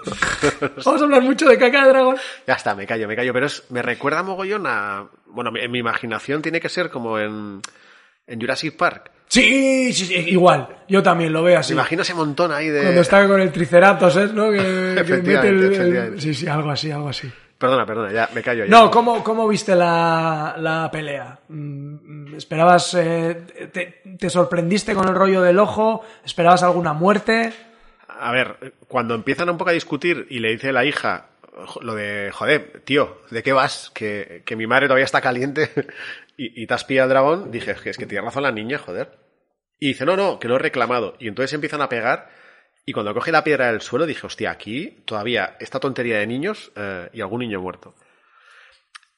Vamos 0.86 1.02
a 1.02 1.06
hablar 1.06 1.24
mucho 1.24 1.50
de 1.50 1.58
caca 1.58 1.82
de 1.86 1.90
dragón. 1.90 2.18
ya 2.46 2.54
está, 2.54 2.76
me 2.76 2.86
callo, 2.86 3.08
me 3.08 3.16
callo. 3.16 3.34
Pero 3.34 3.48
es, 3.48 3.64
me 3.72 3.82
recuerda 3.82 4.22
mogollón 4.22 4.68
a... 4.68 5.08
Bueno, 5.26 5.50
en 5.56 5.72
mi 5.72 5.80
imaginación 5.80 6.44
tiene 6.44 6.60
que 6.60 6.70
ser 6.70 6.92
como 6.92 7.18
en, 7.18 7.62
en 8.28 8.40
Jurassic 8.40 8.76
Park. 8.76 9.12
Sí, 9.28 9.94
sí, 9.94 10.06
sí, 10.06 10.14
igual. 10.30 10.68
Yo 10.90 11.02
también 11.02 11.32
lo 11.32 11.42
veo 11.44 11.58
así. 11.60 11.74
Me 11.74 11.80
imagino 11.80 12.02
ese 12.02 12.14
montón 12.14 12.52
ahí 12.52 12.68
de... 12.68 12.82
Cuando 12.82 13.00
está 13.02 13.26
con 13.28 13.40
el 13.40 13.52
triceratops, 13.52 14.16
¿es? 14.18 14.34
¿no? 14.34 14.52
Que, 14.52 14.58
que 14.58 14.64
mete 14.64 14.92
el, 14.92 14.98
Efectivamente, 15.00 15.48
el- 15.50 15.64
efectivamente. 15.74 16.22
Sí, 16.22 16.34
sí, 16.34 16.48
algo 16.48 16.70
así, 16.72 16.92
algo 16.92 17.08
así. 17.10 17.32
Perdona, 17.58 17.86
perdona, 17.86 18.12
ya 18.12 18.30
me 18.34 18.42
callo. 18.42 18.66
Ya. 18.66 18.72
No, 18.72 18.90
¿cómo, 18.92 19.24
cómo 19.24 19.48
viste 19.48 19.76
la, 19.76 20.56
la 20.58 20.90
pelea? 20.92 21.40
Mm, 21.48 22.36
¿Esperabas, 22.36 22.94
eh, 22.96 23.70
te, 23.72 24.02
te 24.18 24.30
sorprendiste 24.30 24.94
con 24.96 25.08
el 25.08 25.16
rollo 25.16 25.42
del 25.44 25.60
ojo? 25.60 26.04
¿Esperabas 26.26 26.64
alguna 26.64 26.92
muerte? 26.94 27.54
A 28.20 28.32
ver, 28.32 28.74
cuando 28.88 29.14
empiezan 29.16 29.50
un 29.50 29.58
poco 29.58 29.70
a 29.70 29.74
discutir 29.74 30.26
y 30.30 30.40
le 30.40 30.50
dice 30.50 30.72
la 30.74 30.84
hija 30.86 31.28
lo 31.82 31.94
de, 31.96 32.32
joder, 32.34 32.82
tío, 32.84 33.20
¿de 33.30 33.44
qué 33.44 33.54
vas? 33.54 33.92
Que, 33.94 34.42
que 34.46 34.56
mi 34.56 34.66
madre 34.68 34.88
todavía 34.88 35.06
está 35.06 35.22
caliente 35.22 35.70
y, 36.38 36.64
y 36.64 36.98
el 36.98 37.10
dragón, 37.10 37.52
dije, 37.52 37.76
es 37.86 37.98
que 37.98 38.06
tiene 38.06 38.26
razón 38.26 38.44
la 38.44 38.52
niña, 38.52 38.78
joder. 38.78 39.18
Y 39.80 39.90
dice, 39.90 40.06
no, 40.06 40.16
no, 40.16 40.40
que 40.40 40.48
lo 40.48 40.56
he 40.56 40.60
reclamado. 40.60 41.16
Y 41.20 41.28
entonces 41.28 41.54
empiezan 41.54 41.82
a 41.82 41.90
pegar 41.90 42.30
y 42.86 42.94
cuando 42.94 43.14
coge 43.14 43.32
la 43.32 43.44
piedra 43.44 43.68
del 43.68 43.82
suelo 43.82 44.06
dije, 44.06 44.26
hostia, 44.26 44.52
aquí 44.52 45.04
todavía 45.06 45.56
esta 45.60 45.80
tontería 45.80 46.18
de 46.18 46.28
niños 46.28 46.72
eh, 46.76 47.10
y 47.14 47.22
algún 47.22 47.40
niño 47.40 47.62
muerto. 47.62 47.96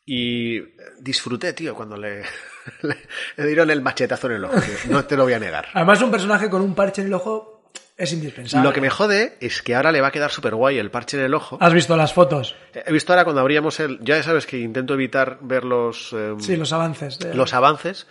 Y 0.06 0.60
disfruté, 1.00 1.54
tío, 1.54 1.74
cuando 1.76 1.96
le, 1.96 2.24
le, 2.82 3.46
dieron 3.46 3.72
el 3.72 3.82
machetazo 3.82 4.28
en 4.28 4.34
el 4.34 4.46
ojo. 4.46 4.56
No 4.90 5.06
te 5.06 5.16
lo 5.16 5.24
voy 5.24 5.34
a 5.34 5.40
negar. 5.40 5.68
Además, 5.74 6.02
un 6.02 6.12
personaje 6.12 6.50
con 6.50 6.62
un 6.62 6.76
parche 6.76 7.02
en 7.02 7.08
el 7.08 7.14
ojo 7.14 7.53
es 7.98 8.12
indispensable. 8.14 8.68
Lo 8.68 8.74
que 8.74 8.82
me 8.82 8.90
jode 8.90 9.38
es 9.40 9.62
que 9.62 9.76
ahora 9.76 9.92
le 9.92 10.02
va 10.02 10.08
a 10.08 10.12
quedar 10.12 10.32
súper 10.32 10.56
guay 10.56 10.78
el 10.78 10.92
parche 10.92 11.18
en 11.18 11.24
el 11.24 11.34
ojo. 11.34 11.58
¿Has 11.62 11.74
visto 11.74 11.96
las 11.98 12.14
fotos? 12.14 12.56
He 12.74 12.92
visto 12.92 13.14
ahora 13.14 13.24
cuando 13.24 13.42
abríamos 13.42 13.80
el... 13.80 14.00
Ya 14.02 14.22
sabes 14.24 14.46
que 14.46 14.58
intento 14.60 14.94
evitar 14.96 15.38
ver 15.42 15.64
los, 15.64 16.12
eh, 16.14 16.34
Sí, 16.40 16.56
los 16.58 16.74
avances. 16.74 17.20
de- 17.20 17.34
los 17.34 17.54
avances. 17.54 18.08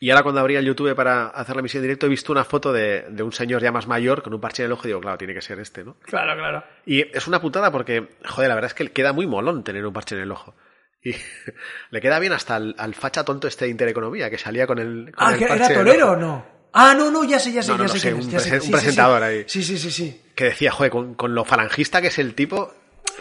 Y 0.00 0.10
ahora 0.10 0.22
cuando 0.22 0.40
abría 0.40 0.58
el 0.58 0.66
YouTube 0.66 0.94
para 0.94 1.28
hacer 1.28 1.56
la 1.56 1.60
emisión 1.60 1.80
en 1.82 1.88
directo 1.88 2.06
he 2.06 2.08
visto 2.10 2.30
una 2.32 2.44
foto 2.44 2.72
de, 2.72 3.06
de 3.08 3.22
un 3.22 3.32
señor 3.32 3.62
ya 3.62 3.72
más 3.72 3.86
mayor 3.86 4.22
con 4.22 4.34
un 4.34 4.40
parche 4.40 4.62
en 4.62 4.66
el 4.66 4.72
ojo 4.72 4.82
y 4.84 4.88
digo, 4.88 5.00
claro, 5.00 5.16
tiene 5.16 5.32
que 5.34 5.40
ser 5.40 5.58
este, 5.60 5.82
¿no? 5.84 5.96
Claro, 6.02 6.36
claro. 6.36 6.62
Y 6.84 7.00
es 7.16 7.26
una 7.26 7.40
putada 7.40 7.70
porque, 7.72 8.08
joder, 8.26 8.48
la 8.48 8.54
verdad 8.56 8.68
es 8.70 8.74
que 8.74 8.90
queda 8.92 9.12
muy 9.12 9.26
molón 9.26 9.64
tener 9.64 9.86
un 9.86 9.92
parche 9.92 10.14
en 10.16 10.22
el 10.22 10.30
ojo. 10.32 10.54
Y 11.02 11.12
le 11.90 12.00
queda 12.00 12.18
bien 12.18 12.32
hasta 12.32 12.56
al, 12.56 12.74
al 12.76 12.94
facha 12.94 13.24
tonto 13.24 13.46
este 13.48 13.64
de 13.66 13.70
Intereconomía 13.70 14.28
que 14.30 14.38
salía 14.38 14.66
con 14.66 14.78
el, 14.78 15.12
con 15.14 15.26
Ah, 15.28 15.32
el 15.32 15.38
¿que 15.38 15.46
parche 15.46 15.72
¿era 15.72 15.74
torero 15.84 16.10
o 16.12 16.16
no? 16.16 16.53
Ah, 16.76 16.92
no, 16.96 17.10
no, 17.10 17.22
ya 17.24 17.38
sé, 17.38 17.52
ya 17.52 17.62
sé, 17.62 17.70
No, 17.70 17.78
no, 17.78 17.84
ya 17.84 17.88
no 17.88 17.94
sé 17.94 18.00
sé, 18.00 18.14
un 18.14 18.28
ya 18.30 18.40
sé- 18.40 18.48
sí, 18.50 18.54
un 18.56 18.62
sí, 18.62 18.70
presentador 18.72 19.20
sí. 19.20 19.24
ahí. 19.24 19.44
Sí, 19.46 19.62
sí, 19.62 19.78
sí, 19.78 19.90
sí. 19.92 20.20
Que 20.34 20.44
decía, 20.46 20.72
joder, 20.72 20.90
con, 20.90 21.14
con 21.14 21.34
lo 21.34 21.44
falangista 21.44 22.00
que 22.02 22.08
es 22.08 22.18
el 22.18 22.34
tipo, 22.34 22.72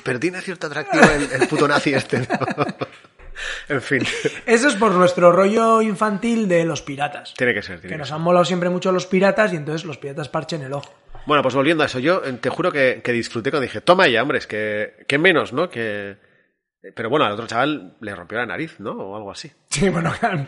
pero 0.04 0.20
tiene 0.20 0.42
cierto 0.42 0.68
atractivo 0.68 1.04
el, 1.06 1.42
el 1.42 1.48
puto 1.48 1.68
nazi 1.68 1.94
este. 1.94 2.28
en 3.70 3.82
fin, 3.82 4.04
Eso 4.46 4.68
es 4.68 4.76
por 4.76 4.92
nuestro 4.94 5.32
rollo 5.32 5.82
infantil 5.82 6.48
de 6.48 6.66
los 6.66 6.82
piratas. 6.82 7.34
tiene 7.36 7.54
que 7.54 7.62
ser. 7.62 7.80
tiene 7.80 7.82
Que 7.82 7.94
que 7.94 7.98
nos 8.00 8.08
ser. 8.08 8.16
han 8.16 8.22
molado 8.22 8.46
siempre 8.46 8.70
mucho 8.70 8.92
los 8.92 9.06
piratas 9.06 9.54
y 9.54 9.56
entonces 9.56 9.86
los 9.86 9.98
piratas 9.98 10.30
parchen 10.30 10.62
el 10.64 10.74
ojo. 10.74 10.94
Bueno, 11.26 11.42
pues 11.44 11.56
volviendo 11.56 11.84
a 11.84 11.86
eso, 11.86 12.00
yo 12.00 12.22
eh, 12.26 12.34
te 12.34 12.50
juro 12.50 12.72
que, 12.72 13.02
que 13.04 13.12
disfruté 13.12 13.50
cuando 13.52 13.64
dije, 13.64 13.82
toma 13.82 14.08
ya, 14.08 14.22
hombre, 14.24 14.40
es 14.40 14.48
que, 14.48 15.06
que 15.08 15.18
menos, 15.18 15.54
¿no? 15.54 15.70
Que... 15.70 16.18
Pero 16.96 17.10
bueno, 17.10 17.26
al 17.26 17.32
otro 17.32 17.48
chaval 17.48 17.94
le 18.02 18.14
rompió 18.14 18.38
la 18.40 18.46
nariz, 18.46 18.80
¿no? 18.80 18.92
O 18.92 19.16
algo 19.16 19.32
así. 19.32 19.52
Sí, 19.70 19.88
bueno, 19.90 20.12
claro. 20.20 20.48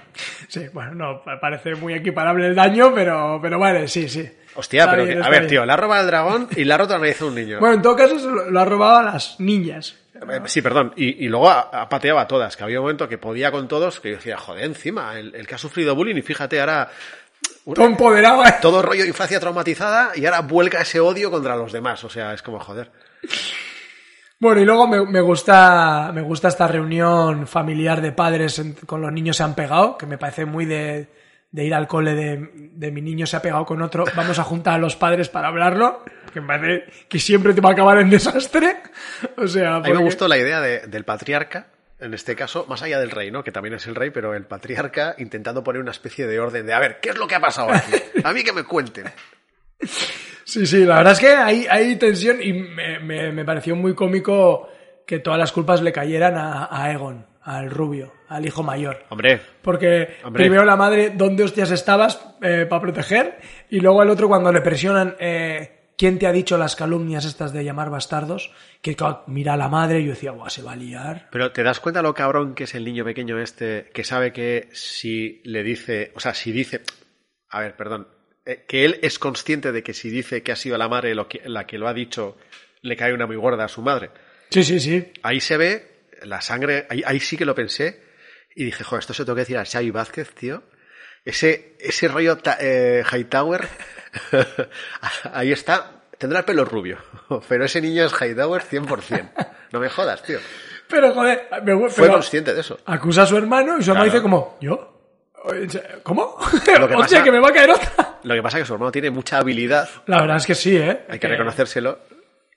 sí, 0.50 0.66
bueno, 0.74 0.94
no 0.94 1.24
pa- 1.24 1.40
parece 1.40 1.76
muy 1.76 1.94
equiparable 1.94 2.48
el 2.48 2.56
daño, 2.56 2.94
pero, 2.94 3.40
pero 3.42 3.58
vale, 3.58 3.88
sí, 3.88 4.10
sí. 4.10 4.30
Hostia, 4.56 4.82
Está 4.84 4.92
pero 4.92 5.06
bien, 5.06 5.20
que- 5.20 5.24
a 5.26 5.30
ver, 5.30 5.40
bien. 5.42 5.50
tío, 5.50 5.66
le 5.66 5.72
ha 5.74 5.78
robado 5.78 6.02
el 6.02 6.08
dragón 6.08 6.48
y 6.56 6.64
le 6.66 6.74
ha 6.74 6.78
roto 6.78 6.94
la 6.94 7.00
nariz 7.00 7.22
a 7.22 7.26
un 7.26 7.36
niño. 7.36 7.60
Bueno, 7.60 7.76
en 7.76 7.82
todo 7.82 7.96
caso 7.96 8.16
lo, 8.30 8.60
ha 8.60 8.66
robado 8.66 8.98
a 8.98 9.04
las 9.04 9.40
niñas. 9.40 9.98
Eh, 10.16 10.42
Sí, 10.46 10.62
perdón. 10.62 10.94
Y, 10.96 11.26
y 11.26 11.30
luego 11.30 11.50
ha, 11.50 11.62
ha 11.82 11.90
pateado 11.90 12.20
a 12.20 12.28
todas, 12.28 12.56
que 12.58 12.64
había 12.64 12.80
un 12.80 12.84
momento 12.86 13.08
que 13.10 13.18
podía 13.18 13.52
con 13.52 13.68
todos, 13.68 14.00
que 14.00 14.12
yo 14.12 14.16
decía, 14.18 14.38
joder, 14.38 14.64
encima, 14.66 15.18
el, 15.20 15.36
el 15.36 15.46
que 15.48 15.56
ha 15.56 15.58
sufrido 15.58 15.94
bullying, 15.96 16.16
y 16.16 16.22
fíjate, 16.22 16.60
ahora 16.60 16.90
Todo 17.74 17.86
empoderado. 17.86 18.46
¿eh? 18.46 18.56
todo 18.62 18.82
rollo 18.82 19.06
infancia 19.06 19.40
traumatizada 19.40 20.12
y 20.16 20.26
ahora 20.26 20.42
vuelca 20.42 20.82
ese 20.82 21.00
odio 21.02 21.30
contra 21.32 21.56
los 21.58 21.72
demás. 21.74 22.02
O 22.06 22.10
sea, 22.10 22.34
es 22.34 22.42
como, 22.42 22.60
joder. 22.60 22.92
Bueno, 24.40 24.62
y 24.62 24.66
luego 24.66 24.88
me, 24.88 25.06
me 25.06 25.22
gusta 25.22 26.12
me 26.14 26.22
gusta 26.22 26.50
esta 26.50 26.68
reunión 26.68 27.48
familiar 27.48 28.02
de 28.02 28.12
padres 28.12 28.60
en- 28.60 28.74
con 28.74 29.02
los 29.02 29.12
niños 29.12 29.38
se 29.38 29.44
han 29.44 29.56
pegado, 29.56 29.98
que 29.98 30.06
me 30.06 30.18
parece 30.18 30.46
muy 30.46 30.66
de, 30.66 31.08
de 31.52 31.64
ir 31.66 31.74
al 31.74 31.88
cole 31.88 32.14
de, 32.16 32.50
de 32.74 32.92
mi 32.92 33.02
niño 33.02 33.26
se 33.26 33.38
ha 33.38 33.42
pegado 33.42 33.66
con 33.66 33.82
otro, 33.82 34.04
vamos 34.16 34.38
a 34.40 34.44
juntar 34.44 34.74
a 34.76 34.78
los 34.78 34.96
padres 34.98 35.30
para 35.30 35.48
hablarlo, 35.48 36.04
que 36.34 36.42
me 36.42 36.48
parece 36.48 36.92
que 37.08 37.18
siempre 37.20 37.54
te 37.54 37.62
va 37.62 37.70
a 37.70 37.74
acabar 37.74 37.98
en 38.00 38.10
desastre. 38.10 38.78
O 39.38 39.48
sea, 39.48 39.78
A 39.78 39.80
mí 39.80 39.92
me 39.94 39.98
gustó 40.00 40.28
la 40.28 40.38
idea 40.38 40.60
de- 40.60 40.80
del 40.88 41.06
patriarca, 41.06 41.68
en 42.00 42.14
este 42.14 42.36
caso, 42.36 42.66
más 42.68 42.82
allá 42.84 43.00
del 43.00 43.12
rey, 43.12 43.32
¿no? 43.32 43.42
Que 43.44 43.54
también 43.54 43.76
es 43.76 43.88
el 43.88 43.96
rey, 43.96 44.10
pero 44.10 44.34
el 44.36 44.44
patriarca 44.46 45.16
intentando 45.18 45.64
poner 45.64 45.82
una 45.82 45.92
especie 45.92 46.28
de 46.28 46.40
orden 46.42 46.66
de, 46.66 46.74
a 46.74 46.80
ver, 46.80 47.00
¿qué 47.00 47.10
es 47.12 47.18
lo 47.18 47.26
que 47.28 47.36
ha 47.36 47.40
pasado 47.40 47.72
aquí? 47.72 47.94
A 48.26 48.34
mí 48.34 48.44
que 48.44 48.52
me 48.52 48.64
cuenten. 48.64 49.06
Sí, 50.56 50.66
sí, 50.66 50.86
la 50.86 50.96
verdad 50.98 51.14
es 51.14 51.20
que 51.20 51.28
hay, 51.28 51.66
hay 51.70 51.96
tensión 51.98 52.42
y 52.42 52.54
me, 52.54 53.00
me- 53.00 53.32
me 53.32 53.44
pareció 53.44 53.76
muy 53.76 53.94
cómico 53.94 54.70
que 55.06 55.20
todas 55.20 55.38
las 55.38 55.52
culpas 55.52 55.82
le 55.82 55.92
cayeran 55.92 56.36
a, 56.38 56.70
a 56.72 56.92
Egon, 56.94 57.26
al 57.42 57.70
rubio, 57.70 58.14
al 58.30 58.46
hijo 58.46 58.64
mayor. 58.64 59.04
Hombre, 59.10 59.42
Porque 59.62 60.16
Hombre. 60.24 60.44
primero 60.44 60.64
la 60.64 60.76
madre, 60.78 61.12
¿dónde 61.14 61.44
hostias 61.44 61.72
estabas 61.72 62.16
para 62.70 62.82
proteger? 62.82 63.38
Y 63.70 63.82
luego 63.82 64.02
el 64.02 64.10
otro 64.10 64.28
cuando 64.30 64.52
le 64.52 64.62
presionan, 64.62 65.16
eh, 65.20 65.90
¿quién 65.98 66.18
te 66.20 66.26
ha 66.26 66.32
dicho 66.32 66.58
las 66.58 66.76
calumnias 66.78 67.26
estas 67.26 67.52
de 67.54 67.64
llamar 67.66 67.90
bastardos? 67.90 68.52
Que 68.82 68.96
mira 69.28 69.54
a 69.54 69.58
la 69.58 69.68
madre 69.68 70.00
y 70.00 70.06
yo 70.06 70.12
decía, 70.12 70.32
guau, 70.32 70.50
se 70.50 70.62
va 70.64 70.72
a 70.72 70.76
liar. 70.78 71.28
pero 71.32 71.52
¿te 71.52 71.64
das 71.64 71.80
cuenta 71.82 72.02
lo 72.02 72.14
cabrón 72.14 72.56
que 72.56 72.64
es 72.64 72.74
el 72.76 72.86
niño 72.86 73.04
pequeño 73.04 73.38
este 73.40 73.90
que 73.94 74.04
sabe 74.06 74.32
que 74.32 74.70
si 74.72 75.42
le 75.44 75.64
dice, 75.64 76.14
o 76.16 76.20
sea, 76.22 76.34
si 76.34 76.52
dice, 76.52 76.82
a 77.50 77.60
ver, 77.60 77.76
perdón, 77.76 78.08
eh, 78.08 78.15
que 78.68 78.86
él 78.86 79.00
es 79.02 79.18
consciente 79.20 79.72
de 79.72 79.82
que 79.84 79.94
si 79.94 80.10
dice 80.10 80.44
que 80.44 80.52
ha 80.52 80.56
sido 80.56 80.78
la 80.78 80.88
madre 80.88 81.16
lo 81.16 81.28
que- 81.28 81.42
la 81.46 81.66
que 81.66 81.78
lo 81.78 81.88
ha 81.88 81.94
dicho, 81.94 82.38
le 82.82 82.96
cae 82.96 83.14
una 83.14 83.26
muy 83.28 83.36
gorda 83.36 83.66
a 83.66 83.68
su 83.68 83.82
madre. 83.82 84.12
Sí, 84.52 84.64
sí, 84.64 84.80
sí. 84.80 85.12
Ahí 85.24 85.42
se 85.42 85.58
ve 85.58 85.88
la 86.24 86.42
sangre, 86.42 86.86
ahí, 86.90 87.02
ahí 87.06 87.20
sí 87.20 87.38
que 87.38 87.46
lo 87.46 87.56
pensé 87.56 88.02
y 88.56 88.64
dije, 88.66 88.84
joder, 88.84 89.00
esto 89.02 89.14
se 89.14 89.26
tengo 89.26 89.36
que 89.36 89.42
decir 89.42 89.58
a 89.58 89.66
Xavi 89.66 89.92
Vázquez, 89.92 90.32
tío. 90.34 90.64
Ese, 91.26 91.76
ese 91.80 92.08
rollo 92.08 92.38
eh, 92.60 93.04
Hightower, 93.12 93.68
ahí 95.34 95.52
está, 95.52 96.04
tendrá 96.18 96.40
el 96.40 96.46
pelo 96.46 96.66
rubio, 96.66 96.98
pero 97.50 97.66
ese 97.66 97.82
niño 97.82 98.06
es 98.06 98.14
Hightower 98.14 98.62
100%. 98.62 99.48
No 99.72 99.80
me 99.80 99.90
jodas, 99.90 100.22
tío. 100.24 100.40
Pero 100.88 101.14
joder, 101.14 101.48
me, 101.64 101.74
gu- 101.74 101.90
Fue 101.90 102.04
pero 102.06 102.14
consciente 102.14 102.54
de 102.54 102.62
eso. 102.62 102.80
acusa 102.86 103.24
a 103.24 103.26
su 103.26 103.38
hermano 103.38 103.80
y 103.80 103.84
su 103.84 103.90
hermano 103.92 104.06
Claro. 104.06 104.12
dice 104.12 104.22
como, 104.22 104.58
¿yo? 104.62 104.95
¿Cómo? 106.04 106.38
Lo 106.80 106.88
que 106.88 106.96
Hostia, 106.96 107.24
que 107.24 107.32
me 107.32 107.40
va 107.40 107.50
a 107.50 107.54
caer 107.54 107.70
otra. 107.72 108.20
Lo 108.24 108.34
que 108.34 108.42
pasa 108.42 108.58
es 108.58 108.64
que 108.64 108.68
su 108.68 108.74
hermano 108.74 108.92
tiene 108.92 109.10
mucha 109.10 109.38
habilidad, 109.38 109.88
La 110.08 110.22
verdad 110.22 110.38
es 110.38 110.46
que 110.46 110.56
sí, 110.56 110.76
¿eh? 110.76 111.06
hay 111.10 111.20
que 111.20 111.28
reconocérselo, 111.28 112.00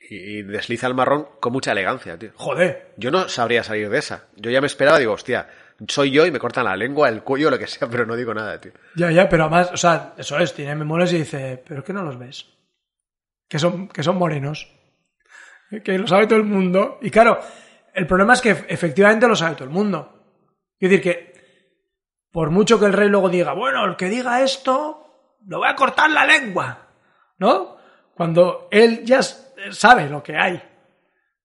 y, 0.08 0.38
y 0.38 0.42
desliza 0.42 0.86
el 0.86 0.94
marrón 0.94 1.28
con 1.40 1.52
mucha 1.52 1.72
elegancia, 1.72 2.18
tío. 2.18 2.30
Joder. 2.34 2.94
Yo 2.96 3.10
no 3.10 3.28
sabría 3.28 3.62
salir 3.62 3.90
de 3.90 3.98
esa. 3.98 4.26
Yo 4.36 4.50
ya 4.50 4.60
me 4.60 4.66
esperaba, 4.66 4.98
digo, 4.98 5.12
hostia, 5.12 5.48
soy 5.86 6.10
yo 6.10 6.26
y 6.26 6.30
me 6.30 6.38
cortan 6.38 6.64
la 6.64 6.76
lengua, 6.76 7.08
el 7.08 7.22
cuello, 7.22 7.50
lo 7.50 7.58
que 7.58 7.66
sea, 7.66 7.88
pero 7.88 8.04
no 8.04 8.16
digo 8.16 8.34
nada, 8.34 8.60
tío. 8.60 8.72
Ya, 8.96 9.10
ya, 9.10 9.28
pero 9.28 9.44
además, 9.44 9.70
o 9.72 9.76
sea, 9.76 10.14
eso 10.16 10.38
es, 10.38 10.54
tiene 10.54 10.74
memorias 10.74 11.12
y 11.12 11.18
dice, 11.18 11.62
¿pero 11.66 11.84
qué 11.84 11.92
no 11.92 12.02
los 12.02 12.18
ves? 12.18 12.46
Que 13.48 13.58
son, 13.58 13.88
que 13.88 14.02
son 14.02 14.16
morenos. 14.16 14.74
Que 15.84 15.98
lo 15.98 16.06
sabe 16.06 16.26
todo 16.26 16.38
el 16.38 16.44
mundo. 16.44 16.98
Y 17.02 17.10
claro, 17.10 17.38
el 17.94 18.06
problema 18.06 18.32
es 18.32 18.40
que 18.40 18.50
efectivamente 18.50 19.28
lo 19.28 19.36
sabe 19.36 19.54
todo 19.54 19.64
el 19.64 19.70
mundo. 19.70 20.14
Es 20.80 20.90
decir, 20.90 21.02
que 21.02 21.32
por 22.38 22.50
mucho 22.50 22.78
que 22.78 22.86
el 22.86 22.92
rey 22.92 23.08
luego 23.08 23.28
diga, 23.28 23.52
bueno, 23.52 23.84
el 23.84 23.96
que 23.96 24.08
diga 24.08 24.42
esto, 24.42 25.34
le 25.44 25.56
voy 25.56 25.66
a 25.68 25.74
cortar 25.74 26.08
la 26.08 26.24
lengua. 26.24 26.86
¿No? 27.38 27.76
Cuando 28.14 28.68
él 28.70 29.02
ya 29.04 29.18
s- 29.18 29.34
sabe 29.72 30.08
lo 30.08 30.22
que 30.22 30.36
hay. 30.36 30.62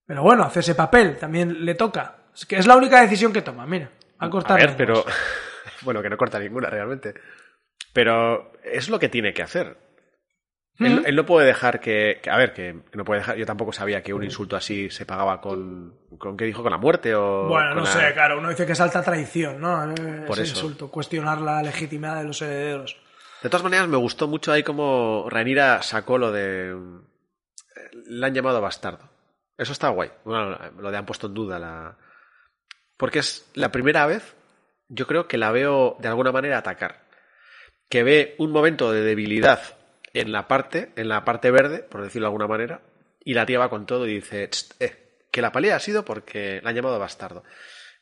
Pero 0.06 0.22
bueno, 0.22 0.44
hace 0.44 0.60
ese 0.60 0.76
papel, 0.76 1.18
también 1.18 1.64
le 1.64 1.74
toca. 1.74 2.18
Es 2.32 2.46
que 2.46 2.54
es 2.58 2.66
la 2.68 2.76
única 2.76 3.00
decisión 3.00 3.32
que 3.32 3.42
toma, 3.42 3.66
mira. 3.66 3.90
A 4.20 4.26
A 4.26 4.30
cortar 4.30 4.60
ver, 4.60 4.78
lenguas. 4.78 5.02
pero. 5.04 5.04
Bueno, 5.82 6.00
que 6.00 6.10
no 6.10 6.16
corta 6.16 6.38
ninguna 6.38 6.70
realmente. 6.70 7.12
Pero 7.92 8.52
es 8.62 8.88
lo 8.88 9.00
que 9.00 9.08
tiene 9.08 9.34
que 9.34 9.42
hacer. 9.42 9.76
Él, 10.80 11.02
él 11.06 11.14
no 11.14 11.24
puede 11.24 11.46
dejar 11.46 11.78
que, 11.78 12.18
que- 12.20 12.30
A 12.30 12.36
ver, 12.36 12.52
que 12.52 12.74
no 12.94 13.04
puede 13.04 13.20
dejar. 13.20 13.36
Yo 13.36 13.46
tampoco 13.46 13.72
sabía 13.72 14.02
que 14.02 14.12
un 14.12 14.24
insulto 14.24 14.56
así 14.56 14.90
se 14.90 15.06
pagaba 15.06 15.40
con. 15.40 15.94
¿Con 16.18 16.36
qué 16.36 16.44
dijo? 16.46 16.62
¿Con 16.62 16.72
la 16.72 16.78
muerte 16.78 17.14
o.? 17.14 17.46
Bueno, 17.46 17.76
no 17.76 17.80
la- 17.82 17.86
sé, 17.86 18.12
claro, 18.12 18.38
uno 18.38 18.48
dice 18.48 18.66
que 18.66 18.72
es 18.72 18.80
alta 18.80 19.02
traición, 19.02 19.60
¿no? 19.60 19.84
Eh, 19.92 20.24
Por 20.26 20.32
ese 20.38 20.42
eso. 20.52 20.54
insulto, 20.56 20.90
cuestionar 20.90 21.40
la 21.40 21.62
legitimidad 21.62 22.16
de 22.16 22.24
los 22.24 22.42
herederos. 22.42 22.96
De 23.42 23.48
todas 23.50 23.62
maneras, 23.62 23.86
me 23.88 23.96
gustó 23.98 24.26
mucho 24.26 24.50
ahí 24.50 24.62
como 24.64 25.26
Ranira 25.30 25.80
sacó 25.82 26.18
lo 26.18 26.32
de. 26.32 26.74
Le 28.06 28.26
han 28.26 28.34
llamado 28.34 28.60
bastardo. 28.60 29.08
Eso 29.56 29.72
está 29.72 29.88
guay. 29.90 30.10
Bueno, 30.24 30.58
lo 30.78 30.90
de 30.90 30.96
han 30.96 31.06
puesto 31.06 31.28
en 31.28 31.34
duda 31.34 31.58
la. 31.60 31.96
Porque 32.96 33.20
es 33.20 33.48
la 33.54 33.70
primera 33.70 34.06
vez, 34.06 34.34
yo 34.88 35.06
creo 35.06 35.28
que 35.28 35.38
la 35.38 35.52
veo 35.52 35.96
de 36.00 36.08
alguna 36.08 36.32
manera 36.32 36.58
atacar. 36.58 37.04
Que 37.88 38.02
ve 38.02 38.34
un 38.38 38.50
momento 38.50 38.90
de 38.90 39.02
debilidad 39.02 39.60
en 40.14 40.32
la 40.32 40.48
parte, 40.48 40.92
en 40.96 41.08
la 41.08 41.24
parte 41.24 41.50
verde, 41.50 41.80
por 41.80 42.02
decirlo 42.02 42.26
de 42.26 42.28
alguna 42.28 42.46
manera, 42.46 42.80
y 43.24 43.34
la 43.34 43.46
tía 43.46 43.58
va 43.58 43.70
con 43.70 43.86
todo 43.86 44.06
y 44.06 44.14
dice, 44.14 44.48
"Tst, 44.48 44.80
eh, 44.80 45.04
que 45.30 45.42
la 45.42 45.52
pelea 45.52 45.76
ha 45.76 45.80
sido 45.80 46.04
porque 46.04 46.60
la 46.62 46.70
han 46.70 46.76
llamado 46.76 46.98
bastardo. 46.98 47.42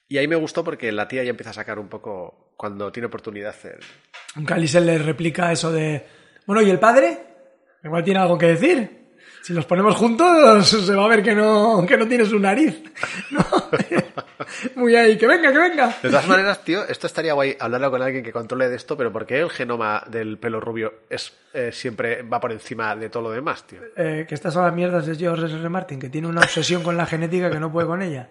Y 0.07 0.19
ahí 0.19 0.29
me 0.29 0.37
gustó 0.37 0.63
porque 0.63 0.93
la 0.93 1.09
tía 1.09 1.25
ya 1.25 1.31
empieza 1.31 1.51
a 1.51 1.55
sacar 1.55 1.79
un 1.79 1.89
poco, 1.89 2.53
cuando 2.57 2.93
tiene 2.93 3.07
oportunidad, 3.07 3.55
el, 3.65 3.81
Aunque 4.35 4.53
Alice 4.53 4.79
le 4.81 4.99
replica 4.99 5.51
eso 5.51 5.73
de, 5.73 6.07
bueno, 6.47 6.61
¿y 6.61 6.69
el 6.69 6.79
padre? 6.79 7.19
Igual 7.83 8.05
tiene 8.05 8.21
algo 8.21 8.37
que 8.37 8.47
decir. 8.47 9.02
Si 9.43 9.53
los 9.53 9.65
ponemos 9.67 9.97
juntos, 9.97 10.69
se 10.69 10.95
va 10.95 11.05
a 11.05 11.09
ver 11.09 11.23
que 11.23 11.35
no, 11.35 11.85
que 11.87 11.97
no 11.97 12.07
tiene 12.07 12.25
su 12.25 12.39
nariz. 12.39 12.81
¿No? 13.31 13.45
Muy 14.77 14.95
ahí, 14.95 15.19
que 15.19 15.27
venga, 15.27 15.53
que 15.53 15.59
venga. 15.59 15.97
De 16.03 16.11
todas 16.11 16.29
maneras, 16.29 16.63
tío, 16.65 16.87
esto 16.87 17.07
estaría 17.09 17.33
guay 17.33 17.57
hablarlo 17.59 17.91
con 17.91 18.03
alguien 18.03 18.23
que 18.23 18.33
controle 18.33 18.69
de 18.69 18.77
esto, 18.77 18.97
pero 18.97 19.13
¿por 19.13 19.27
qué 19.27 19.41
el 19.41 19.51
genoma 19.51 20.05
del 20.09 20.39
pelo 20.39 20.61
rubio 20.61 20.95
es 21.11 21.33
eh, 21.55 21.71
siempre 21.73 22.23
va 22.23 22.39
por 22.41 22.53
encima 22.53 22.95
de 22.95 23.09
todo 23.09 23.25
lo 23.25 23.31
demás, 23.31 23.67
tío? 23.67 23.81
Eh, 23.97 24.27
que 24.29 24.35
estas 24.35 24.55
son 24.55 24.65
las 24.65 24.75
mierdas 24.75 25.07
de 25.07 25.17
George 25.17 25.45
R. 25.47 25.55
R. 25.55 25.69
Martin, 25.69 25.99
que 25.99 26.09
tiene 26.09 26.29
una 26.29 26.43
obsesión 26.43 26.83
con 26.85 26.97
la 26.97 27.07
genética 27.07 27.51
que 27.51 27.59
no 27.59 27.73
puede 27.73 27.87
con 27.89 28.01
ella. 28.03 28.31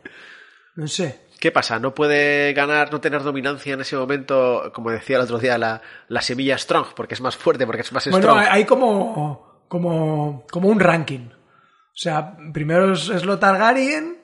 No 0.75 0.87
sé. 0.87 1.27
¿Qué 1.39 1.51
pasa? 1.51 1.79
¿No 1.79 1.93
puede 1.93 2.53
ganar, 2.53 2.91
no 2.91 3.01
tener 3.01 3.23
dominancia 3.23 3.73
en 3.73 3.81
ese 3.81 3.97
momento, 3.97 4.71
como 4.73 4.91
decía 4.91 5.17
el 5.17 5.23
otro 5.23 5.39
día, 5.39 5.57
la, 5.57 5.81
la 6.07 6.21
semilla 6.21 6.57
strong, 6.57 6.93
porque 6.95 7.15
es 7.15 7.21
más 7.21 7.35
fuerte, 7.35 7.65
porque 7.65 7.81
es 7.81 7.91
más 7.91 8.07
Bueno, 8.09 8.27
strong? 8.27 8.39
hay 8.39 8.47
hay 8.59 8.65
como, 8.65 9.50
como, 9.71 10.45
como 10.51 10.67
un 10.67 10.81
ranking. 10.81 11.29
O 11.29 11.93
sea, 11.93 12.35
primero 12.51 12.91
es, 12.91 13.07
es 13.07 13.23
lo 13.23 13.39
Targaryen, 13.39 14.17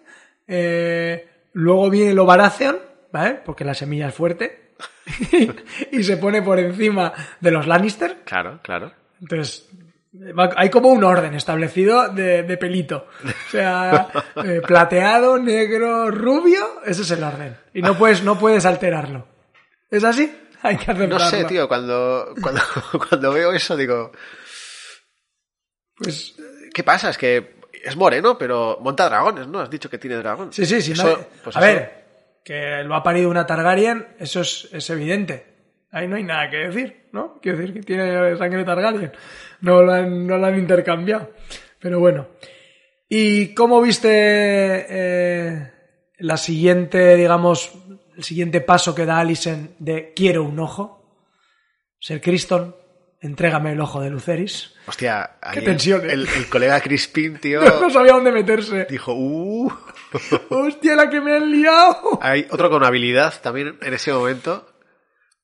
eh, 0.46 1.26
luego 1.54 1.90
viene 1.90 2.14
lo 2.14 2.26
Baratheon, 2.26 2.78
¿vale? 3.14 3.36
Porque 3.46 3.64
la 3.64 3.74
semilla 3.74 4.10
es 4.10 4.14
fuerte, 4.14 4.74
y 5.94 6.04
se 6.04 6.18
pone 6.18 6.42
por 6.42 6.60
encima 6.60 7.14
de 7.40 7.52
los 7.52 7.66
Lannister. 7.66 8.24
Claro, 8.26 8.60
claro. 8.62 8.92
Entonces, 9.22 9.70
hay 10.58 10.70
como 10.70 10.90
un 10.90 11.06
orden 11.06 11.34
establecido 11.34 12.10
de, 12.10 12.44
de 12.44 12.58
pelito. 12.58 13.08
O 13.24 13.50
sea, 13.50 14.10
eh, 14.44 14.60
plateado, 14.68 15.38
negro, 15.40 16.12
rubio, 16.12 16.82
ese 16.86 17.04
es 17.04 17.12
el 17.12 17.24
orden. 17.24 17.56
Y 17.74 17.82
no 17.82 17.98
puedes, 17.98 18.22
no 18.22 18.38
puedes 18.38 18.66
alterarlo. 18.66 19.26
¿Es 19.90 20.04
así? 20.04 20.30
Hay 20.62 20.76
que 20.76 20.88
No 20.88 21.16
aceptarlo. 21.16 21.20
sé, 21.30 21.46
tío, 21.46 21.70
cuando, 21.70 22.34
cuando, 22.42 22.62
cuando 23.08 23.32
veo 23.32 23.54
eso 23.54 23.78
digo, 23.78 24.12
Pues 25.98 26.36
¿qué 26.74 26.84
pasa? 26.84 27.10
Es 27.10 27.18
que 27.18 27.58
es 27.84 27.96
moreno, 27.96 28.38
pero 28.38 28.78
monta 28.82 29.08
dragones, 29.10 29.48
¿no? 29.48 29.60
Has 29.60 29.70
dicho 29.70 29.90
que 29.90 29.98
tiene 29.98 30.18
dragón. 30.18 30.52
Sí, 30.54 30.66
sí, 30.66 30.82
sí. 30.82 30.92
Eso- 30.94 31.04
nadie- 31.04 31.28
pues 31.44 31.56
a 31.56 31.60
eso- 31.60 31.68
ver, 31.68 32.06
que 32.44 32.84
lo 32.84 32.96
ha 32.96 33.04
parido 33.04 33.30
una 33.30 33.46
Targaryen, 33.46 34.08
eso 34.20 34.42
es, 34.42 34.70
es 34.72 34.90
evidente. 34.90 35.46
Ahí 35.92 36.08
no 36.08 36.16
hay 36.18 36.24
nada 36.24 36.50
que 36.50 36.58
decir, 36.58 37.08
¿no? 37.14 37.40
Quiero 37.42 37.58
decir 37.58 37.74
que 37.74 37.82
tiene 37.82 38.38
sangre 38.38 38.64
Targaryen. 38.64 39.12
No 39.62 39.82
lo 39.84 39.92
han, 39.94 40.28
no 40.28 40.38
lo 40.38 40.46
han 40.46 40.58
intercambiado. 40.58 41.32
Pero 41.80 42.00
bueno. 42.00 42.28
¿Y 43.10 43.54
cómo 43.54 43.82
viste 43.82 44.10
eh, 44.90 45.72
la 46.20 46.36
siguiente, 46.38 47.16
digamos, 47.16 47.72
el 48.18 48.24
siguiente 48.24 48.60
paso 48.62 48.94
que 48.94 49.06
da 49.06 49.20
Alicent 49.20 49.72
de 49.80 50.14
quiero 50.14 50.44
un 50.44 50.60
ojo? 50.60 51.18
Ser 52.00 52.20
Criston, 52.22 52.76
entrégame 53.28 53.74
el 53.74 53.82
ojo 53.82 54.02
de 54.02 54.10
Luceris. 54.10 54.74
Hostia, 54.88 55.38
Qué 55.54 55.62
tensión, 55.62 56.10
¿eh? 56.10 56.14
el, 56.14 56.28
el 56.28 56.50
colega 56.50 56.80
Crispin, 56.82 57.38
tío, 57.38 57.62
No 57.82 57.90
sabía 57.90 58.14
dónde 58.14 58.32
meterse. 58.32 58.88
dijo, 58.90 59.14
uh... 59.14 59.72
¡Hostia, 60.50 60.96
la 60.96 61.10
que 61.10 61.22
me 61.22 61.36
han 61.36 61.52
liado! 61.52 62.20
Hay 62.22 62.48
otro 62.50 62.70
con 62.70 62.84
habilidad 62.84 63.34
también 63.42 63.78
en 63.82 63.94
ese 63.94 64.12
momento. 64.14 64.68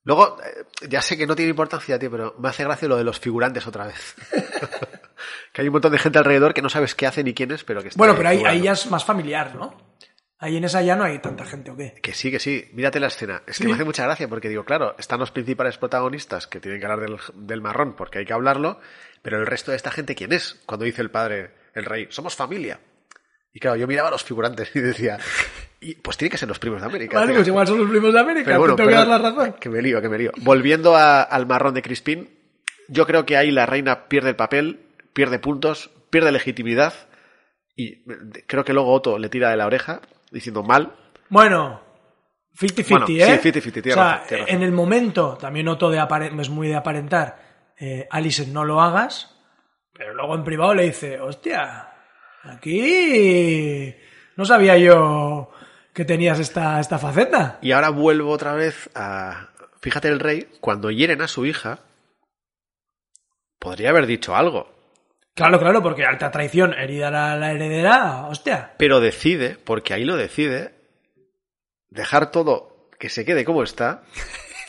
Luego, 0.05 0.37
eh, 0.43 0.87
ya 0.89 1.01
sé 1.01 1.17
que 1.17 1.27
no 1.27 1.35
tiene 1.35 1.51
importancia, 1.51 1.97
tío, 1.99 2.11
pero 2.11 2.35
me 2.39 2.49
hace 2.49 2.63
gracia 2.63 2.87
lo 2.87 2.97
de 2.97 3.03
los 3.03 3.19
figurantes 3.19 3.67
otra 3.67 3.87
vez. 3.87 4.15
que 5.53 5.61
hay 5.61 5.67
un 5.67 5.73
montón 5.73 5.91
de 5.91 5.99
gente 5.99 6.17
alrededor 6.19 6.53
que 6.53 6.61
no 6.61 6.69
sabes 6.69 6.95
qué 6.95 7.07
hace 7.07 7.23
ni 7.23 7.33
quién 7.33 7.51
es, 7.51 7.63
pero 7.63 7.81
que 7.81 7.89
está 7.89 7.97
Bueno, 7.97 8.15
pero 8.15 8.29
ahí, 8.29 8.43
ahí 8.45 8.61
ya 8.61 8.73
es 8.73 8.89
más 8.89 9.05
familiar, 9.05 9.55
¿no? 9.55 9.73
Ahí 10.43 10.57
en 10.57 10.63
esa 10.65 10.81
ya 10.81 10.95
no 10.97 11.05
hay 11.05 11.19
tanta 11.19 11.45
gente, 11.45 11.71
¿o 11.71 11.77
qué? 11.77 11.93
Que 12.01 12.13
sí, 12.13 12.29
que 12.29 12.39
sí. 12.39 12.69
Mírate 12.73 12.99
la 12.99 13.07
escena. 13.07 13.43
Es 13.47 13.57
que 13.57 13.63
Sí. 13.63 13.67
me 13.67 13.73
hace 13.75 13.85
mucha 13.85 14.03
gracia 14.03 14.27
porque 14.27 14.49
digo, 14.49 14.65
claro, 14.65 14.93
están 14.99 15.19
los 15.19 15.31
principales 15.31 15.77
protagonistas 15.77 16.47
que 16.47 16.59
tienen 16.59 16.81
que 16.81 16.85
hablar 16.85 16.99
del, 17.09 17.17
del 17.33 17.61
marrón 17.61 17.95
porque 17.95 18.19
hay 18.19 18.25
que 18.25 18.33
hablarlo, 18.33 18.79
pero 19.21 19.39
el 19.39 19.45
resto 19.45 19.71
de 19.71 19.77
esta 19.77 19.89
gente, 19.91 20.15
¿quién 20.15 20.33
es? 20.33 20.61
Cuando 20.65 20.83
dice 20.85 21.01
el 21.01 21.09
padre, 21.11 21.51
el 21.73 21.85
rey, 21.85 22.07
somos 22.09 22.35
familia. 22.35 22.79
Y 23.53 23.59
claro, 23.59 23.77
yo 23.77 23.87
miraba 23.87 24.09
a 24.09 24.11
los 24.11 24.23
figurantes 24.23 24.75
y 24.75 24.79
decía, 24.81 25.17
y, 25.79 25.95
pues 25.95 26.17
tiene 26.17 26.31
que 26.31 26.37
ser 26.37 26.49
los 26.49 26.59
primos 26.59 26.81
de 26.81 26.87
América. 26.87 27.19
Vale, 27.19 27.35
pues 27.35 27.47
igual 27.47 27.65
son 27.67 27.77
los 27.79 27.89
primos 27.89 28.13
de 28.13 28.19
América, 28.19 28.45
Pero 28.47 28.59
bueno, 28.59 28.75
te 28.75 28.83
tengo 28.83 28.89
que 28.89 28.95
dar 28.97 29.07
la 29.07 29.17
razón. 29.19 29.53
Que 29.59 29.69
me 29.69 29.81
lío, 29.81 30.01
que 30.01 30.09
me 30.09 30.17
lío. 30.17 30.31
Volviendo 30.41 30.95
a- 30.97 31.21
al 31.21 31.45
marrón 31.45 31.73
de 31.73 31.81
Crispín, 31.81 32.29
yo 32.89 33.05
creo 33.05 33.25
que 33.25 33.37
ahí 33.37 33.49
la 33.51 33.65
reina 33.65 34.09
pierde 34.09 34.29
el 34.31 34.35
papel, 34.35 34.81
pierde 35.13 35.39
puntos, 35.39 35.89
pierde 36.09 36.31
legitimidad 36.33 36.93
y 37.75 38.03
creo 38.45 38.65
que 38.65 38.73
luego 38.73 38.91
Otto 38.93 39.17
le 39.17 39.29
tira 39.29 39.49
de 39.49 39.57
la 39.57 39.65
oreja 39.65 40.01
diciendo 40.33 40.63
mal. 40.63 40.93
Bueno, 41.29 41.81
50-50, 42.57 42.89
Bueno, 42.89 43.05
¿eh? 43.07 43.39
sí, 43.41 43.49
50-50, 43.51 43.71
tiene 43.71 43.91
O 43.91 43.93
sea, 43.95 44.03
razón, 44.11 44.27
tiene 44.27 44.43
razón. 44.43 44.55
en 44.55 44.63
el 44.63 44.71
momento, 44.71 45.37
también 45.39 45.65
noto 45.65 45.89
de 45.89 46.05
es 46.39 46.49
muy 46.49 46.67
de 46.67 46.75
aparentar, 46.75 47.73
eh, 47.79 48.07
Alicent, 48.11 48.49
no 48.49 48.65
lo 48.65 48.81
hagas, 48.81 49.35
pero 49.93 50.13
luego 50.13 50.35
en 50.35 50.43
privado 50.43 50.73
le 50.73 50.83
dice, 50.83 51.19
hostia, 51.19 51.89
aquí 52.43 53.95
no 54.35 54.45
sabía 54.45 54.77
yo 54.77 55.51
que 55.93 56.05
tenías 56.05 56.39
esta, 56.39 56.79
esta 56.79 56.97
faceta. 56.97 57.59
Y 57.61 57.71
ahora 57.71 57.89
vuelvo 57.89 58.31
otra 58.31 58.53
vez 58.53 58.89
a... 58.95 59.49
Fíjate 59.81 60.07
el 60.07 60.19
rey, 60.19 60.47
cuando 60.61 60.91
hieren 60.91 61.21
a 61.21 61.27
su 61.27 61.45
hija, 61.45 61.79
podría 63.59 63.89
haber 63.89 64.07
dicho 64.07 64.35
algo, 64.35 64.72
Claro, 65.35 65.59
claro, 65.59 65.81
porque 65.81 66.05
alta 66.05 66.29
traición, 66.31 66.73
herida 66.73 67.09
la, 67.09 67.35
la 67.35 67.51
heredera, 67.53 68.27
hostia. 68.27 68.73
pero 68.77 68.99
decide, 68.99 69.57
porque 69.63 69.93
ahí 69.93 70.05
lo 70.05 70.15
decide, 70.15 70.75
dejar 71.89 72.31
todo 72.31 72.89
que 72.99 73.09
se 73.09 73.25
quede 73.25 73.43
como 73.43 73.63
está, 73.63 74.03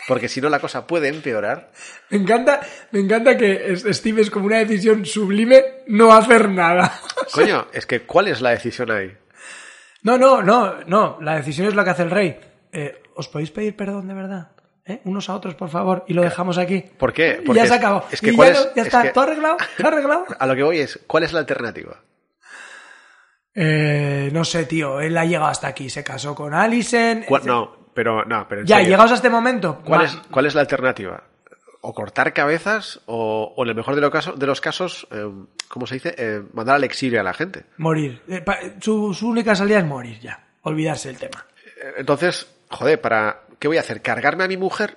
porque 0.08 0.28
si 0.28 0.40
no 0.40 0.48
la 0.48 0.60
cosa 0.60 0.86
puede 0.86 1.08
empeorar. 1.08 1.70
Me 2.10 2.18
encanta, 2.18 2.60
me 2.92 3.00
encanta 3.00 3.36
que 3.36 3.76
Steve 3.92 4.20
es 4.22 4.30
como 4.30 4.46
una 4.46 4.58
decisión 4.58 5.04
sublime 5.04 5.62
no 5.86 6.12
hacer 6.12 6.48
nada. 6.48 6.92
Coño, 7.32 7.66
es 7.72 7.86
que 7.86 8.02
¿cuál 8.02 8.28
es 8.28 8.40
la 8.40 8.50
decisión 8.50 8.90
ahí? 8.90 9.16
No, 10.02 10.16
no, 10.18 10.42
no, 10.42 10.84
no. 10.84 11.18
La 11.22 11.36
decisión 11.36 11.66
es 11.66 11.74
la 11.74 11.82
que 11.82 11.90
hace 11.90 12.02
el 12.02 12.10
rey. 12.10 12.38
Eh, 12.72 13.02
¿Os 13.16 13.28
podéis 13.28 13.50
pedir 13.50 13.74
perdón 13.74 14.06
de 14.06 14.14
verdad? 14.14 14.52
¿Eh? 14.86 15.00
Unos 15.04 15.30
a 15.30 15.34
otros, 15.34 15.54
por 15.54 15.70
favor, 15.70 16.04
y 16.08 16.12
lo 16.12 16.20
dejamos 16.22 16.58
aquí. 16.58 16.80
¿Por 16.98 17.12
qué? 17.12 17.42
Porque 17.44 17.60
ya 17.62 17.66
se 17.66 17.74
acabó. 17.74 18.04
es 18.10 18.20
que 18.20 18.32
y 18.32 18.36
¿cuál 18.36 18.52
ya, 18.52 18.58
es- 18.60 18.66
no- 18.66 18.74
ya 18.74 18.82
es 18.82 18.86
está, 18.88 19.02
que- 19.02 19.08
todo 19.10 19.24
arreglado, 19.24 19.56
todo 19.78 19.88
arreglado. 19.88 20.26
A 20.38 20.46
lo 20.46 20.54
que 20.54 20.62
voy 20.62 20.78
es, 20.78 21.00
¿cuál 21.06 21.22
es 21.24 21.32
la 21.32 21.38
alternativa? 21.40 22.00
Eh, 23.54 24.30
no 24.32 24.44
sé, 24.44 24.64
tío, 24.66 25.00
él 25.00 25.16
ha 25.16 25.24
llegado 25.24 25.46
hasta 25.46 25.68
aquí, 25.68 25.88
se 25.88 26.02
casó 26.02 26.34
con 26.34 26.54
Alison. 26.54 27.22
¿Cuál- 27.26 27.46
no, 27.46 27.88
pero 27.94 28.24
no, 28.24 28.46
pero 28.48 28.62
Ya, 28.64 28.76
serio, 28.76 28.90
llegados 28.90 29.12
a 29.12 29.14
este 29.14 29.30
momento. 29.30 29.80
¿cuál 29.84 30.02
es, 30.04 30.16
¿Cuál 30.30 30.46
es 30.46 30.54
la 30.54 30.62
alternativa? 30.62 31.22
O 31.80 31.92
cortar 31.94 32.32
cabezas, 32.32 33.00
o, 33.06 33.52
o 33.56 33.62
en 33.62 33.68
el 33.70 33.74
mejor 33.76 33.94
de, 33.94 34.00
los 34.00 34.10
casos, 34.10 34.38
de 34.38 34.46
los 34.46 34.60
casos, 34.60 35.06
eh, 35.12 35.30
¿cómo 35.68 35.86
se 35.86 35.94
dice? 35.94 36.14
Eh, 36.18 36.42
mandar 36.52 36.76
al 36.76 36.84
exilio 36.84 37.20
a 37.20 37.22
la 37.22 37.34
gente. 37.34 37.64
Morir. 37.76 38.22
Pa- 38.44 38.58
su, 38.80 39.12
su 39.14 39.28
única 39.28 39.54
salida 39.54 39.78
es 39.78 39.84
morir 39.84 40.18
ya. 40.20 40.44
Olvidarse 40.62 41.08
del 41.08 41.18
tema. 41.18 41.44
Entonces, 41.98 42.48
joder, 42.70 43.00
para 43.00 43.42
¿qué 43.58 43.68
voy 43.68 43.76
a 43.76 43.80
hacer? 43.80 44.02
¿Cargarme 44.02 44.44
a 44.44 44.48
mi 44.48 44.56
mujer? 44.56 44.96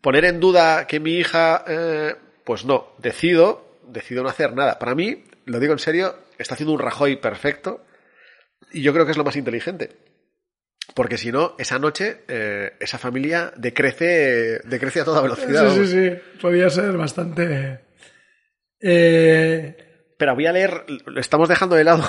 ¿Poner 0.00 0.24
en 0.24 0.40
duda 0.40 0.86
que 0.86 1.00
mi 1.00 1.14
hija? 1.14 1.64
eh, 1.66 2.14
pues 2.44 2.64
no, 2.64 2.94
decido, 2.98 3.78
decido 3.88 4.22
no 4.22 4.28
hacer 4.28 4.52
nada. 4.54 4.78
Para 4.78 4.94
mí, 4.94 5.24
lo 5.46 5.58
digo 5.60 5.72
en 5.72 5.78
serio, 5.78 6.14
está 6.38 6.54
haciendo 6.54 6.72
un 6.74 6.78
Rajoy 6.80 7.16
perfecto 7.16 7.84
y 8.72 8.82
yo 8.82 8.92
creo 8.92 9.04
que 9.06 9.12
es 9.12 9.16
lo 9.16 9.24
más 9.24 9.36
inteligente. 9.36 9.96
Porque 10.94 11.16
si 11.16 11.32
no, 11.32 11.54
esa 11.58 11.78
noche, 11.78 12.24
eh, 12.28 12.72
esa 12.78 12.98
familia 12.98 13.52
decrece, 13.56 14.60
decrece 14.64 15.00
a 15.00 15.04
toda 15.04 15.22
velocidad. 15.22 15.60
Sí, 15.62 15.78
vamos. 15.78 15.88
sí, 15.88 16.10
sí. 16.10 16.38
Podía 16.40 16.68
ser 16.68 16.96
bastante. 16.98 17.80
Eh, 18.80 20.12
Pero 20.18 20.34
voy 20.34 20.46
a 20.46 20.52
leer, 20.52 20.84
lo 21.06 21.20
estamos 21.20 21.48
dejando 21.48 21.76
de 21.76 21.84
lado. 21.84 22.04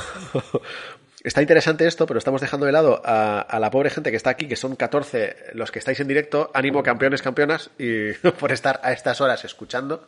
Está 1.26 1.42
interesante 1.42 1.88
esto, 1.88 2.06
pero 2.06 2.20
estamos 2.20 2.40
dejando 2.40 2.68
de 2.68 2.72
lado 2.72 3.02
a, 3.04 3.40
a 3.40 3.60
la 3.60 3.72
pobre 3.72 3.90
gente 3.90 4.12
que 4.12 4.18
está 4.18 4.30
aquí, 4.30 4.48
que 4.48 4.56
son 4.56 4.76
14 4.76 5.54
los 5.54 5.72
que 5.72 5.80
estáis 5.80 6.00
en 6.00 6.08
directo. 6.08 6.52
Ánimo, 6.54 6.84
campeones, 6.84 7.24
campeonas, 7.24 7.72
y 7.80 8.14
por 8.40 8.52
estar 8.52 8.80
a 8.84 8.92
estas 8.92 9.22
horas 9.22 9.44
escuchando. 9.44 10.08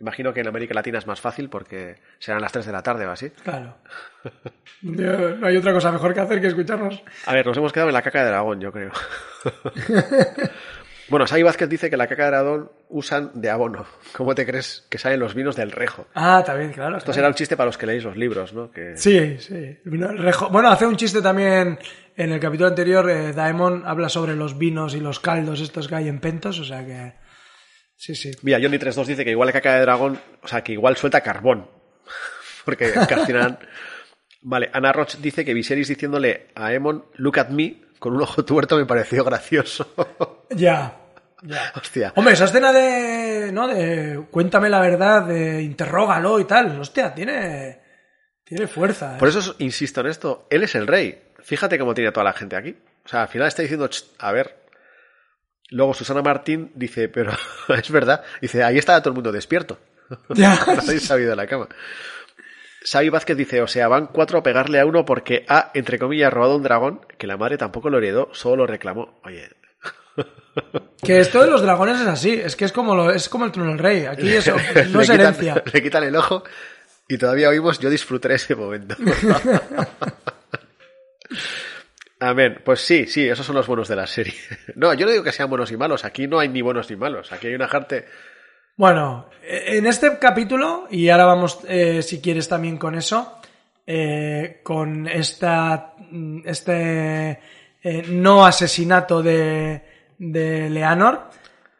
Imagino 0.00 0.32
que 0.32 0.40
en 0.40 0.48
América 0.48 0.72
Latina 0.72 0.98
es 0.98 1.06
más 1.06 1.20
fácil 1.20 1.50
porque 1.50 1.96
serán 2.18 2.40
las 2.40 2.52
3 2.52 2.64
de 2.64 2.72
la 2.72 2.82
tarde 2.82 3.04
o 3.06 3.10
así. 3.10 3.28
claro. 3.28 3.76
No 4.80 5.46
hay 5.46 5.58
otra 5.58 5.74
cosa 5.74 5.92
mejor 5.92 6.14
que 6.14 6.20
hacer 6.20 6.40
que 6.40 6.46
escucharnos. 6.46 7.02
A 7.26 7.34
ver, 7.34 7.44
nos 7.44 7.58
hemos 7.58 7.70
quedado 7.70 7.90
en 7.90 7.94
la 7.94 8.00
caca 8.00 8.24
de 8.24 8.30
dragón, 8.30 8.62
yo 8.62 8.72
creo. 8.72 8.92
bueno, 11.10 11.26
Sai 11.26 11.42
Vázquez 11.42 11.68
dice 11.68 11.90
que 11.90 11.96
la 11.96 12.06
caca 12.06 12.24
de 12.24 12.30
dragón 12.30 12.72
usan 12.88 13.30
de 13.34 13.50
abono. 13.50 13.84
¿Cómo 14.16 14.34
te 14.34 14.46
crees 14.46 14.86
que 14.88 14.96
salen 14.98 15.20
los 15.20 15.34
vinos 15.34 15.56
del 15.56 15.70
rejo? 15.72 16.06
Ah, 16.14 16.42
también, 16.44 16.72
claro. 16.72 16.96
Esto 16.96 17.06
claro. 17.06 17.14
será 17.14 17.28
un 17.28 17.34
chiste 17.34 17.56
para 17.56 17.66
los 17.66 17.76
que 17.76 17.86
leéis 17.86 18.04
los 18.04 18.16
libros, 18.16 18.52
¿no? 18.54 18.70
Que... 18.70 18.96
Sí, 18.96 19.36
sí. 19.38 19.78
Rejo- 19.84 20.50
Bueno, 20.50 20.70
hace 20.70 20.86
un 20.86 20.96
chiste 20.96 21.20
también 21.20 21.78
en 22.16 22.32
el 22.32 22.40
capítulo 22.40 22.68
anterior. 22.68 23.08
Eh, 23.10 23.32
Daemon 23.32 23.82
habla 23.86 24.08
sobre 24.08 24.34
los 24.36 24.56
vinos 24.56 24.94
y 24.94 25.00
los 25.00 25.20
caldos 25.20 25.60
estos 25.60 25.88
que 25.88 25.94
hay 25.96 26.08
en 26.08 26.20
Pentos, 26.20 26.58
o 26.58 26.64
sea 26.64 26.84
que. 26.86 27.14
Sí, 27.96 28.14
sí. 28.14 28.30
Mira, 28.42 28.58
Johnny32 28.58 29.04
dice 29.04 29.24
que 29.26 29.30
igual 29.32 29.48
la 29.48 29.52
caca 29.52 29.74
de 29.74 29.80
dragón, 29.82 30.18
o 30.42 30.48
sea, 30.48 30.62
que 30.64 30.72
igual 30.72 30.96
suelta 30.96 31.20
carbón. 31.20 31.68
Porque 32.64 32.92
que 32.92 33.14
al 33.14 33.26
final... 33.26 33.58
Vale, 34.42 34.70
Ana 34.72 34.90
Roch 34.92 35.16
dice 35.16 35.44
que 35.44 35.52
Viserys 35.52 35.88
diciéndole 35.88 36.46
a 36.54 36.66
Aemon, 36.68 37.04
look 37.16 37.38
at 37.40 37.48
me, 37.48 37.82
con 37.98 38.14
un 38.14 38.22
ojo 38.22 38.42
tuerto 38.42 38.76
me 38.78 38.86
pareció 38.86 39.22
gracioso. 39.24 39.92
Ya. 40.52 40.99
Ya. 41.42 41.72
Hostia. 41.74 42.12
Hombre, 42.16 42.34
esa 42.34 42.44
escena 42.44 42.72
de. 42.72 43.50
¿No? 43.52 43.66
De. 43.68 44.24
Cuéntame 44.30 44.68
la 44.68 44.80
verdad, 44.80 45.22
de. 45.22 45.62
Interrógalo 45.62 46.38
y 46.40 46.44
tal. 46.44 46.78
Hostia, 46.80 47.14
tiene. 47.14 47.80
Tiene 48.44 48.66
fuerza. 48.66 49.14
¿eh? 49.14 49.18
Por 49.18 49.28
eso 49.28 49.54
insisto 49.58 50.00
en 50.00 50.08
esto, 50.08 50.46
él 50.50 50.64
es 50.64 50.74
el 50.74 50.86
rey. 50.86 51.22
Fíjate 51.40 51.78
cómo 51.78 51.94
tiene 51.94 52.08
a 52.08 52.12
toda 52.12 52.24
la 52.24 52.32
gente 52.32 52.56
aquí. 52.56 52.76
O 53.04 53.08
sea, 53.08 53.22
al 53.22 53.28
final 53.28 53.48
está 53.48 53.62
diciendo, 53.62 53.88
"Ch, 53.88 54.04
a 54.18 54.32
ver. 54.32 54.60
Luego 55.70 55.94
Susana 55.94 56.20
Martín 56.20 56.72
dice, 56.74 57.08
pero 57.08 57.32
es 57.68 57.90
verdad, 57.90 58.22
dice, 58.40 58.64
ahí 58.64 58.76
estaba 58.78 59.00
todo 59.00 59.10
el 59.10 59.14
mundo 59.14 59.32
despierto. 59.32 59.78
Ya. 60.34 60.58
Nadie 60.66 60.98
se 60.98 61.14
ha 61.14 61.18
ido 61.18 61.30
de 61.30 61.36
la 61.36 61.46
cama. 61.46 61.68
Xavi 62.82 63.10
Vázquez 63.10 63.36
dice, 63.36 63.62
o 63.62 63.68
sea, 63.68 63.86
van 63.86 64.08
cuatro 64.08 64.38
a 64.38 64.42
pegarle 64.42 64.80
a 64.80 64.86
uno 64.86 65.04
porque 65.04 65.44
ha, 65.48 65.70
entre 65.74 65.98
comillas, 66.00 66.32
robado 66.32 66.56
un 66.56 66.64
dragón, 66.64 67.06
que 67.18 67.28
la 67.28 67.36
madre 67.36 67.58
tampoco 67.58 67.90
lo 67.90 67.98
heredó, 67.98 68.28
solo 68.32 68.56
lo 68.56 68.66
reclamó. 68.66 69.20
Oye, 69.22 69.48
Que 71.02 71.20
esto 71.20 71.40
de 71.42 71.50
los 71.50 71.62
dragones 71.62 72.00
es 72.00 72.06
así. 72.06 72.32
Es 72.32 72.56
que 72.56 72.64
es 72.64 72.72
como, 72.72 72.94
lo, 72.94 73.10
es 73.10 73.28
como 73.28 73.44
el 73.44 73.52
trono 73.52 73.70
del 73.70 73.78
rey. 73.78 74.06
Aquí 74.06 74.32
eso 74.32 74.54
no 74.90 75.00
es 75.00 75.10
quitan, 75.10 75.20
herencia. 75.20 75.62
le 75.72 75.82
quitan 75.82 76.04
el 76.04 76.16
ojo 76.16 76.44
y 77.08 77.18
todavía 77.18 77.48
oímos, 77.48 77.78
yo 77.78 77.90
disfruté 77.90 78.34
ese 78.34 78.54
momento. 78.54 78.96
Amén. 82.20 82.60
Pues 82.64 82.82
sí, 82.82 83.06
sí, 83.06 83.26
esos 83.26 83.46
son 83.46 83.56
los 83.56 83.66
buenos 83.66 83.88
de 83.88 83.96
la 83.96 84.06
serie. 84.06 84.34
No, 84.76 84.92
yo 84.94 85.06
no 85.06 85.12
digo 85.12 85.24
que 85.24 85.32
sean 85.32 85.48
buenos 85.48 85.72
y 85.72 85.76
malos. 85.76 86.04
Aquí 86.04 86.26
no 86.26 86.38
hay 86.38 86.48
ni 86.48 86.60
buenos 86.60 86.90
ni 86.90 86.96
malos. 86.96 87.32
Aquí 87.32 87.46
hay 87.46 87.54
una 87.54 87.68
gente. 87.68 88.04
Bueno, 88.76 89.30
en 89.42 89.86
este 89.86 90.18
capítulo, 90.18 90.86
y 90.90 91.08
ahora 91.08 91.24
vamos, 91.24 91.60
eh, 91.66 92.02
si 92.02 92.20
quieres, 92.20 92.48
también 92.48 92.76
con 92.76 92.94
eso, 92.94 93.40
eh, 93.86 94.60
con 94.62 95.08
esta, 95.08 95.94
este 96.44 97.40
eh, 97.82 98.02
no 98.08 98.44
asesinato 98.44 99.22
de, 99.22 99.82
de 100.20 100.68
Leanor, 100.68 101.30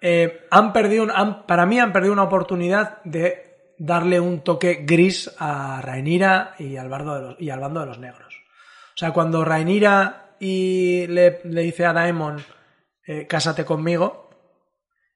eh, 0.00 0.46
han 0.50 0.72
perdido, 0.72 1.06
han- 1.14 1.46
para 1.46 1.66
mí 1.66 1.78
han 1.78 1.92
perdido 1.92 2.14
una 2.14 2.22
oportunidad 2.22 3.02
de 3.04 3.74
darle 3.78 4.18
un 4.18 4.40
toque 4.42 4.82
gris 4.86 5.30
a 5.38 5.80
Rhaenyra 5.82 6.54
y 6.58 6.76
al, 6.76 6.88
de 6.90 7.04
los, 7.04 7.36
y 7.40 7.50
al 7.50 7.60
bando 7.60 7.80
de 7.80 7.86
los 7.86 7.98
negros. 7.98 8.34
O 8.94 8.96
sea, 8.96 9.12
cuando 9.12 9.44
Rhaenyra 9.44 10.36
y 10.40 11.06
le, 11.06 11.40
dice 11.44 11.84
a 11.84 11.92
Daemon, 11.92 12.42
eh, 13.06 13.26
cásate 13.26 13.64
conmigo, 13.64 14.30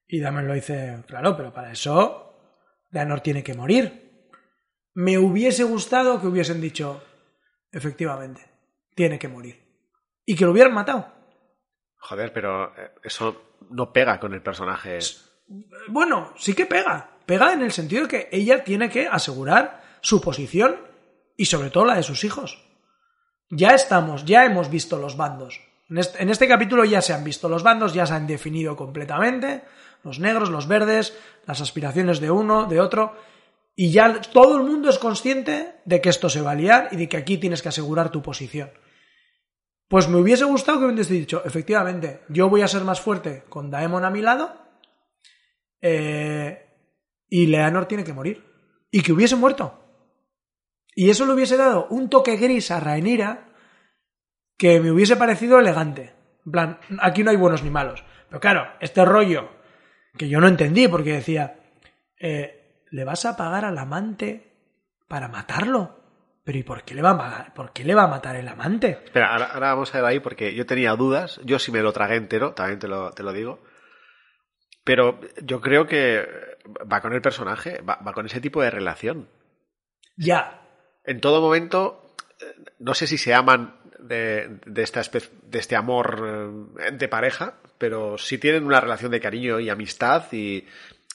y 0.07 0.19
Daemon 0.19 0.47
lo 0.47 0.53
dice, 0.53 1.03
claro, 1.07 1.35
pero 1.35 1.51
para 1.51 1.71
eso 1.71 2.37
Leonor 2.91 3.21
tiene 3.21 3.43
que 3.43 3.55
morir. 3.55 4.29
Me 4.93 5.17
hubiese 5.17 5.63
gustado 5.63 6.21
que 6.21 6.27
hubiesen 6.27 6.61
dicho, 6.61 7.03
efectivamente, 7.71 8.41
tiene 8.95 9.17
que 9.17 9.27
morir. 9.27 9.63
Y 10.25 10.35
que 10.35 10.45
lo 10.45 10.51
hubieran 10.51 10.73
matado. 10.73 11.14
Joder, 11.97 12.31
pero 12.33 12.75
eh, 12.75 12.91
eso 13.03 13.57
no 13.69 13.91
pega 13.91 14.19
con 14.19 14.33
el 14.33 14.41
personaje. 14.41 14.99
Bueno, 15.87 16.33
sí 16.37 16.53
que 16.53 16.65
pega. 16.65 17.11
Pega 17.25 17.53
en 17.53 17.61
el 17.61 17.71
sentido 17.71 18.03
de 18.03 18.07
que 18.07 18.29
ella 18.31 18.63
tiene 18.63 18.89
que 18.89 19.07
asegurar 19.07 19.83
su 20.01 20.21
posición 20.21 20.77
y 21.35 21.45
sobre 21.45 21.69
todo 21.69 21.85
la 21.85 21.95
de 21.95 22.03
sus 22.03 22.23
hijos. 22.23 22.63
Ya 23.49 23.69
estamos, 23.69 24.25
ya 24.25 24.45
hemos 24.45 24.69
visto 24.69 24.97
los 24.97 25.17
bandos. 25.17 25.61
En 25.89 25.97
este, 25.97 26.21
en 26.21 26.29
este 26.29 26.47
capítulo 26.47 26.83
ya 26.83 27.01
se 27.01 27.13
han 27.13 27.23
visto 27.23 27.47
los 27.47 27.63
bandos, 27.63 27.93
ya 27.93 28.05
se 28.05 28.13
han 28.13 28.27
definido 28.27 28.75
completamente. 28.75 29.63
Los 30.03 30.19
negros, 30.19 30.49
los 30.49 30.67
verdes, 30.67 31.17
las 31.47 31.61
aspiraciones 31.61 32.19
de 32.19 32.29
uno, 32.31 32.65
de 32.65 32.79
otro. 32.79 33.15
Y 33.75 33.91
ya 33.91 34.21
todo 34.21 34.57
el 34.57 34.63
mundo 34.63 34.89
es 34.89 34.99
consciente 34.99 35.75
de 35.83 36.01
que 36.01 36.09
esto 36.09 36.29
se 36.29 36.41
va 36.41 36.51
a 36.51 36.55
liar 36.55 36.89
y 36.91 36.95
de 36.95 37.09
que 37.09 37.17
aquí 37.17 37.37
tienes 37.37 37.61
que 37.61 37.69
asegurar 37.69 38.09
tu 38.09 38.21
posición. 38.21 38.71
Pues 39.87 40.07
me 40.09 40.17
hubiese 40.17 40.45
gustado 40.45 40.79
que 40.79 40.85
hubiese 40.85 41.13
dicho, 41.13 41.43
efectivamente, 41.45 42.21
yo 42.29 42.49
voy 42.49 42.61
a 42.61 42.67
ser 42.67 42.83
más 42.83 43.01
fuerte 43.01 43.43
con 43.49 43.69
Daemon 43.69 44.03
a 44.03 44.09
mi 44.09 44.21
lado 44.21 44.53
eh, 45.81 46.65
y 47.29 47.45
Leanor 47.45 47.85
tiene 47.85 48.03
que 48.03 48.13
morir. 48.13 48.43
Y 48.89 49.01
que 49.01 49.11
hubiese 49.11 49.35
muerto. 49.35 49.81
Y 50.95 51.09
eso 51.09 51.25
le 51.25 51.33
hubiese 51.33 51.57
dado 51.57 51.87
un 51.89 52.09
toque 52.09 52.37
gris 52.37 52.71
a 52.71 52.79
Rhaenyra 52.79 53.49
que 54.57 54.79
me 54.79 54.91
hubiese 54.91 55.17
parecido 55.17 55.59
elegante. 55.59 56.13
En 56.45 56.51
plan, 56.51 56.79
aquí 56.99 57.23
no 57.23 57.31
hay 57.31 57.37
buenos 57.37 57.63
ni 57.63 57.69
malos. 57.69 58.03
Pero 58.29 58.39
claro, 58.39 58.67
este 58.79 59.03
rollo 59.03 59.49
que 60.17 60.29
yo 60.29 60.39
no 60.39 60.47
entendí 60.47 60.87
porque 60.87 61.13
decía, 61.13 61.59
eh, 62.17 62.83
¿le 62.89 63.03
vas 63.03 63.25
a 63.25 63.35
pagar 63.35 63.65
al 63.65 63.77
amante 63.77 64.53
para 65.07 65.27
matarlo? 65.27 66.04
Pero 66.45 66.57
¿y 66.59 66.63
por 66.63 66.83
qué 66.83 66.93
le 66.95 67.01
va 67.01 67.11
a, 67.11 67.17
pagar- 67.17 67.53
por 67.53 67.73
qué 67.73 67.83
le 67.83 67.93
va 67.95 68.03
a 68.03 68.07
matar 68.07 68.35
el 68.37 68.47
amante? 68.47 68.99
Espera, 69.03 69.33
ahora, 69.33 69.45
ahora 69.47 69.73
vamos 69.73 69.93
a 69.93 69.97
ver 69.97 70.05
ahí 70.05 70.19
porque 70.21 70.53
yo 70.55 70.65
tenía 70.65 70.95
dudas. 70.95 71.41
Yo 71.43 71.59
sí 71.59 71.71
me 71.71 71.81
lo 71.81 71.91
tragué 71.91 72.15
entero, 72.15 72.53
también 72.53 72.79
te 72.79 72.87
lo, 72.87 73.11
te 73.11 73.23
lo 73.23 73.33
digo. 73.33 73.59
Pero 74.83 75.19
yo 75.41 75.59
creo 75.61 75.87
que 75.87 76.25
va 76.91 77.01
con 77.01 77.13
el 77.13 77.21
personaje, 77.21 77.81
va, 77.81 77.95
va 78.07 78.13
con 78.13 78.25
ese 78.27 78.39
tipo 78.39 78.61
de 78.61 78.69
relación. 78.69 79.27
Ya, 80.17 80.61
En 81.03 81.19
todo 81.19 81.41
momento, 81.41 82.13
no 82.79 82.93
sé 82.93 83.07
si 83.07 83.17
se 83.17 83.33
aman 83.33 83.75
de, 83.99 84.59
de 84.65 84.83
esta 84.83 85.01
de 85.01 85.59
este 85.59 85.75
amor 85.75 86.75
eh, 86.79 86.91
de 86.91 87.07
pareja, 87.07 87.55
pero 87.77 88.17
sí 88.17 88.37
tienen 88.37 88.65
una 88.65 88.79
relación 88.79 89.11
de 89.11 89.19
cariño 89.19 89.59
y 89.59 89.69
amistad 89.69 90.25
y, 90.31 90.65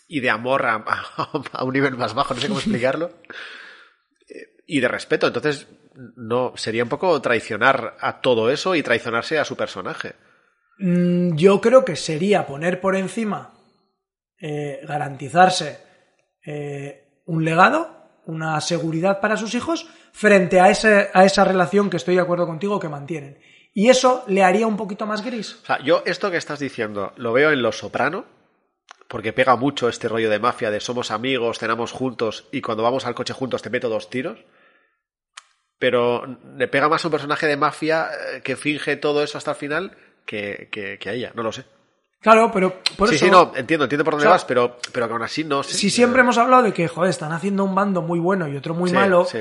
y 0.09 0.21
de 0.21 0.31
amor 0.31 0.67
a, 0.67 0.75
a- 0.87 1.31
a 1.53 1.65
un 1.65 1.73
nivel 1.73 1.97
más 1.97 2.15
bajo, 2.15 2.35
no 2.35 2.41
sé 2.41 2.49
cómo 2.49 2.59
explicarlo. 2.61 3.13
Y 4.73 4.79
de 4.79 4.87
respeto, 4.87 5.27
entonces 5.27 5.67
no 6.15 6.53
sería 6.55 6.85
un 6.85 6.89
poco 6.89 7.21
traicionar 7.21 7.97
a 7.99 8.21
todo 8.21 8.53
eso 8.53 8.77
y 8.77 8.85
traicionarse 8.85 9.37
a 9.41 9.45
su 9.45 9.57
personaje. 9.57 10.15
Mm, 10.79 11.35
Yo 11.35 11.61
creo 11.61 11.85
que 11.85 11.97
sería 11.97 12.47
poner 12.47 12.81
por 12.81 12.95
encima, 12.95 13.53
eh, 14.41 14.79
garantizarse 14.87 15.81
eh, 16.47 17.23
un 17.27 17.45
legado, 17.45 18.21
una 18.27 18.61
seguridad 18.61 19.21
para 19.21 19.37
sus 19.37 19.57
hijos, 19.57 19.89
frente 20.13 20.61
a, 20.61 20.71
ese, 20.71 21.11
a 21.13 21.25
esa 21.25 21.45
relación 21.45 21.91
que 21.91 21.97
estoy 21.97 22.15
de 22.15 22.21
acuerdo 22.21 22.47
contigo 22.47 22.79
que 22.79 22.89
mantienen. 22.89 23.41
Y 23.75 23.89
eso 23.89 24.23
le 24.29 24.45
haría 24.45 24.69
un 24.69 24.77
poquito 24.77 25.05
más 25.05 25.25
gris. 25.25 25.59
O 25.65 25.67
sea, 25.67 25.83
yo 25.83 26.05
esto 26.07 26.31
que 26.31 26.37
estás 26.37 26.61
diciendo 26.61 27.13
lo 27.17 27.33
veo 27.33 27.51
en 27.51 27.61
Los 27.61 27.79
Soprano, 27.79 28.25
porque 29.09 29.33
pega 29.33 29.57
mucho 29.57 29.89
este 29.89 30.07
rollo 30.07 30.31
de 30.31 30.39
mafia 30.39 30.71
de 30.71 30.79
somos 30.79 31.11
amigos, 31.11 31.59
cenamos 31.59 31.91
juntos 31.91 32.47
y 32.53 32.61
cuando 32.61 32.85
vamos 32.85 33.05
al 33.05 33.17
coche 33.17 33.33
juntos 33.33 33.63
te 33.63 33.71
meto 33.71 33.89
dos 33.89 34.09
tiros. 34.09 34.39
Pero 35.81 36.25
le 36.57 36.69
pega 36.69 36.89
más 36.89 37.05
a 37.05 37.09
un 37.09 37.13
personaje 37.13 37.49
de 37.49 37.57
mafia 37.57 38.07
eh, 38.37 38.43
que 38.43 38.55
finge 38.55 38.95
todo 38.97 39.25
eso 39.25 39.37
hasta 39.39 39.51
el 39.53 39.57
final 39.57 39.91
que, 40.25 40.69
que, 40.71 40.97
que 40.99 41.09
a 41.09 41.13
ella, 41.15 41.33
no 41.35 41.43
lo 41.43 41.51
sé. 41.51 41.65
Claro, 42.21 42.51
pero 42.53 42.81
por 42.99 43.09
sí, 43.09 43.15
eso. 43.17 43.25
sí, 43.25 43.31
no, 43.31 43.51
entiendo, 43.57 43.87
entiendo 43.87 44.05
por 44.05 44.13
dónde 44.13 44.27
O 44.27 44.29
sea, 44.29 44.33
vas, 44.35 44.45
pero, 44.45 44.77
pero 44.93 45.07
que 45.09 45.13
aún 45.15 45.23
así 45.23 45.43
no 45.43 45.63
sé. 45.65 45.75
si 45.75 45.89
siempre 45.91 46.21
hemos 46.21 46.37
hablado 46.39 46.63
de 46.65 46.73
que, 46.75 46.87
joder, 46.87 47.11
están 47.11 47.33
haciendo 47.33 47.65
un 47.65 47.75
bando 47.75 48.03
muy 48.03 48.21
bueno 48.21 48.47
y 48.47 48.57
otro 48.57 48.75
muy 48.75 48.91
Sí, 48.91 48.95
malo, 48.95 49.25
sí. 49.25 49.39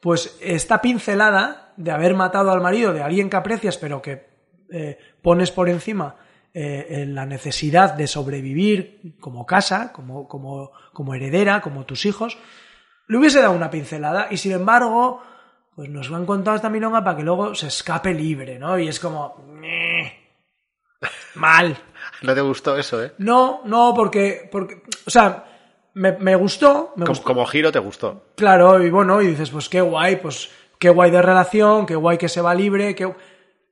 pues 0.00 0.36
esta 0.40 0.80
pincelada 0.80 1.74
de 1.76 1.90
haber 1.90 2.14
matado 2.14 2.50
al 2.50 2.62
marido 2.62 2.92
de 2.94 3.02
alguien 3.02 3.28
que 3.28 3.36
aprecias, 3.36 3.76
pero 3.76 4.00
que 4.00 4.26
eh, 4.72 4.98
pones 5.20 5.50
por 5.50 5.68
encima 5.68 6.16
eh, 6.54 6.86
en 7.02 7.14
la 7.14 7.26
necesidad 7.26 7.92
de 7.92 8.06
sobrevivir 8.06 9.14
como 9.20 9.44
casa, 9.44 9.92
como, 9.92 10.26
como, 10.26 10.72
como 10.94 11.14
heredera, 11.14 11.60
como 11.60 11.84
tus 11.84 12.06
hijos, 12.06 12.38
le 13.08 13.18
hubiese 13.18 13.42
dado 13.42 13.52
una 13.52 13.70
pincelada 13.70 14.28
y 14.30 14.38
sin 14.38 14.52
embargo, 14.52 15.22
pues 15.82 15.90
nos 15.90 16.08
lo 16.10 16.14
han 16.16 16.26
contado 16.26 16.54
esta 16.56 16.68
milonga 16.68 17.02
para 17.02 17.16
que 17.16 17.24
luego 17.24 17.56
se 17.56 17.66
escape 17.66 18.14
libre, 18.14 18.56
¿no? 18.56 18.78
Y 18.78 18.86
es 18.86 19.00
como... 19.00 19.36
"Meh, 19.48 20.16
Mal. 21.34 21.76
No 22.22 22.34
te 22.36 22.40
gustó 22.40 22.76
eso, 22.76 23.02
¿eh? 23.02 23.12
No, 23.18 23.62
no, 23.64 23.92
porque, 23.96 24.48
porque 24.52 24.82
o 25.06 25.10
sea, 25.10 25.44
me, 25.94 26.12
me 26.12 26.36
gustó, 26.36 26.92
me 26.94 27.04
Como, 27.04 27.08
gustó, 27.16 27.24
como 27.24 27.46
giro 27.46 27.72
te 27.72 27.80
gustó. 27.80 28.26
claro, 28.36 28.80
y 28.80 28.90
bueno, 28.90 29.20
y 29.20 29.26
dices, 29.28 29.50
pues 29.50 29.68
qué 29.68 29.80
guay, 29.80 30.16
pues 30.16 30.48
qué 30.78 30.90
guay 30.90 31.10
de 31.10 31.20
relación, 31.20 31.84
qué 31.84 31.96
guay 31.96 32.16
que 32.18 32.28
se 32.28 32.40
va 32.40 32.54
libre, 32.54 32.94
qué... 32.94 33.06
¿No 33.06 33.14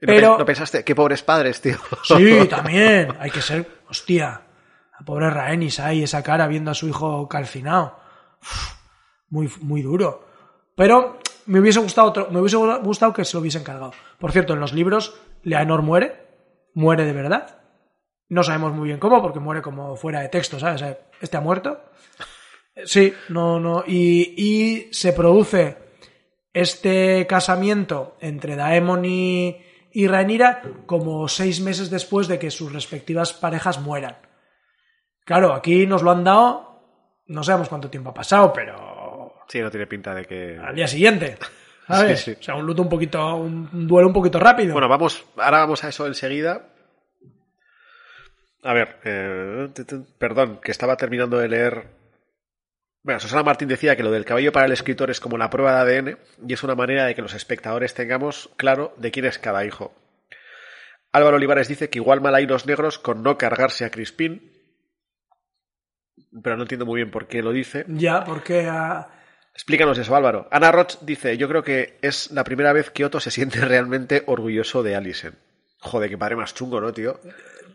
Pero, 0.00 0.32
pe- 0.32 0.38
¿No 0.40 0.44
pensaste? 0.44 0.82
Qué 0.84 0.96
pobres 0.96 1.22
padres, 1.22 1.60
tío. 1.60 1.76
sí, 2.02 2.46
también, 2.50 3.16
hay 3.20 3.30
que 3.30 3.40
ser, 3.42 3.82
hostia, 3.88 4.40
la 4.98 5.04
pobre 5.06 5.30
Raenis 5.30 5.78
ahí, 5.78 6.02
esa 6.02 6.24
cara 6.24 6.48
viendo 6.48 6.72
a 6.72 6.74
su 6.74 6.88
hijo 6.88 7.28
calcinado, 7.28 7.96
Uf, 8.42 8.74
muy, 9.28 9.48
muy 9.60 9.82
duro. 9.82 10.26
Pero 10.74 11.18
me 11.50 11.58
hubiese 11.58 11.80
gustado 11.80 12.28
me 12.30 12.38
hubiese 12.38 12.56
gustado 12.56 13.12
que 13.12 13.24
se 13.24 13.36
lo 13.36 13.40
hubiesen 13.40 13.64
cargado. 13.64 13.92
Por 14.20 14.30
cierto, 14.30 14.54
en 14.54 14.60
los 14.60 14.72
libros, 14.72 15.20
Leonor 15.42 15.82
muere, 15.82 16.28
muere 16.74 17.04
de 17.04 17.12
verdad. 17.12 17.58
No 18.28 18.44
sabemos 18.44 18.72
muy 18.72 18.86
bien 18.86 19.00
cómo, 19.00 19.20
porque 19.20 19.40
muere 19.40 19.60
como 19.60 19.96
fuera 19.96 20.20
de 20.20 20.28
texto, 20.28 20.60
¿sabes? 20.60 20.84
Este 21.20 21.36
ha 21.36 21.40
muerto. 21.40 21.80
Sí, 22.84 23.12
no, 23.30 23.58
no. 23.58 23.82
Y, 23.84 24.34
y 24.36 24.92
se 24.92 25.12
produce 25.12 25.76
este 26.52 27.26
casamiento 27.26 28.16
entre 28.20 28.54
Daemon 28.54 29.04
y, 29.04 29.60
y 29.92 30.06
Rhaenyra 30.06 30.62
como 30.86 31.26
seis 31.26 31.60
meses 31.60 31.90
después 31.90 32.28
de 32.28 32.38
que 32.38 32.52
sus 32.52 32.72
respectivas 32.72 33.32
parejas 33.32 33.80
mueran. 33.80 34.18
Claro, 35.24 35.52
aquí 35.52 35.84
nos 35.84 36.02
lo 36.02 36.12
han 36.12 36.22
dado, 36.22 37.24
no 37.26 37.42
sabemos 37.42 37.68
cuánto 37.68 37.90
tiempo 37.90 38.10
ha 38.10 38.14
pasado, 38.14 38.52
pero 38.52 38.89
Sí, 39.50 39.60
no 39.60 39.70
tiene 39.70 39.88
pinta 39.88 40.14
de 40.14 40.24
que... 40.26 40.56
al 40.62 40.76
día 40.76 40.86
siguiente. 40.86 41.36
¿Sabes? 41.88 42.20
Sí, 42.20 42.34
sí. 42.34 42.38
O 42.38 42.42
sea, 42.42 42.54
un 42.54 42.66
luto 42.66 42.82
un 42.82 42.88
poquito, 42.88 43.34
un 43.34 43.88
duelo 43.88 44.06
un 44.06 44.14
poquito 44.14 44.38
rápido. 44.38 44.74
Bueno, 44.74 44.88
vamos, 44.88 45.26
ahora 45.36 45.58
vamos 45.58 45.82
a 45.82 45.88
eso 45.88 46.06
enseguida. 46.06 46.68
A 48.62 48.72
ver, 48.72 49.00
eh, 49.02 49.68
perdón, 50.18 50.60
que 50.62 50.70
estaba 50.70 50.96
terminando 50.96 51.36
de 51.36 51.48
leer. 51.48 51.88
Bueno, 53.02 53.18
Susana 53.18 53.42
Martín 53.42 53.66
decía 53.66 53.96
que 53.96 54.04
lo 54.04 54.12
del 54.12 54.24
cabello 54.24 54.52
para 54.52 54.66
el 54.66 54.72
escritor 54.72 55.10
es 55.10 55.18
como 55.18 55.36
la 55.36 55.50
prueba 55.50 55.84
de 55.84 55.98
ADN 55.98 56.18
y 56.46 56.52
es 56.52 56.62
una 56.62 56.76
manera 56.76 57.06
de 57.06 57.16
que 57.16 57.22
los 57.22 57.34
espectadores 57.34 57.92
tengamos 57.92 58.50
claro 58.56 58.94
de 58.98 59.10
quién 59.10 59.24
es 59.24 59.40
cada 59.40 59.64
hijo. 59.64 59.92
Álvaro 61.10 61.38
Olivares 61.38 61.66
dice 61.66 61.90
que 61.90 61.98
igual 61.98 62.20
mal 62.20 62.36
hay 62.36 62.46
los 62.46 62.66
negros 62.66 63.00
con 63.00 63.24
no 63.24 63.36
cargarse 63.36 63.84
a 63.84 63.90
Crispín, 63.90 64.52
pero 66.40 66.56
no 66.56 66.62
entiendo 66.62 66.86
muy 66.86 67.00
bien 67.00 67.10
por 67.10 67.26
qué 67.26 67.42
lo 67.42 67.50
dice. 67.50 67.84
Ya, 67.88 68.22
porque 68.22 68.68
ah, 68.68 69.08
Explícanos 69.54 69.98
eso, 69.98 70.14
Álvaro. 70.16 70.48
Ana 70.50 70.72
Roch 70.72 70.98
dice, 71.00 71.36
yo 71.36 71.48
creo 71.48 71.62
que 71.62 71.98
es 72.02 72.30
la 72.30 72.44
primera 72.44 72.72
vez 72.72 72.90
que 72.90 73.04
Otto 73.04 73.20
se 73.20 73.30
siente 73.30 73.60
realmente 73.64 74.22
orgulloso 74.26 74.82
de 74.82 74.96
Alison. 74.96 75.34
Joder, 75.80 76.10
qué 76.10 76.18
padre 76.18 76.36
más 76.36 76.54
chungo, 76.54 76.80
¿no, 76.80 76.92
tío? 76.92 77.20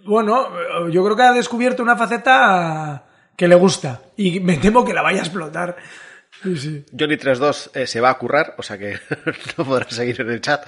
Bueno, 0.03 0.89
yo 0.89 1.03
creo 1.03 1.15
que 1.15 1.23
ha 1.23 1.34
descubierto 1.34 1.82
una 1.82 1.97
faceta 1.97 3.03
que 3.36 3.47
le 3.47 3.55
gusta 3.55 4.01
y 4.15 4.39
me 4.39 4.57
temo 4.57 4.86
que 4.86 4.93
la 4.93 5.01
vaya 5.01 5.19
a 5.19 5.23
explotar. 5.23 5.76
Sí, 6.43 6.57
sí. 6.57 6.86
Johnny 6.97 7.17
32 7.17 7.71
eh, 7.73 7.88
se 7.88 8.01
va 8.01 8.11
a 8.11 8.17
currar, 8.17 8.53
o 8.57 8.63
sea 8.63 8.78
que 8.78 8.99
no 9.57 9.65
podrá 9.65 9.89
seguir 9.89 10.21
en 10.21 10.30
el 10.30 10.41
chat. 10.41 10.67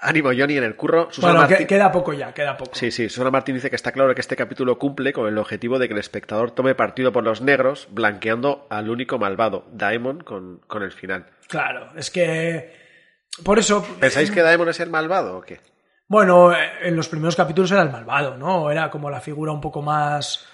Ánimo, 0.00 0.30
Johnny, 0.36 0.56
en 0.56 0.64
el 0.64 0.76
curro. 0.76 1.08
Susana 1.10 1.32
Bueno, 1.34 1.48
Martín- 1.48 1.66
queda 1.66 1.90
poco 1.90 2.12
ya, 2.12 2.32
queda 2.32 2.56
poco. 2.56 2.70
Sí, 2.74 2.90
sí, 2.90 3.08
Susana 3.08 3.30
Martín 3.30 3.56
dice 3.56 3.68
que 3.70 3.76
está 3.76 3.90
claro 3.92 4.14
que 4.14 4.20
este 4.20 4.36
capítulo 4.36 4.78
cumple 4.78 5.12
con 5.12 5.26
el 5.26 5.36
objetivo 5.38 5.78
de 5.78 5.88
que 5.88 5.94
el 5.94 6.00
espectador 6.00 6.52
tome 6.52 6.74
partido 6.74 7.12
por 7.12 7.24
los 7.24 7.40
negros, 7.40 7.88
blanqueando 7.90 8.66
al 8.70 8.90
único 8.90 9.18
malvado, 9.18 9.66
Daemon, 9.72 10.20
con, 10.20 10.60
con 10.66 10.82
el 10.82 10.92
final. 10.92 11.26
Claro, 11.48 11.90
es 11.96 12.10
que 12.10 12.72
por 13.44 13.58
eso. 13.58 13.84
¿Pensáis 14.00 14.30
que 14.30 14.42
Daemon 14.42 14.68
es 14.68 14.80
el 14.80 14.90
malvado 14.90 15.38
o 15.38 15.40
qué? 15.40 15.60
Bueno, 16.06 16.52
eh, 16.52 16.58
en 16.82 16.96
los 16.96 17.08
primeros 17.08 17.36
capítulos 17.36 17.70
era 17.72 17.82
el 17.82 17.90
malvado, 17.90 18.36
¿no? 18.36 18.70
Era 18.70 18.90
como 18.90 19.10
la 19.10 19.20
figura 19.20 19.52
un 19.52 19.60
poco 19.60 19.82
más 19.82 20.46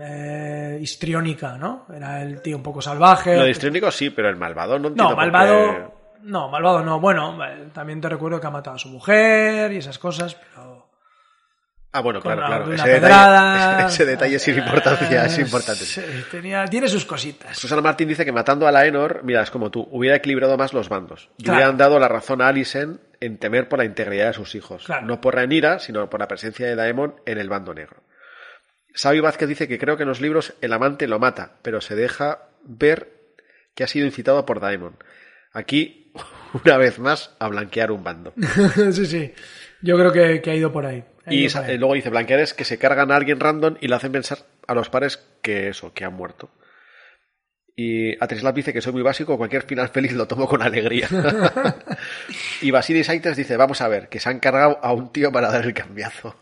eh, 0.00 0.78
histriónica, 0.80 1.56
¿no? 1.58 1.86
Era 1.94 2.22
el 2.22 2.40
tío 2.42 2.56
un 2.56 2.62
poco 2.62 2.80
salvaje. 2.80 3.36
Lo 3.36 3.42
de 3.44 3.50
histriónico 3.50 3.90
sí, 3.90 4.10
pero 4.10 4.28
el 4.28 4.36
malvado 4.36 4.78
no 4.78 4.88
entiendo 4.88 5.10
No, 5.10 5.16
por 5.16 5.16
malvado. 5.32 5.56
qué- 5.72 5.97
No, 6.22 6.48
malvado 6.48 6.82
no. 6.82 7.00
Bueno, 7.00 7.38
eh, 7.44 7.68
también 7.72 8.00
te 8.00 8.08
recuerdo 8.08 8.40
que 8.40 8.46
ha 8.46 8.50
matado 8.50 8.76
a 8.76 8.78
su 8.78 8.88
mujer 8.88 9.72
y 9.72 9.76
esas 9.78 9.98
cosas, 9.98 10.34
pero. 10.34 10.86
Ah, 11.90 12.00
bueno, 12.00 12.20
claro, 12.20 12.38
una- 12.46 12.46
claro. 12.64 12.72
Ese 12.74 12.88
detalle, 13.00 13.86
ese 13.86 14.04
detalle 14.06 14.38
sin 14.38 14.58
importancia 14.58 15.24
es 15.24 15.38
Eh, 15.38 15.40
importante. 15.40 15.84
sí, 15.84 16.02
tenía, 16.30 16.64
tiene 16.66 16.86
sus 16.86 17.06
cositas. 17.06 17.56
Susana 17.56 17.80
Martín 17.80 18.08
dice 18.08 18.26
que 18.26 18.32
matando 18.32 18.68
a 18.68 18.72
la 18.72 18.84
Enor, 18.84 19.20
mira, 19.24 19.42
es 19.42 19.50
como 19.50 19.70
tú, 19.70 19.88
hubiera 19.90 20.16
equilibrado 20.16 20.58
más 20.58 20.74
los 20.74 20.90
bandos. 20.90 21.30
Y 21.38 21.44
Claro. 21.44 21.56
hubieran 21.58 21.76
dado 21.78 21.98
la 21.98 22.08
razón 22.08 22.42
a 22.42 22.48
Alicent 22.48 23.00
en 23.20 23.38
temer 23.38 23.68
por 23.70 23.78
la 23.78 23.86
integridad 23.86 24.26
de 24.28 24.32
sus 24.34 24.54
hijos. 24.54 24.84
Claro. 24.84 25.06
No 25.06 25.20
por 25.22 25.34
Rhaenyra, 25.34 25.78
sino 25.78 26.10
por 26.10 26.20
la 26.20 26.28
presencia 26.28 26.66
de 26.66 26.76
Daemon 26.76 27.14
en 27.24 27.38
el 27.38 27.48
bando 27.48 27.72
negro. 27.72 28.02
Xavi 28.94 29.20
Vázquez 29.20 29.48
dice 29.48 29.66
que 29.66 29.78
creo 29.78 29.96
que 29.96 30.02
en 30.02 30.08
los 30.10 30.20
libros 30.20 30.54
el 30.60 30.72
amante 30.74 31.06
lo 31.08 31.18
mata, 31.18 31.52
pero 31.62 31.80
se 31.80 31.94
deja 31.96 32.48
ver 32.64 33.12
que 33.74 33.84
ha 33.84 33.88
sido 33.88 34.04
incitado 34.06 34.44
por 34.44 34.60
Daemon. 34.60 34.96
Aquí, 35.52 36.12
una 36.64 36.76
vez 36.76 36.98
más, 36.98 37.34
a 37.38 37.48
blanquear 37.48 37.90
un 37.90 38.04
bando. 38.04 38.32
sí, 38.92 39.06
sí. 39.06 39.32
Yo 39.82 39.96
creo 39.96 40.12
que, 40.12 40.42
que 40.42 40.50
ha 40.50 40.54
ido 40.54 40.72
por 40.72 40.86
ahí. 40.86 41.04
Ha 41.24 41.32
Y 41.32 41.48
por 41.48 41.64
ahí. 41.64 41.78
luego 41.78 41.94
dice, 41.94 42.10
blanquear 42.10 42.40
es 42.40 42.54
que 42.54 42.64
se 42.64 42.78
cargan 42.78 43.12
a 43.12 43.16
alguien 43.16 43.40
random 43.40 43.76
y 43.80 43.88
le 43.88 43.94
hacen 43.94 44.12
pensar 44.12 44.38
a 44.66 44.74
los 44.74 44.90
pares 44.90 45.16
que 45.42 45.68
eso, 45.68 45.92
que 45.92 46.04
han 46.04 46.14
muerto. 46.14 46.50
Y 47.80 48.20
Atrislab 48.20 48.54
dice 48.54 48.72
que 48.72 48.80
soy 48.80 48.92
muy 48.92 49.02
básico, 49.02 49.38
cualquier 49.38 49.62
final 49.62 49.88
feliz 49.90 50.12
lo 50.12 50.26
tomo 50.26 50.48
con 50.48 50.62
alegría. 50.62 51.08
y 52.60 52.72
Basilis 52.72 53.06
Saites 53.06 53.36
dice, 53.36 53.56
vamos 53.56 53.80
a 53.80 53.86
ver, 53.86 54.08
que 54.08 54.18
se 54.18 54.28
han 54.28 54.40
cargado 54.40 54.80
a 54.82 54.92
un 54.92 55.12
tío 55.12 55.30
para 55.30 55.48
dar 55.48 55.64
el 55.64 55.74
cambiazo. 55.74 56.34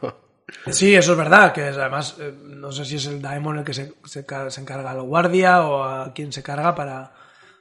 Sí, 0.71 0.95
eso 0.95 1.13
es 1.13 1.19
verdad, 1.19 1.53
que 1.53 1.69
es, 1.69 1.77
además 1.77 2.17
eh, 2.21 2.33
no 2.43 2.73
sé 2.73 2.87
si 2.87 2.97
es 2.97 3.05
el 3.07 3.21
Daemon 3.21 3.59
el 3.59 3.65
que 3.65 3.75
se, 3.75 3.93
se, 4.07 4.25
se 4.49 4.61
encarga 4.63 4.93
a 4.93 4.95
la 4.95 5.03
guardia 5.03 5.61
o 5.61 5.85
a 5.85 6.15
quien 6.15 6.33
se 6.33 6.43
carga 6.43 6.75
para, 6.75 7.13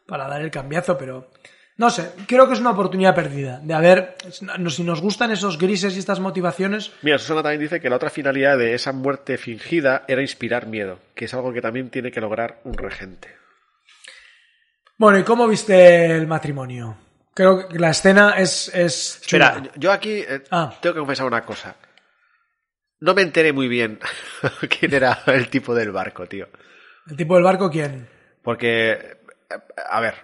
para 0.08 0.28
dar 0.28 0.42
el 0.42 0.52
cambiazo, 0.52 0.98
pero 0.98 1.30
no 1.78 1.90
sé, 1.90 2.12
creo 2.28 2.48
que 2.48 2.54
es 2.54 2.60
una 2.60 2.72
oportunidad 2.72 3.14
perdida 3.16 3.60
de 3.62 3.74
haber, 3.74 4.16
si 4.70 4.84
nos 4.84 5.02
gustan 5.02 5.32
esos 5.32 5.58
grises 5.58 5.96
y 5.96 6.00
estas 6.00 6.20
motivaciones, 6.20 6.92
Mira, 7.02 7.18
Susana 7.18 7.44
también 7.44 7.62
dice 7.62 7.82
que 7.82 7.90
la 7.90 7.98
otra 7.98 8.10
finalidad 8.10 8.58
de 8.58 8.74
esa 8.74 8.94
muerte 8.94 9.38
fingida 9.38 10.06
era 10.08 10.22
inspirar 10.22 10.68
miedo, 10.68 11.00
que 11.16 11.26
es 11.26 11.34
algo 11.34 11.52
que 11.52 11.62
también 11.62 11.90
tiene 11.90 12.12
que 12.12 12.22
lograr 12.22 12.62
un 12.64 12.76
regente. 12.78 13.30
Bueno, 14.98 15.20
¿y 15.20 15.24
cómo 15.24 15.48
viste 15.48 16.06
el 16.16 16.26
matrimonio? 16.28 16.98
Creo 17.34 17.68
que 17.68 17.78
la 17.80 17.90
escena 17.90 18.36
es, 18.38 18.74
es 18.74 19.20
chula. 19.26 19.48
Espera, 19.58 19.72
yo 19.76 19.92
aquí 19.92 20.12
eh, 20.26 20.44
Ah. 20.52 20.74
tengo 20.82 20.94
que 20.94 21.00
confesar 21.00 21.26
una 21.28 21.44
cosa. 21.44 21.76
No 23.02 23.14
me 23.14 23.22
enteré 23.24 23.52
muy 23.52 23.68
bien 23.68 24.00
quién 24.80 24.94
era 24.94 25.20
el 25.28 25.50
tipo 25.50 25.76
del 25.76 25.92
barco, 25.92 26.26
tío. 26.28 26.48
¿El 27.10 27.18
tipo 27.18 27.36
del 27.36 27.44
barco 27.44 27.70
quién? 27.70 28.08
Porque, 28.42 29.18
a 29.90 30.00
ver, 30.02 30.16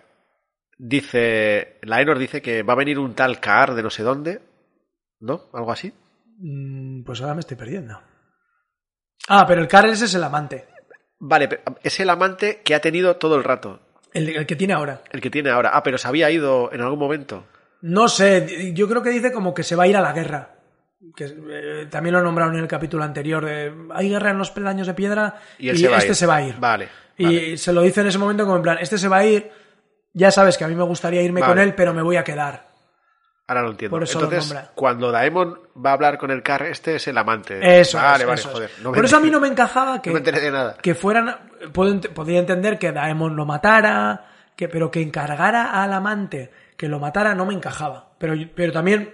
dice, 0.78 1.78
Laenor 1.82 2.18
dice 2.20 2.42
que 2.42 2.64
va 2.64 2.74
a 2.74 2.78
venir 2.78 3.00
un 3.00 3.14
tal 3.16 3.40
Kaar 3.40 3.74
de 3.76 3.84
no 3.84 3.90
sé 3.90 4.04
dónde 4.04 4.42
¿No? 5.22 5.50
¿Algo 5.54 5.72
así? 5.72 5.94
Mm, 6.40 7.04
Pues 7.04 7.22
ahora 7.22 7.36
me 7.36 7.42
estoy 7.42 7.56
perdiendo. 7.56 8.02
Ah, 9.28 9.46
pero 9.48 9.62
el 9.62 9.68
Car 9.68 9.86
ese 9.86 10.06
es 10.06 10.16
el 10.16 10.24
amante. 10.24 10.66
Vale, 11.20 11.48
pero 11.48 11.62
es 11.84 12.00
el 12.00 12.10
amante 12.10 12.62
que 12.66 12.74
ha 12.74 12.82
tenido 12.82 13.16
todo 13.18 13.36
el 13.36 13.44
rato. 13.44 13.80
El, 14.14 14.30
el 14.30 14.46
que 14.48 14.56
tiene 14.56 14.74
ahora. 14.74 15.02
El 15.12 15.22
que 15.22 15.30
tiene 15.30 15.52
ahora. 15.52 15.70
Ah, 15.74 15.84
pero 15.84 15.98
se 16.00 16.08
había 16.08 16.30
ido 16.32 16.74
en 16.74 16.82
algún 16.82 16.98
momento. 16.98 17.46
No 17.82 18.08
sé, 18.10 18.74
yo 18.74 18.88
creo 18.90 19.04
que 19.04 19.12
dice 19.12 19.32
como 19.32 19.54
que 19.54 19.64
se 19.64 19.76
va 19.76 19.84
a 19.84 19.88
ir 19.88 19.96
a 19.96 20.02
la 20.02 20.14
guerra. 20.14 20.56
Que 21.16 21.26
eh, 21.26 21.88
también 21.90 22.14
lo 22.16 22.22
nombraron 22.22 22.56
en 22.56 22.62
el 22.62 22.68
capítulo 22.68 23.04
anterior. 23.04 23.46
de, 23.46 23.72
hay 23.94 24.10
guerra 24.10 24.32
en 24.32 24.40
los 24.40 24.52
peldaños 24.52 24.88
de 24.88 24.94
piedra 24.96 25.40
Y, 25.60 25.76
se 25.76 25.94
este 25.94 26.16
se 26.16 26.26
va 26.26 26.38
a 26.38 26.42
ir. 26.42 26.56
Vale. 26.60 26.90
Y 27.22 27.26
vale. 27.26 27.58
se 27.58 27.74
lo 27.74 27.82
dice 27.82 28.02
en 28.02 28.08
ese 28.08 28.18
momento 28.18 28.44
como 28.46 28.58
en 28.58 28.62
plan, 28.64 28.78
este 28.80 28.98
se 28.98 29.08
va 29.08 29.18
a 29.18 29.26
ir, 29.26 29.52
ya 30.14 30.32
sabes 30.32 30.58
que 30.58 30.64
a 30.64 30.68
mí 30.68 30.76
me 30.76 30.84
gustaría 30.84 31.22
irme 31.22 31.42
Vale. 31.42 31.52
con 31.54 31.60
él, 31.60 31.76
pero 31.76 31.94
me 31.94 32.02
voy 32.02 32.18
a 32.18 32.24
quedar. 32.24 32.70
Ahora 33.48 33.64
lo 33.64 33.72
entiendo. 33.72 33.96
por 33.96 34.04
eso 34.04 34.24
Entonces, 34.24 34.56
cuando 34.76 35.12
Daemon 35.12 35.60
va 35.84 35.90
a 35.90 35.94
hablar 35.94 36.18
con 36.18 36.32
el 36.32 36.42
Car, 36.42 36.64
este 36.64 36.96
es 36.96 37.08
el 37.08 37.18
amante. 37.18 37.60
Eso 37.82 37.98
Vale, 37.98 38.24
es, 38.24 38.28
vale, 38.28 38.40
eso 38.40 38.48
es. 38.50 38.54
joder. 38.54 38.72
no 38.82 38.92
me 38.92 38.96
Por 38.96 39.06
eso 39.06 39.18
a 39.18 39.20
mí 39.20 39.30
no 39.30 39.40
me 39.42 39.48
encajaba 39.50 40.02
que, 40.02 40.12
No 40.12 40.20
me 40.22 40.52
nada. 40.52 40.78
que 40.82 40.96
fueran, 40.96 41.36
podía 41.74 42.40
entender 42.40 42.80
que 42.80 42.92
Daemon 42.94 43.36
lo 43.36 43.46
matara, 43.46 44.26
que, 44.56 44.70
pero 44.70 44.90
que 44.90 45.02
encargara 45.02 45.84
al 45.84 45.92
amante 45.92 46.52
que 46.78 46.88
lo 46.88 47.00
matara 47.00 47.36
no 47.36 47.46
me 47.46 47.54
encajaba. 47.54 48.14
Pero, 48.18 48.34
pero 48.56 48.72
también 48.72 49.14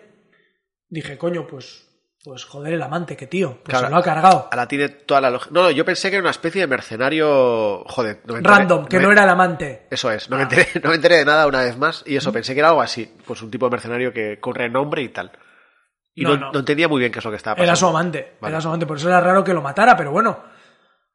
dije, 0.87 1.17
coño, 1.17 1.45
pues, 1.47 1.86
pues 2.23 2.43
joder 2.45 2.73
el 2.73 2.81
amante, 2.81 3.15
que 3.15 3.27
tío, 3.27 3.59
pues 3.63 3.69
Claro. 3.69 3.87
se 3.87 3.91
lo 3.91 3.97
ha 3.97 4.03
cargado. 4.03 4.47
Ahora 4.51 4.67
tiene 4.67 4.89
toda 4.89 5.21
la 5.21 5.29
lógica. 5.29 5.51
No, 5.53 5.63
no, 5.63 5.71
yo 5.71 5.85
pensé 5.85 6.09
que 6.09 6.17
era 6.17 6.21
una 6.23 6.31
especie 6.31 6.61
de 6.61 6.67
mercenario. 6.67 7.83
Joder, 7.85 8.21
no 8.25 8.33
me 8.33 8.39
enteré- 8.41 8.57
Random, 8.57 8.85
que 8.85 8.97
me- 8.97 9.03
no 9.03 9.11
era 9.11 9.23
el 9.23 9.29
amante. 9.29 9.87
Eso 9.89 10.11
es, 10.11 10.29
no 10.29 10.35
me, 10.37 10.43
enteré, 10.43 10.67
no 10.83 10.89
me 10.89 10.95
enteré 10.95 11.17
de 11.17 11.25
nada 11.25 11.47
una 11.47 11.61
vez 11.61 11.77
más. 11.77 12.03
Y 12.05 12.15
eso, 12.17 12.33
pensé 12.33 12.53
que 12.53 12.59
era 12.59 12.69
algo 12.69 12.81
así. 12.81 13.09
Pues 13.25 13.41
un 13.41 13.49
tipo 13.51 13.65
de 13.67 13.71
mercenario 13.71 14.11
que 14.11 14.39
con 14.39 14.55
renombre 14.55 15.01
y 15.03 15.09
tal. 15.09 15.31
Y 16.15 16.23
No, 16.23 16.35
no, 16.35 16.51
entendía 16.59 16.87
muy 16.87 16.99
bien 16.99 17.11
qué 17.11 17.19
es 17.19 17.25
lo 17.25 17.31
que 17.31 17.37
estaba 17.37 17.55
pasando. 17.55 17.69
Era 17.69 17.75
su 17.75 17.87
amante, 17.87 18.33
Vale. 18.41 18.53
era 18.53 18.61
su 18.61 18.67
amante, 18.67 18.85
por 18.87 18.97
eso 18.97 19.07
era 19.07 19.21
raro 19.21 19.43
que 19.43 19.53
lo 19.53 19.61
matara, 19.61 19.95
pero 19.95 20.11
bueno, 20.11 20.43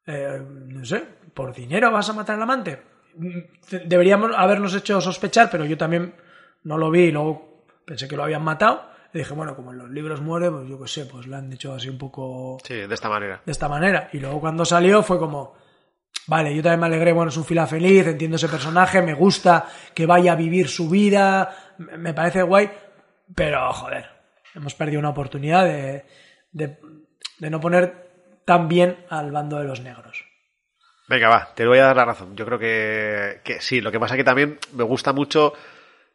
eh, 0.06 0.40
no 0.40 0.84
sé, 0.84 1.04
¿por 1.34 1.52
dinero 1.52 1.90
vas 1.90 2.08
a 2.08 2.12
matar 2.12 2.36
al 2.36 2.42
amante? 2.42 2.80
Mm, 3.16 3.38
Deberíamos 3.86 4.30
habernos 4.36 4.72
hecho 4.76 5.00
sospechar, 5.00 5.48
pero 5.50 5.64
yo 5.64 5.76
también 5.76 6.14
no 6.62 6.78
lo 6.78 6.88
vi 6.90 7.06
y 7.06 7.10
luego 7.10 7.66
pensé 7.84 8.06
que 8.06 8.16
lo 8.16 8.22
habían 8.22 8.44
matado. 8.44 8.91
Y 9.14 9.18
dije, 9.18 9.34
bueno, 9.34 9.54
como 9.54 9.72
en 9.72 9.78
los 9.78 9.90
libros 9.90 10.20
muere, 10.20 10.50
pues 10.50 10.68
yo 10.68 10.80
qué 10.80 10.88
sé, 10.88 11.06
pues 11.06 11.26
lo 11.26 11.36
han 11.36 11.52
hecho 11.52 11.74
así 11.74 11.88
un 11.88 11.98
poco 11.98 12.58
Sí, 12.64 12.74
de 12.74 12.94
esta 12.94 13.08
manera. 13.08 13.42
de 13.44 13.52
esta 13.52 13.68
manera. 13.68 14.08
Y 14.12 14.18
luego 14.20 14.40
cuando 14.40 14.64
salió 14.64 15.02
fue 15.02 15.18
como, 15.18 15.54
vale, 16.28 16.54
yo 16.54 16.62
también 16.62 16.80
me 16.80 16.86
alegré, 16.86 17.12
bueno, 17.12 17.28
es 17.30 17.36
un 17.36 17.44
fila 17.44 17.66
feliz, 17.66 18.06
entiendo 18.06 18.36
ese 18.36 18.48
personaje, 18.48 19.02
me 19.02 19.14
gusta 19.14 19.66
que 19.94 20.06
vaya 20.06 20.32
a 20.32 20.36
vivir 20.36 20.68
su 20.68 20.88
vida, 20.88 21.74
me 21.78 22.14
parece 22.14 22.42
guay, 22.42 22.70
pero 23.34 23.70
joder, 23.72 24.06
hemos 24.54 24.74
perdido 24.74 24.98
una 25.00 25.10
oportunidad 25.10 25.64
de, 25.64 26.04
de, 26.52 26.78
de 27.38 27.50
no 27.50 27.60
poner 27.60 28.40
tan 28.46 28.66
bien 28.68 29.04
al 29.10 29.30
bando 29.30 29.58
de 29.58 29.64
los 29.64 29.80
negros. 29.80 30.24
Venga, 31.08 31.28
va, 31.28 31.50
te 31.54 31.66
voy 31.66 31.78
a 31.78 31.84
dar 31.84 31.96
la 31.96 32.04
razón. 32.06 32.34
Yo 32.36 32.46
creo 32.46 32.58
que, 32.58 33.40
que 33.44 33.60
sí. 33.60 33.80
Lo 33.82 33.92
que 33.92 34.00
pasa 34.00 34.16
que 34.16 34.24
también 34.24 34.58
me 34.72 34.84
gusta 34.84 35.12
mucho 35.12 35.52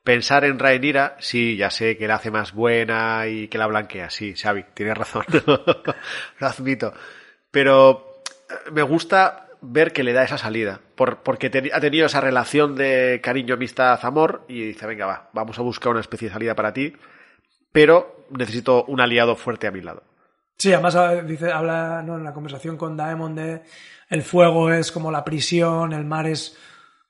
pensar 0.08 0.46
en 0.46 0.58
Rhaenyra. 0.58 1.18
Sí, 1.20 1.58
ya 1.58 1.70
sé 1.70 1.98
que 1.98 2.08
la 2.08 2.16
hace 2.16 2.32
más 2.32 2.54
buena 2.54 3.28
y 3.28 3.50
que 3.50 3.58
la 3.58 3.68
blanquea. 3.68 4.10
Sí, 4.10 4.36
Xavi, 4.36 4.64
tienes 4.74 4.98
razón. 4.98 5.26
lo 6.40 6.48
admito. 6.48 6.94
Pero 7.52 8.22
eh, 8.50 8.72
me 8.72 8.84
gusta 8.84 9.48
ver 9.60 9.92
que 9.92 10.04
le 10.04 10.14
da 10.14 10.24
esa 10.24 10.38
salida. 10.38 10.80
Por, 10.96 11.24
porque 11.24 11.48
ha 11.74 11.82
tenido 11.82 12.06
esa 12.06 12.22
relación 12.22 12.78
de 12.78 13.20
cariño, 13.22 13.56
amistad, 13.56 14.00
amor. 14.04 14.46
Y 14.48 14.68
dice, 14.68 14.88
venga, 14.88 15.08
va, 15.08 15.30
vamos 15.34 15.60
a 15.60 15.62
buscar 15.62 15.92
una 15.92 16.00
especie 16.00 16.30
de 16.30 16.34
salida 16.34 16.56
para 16.56 16.72
ti. 16.72 16.96
Pero 17.74 18.28
necesito 18.30 18.86
un 18.86 19.02
aliado 19.02 19.36
fuerte 19.36 19.68
a 19.68 19.72
mi 19.72 19.82
lado. 19.82 20.04
Sí, 20.58 20.72
además 20.72 21.28
dice, 21.28 21.52
habla 21.52 22.00
en 22.00 22.24
la 22.24 22.34
conversación 22.34 22.78
con 22.78 22.96
Daemon 22.96 23.36
de 23.36 23.62
el 24.10 24.24
fuego 24.24 24.72
es 24.72 24.90
como 24.90 25.12
la 25.12 25.26
prisión, 25.26 25.92
el 25.92 26.06
mar 26.06 26.28
es 26.28 26.58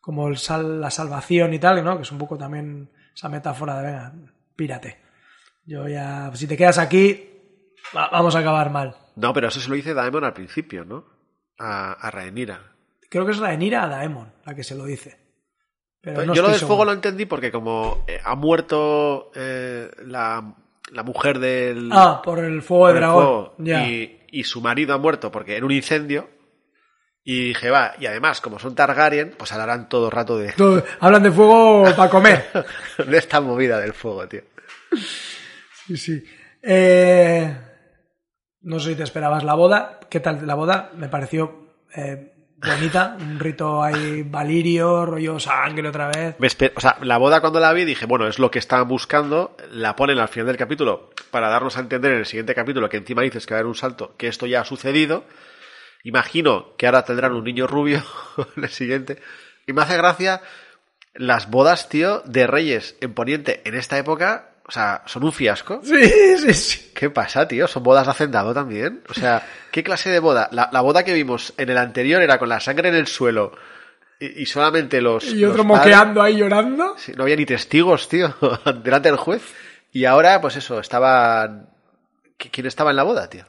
como 0.07 0.29
el 0.29 0.38
sal, 0.38 0.79
la 0.79 0.89
salvación 0.89 1.53
y 1.53 1.59
tal, 1.59 1.84
¿no? 1.84 1.97
Que 1.97 2.03
es 2.03 2.11
un 2.13 2.17
poco 2.17 2.38
también 2.38 2.89
esa 3.13 3.27
metáfora 3.27 3.77
de, 3.81 3.88
venga, 3.88 4.13
pírate. 4.55 5.01
Yo 5.65 5.85
ya, 5.89 6.31
si 6.34 6.47
te 6.47 6.55
quedas 6.55 6.77
aquí, 6.77 7.29
va- 7.93 8.07
vamos 8.09 8.34
a 8.34 8.39
acabar 8.39 8.69
mal. 8.71 8.95
No, 9.17 9.34
pero 9.34 9.49
eso 9.49 9.59
se 9.59 9.67
lo 9.67 9.75
dice 9.75 9.93
Daemon 9.93 10.23
al 10.23 10.31
principio, 10.31 10.85
¿no? 10.85 11.03
A, 11.59 11.91
a 11.91 12.09
Rhaenyra. 12.09 12.61
Creo 13.09 13.25
que 13.25 13.34
es 13.34 13.38
Rhaenyra 13.38 13.84
a 13.84 13.88
Daemon 13.89 14.31
la 14.45 14.55
que 14.55 14.63
se 14.63 14.75
lo 14.75 14.85
dice. 14.85 15.17
Pero 15.99 16.25
no 16.25 16.34
Yo 16.34 16.41
lo 16.41 16.51
del 16.51 16.59
fuego 16.61 16.85
lo 16.85 16.93
entendí 16.93 17.25
porque 17.25 17.51
como 17.51 18.05
eh, 18.07 18.21
ha 18.23 18.35
muerto 18.35 19.29
eh, 19.35 19.91
la, 20.05 20.55
la 20.93 21.03
mujer 21.03 21.39
del 21.39 21.89
Ah, 21.91 22.21
por 22.23 22.39
el 22.39 22.61
fuego 22.61 22.88
de 22.88 22.93
dragón. 22.93 23.51
fuego 23.57 23.85
y, 23.85 24.19
y 24.31 24.43
su 24.45 24.61
marido 24.61 24.93
ha 24.93 24.97
muerto 24.99 25.34
porque 25.34 25.57
en 25.57 25.65
un 25.65 25.71
incendio 25.71 26.29
y 27.29 27.49
dije, 27.49 27.69
va, 27.69 27.93
y 27.99 28.05
además 28.05 28.39
como 28.39 28.57
son 28.57 28.73
Targaryen, 28.73 29.35
pues 29.37 29.51
hablarán 29.51 29.89
todo 29.89 30.05
el 30.05 30.11
rato 30.13 30.37
de, 30.37 30.53
Todo- 30.53 30.81
Hablan 31.01 31.23
de 31.23 31.31
fuego 31.31 31.83
para 31.93 32.09
comer. 32.09 32.45
de 33.05 33.17
esta 33.17 33.41
movida 33.41 33.81
del 33.81 33.91
fuego, 33.91 34.25
tío. 34.29 34.43
Sí, 35.85 35.97
sí. 35.97 36.23
Eh, 36.61 37.53
no 38.61 38.79
sé 38.79 38.91
si 38.91 38.95
te 38.95 39.03
esperabas 39.03 39.43
la 39.43 39.55
boda. 39.55 39.99
¿Qué 40.09 40.21
tal 40.21 40.47
la 40.47 40.55
boda? 40.55 40.91
Me 40.95 41.09
pareció 41.09 41.73
eh, 41.93 42.31
bonita. 42.65 43.17
Un 43.19 43.37
rito 43.41 43.83
ahí 43.83 44.23
valirio, 44.23 45.05
rollo 45.05 45.37
sangre 45.37 45.89
otra 45.89 46.07
vez. 46.07 46.35
Me 46.39 46.47
o 46.47 46.79
sea, 46.79 46.97
la 47.01 47.17
boda 47.17 47.41
cuando 47.41 47.59
la 47.59 47.73
vi 47.73 47.83
dije, 47.83 48.05
bueno, 48.05 48.25
es 48.29 48.39
lo 48.39 48.49
que 48.51 48.59
estaban 48.59 48.87
buscando, 48.87 49.57
la 49.71 49.97
ponen 49.97 50.19
al 50.19 50.29
final 50.29 50.47
del 50.47 50.55
capítulo 50.57 51.09
para 51.29 51.49
darnos 51.49 51.75
a 51.75 51.81
entender 51.81 52.13
en 52.13 52.19
el 52.19 52.25
siguiente 52.25 52.55
capítulo 52.55 52.87
que 52.87 52.95
encima 52.95 53.21
dices 53.21 53.45
que 53.45 53.53
va 53.53 53.57
a 53.57 53.59
haber 53.59 53.67
un 53.67 53.75
salto, 53.75 54.15
que 54.15 54.27
esto 54.29 54.45
ya 54.45 54.61
ha 54.61 54.65
sucedido. 54.65 55.25
Imagino 56.07 56.75
que 56.77 56.85
ahora 56.85 57.03
tendrán 57.03 57.34
un 57.34 57.43
niño 57.43 57.67
rubio 57.67 58.01
en 58.55 58.63
el 58.63 58.69
siguiente. 58.69 59.21
Y 59.65 59.73
me 59.73 59.81
hace 59.81 59.97
gracia 59.97 60.41
las 61.15 61.49
bodas, 61.49 61.89
tío, 61.89 62.21
de 62.25 62.47
reyes 62.47 62.95
en 63.01 63.13
Poniente 63.13 63.61
en 63.65 63.75
esta 63.75 63.97
época, 63.97 64.51
o 64.65 64.71
sea, 64.71 65.03
son 65.05 65.23
un 65.25 65.34
fiasco. 65.34 65.81
Sí, 65.84 66.09
sí, 66.38 66.53
sí. 66.53 66.91
¿Qué 66.95 67.09
pasa, 67.09 67.45
tío? 67.47 67.67
¿Son 67.67 67.84
bodas 67.84 68.05
de 68.05 68.11
hacendado 68.11 68.53
también? 68.53 69.01
O 69.09 69.13
sea, 69.13 69.45
¿qué 69.71 69.84
clase 69.84 70.09
de 70.09 70.19
boda? 70.19 70.47
La, 70.53 70.69
la 70.71 70.79
boda 70.81 71.03
que 71.03 71.13
vimos 71.13 71.53
en 71.57 71.69
el 71.69 71.77
anterior 71.77 72.21
era 72.21 72.38
con 72.39 72.47
la 72.49 72.59
sangre 72.61 72.88
en 72.89 72.95
el 72.95 73.07
suelo 73.07 73.51
y, 74.19 74.43
y 74.43 74.45
solamente 74.45 75.01
los... 75.01 75.25
Y 75.25 75.43
otro 75.43 75.63
los 75.63 75.65
padres- 75.65 75.79
moqueando 75.95 76.21
ahí 76.21 76.38
llorando. 76.38 76.95
Sí, 76.97 77.11
no 77.17 77.23
había 77.23 77.35
ni 77.35 77.45
testigos, 77.45 78.07
tío, 78.07 78.34
delante 78.84 79.09
del 79.09 79.17
juez. 79.17 79.41
Y 79.91 80.05
ahora, 80.05 80.39
pues 80.39 80.55
eso, 80.55 80.79
estaban... 80.79 81.67
¿Qui- 82.39 82.49
¿Quién 82.51 82.67
estaba 82.67 82.91
en 82.91 82.95
la 82.97 83.03
boda, 83.03 83.29
tío? 83.29 83.45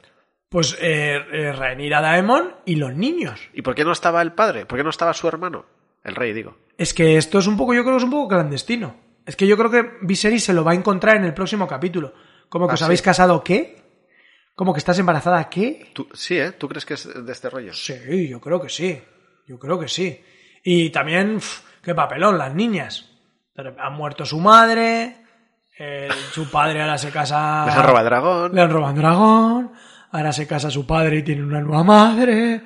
Pues 0.49 0.75
eh, 0.81 1.19
eh, 1.31 1.51
Rhaenyra 1.53 2.01
Daemon 2.01 2.55
y 2.65 2.75
los 2.75 2.93
niños. 2.95 3.39
¿Y 3.53 3.61
por 3.61 3.75
qué 3.75 3.83
no 3.85 3.91
estaba 3.91 4.21
el 4.21 4.33
padre? 4.33 4.65
¿Por 4.65 4.77
qué 4.79 4.83
no 4.83 4.89
estaba 4.89 5.13
su 5.13 5.27
hermano? 5.27 5.65
El 6.03 6.15
rey, 6.15 6.33
digo. 6.33 6.57
Es 6.77 6.93
que 6.93 7.17
esto 7.17 7.39
es 7.39 7.47
un 7.47 7.55
poco, 7.57 7.73
yo 7.73 7.83
creo 7.83 7.93
que 7.95 7.97
es 7.99 8.03
un 8.03 8.09
poco 8.11 8.29
clandestino. 8.29 8.95
Es 9.25 9.35
que 9.35 9.45
yo 9.45 9.55
creo 9.57 9.69
que 9.69 9.91
Viserys 10.01 10.43
se 10.45 10.53
lo 10.53 10.63
va 10.63 10.71
a 10.71 10.75
encontrar 10.75 11.17
en 11.17 11.25
el 11.25 11.33
próximo 11.35 11.67
capítulo. 11.67 12.13
Como 12.47 12.65
que 12.67 12.71
¿Ah, 12.71 12.73
os 12.73 12.79
sí? 12.79 12.85
habéis 12.85 13.01
casado, 13.03 13.43
¿qué? 13.43 13.79
Como 14.55 14.73
que 14.73 14.79
estás 14.79 14.97
embarazada, 14.97 15.47
¿qué? 15.49 15.91
Tú- 15.93 16.09
sí, 16.13 16.39
¿eh? 16.39 16.53
¿Tú 16.53 16.67
crees 16.67 16.85
que 16.85 16.95
es 16.95 17.25
de 17.25 17.31
este 17.31 17.49
rollo? 17.49 17.73
Sí, 17.73 18.27
yo 18.27 18.41
creo 18.41 18.59
que 18.59 18.69
sí. 18.69 18.99
Yo 19.47 19.59
creo 19.59 19.79
que 19.79 19.87
sí. 19.87 20.19
Y 20.63 20.89
también, 20.89 21.39
qué 21.83 21.93
papelón, 21.93 22.37
las 22.39 22.55
niñas. 22.55 23.05
Pero 23.53 23.75
Ha 23.79 23.89
muerto 23.91 24.25
su 24.25 24.39
madre, 24.39 25.17
eh, 25.77 26.09
su 26.31 26.49
padre 26.49 26.81
ahora 26.81 26.97
se 26.97 27.11
casa... 27.11 27.65
Les 27.67 27.75
han 27.75 27.85
robado 27.85 28.05
dragón. 28.05 28.55
Le 28.55 28.61
han 28.61 28.69
robado 28.71 28.93
dragón, 28.95 29.71
ahora 30.11 30.31
se 30.31 30.47
casa 30.47 30.69
su 30.69 30.85
padre 30.85 31.17
y 31.17 31.23
tiene 31.23 31.43
una 31.43 31.61
nueva 31.61 31.83
madre. 31.83 32.61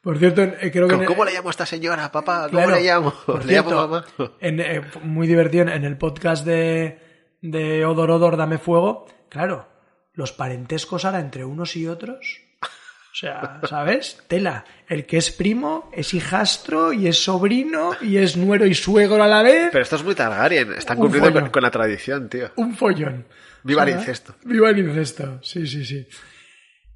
Por 0.00 0.18
cierto, 0.18 0.42
eh, 0.42 0.70
creo 0.72 0.88
que... 0.88 1.04
¿Cómo, 1.04 1.24
le 1.24 1.32
llamo 1.32 1.48
a 1.48 1.50
esta 1.50 1.66
señora, 1.66 2.10
papá? 2.10 2.46
¿Cómo 2.48 2.62
Claro, 2.62 2.74
le 2.76 2.82
llamo? 2.82 3.14
por 3.26 3.44
¿Le 3.44 3.52
llamo 3.54 3.68
cierto, 3.68 3.88
mamá? 3.88 4.32
en, 4.40 4.60
eh, 4.60 4.82
muy 5.02 5.26
divertido 5.26 5.68
en 5.68 5.84
el 5.84 5.98
podcast 5.98 6.44
de, 6.46 6.98
de 7.42 7.84
Odor 7.84 8.10
Odor 8.10 8.36
Dame 8.38 8.56
Fuego. 8.58 9.06
Claro, 9.28 9.68
los 10.14 10.32
parentescos 10.32 11.04
ahora 11.04 11.20
entre 11.20 11.44
unos 11.44 11.76
y 11.76 11.86
otros. 11.86 12.40
O 12.62 13.14
sea, 13.20 13.60
¿sabes? 13.68 14.22
Tela. 14.28 14.64
El 14.88 15.04
que 15.04 15.16
es 15.18 15.32
primo 15.32 15.90
es 15.92 16.14
hijastro 16.14 16.92
y 16.92 17.08
es 17.08 17.22
sobrino 17.22 17.90
y 18.00 18.16
es 18.18 18.36
nuero 18.36 18.66
y 18.66 18.74
suegro 18.74 19.22
a 19.22 19.26
la 19.26 19.42
vez. 19.42 19.68
Pero 19.72 19.82
esto 19.82 19.96
es 19.96 20.04
muy 20.04 20.14
Targaryen. 20.14 20.72
Están 20.74 20.96
Un 20.96 21.02
cumpliendo 21.02 21.30
follón. 21.32 21.50
con, 21.50 21.62
la 21.62 21.70
tradición, 21.72 22.28
tío. 22.28 22.50
Un 22.54 22.74
follón. 22.76 23.26
Viva 23.64 23.82
el 23.82 23.90
incesto. 23.90 24.36
Viva 24.44 24.70
el 24.70 24.78
incesto, 24.78 25.40
sí, 25.42 25.66
sí, 25.66 25.84
sí. 25.84 26.06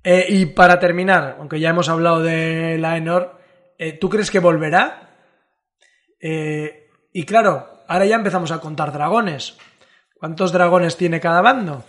Eh, 0.05 0.27
y 0.29 0.47
para 0.47 0.79
terminar, 0.79 1.37
aunque 1.39 1.59
ya 1.59 1.71
hemos 1.71 1.89
hablado 1.89 2.23
de 2.23 2.77
Laenor, 2.79 3.41
eh, 3.79 3.95
¿tú 3.95 4.11
crees 4.11 4.31
que 4.31 4.39
volverá? 4.39 5.11
Eh, 6.21 6.91
y 7.13 7.25
claro, 7.25 7.83
ahora 7.89 8.05
ya 8.05 8.17
empezamos 8.17 8.53
a 8.53 8.61
contar 8.61 8.93
dragones. 8.93 9.57
¿Cuántos 10.19 10.53
dragones 10.53 10.97
tiene 10.97 11.21
cada 11.21 11.41
bando? 11.41 11.85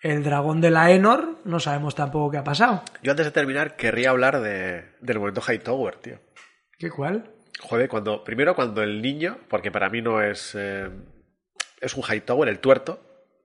El 0.00 0.22
dragón 0.22 0.60
de 0.60 0.70
Laenor, 0.70 1.38
no 1.44 1.58
sabemos 1.58 1.96
tampoco 1.96 2.30
qué 2.30 2.38
ha 2.38 2.44
pasado. 2.44 2.82
Yo 3.02 3.10
antes 3.10 3.26
de 3.26 3.32
terminar 3.32 3.74
querría 3.76 4.10
hablar 4.10 4.40
de, 4.40 4.92
del 5.00 5.18
momento 5.18 5.40
Hightower, 5.40 5.96
tío. 5.96 6.20
¿Qué 6.78 6.90
cuál? 6.90 7.32
Joder, 7.60 7.88
cuando, 7.88 8.22
primero 8.22 8.54
cuando 8.54 8.82
el 8.84 9.02
niño, 9.02 9.38
porque 9.48 9.72
para 9.72 9.90
mí 9.90 10.00
no 10.00 10.22
es, 10.22 10.54
eh, 10.56 10.88
es 11.80 11.94
un 11.96 12.04
Hightower, 12.04 12.48
el 12.48 12.60
tuerto, 12.60 13.04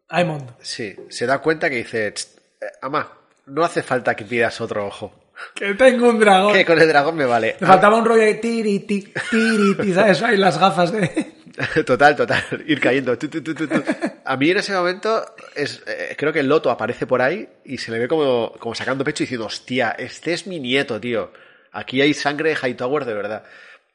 Aemond. 0.10 0.52
Sí, 0.60 0.96
se 1.10 1.26
da 1.26 1.40
cuenta 1.40 1.70
que 1.72 1.78
dice, 1.78 2.12
"Tst, 2.12 2.38
eh, 2.62 2.68
ama, 2.84 3.12
no 3.48 3.64
hace 3.64 3.84
falta 3.84 4.16
que 4.16 4.26
pidas 4.26 4.60
otro 4.62 4.86
ojo. 4.88 5.14
Que 5.56 5.74
tengo 5.74 6.10
un 6.10 6.20
dragón. 6.20 6.54
Que 6.54 6.64
con 6.66 6.80
el 6.80 6.88
dragón 6.88 7.16
me 7.16 7.26
vale. 7.26 7.58
Me 7.60 7.68
faltaba 7.68 7.98
un 7.98 8.06
rollo 8.06 8.22
de 8.24 8.36
tiriti, 8.36 9.12
tiriti, 9.32 9.94
¿sabes? 9.94 10.22
Ahí 10.22 10.38
las 10.38 10.60
gafas 10.60 10.92
de... 10.92 11.34
Total, 11.86 12.16
total. 12.16 12.44
Ir 12.66 12.80
cayendo. 12.80 13.16
Tu, 13.18 13.28
tu, 13.28 13.44
tu, 13.44 13.54
tu, 13.54 13.68
tu. 13.68 13.84
A 14.26 14.38
mí 14.38 14.50
en 14.50 14.58
ese 14.58 14.74
momento 14.74 15.24
es, 15.54 15.84
eh, 15.86 16.16
creo 16.18 16.34
que 16.34 16.40
el 16.40 16.48
loto 16.50 16.72
aparece 16.72 17.06
por 17.06 17.22
ahí 17.22 17.48
y 17.64 17.78
se 17.78 17.92
le 17.92 18.00
ve 18.00 18.08
como, 18.08 18.54
como 18.54 18.74
sacando 18.74 19.04
pecho 19.04 19.22
y 19.22 19.26
diciendo, 19.26 19.46
hostia, 19.46 19.92
este 19.92 20.34
es 20.34 20.48
mi 20.48 20.60
nieto, 20.60 21.00
tío. 21.00 21.32
Aquí 21.72 22.02
hay 22.02 22.16
sangre 22.16 22.50
de 22.50 22.56
Hightower 22.56 23.06
de 23.06 23.14
verdad. 23.14 23.44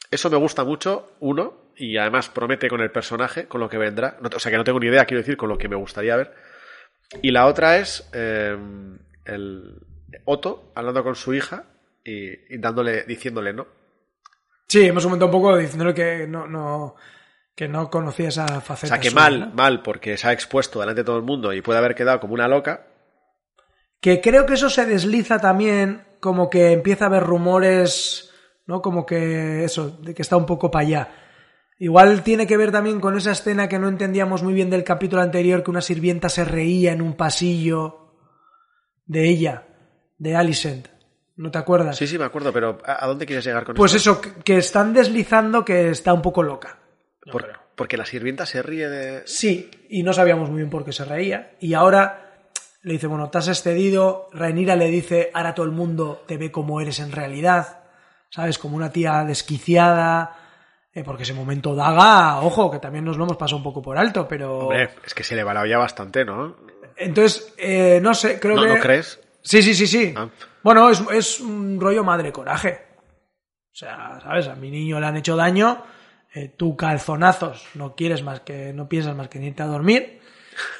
Eso 0.08 0.30
me 0.30 0.36
gusta 0.36 0.62
mucho, 0.62 1.12
uno, 1.18 1.72
y 1.76 1.96
además 1.96 2.28
promete 2.28 2.68
con 2.68 2.80
el 2.80 2.92
personaje, 2.92 3.46
con 3.46 3.60
lo 3.60 3.68
que 3.68 3.78
vendrá. 3.78 4.16
No- 4.20 4.30
o 4.32 4.38
sea 4.38 4.52
que 4.52 4.56
no 4.58 4.62
tengo 4.64 4.78
ni 4.78 4.86
idea, 4.86 5.04
quiero 5.04 5.22
decir, 5.22 5.36
con 5.36 5.48
lo 5.48 5.58
que 5.58 5.68
me 5.68 5.74
gustaría 5.76 6.14
ver. 6.16 6.32
Y 7.22 7.32
la 7.32 7.46
otra 7.46 7.78
es 7.78 8.08
eh, 8.12 8.56
el 9.28 9.80
Otto 10.24 10.72
hablando 10.74 11.02
con 11.04 11.14
su 11.14 11.34
hija 11.34 11.64
y, 12.04 12.54
y 12.54 12.58
dándole, 12.58 13.04
diciéndole 13.04 13.52
no. 13.52 13.66
Sí, 14.66 14.86
hemos 14.86 15.04
comentado 15.04 15.26
un 15.30 15.32
poco 15.32 15.56
diciéndole 15.56 15.94
que 15.94 16.26
no, 16.26 16.46
no, 16.46 16.94
que 17.54 17.68
no 17.68 17.90
conocía 17.90 18.28
esa 18.28 18.44
O 18.58 18.60
faceta. 18.60 18.94
sea 18.94 19.00
que 19.00 19.10
suya, 19.10 19.20
mal, 19.22 19.40
¿no? 19.40 19.46
mal, 19.54 19.82
porque 19.82 20.16
se 20.16 20.28
ha 20.28 20.32
expuesto 20.32 20.80
delante 20.80 21.00
de 21.00 21.04
todo 21.06 21.16
el 21.16 21.22
mundo 21.22 21.52
y 21.52 21.62
puede 21.62 21.78
haber 21.78 21.94
quedado 21.94 22.20
como 22.20 22.34
una 22.34 22.48
loca. 22.48 22.86
Que 24.00 24.20
creo 24.20 24.46
que 24.46 24.54
eso 24.54 24.70
se 24.70 24.86
desliza 24.86 25.38
también, 25.40 26.04
como 26.20 26.48
que 26.50 26.72
empieza 26.72 27.04
a 27.04 27.08
haber 27.08 27.24
rumores, 27.24 28.32
¿no? 28.66 28.80
Como 28.80 29.04
que 29.04 29.64
eso, 29.64 29.90
de 30.02 30.14
que 30.14 30.22
está 30.22 30.36
un 30.36 30.46
poco 30.46 30.70
para 30.70 30.86
allá. 30.86 31.08
Igual 31.80 32.22
tiene 32.22 32.46
que 32.46 32.56
ver 32.56 32.70
también 32.72 33.00
con 33.00 33.16
esa 33.16 33.32
escena 33.32 33.68
que 33.68 33.78
no 33.78 33.88
entendíamos 33.88 34.42
muy 34.42 34.52
bien 34.52 34.70
del 34.70 34.84
capítulo 34.84 35.22
anterior, 35.22 35.62
que 35.62 35.70
una 35.70 35.80
sirvienta 35.80 36.28
se 36.28 36.44
reía 36.44 36.92
en 36.92 37.02
un 37.02 37.14
pasillo 37.14 38.07
de 39.08 39.28
ella, 39.28 39.64
de 40.18 40.36
Alicent. 40.36 40.86
¿No 41.36 41.50
te 41.50 41.58
acuerdas? 41.58 41.96
Sí, 41.96 42.06
sí, 42.06 42.18
me 42.18 42.24
acuerdo, 42.24 42.52
pero 42.52 42.78
¿a, 42.84 43.06
dónde 43.06 43.26
quieres 43.26 43.44
llegar 43.44 43.64
con 43.64 43.74
Pues 43.74 43.94
esto? 43.94 44.20
eso, 44.22 44.42
que- 44.44 44.58
están 44.58 44.92
deslizando 44.92 45.64
que 45.64 45.90
está 45.90 46.12
un 46.12 46.22
poco 46.22 46.42
loca. 46.42 46.78
Por- 47.30 47.58
porque 47.74 47.96
la 47.96 48.04
sirvienta 48.06 48.44
se 48.44 48.60
ríe 48.62 48.88
de... 48.88 49.22
Sí, 49.26 49.70
y 49.88 50.02
no 50.02 50.12
sabíamos 50.12 50.48
muy 50.50 50.58
bien 50.58 50.70
por 50.70 50.84
qué 50.84 50.92
se 50.92 51.04
reía. 51.04 51.52
Y 51.60 51.74
ahora 51.74 52.48
le 52.82 52.92
dice, 52.94 53.06
bueno, 53.06 53.30
te 53.30 53.38
has 53.38 53.46
excedido. 53.48 54.28
Rhaenyra 54.32 54.74
le 54.74 54.88
dice, 54.88 55.30
ahora 55.32 55.54
todo 55.54 55.66
el 55.66 55.72
mundo 55.72 56.24
te 56.26 56.36
ve 56.38 56.50
como 56.50 56.80
eres 56.80 56.98
en 56.98 57.12
realidad. 57.12 57.84
¿Sabes? 58.30 58.58
Como 58.58 58.76
una 58.76 58.90
tía 58.90 59.22
desquiciada. 59.24 60.36
eh, 60.92 61.04
porque 61.04 61.22
ese 61.22 61.34
momento 61.34 61.76
daga, 61.76 62.40
ojo, 62.40 62.68
que 62.70 62.80
también 62.80 63.04
nos 63.04 63.16
lo 63.16 63.24
hemos 63.24 63.36
pasado 63.36 63.58
un 63.58 63.62
poco 63.62 63.80
por 63.80 63.96
alto, 63.96 64.26
pero... 64.26 64.58
Hombre, 64.58 64.90
es 65.06 65.14
que 65.14 65.22
se 65.22 65.36
le 65.36 65.44
va 65.44 65.54
la 65.54 65.60
olla 65.60 65.78
bastante, 65.78 66.24
¿no? 66.24 66.56
Entonces, 66.98 67.54
eh, 67.56 68.00
no 68.02 68.14
sé, 68.14 68.40
creo 68.40 68.56
¿No, 68.56 68.62
que... 68.62 68.68
¿no 68.68 68.80
crees? 68.80 69.20
Sí, 69.42 69.62
sí, 69.62 69.74
sí, 69.74 69.86
sí. 69.86 70.14
Ah. 70.16 70.28
Bueno, 70.62 70.90
es, 70.90 71.02
es 71.12 71.40
un 71.40 71.80
rollo 71.80 72.04
madre 72.04 72.32
coraje. 72.32 72.80
O 73.72 73.76
sea, 73.78 74.18
¿sabes? 74.22 74.48
A 74.48 74.56
mi 74.56 74.70
niño 74.70 74.98
le 74.98 75.06
han 75.06 75.16
hecho 75.16 75.36
daño, 75.36 75.84
eh, 76.34 76.52
tú 76.56 76.76
calzonazos, 76.76 77.64
no 77.74 77.94
quieres 77.94 78.22
más 78.22 78.40
que, 78.40 78.72
no 78.72 78.88
piensas 78.88 79.14
más 79.14 79.28
que 79.28 79.38
irte 79.38 79.62
a 79.62 79.66
dormir, 79.66 80.20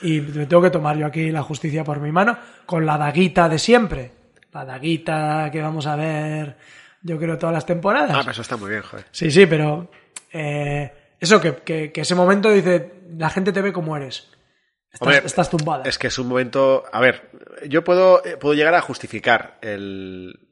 y 0.03 0.21
me 0.21 0.47
tengo 0.47 0.63
que 0.63 0.71
tomar 0.71 0.97
yo 0.97 1.07
aquí 1.07 1.31
la 1.31 1.43
justicia 1.43 1.85
por 1.85 2.01
mi 2.01 2.11
mano, 2.11 2.37
con 2.67 2.85
la 2.85 2.99
daguita 2.99 3.49
de 3.49 3.59
siempre. 3.59 4.11
La 4.53 4.65
daguita 4.65 5.49
que 5.53 5.63
vamos 5.63 5.87
a 5.87 5.95
ver, 5.95 6.57
yo 7.03 7.19
creo, 7.19 7.39
todas 7.39 7.55
las 7.55 7.67
temporadas. 7.67 8.11
Ah, 8.13 8.19
pero 8.21 8.33
eso 8.33 8.43
está 8.43 8.57
muy 8.57 8.71
bien, 8.71 8.83
joder. 8.83 9.07
Sí, 9.13 9.31
sí, 9.31 9.47
pero 9.47 9.89
eh, 10.33 10.93
eso 11.21 11.41
que, 11.41 11.55
que, 11.57 11.93
que 11.93 12.01
ese 12.01 12.17
momento 12.17 12.51
dice, 12.51 12.95
la 13.17 13.31
gente 13.31 13.53
te 13.53 13.63
ve 13.63 13.73
como 13.73 13.97
eres. 13.97 14.29
Estás, 14.93 15.07
Hombre, 15.07 15.23
estás 15.25 15.51
tumbada. 15.51 15.85
Es 15.85 15.99
que 15.99 16.07
es 16.07 16.19
un 16.19 16.29
momento... 16.29 16.85
A 16.93 17.01
ver, 17.01 17.31
yo 17.67 17.85
puedo, 17.85 18.25
eh, 18.25 18.37
puedo 18.37 18.55
llegar 18.55 18.75
a 18.75 18.81
justificar 18.81 19.59
el... 19.61 20.49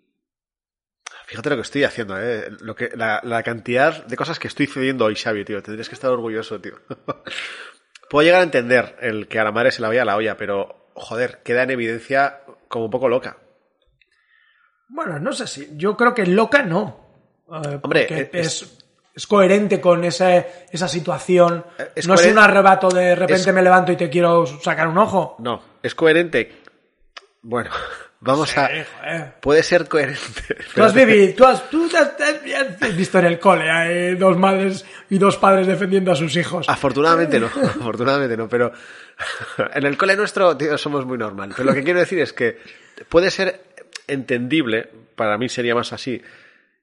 Fíjate 1.27 1.51
lo 1.51 1.57
que 1.57 1.63
estoy 1.63 1.85
haciendo, 1.85 2.21
¿eh? 2.21 2.51
Lo 2.61 2.77
que, 2.77 2.91
la, 2.95 3.21
la 3.25 3.43
cantidad 3.43 4.05
de 4.05 4.17
cosas 4.17 4.39
que 4.39 4.47
estoy 4.47 4.67
cediendo 4.67 5.07
hoy, 5.07 5.17
Xavi, 5.17 5.45
tío. 5.45 5.63
Tendrías 5.63 5.89
que 5.89 5.97
estar 5.97 6.11
orgulloso, 6.11 6.61
tío. 6.61 6.75
puedo 8.11 8.25
llegar 8.25 8.41
a 8.41 8.45
entender 8.45 8.97
el 9.01 9.27
que 9.27 9.41
a 9.41 9.45
la 9.45 9.53
madre 9.53 9.73
se 9.73 9.83
la 9.83 9.89
vaya 9.89 10.03
a 10.03 10.05
la 10.05 10.17
olla, 10.17 10.37
pero, 10.37 10.91
joder, 10.95 11.43
queda 11.43 11.65
en 11.65 11.71
evidencia 11.71 12.43
como 12.69 12.85
un 12.85 12.91
poco 12.91 13.09
loca. 13.09 13.39
Bueno, 14.89 15.19
no 15.19 15.33
sé 15.33 15.47
si. 15.47 15.69
Yo 15.77 15.97
creo 15.97 16.15
que 16.15 16.27
loca 16.27 16.63
no. 16.63 17.07
Eh, 17.49 17.79
Hombre, 17.83 18.31
es, 18.33 18.76
es 19.17 19.27
coherente 19.27 19.81
con 19.81 20.05
esa, 20.05 20.37
esa 20.71 20.87
situación. 20.89 21.65
Eh, 21.79 21.89
es 21.97 22.07
no 22.07 22.15
es 22.15 22.27
un 22.27 22.39
arrebato 22.39 22.89
de 22.91 23.15
repente 23.17 23.49
es- 23.49 23.55
me 23.55 23.63
levanto 23.63 23.91
y 23.91 23.97
te 23.97 24.11
quiero 24.11 24.45
sacar 24.47 24.87
un 24.89 24.99
ojo. 24.99 25.37
No, 25.39 25.63
es 25.83 25.95
coherente. 25.95 26.53
Bueno, 27.41 27.71
vamos 28.21 28.57
a... 28.59 28.67
Joder. 28.67 29.35
Puede 29.41 29.63
ser 29.63 29.89
coherente. 29.89 30.21
Tú 30.75 30.83
has 30.83 30.93
vivido, 30.93 31.35
tú 31.35 31.45
has, 31.47 31.71
tú 31.71 31.89
has- 31.97 32.97
visto 32.97 33.19
en 33.19 33.25
el 33.27 33.39
cole 33.39 33.65
eh, 34.11 34.17
dos 34.17 34.37
madres 34.37 34.85
y 35.09 35.17
dos 35.19 35.37
padres 35.39 35.67
defendiendo 35.67 36.13
a 36.13 36.17
sus 36.17 36.37
hijos. 36.37 36.69
Afortunadamente 36.69 37.41
no, 37.41 37.47
afortunadamente 37.63 38.37
no, 38.37 38.49
pero 38.49 38.73
en 39.73 39.87
el 39.87 39.97
cole 39.97 40.15
nuestro, 40.17 40.57
tío, 40.59 40.77
somos 40.77 41.07
muy 41.07 41.17
normal. 41.17 41.53
Pero 41.57 41.69
lo 41.69 41.75
que 41.75 41.83
quiero 41.83 42.01
decir 42.01 42.19
es 42.19 42.33
que 42.35 42.59
puede 43.09 43.31
ser 43.31 43.63
entendible, 44.09 44.91
para 45.15 45.39
mí 45.39 45.49
sería 45.49 45.75
más 45.75 45.93
así, 45.95 46.21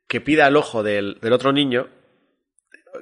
que 0.07 0.19
pida 0.21 0.47
el 0.47 0.55
ojo 0.55 0.81
del, 0.81 1.19
del 1.21 1.33
otro 1.33 1.51
niño, 1.51 1.87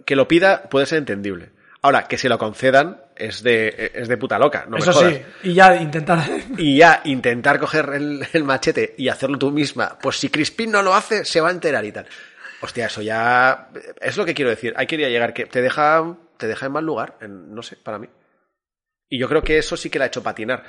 que 0.06 0.16
lo 0.16 0.28
pida 0.28 0.64
puede 0.64 0.86
ser 0.86 0.98
entendible. 1.00 1.52
Ahora, 1.84 2.04
que 2.08 2.18
se 2.20 2.30
lo 2.30 2.38
concedan 2.38 3.02
es 3.16 3.42
de, 3.42 3.92
es 3.96 4.08
de 4.08 4.18
puta 4.18 4.38
loca, 4.38 4.66
no 4.68 4.78
me 4.78 4.84
Eso 4.84 4.94
jodas. 4.94 5.14
sí, 5.16 5.22
y 5.50 5.54
ya 5.56 5.76
intentar. 5.78 6.20
Y 6.58 6.78
ya 6.78 7.02
intentar 7.06 7.60
coger 7.60 7.90
el, 7.96 8.28
el 8.34 8.44
machete 8.44 8.94
y 8.98 9.08
hacerlo 9.10 9.40
tú 9.40 9.50
misma, 9.52 9.98
pues 10.00 10.18
si 10.18 10.30
Crispin 10.30 10.72
no 10.72 10.84
lo 10.84 10.94
hace, 10.94 11.26
se 11.26 11.42
va 11.42 11.50
a 11.50 11.52
enterar 11.52 11.84
y 11.86 11.92
tal. 11.92 12.06
Hostia, 12.62 12.86
eso 12.86 13.02
ya 13.02 13.70
es 14.00 14.16
lo 14.18 14.26
que 14.26 14.36
quiero 14.36 14.52
decir. 14.52 14.74
Ahí 14.78 14.86
quería 14.86 15.10
llegar, 15.10 15.34
que 15.34 15.48
te 15.48 15.62
deja, 15.64 16.16
te 16.38 16.46
deja 16.48 16.68
en 16.68 16.72
mal 16.72 16.86
lugar, 16.86 17.18
en- 17.22 17.56
no 17.56 17.64
sé, 17.64 17.78
para 17.78 17.98
mí. 17.98 18.08
Y 19.10 19.18
yo 19.20 19.28
creo 19.28 19.42
que 19.42 19.58
eso 19.58 19.76
sí 19.76 19.90
que 19.90 19.98
la 19.98 20.06
ha 20.06 20.08
hecho 20.10 20.22
patinar. 20.22 20.64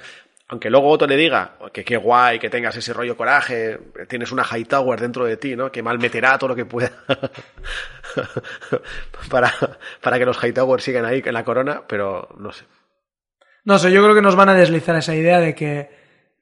Aunque 0.53 0.69
luego 0.69 0.91
otro 0.91 1.09
le 1.09 1.17
diga 1.17 1.57
que 1.73 1.83
qué 1.83 1.97
guay, 1.97 2.39
que 2.39 2.51
tengas 2.51 2.77
ese 2.77 2.93
rollo 2.93 3.17
coraje, 3.17 3.79
tienes 4.07 4.33
una 4.33 4.45
Hightower 4.45 5.01
dentro 5.01 5.25
de 5.25 5.39
ti, 5.39 5.57
¿no? 5.57 5.73
Que 5.73 5.83
mal 5.83 5.99
meterá 5.99 6.37
todo 6.37 6.49
lo 6.49 6.55
que 6.55 6.67
pueda 6.67 6.93
para, 9.31 9.51
para 10.03 10.19
que 10.19 10.27
los 10.27 10.37
Hightower 10.37 10.83
sigan 10.83 11.07
ahí 11.07 11.23
en 11.25 11.33
la 11.33 11.43
corona, 11.43 11.85
pero 11.89 12.29
no 12.39 12.53
sé. 12.53 12.67
No 13.65 13.79
sé, 13.79 13.91
yo 13.93 14.03
creo 14.03 14.15
que 14.15 14.21
nos 14.21 14.37
van 14.37 14.51
a 14.51 14.55
deslizar 14.55 14.95
esa 14.95 15.15
idea 15.15 15.41
de 15.41 15.55
que. 15.55 15.89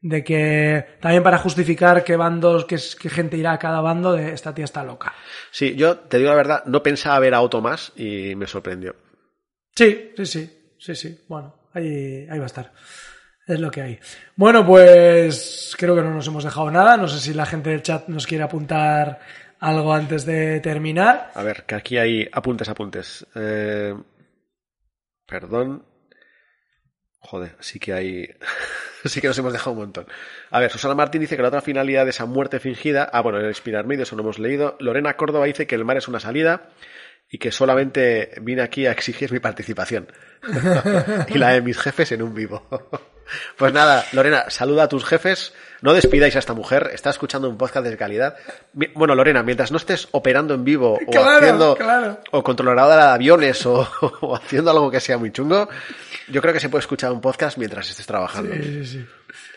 De 0.00 0.24
que 0.24 0.86
también 1.00 1.22
para 1.22 1.38
justificar 1.38 2.02
qué 2.02 2.16
bandos, 2.16 2.64
qué, 2.64 2.78
qué 3.00 3.10
gente 3.10 3.36
irá 3.36 3.52
a 3.52 3.58
cada 3.60 3.80
bando, 3.80 4.14
de 4.14 4.32
esta 4.32 4.52
tía 4.52 4.64
está 4.64 4.82
loca. 4.82 5.14
Sí, 5.52 5.76
yo 5.76 5.98
te 5.98 6.18
digo 6.18 6.30
la 6.30 6.36
verdad, 6.36 6.64
no 6.64 6.82
pensaba 6.82 7.20
ver 7.20 7.34
a 7.34 7.42
Otto 7.42 7.60
más 7.60 7.92
y 7.94 8.34
me 8.34 8.48
sorprendió. 8.48 8.96
Sí, 9.76 10.10
sí, 10.16 10.26
sí, 10.26 10.74
sí, 10.78 10.96
sí. 10.96 11.24
Bueno, 11.28 11.54
ahí, 11.74 12.26
ahí 12.28 12.38
va 12.38 12.44
a 12.44 12.46
estar. 12.46 12.72
Es 13.46 13.58
lo 13.58 13.70
que 13.70 13.82
hay. 13.82 13.98
Bueno, 14.36 14.64
pues 14.64 15.74
creo 15.76 15.96
que 15.96 16.02
no 16.02 16.14
nos 16.14 16.26
hemos 16.26 16.44
dejado 16.44 16.70
nada. 16.70 16.96
No 16.96 17.08
sé 17.08 17.18
si 17.18 17.34
la 17.34 17.46
gente 17.46 17.70
del 17.70 17.82
chat 17.82 18.08
nos 18.08 18.26
quiere 18.26 18.44
apuntar 18.44 19.20
algo 19.58 19.92
antes 19.92 20.24
de 20.24 20.60
terminar. 20.60 21.30
A 21.34 21.42
ver, 21.42 21.64
que 21.64 21.74
aquí 21.74 21.98
hay 21.98 22.28
apuntes, 22.32 22.68
apuntes. 22.68 23.26
Eh, 23.34 23.94
perdón. 25.26 25.84
Joder, 27.18 27.56
sí 27.60 27.78
que 27.78 27.92
hay. 27.92 28.28
sí 29.04 29.20
que 29.20 29.28
nos 29.28 29.38
hemos 29.38 29.52
dejado 29.52 29.72
un 29.72 29.78
montón. 29.78 30.06
A 30.50 30.60
ver, 30.60 30.70
Susana 30.70 30.94
Martín 30.94 31.20
dice 31.20 31.36
que 31.36 31.42
la 31.42 31.48
otra 31.48 31.60
finalidad 31.60 32.04
de 32.04 32.10
esa 32.10 32.26
muerte 32.26 32.60
fingida. 32.60 33.10
Ah, 33.12 33.20
bueno, 33.20 33.38
el 33.38 33.48
inspirarme, 33.48 33.96
de 33.96 34.04
eso 34.04 34.16
no 34.16 34.22
hemos 34.22 34.38
leído. 34.38 34.76
Lorena 34.80 35.16
Córdoba 35.16 35.46
dice 35.46 35.66
que 35.66 35.74
el 35.74 35.84
mar 35.84 35.96
es 35.96 36.08
una 36.08 36.20
salida 36.20 36.70
y 37.30 37.38
que 37.38 37.52
solamente 37.52 38.32
vine 38.42 38.62
aquí 38.62 38.86
a 38.86 38.92
exigir 38.92 39.32
mi 39.32 39.38
participación. 39.38 40.08
y 41.28 41.38
la 41.38 41.50
de 41.50 41.62
mis 41.62 41.78
jefes 41.78 42.10
en 42.12 42.22
un 42.22 42.34
vivo. 42.34 42.66
pues 43.56 43.72
nada, 43.72 44.04
Lorena, 44.12 44.50
saluda 44.50 44.84
a 44.84 44.88
tus 44.88 45.04
jefes. 45.04 45.54
No 45.80 45.94
despidáis 45.94 46.34
a 46.34 46.40
esta 46.40 46.54
mujer, 46.54 46.90
está 46.92 47.10
escuchando 47.10 47.48
un 47.48 47.56
podcast 47.56 47.86
de 47.86 47.96
calidad. 47.96 48.36
Bueno, 48.94 49.14
Lorena, 49.14 49.42
mientras 49.44 49.70
no 49.70 49.76
estés 49.76 50.08
operando 50.10 50.54
en 50.54 50.64
vivo 50.64 50.94
o 50.94 50.98
Claro, 51.10 51.38
haciendo 51.38 51.76
claro. 51.76 52.20
o 52.32 52.42
controladora 52.42 53.06
de 53.06 53.12
aviones 53.12 53.64
o, 53.64 53.88
o 54.20 54.34
haciendo 54.34 54.72
algo 54.72 54.90
que 54.90 55.00
sea 55.00 55.16
muy 55.16 55.30
chungo, 55.30 55.68
yo 56.28 56.42
creo 56.42 56.52
que 56.52 56.60
se 56.60 56.68
puede 56.68 56.80
escuchar 56.80 57.12
un 57.12 57.20
podcast 57.20 57.58
mientras 57.58 57.88
estés 57.88 58.06
trabajando. 58.06 58.54
Sí, 58.54 58.62
sí, 58.62 58.86
sí. 58.86 59.06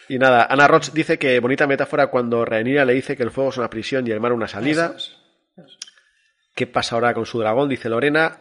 Y 0.09 0.19
nada, 0.19 0.45
Ana 0.49 0.67
Roch 0.67 0.91
dice 0.91 1.17
que 1.17 1.39
bonita 1.39 1.65
metáfora 1.65 2.07
cuando 2.07 2.45
Rhaenyra 2.45 2.85
le 2.85 2.93
dice 2.93 3.15
que 3.15 3.23
el 3.23 3.31
fuego 3.31 3.49
es 3.49 3.57
una 3.57 3.69
prisión 3.69 4.05
y 4.05 4.11
el 4.11 4.19
mar 4.19 4.33
una 4.33 4.47
salida. 4.47 4.95
¿Qué 6.53 6.67
pasa 6.67 6.95
ahora 6.95 7.13
con 7.13 7.25
su 7.25 7.39
dragón? 7.39 7.69
Dice 7.69 7.89
Lorena. 7.89 8.37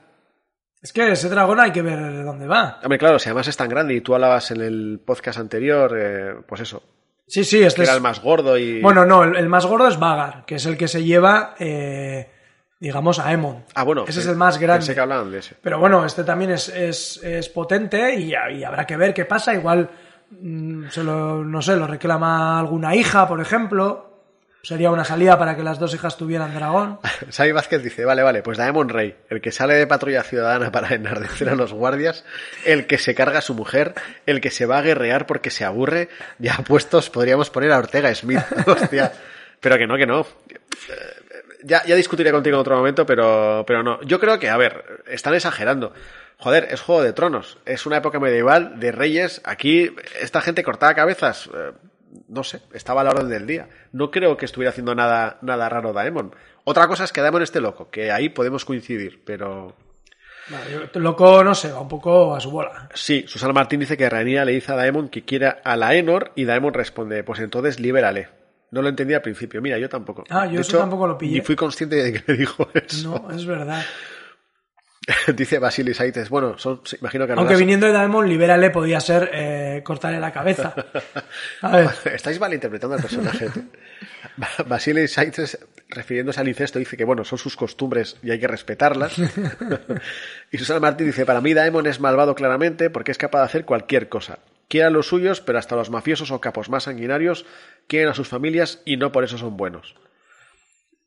Es 0.82 0.92
que 0.92 1.12
ese 1.12 1.28
dragón 1.28 1.60
hay 1.60 1.70
que 1.70 1.82
ver 1.82 1.98
de 2.00 2.22
dónde 2.22 2.46
va. 2.46 2.80
Hombre, 2.82 2.98
claro, 2.98 3.18
si 3.18 3.28
además 3.28 3.46
es 3.48 3.56
tan 3.56 3.68
grande 3.68 3.94
y 3.94 4.00
tú 4.00 4.14
hablabas 4.14 4.50
en 4.50 4.60
el 4.60 5.00
podcast 5.04 5.38
anterior, 5.38 5.96
eh, 5.96 6.34
pues 6.46 6.60
eso, 6.62 6.82
Sí, 7.26 7.44
sí, 7.44 7.60
que 7.60 7.66
este 7.66 7.82
era 7.82 7.92
es... 7.92 7.96
el 7.96 8.02
más 8.02 8.20
gordo 8.20 8.58
y... 8.58 8.80
Bueno, 8.82 9.06
no, 9.06 9.22
el, 9.22 9.36
el 9.36 9.48
más 9.48 9.64
gordo 9.64 9.86
es 9.86 9.98
Vagar, 9.98 10.44
que 10.44 10.56
es 10.56 10.66
el 10.66 10.76
que 10.76 10.88
se 10.88 11.04
lleva 11.04 11.54
eh, 11.58 12.28
digamos, 12.80 13.20
a 13.20 13.28
Aemon. 13.28 13.64
Ah, 13.76 13.84
bueno. 13.84 14.04
Ese 14.08 14.18
es 14.20 14.26
el 14.26 14.34
más 14.36 14.58
grande. 14.58 14.80
Pensé 14.80 14.94
que 14.94 15.00
hablaban 15.00 15.30
de 15.30 15.38
ese. 15.38 15.54
Pero 15.62 15.78
bueno, 15.78 16.04
este 16.04 16.24
también 16.24 16.50
es, 16.50 16.68
es, 16.68 17.22
es 17.22 17.48
potente 17.48 18.16
y, 18.16 18.32
y 18.32 18.64
habrá 18.64 18.84
que 18.84 18.96
ver 18.96 19.14
qué 19.14 19.24
pasa. 19.24 19.54
Igual, 19.54 19.88
mm, 20.30 20.88
se 20.88 21.04
lo, 21.04 21.44
no 21.44 21.62
sé, 21.62 21.76
lo 21.76 21.86
reclama 21.86 22.58
alguna 22.58 22.96
hija, 22.96 23.28
por 23.28 23.40
ejemplo. 23.40 24.11
Sería 24.64 24.92
una 24.92 25.04
salida 25.04 25.36
para 25.38 25.56
que 25.56 25.64
las 25.64 25.80
dos 25.80 25.92
hijas 25.92 26.16
tuvieran 26.16 26.54
dragón. 26.54 27.00
Xavi 27.32 27.50
Vázquez 27.50 27.82
dice, 27.82 28.04
vale, 28.04 28.22
vale, 28.22 28.42
pues 28.42 28.58
Daemon 28.58 28.88
Rey, 28.88 29.16
el 29.28 29.40
que 29.40 29.50
sale 29.50 29.74
de 29.74 29.88
patrulla 29.88 30.22
ciudadana 30.22 30.70
para 30.70 30.94
enardecer 30.94 31.48
a 31.48 31.56
los 31.56 31.72
guardias, 31.72 32.24
el 32.64 32.86
que 32.86 32.98
se 32.98 33.14
carga 33.16 33.38
a 33.38 33.42
su 33.42 33.54
mujer, 33.54 33.94
el 34.24 34.40
que 34.40 34.50
se 34.52 34.66
va 34.66 34.78
a 34.78 34.82
guerrear 34.82 35.26
porque 35.26 35.50
se 35.50 35.64
aburre, 35.64 36.08
ya 36.38 36.58
puestos 36.58 37.10
podríamos 37.10 37.50
poner 37.50 37.72
a 37.72 37.78
Ortega 37.78 38.14
Smith, 38.14 38.38
hostia. 38.66 39.12
Pero 39.60 39.78
que 39.78 39.86
no, 39.86 39.96
que 39.96 40.06
no. 40.06 40.20
Eh, 40.20 40.26
Ya, 41.64 41.84
ya 41.84 41.94
discutiré 41.96 42.30
contigo 42.32 42.56
en 42.56 42.60
otro 42.60 42.76
momento, 42.76 43.04
pero, 43.06 43.64
pero 43.66 43.82
no. 43.82 44.00
Yo 44.02 44.18
creo 44.18 44.38
que, 44.38 44.48
a 44.48 44.56
ver, 44.56 45.02
están 45.06 45.34
exagerando. 45.34 45.92
Joder, 46.38 46.68
es 46.70 46.80
Juego 46.80 47.02
de 47.02 47.12
Tronos. 47.12 47.58
Es 47.66 47.86
una 47.86 47.98
época 47.98 48.18
medieval 48.18 48.80
de 48.80 48.90
reyes. 48.90 49.40
Aquí, 49.44 49.94
esta 50.20 50.40
gente 50.40 50.64
cortaba 50.64 50.94
cabezas. 50.94 51.48
No 52.28 52.44
sé, 52.44 52.60
estaba 52.72 53.00
a 53.00 53.04
la 53.04 53.10
orden 53.10 53.28
del 53.28 53.46
día. 53.46 53.68
No 53.92 54.10
creo 54.10 54.36
que 54.36 54.44
estuviera 54.44 54.70
haciendo 54.70 54.94
nada, 54.94 55.38
nada 55.42 55.68
raro 55.68 55.92
Daemon. 55.92 56.34
Otra 56.64 56.86
cosa 56.88 57.04
es 57.04 57.12
que 57.12 57.20
Daemon 57.20 57.42
esté 57.42 57.60
loco, 57.60 57.90
que 57.90 58.12
ahí 58.12 58.28
podemos 58.28 58.64
coincidir, 58.64 59.22
pero... 59.24 59.74
Vale, 60.48 60.90
loco, 60.94 61.44
no 61.44 61.54
sé, 61.54 61.70
va 61.70 61.80
un 61.80 61.88
poco 61.88 62.34
a 62.34 62.40
su 62.40 62.50
bola. 62.50 62.88
Sí, 62.94 63.24
Susana 63.26 63.52
Martín 63.52 63.80
dice 63.80 63.96
que 63.96 64.08
Rhaenyra 64.08 64.44
le 64.44 64.52
dice 64.52 64.72
a 64.72 64.76
Daemon 64.76 65.08
que 65.08 65.24
quiera 65.24 65.60
a 65.62 65.76
la 65.76 65.94
Enor 65.94 66.32
y 66.34 66.44
Daemon 66.44 66.74
responde, 66.74 67.22
pues 67.22 67.38
entonces 67.40 67.78
libérale. 67.78 68.28
No 68.72 68.80
lo 68.80 68.88
entendí 68.88 69.12
al 69.12 69.20
principio. 69.20 69.60
Mira, 69.60 69.78
yo 69.78 69.88
tampoco. 69.88 70.24
Ah, 70.30 70.46
yo 70.46 70.54
De 70.54 70.60
eso 70.62 70.78
tampoco 70.78 71.06
lo 71.06 71.18
pillé. 71.18 71.34
Ni 71.34 71.40
fui 71.42 71.54
consciente 71.54 71.96
de 71.96 72.12
que 72.14 72.24
le 72.26 72.38
dijo 72.38 72.66
eso. 72.72 73.22
No, 73.22 73.30
es 73.30 73.44
verdad. 73.44 73.84
dice 75.34 75.58
Basilis 75.58 76.00
Aites. 76.00 76.28
Bueno, 76.28 76.58
son, 76.58 76.80
imagino 77.00 77.26
que 77.26 77.34
no 77.34 77.40
Aunque 77.40 77.56
viniendo 77.56 77.86
de 77.86 77.92
Daemon, 77.92 78.28
libérale 78.28 78.70
podía 78.70 79.00
ser 79.00 79.30
eh, 79.32 79.80
cortarle 79.84 80.20
la 80.20 80.32
cabeza. 80.32 80.74
A 81.60 81.76
ver, 81.76 81.90
Estáis 82.14 82.38
malinterpretando 82.38 82.96
al 82.96 83.02
personaje. 83.02 83.48
Basilis 84.66 85.18
Aites, 85.18 85.58
refiriéndose 85.88 86.40
al 86.40 86.48
incesto, 86.48 86.78
dice 86.78 86.96
que 86.96 87.04
bueno, 87.04 87.24
son 87.24 87.38
sus 87.38 87.56
costumbres 87.56 88.16
y 88.22 88.30
hay 88.30 88.38
que 88.38 88.48
respetarlas. 88.48 89.18
y 90.52 90.58
Susana 90.58 90.80
Martín 90.80 91.06
dice, 91.06 91.26
para 91.26 91.40
mí 91.40 91.52
Daemon 91.52 91.86
es 91.86 92.00
malvado 92.00 92.34
claramente 92.34 92.88
porque 92.90 93.12
es 93.12 93.18
capaz 93.18 93.40
de 93.40 93.46
hacer 93.46 93.64
cualquier 93.64 94.08
cosa. 94.08 94.38
Quiere 94.68 94.86
a 94.86 94.90
los 94.90 95.08
suyos, 95.08 95.40
pero 95.40 95.58
hasta 95.58 95.76
los 95.76 95.90
mafiosos 95.90 96.30
o 96.30 96.40
capos 96.40 96.70
más 96.70 96.84
sanguinarios 96.84 97.44
quieren 97.88 98.08
a 98.08 98.14
sus 98.14 98.28
familias 98.28 98.80
y 98.84 98.96
no 98.96 99.12
por 99.12 99.24
eso 99.24 99.36
son 99.36 99.56
buenos. 99.56 99.96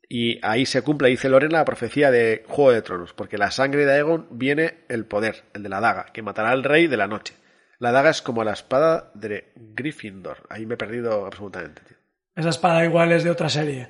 Y 0.07 0.39
ahí 0.45 0.65
se 0.65 0.81
cumple, 0.83 1.09
dice 1.09 1.29
Lorena, 1.29 1.57
la 1.59 1.65
profecía 1.65 2.11
de 2.11 2.43
Juego 2.47 2.71
de 2.71 2.81
Tronos, 2.81 3.13
porque 3.13 3.37
la 3.37 3.51
sangre 3.51 3.85
de 3.85 3.93
Aegon 3.93 4.27
viene 4.31 4.85
el 4.87 5.05
poder, 5.05 5.43
el 5.53 5.63
de 5.63 5.69
la 5.69 5.79
daga, 5.79 6.05
que 6.13 6.21
matará 6.21 6.51
al 6.51 6.63
rey 6.63 6.87
de 6.87 6.97
la 6.97 7.07
noche. 7.07 7.33
La 7.79 7.91
daga 7.91 8.11
es 8.11 8.21
como 8.21 8.43
la 8.43 8.53
espada 8.53 9.11
de 9.15 9.51
Gryffindor. 9.55 10.43
Ahí 10.49 10.65
me 10.65 10.75
he 10.75 10.77
perdido 10.77 11.25
absolutamente, 11.25 11.81
tío. 11.87 11.97
esa 12.35 12.49
espada 12.49 12.85
igual 12.85 13.11
es 13.11 13.23
de 13.23 13.31
otra 13.31 13.49
serie. 13.49 13.89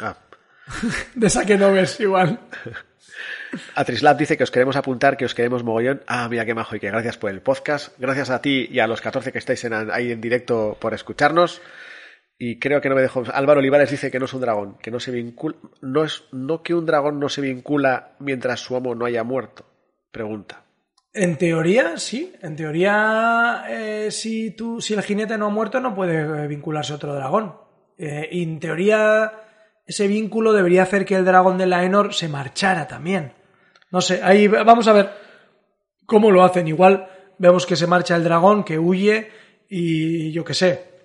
Ah. 0.00 0.16
De 1.14 1.26
esa 1.28 1.44
que 1.46 1.56
no 1.56 1.70
ves 1.70 2.00
igual. 2.00 2.40
Atrislab 3.76 4.16
dice 4.16 4.36
que 4.36 4.42
os 4.42 4.50
queremos 4.50 4.76
apuntar, 4.76 5.16
que 5.16 5.24
os 5.24 5.34
queremos 5.34 5.62
mogollón. 5.62 6.02
Ah, 6.06 6.28
mira 6.28 6.44
qué 6.44 6.54
majo 6.54 6.74
y 6.76 6.80
que 6.80 6.90
gracias 6.90 7.16
por 7.16 7.30
el 7.30 7.40
podcast. 7.40 7.94
Gracias 7.98 8.30
a 8.30 8.42
ti 8.42 8.68
y 8.70 8.80
a 8.80 8.86
los 8.86 9.00
14 9.00 9.32
que 9.32 9.38
estáis 9.38 9.62
en- 9.64 9.90
ahí 9.92 10.10
en 10.12 10.20
directo 10.20 10.76
por 10.80 10.92
escucharnos. 10.92 11.62
Y 12.38 12.58
creo 12.58 12.80
que 12.80 12.88
no 12.88 12.94
me 12.94 13.02
dejo. 13.02 13.22
Álvaro 13.32 13.60
Olivares 13.60 13.90
dice 13.90 14.10
que 14.10 14.18
no 14.18 14.26
es 14.26 14.34
un 14.34 14.42
dragón, 14.42 14.76
que 14.82 14.90
no 14.90 15.00
se 15.00 15.10
vincula. 15.10 15.56
No 15.80 16.04
es 16.04 16.24
no 16.32 16.62
que 16.62 16.74
un 16.74 16.84
dragón 16.84 17.18
no 17.18 17.28
se 17.28 17.40
vincula 17.40 18.16
mientras 18.18 18.60
su 18.60 18.76
amo 18.76 18.94
no 18.94 19.06
haya 19.06 19.24
muerto. 19.24 19.64
Pregunta. 20.10 20.64
En 21.14 21.38
teoría, 21.38 21.96
sí. 21.96 22.34
En 22.42 22.56
teoría, 22.56 23.64
eh, 23.68 24.10
si, 24.10 24.50
tú, 24.50 24.82
si 24.82 24.92
el 24.92 25.02
jinete 25.02 25.38
no 25.38 25.46
ha 25.46 25.50
muerto, 25.50 25.80
no 25.80 25.94
puede 25.94 26.44
eh, 26.44 26.46
vincularse 26.46 26.92
otro 26.92 27.14
dragón. 27.14 27.54
Eh, 27.96 28.28
y 28.30 28.42
en 28.42 28.60
teoría, 28.60 29.32
ese 29.86 30.06
vínculo 30.06 30.52
debería 30.52 30.82
hacer 30.82 31.06
que 31.06 31.14
el 31.14 31.24
dragón 31.24 31.56
de 31.56 31.64
la 31.64 31.84
Enor 31.84 32.12
se 32.12 32.28
marchara 32.28 32.86
también. 32.86 33.32
No 33.90 34.02
sé, 34.02 34.20
ahí 34.22 34.46
vamos 34.46 34.88
a 34.88 34.92
ver 34.92 35.10
cómo 36.04 36.30
lo 36.30 36.42
hacen. 36.42 36.68
Igual 36.68 37.08
vemos 37.38 37.64
que 37.64 37.76
se 37.76 37.86
marcha 37.86 38.14
el 38.14 38.24
dragón, 38.24 38.62
que 38.62 38.78
huye 38.78 39.30
y 39.70 40.32
yo 40.32 40.44
qué 40.44 40.52
sé. 40.52 40.95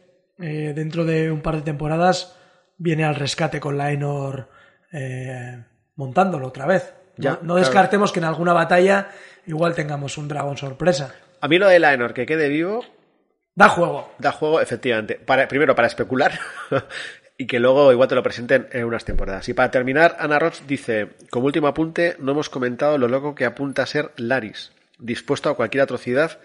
Eh, 0.42 0.74
dentro 0.76 1.06
de 1.06 1.32
un 1.32 1.42
par 1.42 1.56
de 1.56 1.62
temporadas 1.62 2.36
viene 2.78 3.04
al 3.04 3.16
rescate 3.16 3.60
con 3.60 3.78
la 3.78 3.92
Enor 3.92 4.50
eh, 4.92 5.64
montándolo 5.96 6.48
otra 6.48 6.66
vez. 6.66 6.94
Ya, 7.18 7.32
no, 7.32 7.36
no 7.36 7.42
claro. 7.42 7.60
descartemos 7.60 8.12
que 8.12 8.20
en 8.20 8.26
alguna 8.26 8.54
batalla 8.54 9.10
igual 9.46 9.76
tengamos 9.76 10.18
un 10.18 10.28
dragón 10.28 10.58
sorpresa. 10.58 11.14
A 11.40 11.48
mí 11.48 11.58
lo 11.58 11.68
de 11.68 11.80
Laenor 11.80 12.14
que 12.14 12.26
quede 12.26 12.50
vivo 12.50 12.84
Da 13.56 13.70
juego. 13.70 14.12
da 14.18 14.32
juego, 14.32 14.62
efectivamente. 14.62 15.16
Para, 15.16 15.48
primero, 15.48 15.76
para 15.76 15.88
especular. 15.88 16.40
y 17.38 17.48
que 17.48 17.60
luego 17.60 17.92
igual 17.92 18.08
te 18.08 18.16
lo 18.16 18.24
presenten 18.24 18.68
en 18.72 18.86
unas 18.86 19.04
temporadas. 19.04 19.50
Y 19.50 19.54
para 19.54 19.72
terminar, 19.72 20.16
Ana 20.20 20.40
Roch 20.40 20.62
dice, 20.68 21.10
como 21.30 21.48
último 21.48 21.68
apunte, 21.68 22.16
no 22.20 22.32
hemos 22.32 22.50
comentado 22.50 22.98
lo 22.98 23.08
loco 23.08 23.36
que 23.36 23.46
apunta 23.46 23.84
a 23.84 23.88
ser 23.88 24.12
Laris, 24.16 24.72
dispuesto 25.00 25.50
a 25.50 25.56
cualquier 25.56 25.84
atrocidad 25.84 26.40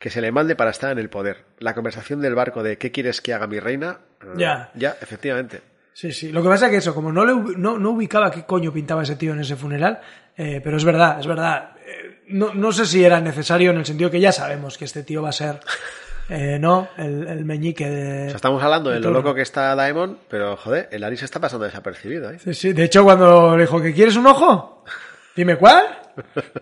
que 0.00 0.10
se 0.10 0.22
le 0.22 0.32
mande 0.32 0.56
para 0.56 0.70
estar 0.70 0.90
en 0.90 0.98
el 0.98 1.10
poder. 1.10 1.44
La 1.58 1.74
conversación 1.74 2.22
del 2.22 2.34
barco 2.34 2.62
de 2.62 2.78
¿qué 2.78 2.90
quieres 2.90 3.20
que 3.20 3.34
haga 3.34 3.46
mi 3.46 3.60
reina? 3.60 3.98
Ya. 4.34 4.70
Ya, 4.74 4.96
efectivamente. 5.00 5.60
Sí, 5.92 6.10
sí. 6.12 6.32
Lo 6.32 6.42
que 6.42 6.48
pasa 6.48 6.66
es 6.66 6.70
que 6.72 6.78
eso, 6.78 6.94
como 6.94 7.12
no, 7.12 7.24
le, 7.26 7.34
no, 7.58 7.78
no 7.78 7.90
ubicaba 7.90 8.30
qué 8.30 8.44
coño 8.44 8.72
pintaba 8.72 9.02
ese 9.02 9.16
tío 9.16 9.34
en 9.34 9.40
ese 9.40 9.56
funeral, 9.56 10.00
eh, 10.38 10.62
pero 10.64 10.78
es 10.78 10.84
verdad, 10.84 11.20
es 11.20 11.26
verdad. 11.26 11.72
Eh, 11.86 12.22
no, 12.28 12.54
no 12.54 12.72
sé 12.72 12.86
si 12.86 13.04
era 13.04 13.20
necesario 13.20 13.72
en 13.72 13.76
el 13.76 13.84
sentido 13.84 14.10
que 14.10 14.20
ya 14.20 14.32
sabemos 14.32 14.78
que 14.78 14.86
este 14.86 15.02
tío 15.02 15.20
va 15.20 15.28
a 15.28 15.32
ser, 15.32 15.60
eh, 16.30 16.58
¿no? 16.58 16.88
El, 16.96 17.26
el 17.28 17.44
meñique 17.44 17.90
de... 17.90 18.22
O 18.22 18.28
sea, 18.28 18.36
estamos 18.36 18.62
hablando 18.62 18.88
de 18.88 19.00
lo 19.00 19.02
turno. 19.02 19.18
loco 19.18 19.34
que 19.34 19.42
está 19.42 19.74
Daemon, 19.74 20.16
pero 20.30 20.56
joder, 20.56 20.88
el 20.92 21.02
Laris 21.02 21.22
está 21.24 21.40
pasando 21.40 21.66
desapercibido. 21.66 22.32
Sí, 22.38 22.54
sí. 22.54 22.72
De 22.72 22.84
hecho, 22.84 23.04
cuando 23.04 23.54
le 23.54 23.64
dijo 23.64 23.82
que 23.82 23.92
quieres 23.92 24.16
un 24.16 24.26
ojo, 24.26 24.82
dime 25.36 25.56
cuál. 25.56 25.98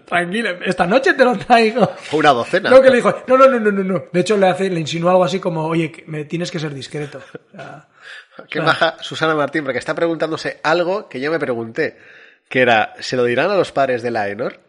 Tranquilo, 0.05 0.51
esta 0.65 0.87
noche 0.87 1.15
te 1.15 1.25
lo 1.25 1.37
traigo. 1.37 1.91
Una 2.13 2.31
docena. 2.31 2.71
No, 2.71 2.81
que 2.81 2.91
le 2.91 2.97
dijo, 2.97 3.23
no, 3.27 3.37
no, 3.37 3.47
no, 3.49 3.59
no, 3.59 3.71
no, 3.73 3.83
no. 3.83 4.05
De 4.13 4.21
hecho, 4.21 4.37
le 4.37 4.49
hace, 4.49 4.71
le 4.71 4.81
insinuó 4.81 5.11
algo 5.11 5.25
así 5.25 5.41
como, 5.41 5.67
oye, 5.67 5.91
que 5.91 6.05
me 6.07 6.25
tienes 6.25 6.51
que 6.51 6.59
ser 6.59 6.73
discreto. 6.75 7.19
O 7.19 7.57
sea, 7.57 7.89
Qué 8.49 8.61
maja 8.61 8.97
Susana 9.01 9.35
Martín, 9.35 9.65
porque 9.65 9.79
está 9.79 9.95
preguntándose 9.95 10.61
algo 10.63 11.09
que 11.09 11.21
yo 11.21 11.31
me 11.33 11.39
pregunté, 11.41 11.99
que 12.49 12.61
era, 12.61 12.95
¿se 13.01 13.17
lo 13.17 13.25
dirán 13.25 13.51
a 13.51 13.57
los 13.57 13.73
padres 13.73 14.03
de 14.03 14.11
Laenor? 14.13 14.61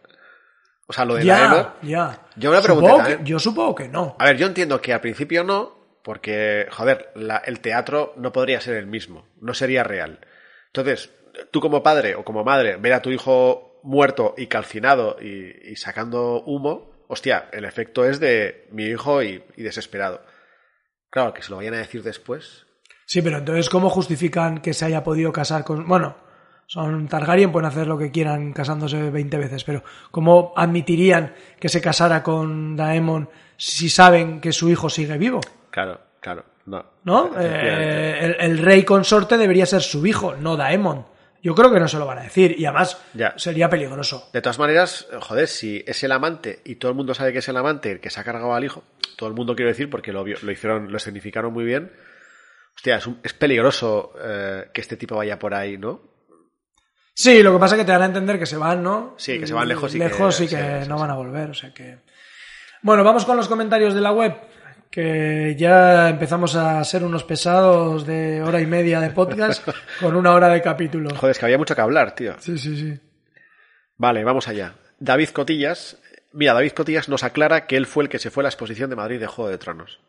O 0.88 0.93
sea, 0.93 1.05
lo 1.05 1.15
de 1.15 1.23
ya, 1.26 1.76
ya. 1.84 2.21
Yo 2.35 2.49
me 2.49 2.55
lo 2.57 2.63
pregunté 2.63 2.88
Supongo 2.89 3.03
que- 3.05 3.13
también. 3.13 3.26
yo 3.26 3.39
supongo 3.39 3.76
que 3.76 3.88
no. 3.89 4.15
A 4.17 4.26
ver, 4.26 4.38
yo 4.38 4.47
entiendo 4.47 4.81
que 4.81 4.91
al 4.91 5.01
principio 5.01 5.43
no, 5.43 5.77
porque, 6.03 6.65
joder, 6.71 7.11
la- 7.13 7.43
el 7.45 7.59
teatro 7.59 8.13
no 8.17 8.31
podría 8.31 8.59
ser 8.59 8.76
el 8.77 8.88
mismo, 8.88 9.27
no 9.39 9.53
sería 9.53 9.84
real. 9.84 10.19
Entonces, 10.67 11.11
tú 11.51 11.61
como 11.61 11.84
padre 11.84 12.15
o 12.15 12.23
como 12.23 12.43
madre, 12.43 12.77
ver 12.77 12.93
a 12.93 13.01
tu 13.03 13.11
hijo 13.11 13.69
muerto 13.84 14.34
y 14.38 14.47
calcinado 14.47 15.18
y, 15.22 15.72
y 15.72 15.76
sacando 15.76 16.41
humo, 16.43 16.91
hostia, 17.07 17.49
el 17.51 17.65
efecto 17.65 18.06
es 18.06 18.19
de 18.19 18.68
mi 18.72 18.85
hijo 18.85 19.23
y, 19.23 19.43
y 19.57 19.64
desesperado. 19.64 20.22
Claro, 21.10 21.34
que 21.34 21.41
se 21.41 21.49
lo 21.49 21.57
vayan 21.57 21.73
a 21.73 21.80
decir 21.80 22.03
después. 22.03 22.65
Sí, 23.06 23.22
pero 23.22 23.39
entonces, 23.39 23.69
¿cómo 23.69 23.89
justifican 23.89 24.60
que 24.60 24.73
se 24.73 24.85
haya 24.85 25.03
podido 25.03 25.31
casar 25.31 25.64
con... 25.64 25.88
Bueno, 25.88 26.15
son 26.68 27.07
Targaryen, 27.07 27.51
pueden 27.51 27.68
hacer 27.68 27.88
lo 27.88 27.97
que 27.97 28.11
quieran 28.11 28.53
casándose 28.53 29.10
20 29.10 29.38
veces, 29.38 29.64
pero 29.64 29.84
¿cómo 30.11 30.53
admitirían 30.56 31.34
que 31.60 31.68
se 31.68 31.81
casara 31.81 32.22
con 32.22 32.76
Daemon 32.76 33.27
si 33.57 33.89
saben 33.89 34.39
que 34.39 34.51
su 34.51 34.69
hijo 34.69 34.88
sigue 34.88 35.18
vivo? 35.18 35.41
Claro, 35.72 35.99
claro, 36.19 36.45
no. 36.68 36.85
¿No? 37.03 37.31
Eh, 37.39 38.19
el, 38.22 38.35
el 38.39 38.57
rey 38.60 38.84
consorte 38.84 39.39
debería 39.39 39.65
ser 39.65 39.81
su 39.81 40.06
hijo, 40.06 40.35
no 40.35 40.56
Daemon. 40.56 41.07
Yo 41.41 41.56
creo 41.56 41.72
que 41.72 41.80
no 41.80 41.88
se 41.88 41.98
lo 41.98 42.06
van 42.06 42.18
a 42.20 42.24
decir 42.24 42.56
y 42.60 42.66
además 42.66 43.02
Ya. 43.14 43.34
sería 43.38 43.70
peligroso. 43.70 44.30
De 44.34 44.41
todas 44.41 44.60
maneras, 44.60 45.07
joder, 45.22 45.48
si 45.48 45.84
es 45.88 46.03
el 46.03 46.11
amante 46.11 46.61
y 46.66 46.76
todo 46.76 46.91
el 46.91 46.98
mundo 46.98 47.14
sabe 47.14 47.32
que 47.32 47.40
es 47.40 47.48
el 47.48 47.56
amante 47.57 47.91
el 47.94 47.99
que 48.02 48.10
se 48.10 48.20
ha 48.20 48.24
cargado 48.24 48.53
al 48.53 48.64
hijo, 48.64 48.84
todo 49.18 49.30
el 49.30 49.36
mundo 49.36 49.56
quiero 49.56 49.70
decir 49.70 49.90
porque 49.90 50.11
lo, 50.11 50.26
lo 50.26 50.52
hicieron, 50.52 50.91
lo 50.91 50.99
significaron 50.99 51.53
muy 51.53 51.64
bien. 51.64 51.91
Hostia, 52.76 52.98
es, 52.98 53.07
un- 53.07 53.20
es 53.24 53.34
peligroso 53.34 54.14
eh, 54.22 54.70
que 54.74 54.82
este 54.82 54.98
tipo 54.98 55.16
vaya 55.16 55.40
por 55.40 55.53
ahí, 55.53 55.78
¿no? 55.78 56.02
Sí, 57.14 57.44
lo 57.44 57.52
que 57.53 57.60
pasa 57.60 57.76
es 57.76 57.80
que 57.80 57.86
te 57.86 57.91
dan 57.91 58.02
a 58.03 58.06
entender 58.06 58.40
que 58.40 58.45
se 58.45 58.56
van, 58.57 58.82
¿no? 58.82 59.16
Sí, 59.18 59.40
que 59.40 59.48
se 59.48 59.53
van 59.53 59.68
lejos 59.68 59.94
y 59.94 59.98
que- 59.98 60.06
lejos 60.06 60.40
y 60.40 60.44
que 60.48 60.56
sí, 60.56 60.84
sí, 60.84 60.90
no 60.90 60.95
sí. 60.95 61.02
van 61.02 61.11
a 61.11 61.16
volver, 61.16 61.49
o 61.49 61.53
sea 61.53 61.74
que... 61.74 61.99
Bueno, 62.82 63.03
vamos 63.03 63.26
con 63.26 63.36
los 63.36 63.49
comentarios 63.49 63.94
de 63.94 63.99
la 63.99 64.14
web, 64.14 64.34
que 64.90 65.56
ya 65.57 66.10
empezamos 66.10 66.56
a 66.56 66.84
ser 66.84 67.03
unos 67.03 67.24
pesados 67.24 68.06
de 68.06 68.41
hora 68.41 68.60
y 68.60 68.66
media 68.66 68.99
de 68.99 69.11
podcast 69.11 69.68
con 69.99 70.16
una 70.16 70.34
hora 70.34 70.49
de 70.49 70.61
capítulo. 70.61 71.10
Joder, 71.16 71.32
es 71.32 71.40
que 71.40 71.45
había 71.45 71.57
mucho 71.57 71.76
que 71.76 71.82
hablar, 71.82 72.16
tío. 72.16 72.36
Sí, 72.40 72.57
sí, 72.57 72.76
sí. 72.76 72.99
Vale, 73.98 74.24
vamos 74.24 74.48
allá. 74.48 74.74
David 74.99 75.30
Cotillas. 75.30 75.98
Mira, 76.32 76.53
David 76.53 76.72
Cotillas 76.72 77.10
nos 77.10 77.24
aclara 77.24 77.68
que 77.68 77.76
él 77.78 77.86
fue 77.86 78.03
el 78.03 78.10
que 78.10 78.20
se 78.20 78.32
fue 78.32 78.41
a 78.41 78.45
la 78.45 78.49
exposición 78.49 78.90
de 78.90 78.95
Madrid 78.95 79.20
de 79.20 79.28
Juego 79.28 79.49
de 79.49 79.57
Tronos. 79.57 79.99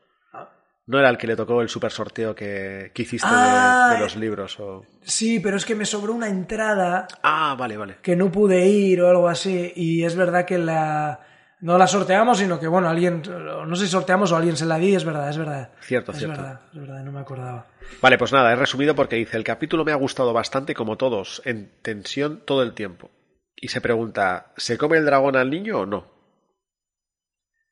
No 0.86 0.98
era 0.98 1.08
el 1.08 1.18
que 1.18 1.26
le 1.28 1.36
tocó 1.36 1.62
el 1.62 1.68
super 1.68 1.92
sorteo 1.92 2.34
que, 2.34 2.90
que 2.92 3.02
hiciste 3.02 3.28
de- 3.28 3.34
Ah, 3.36 3.90
de, 3.94 4.00
los 4.00 4.16
libros. 4.16 4.58
O... 4.58 4.84
Sí, 5.02 5.38
pero 5.38 5.56
es 5.56 5.64
que 5.64 5.76
me 5.76 5.84
sobró 5.86 6.12
una 6.14 6.26
entrada 6.28 7.06
Ah, 7.22 7.54
vale, 7.56 7.76
vale. 7.76 7.96
que 8.02 8.16
no 8.16 8.32
pude 8.32 8.66
ir 8.66 9.00
o 9.02 9.08
algo 9.08 9.28
así. 9.28 9.72
Y 9.76 10.04
es 10.04 10.16
verdad 10.16 10.44
que 10.46 10.58
la. 10.58 11.20
No 11.62 11.76
la 11.76 11.86
sorteamos, 11.86 12.38
sino 12.38 12.58
que, 12.58 12.66
bueno, 12.68 12.88
alguien. 12.88 13.22
No 13.66 13.76
sé 13.76 13.84
si 13.84 13.90
sorteamos 13.90 14.32
o 14.32 14.36
alguien 14.36 14.56
se 14.56 14.64
la 14.64 14.78
di, 14.78 14.94
es 14.94 15.04
verdad, 15.04 15.28
es 15.28 15.36
verdad. 15.36 15.70
Cierto, 15.82 16.12
es 16.12 16.18
cierto. 16.18 16.40
verdad, 16.40 16.60
es 16.72 16.80
verdad, 16.80 17.02
no 17.04 17.12
me 17.12 17.20
acordaba. 17.20 17.66
Vale, 18.00 18.16
pues 18.16 18.32
nada, 18.32 18.52
he 18.52 18.56
resumido 18.56 18.94
porque 18.94 19.16
dice, 19.16 19.36
el 19.36 19.44
capítulo 19.44 19.84
me 19.84 19.92
ha 19.92 19.96
gustado 19.96 20.32
bastante 20.32 20.74
como 20.74 20.96
todos, 20.96 21.42
en 21.44 21.70
tensión 21.82 22.42
todo 22.46 22.62
el 22.62 22.72
tiempo. 22.72 23.10
Y 23.56 23.68
se 23.68 23.82
pregunta, 23.82 24.52
¿se 24.56 24.78
come 24.78 24.96
el 24.96 25.04
dragón 25.04 25.36
al 25.36 25.50
niño 25.50 25.80
o 25.80 25.86
no? 25.86 26.06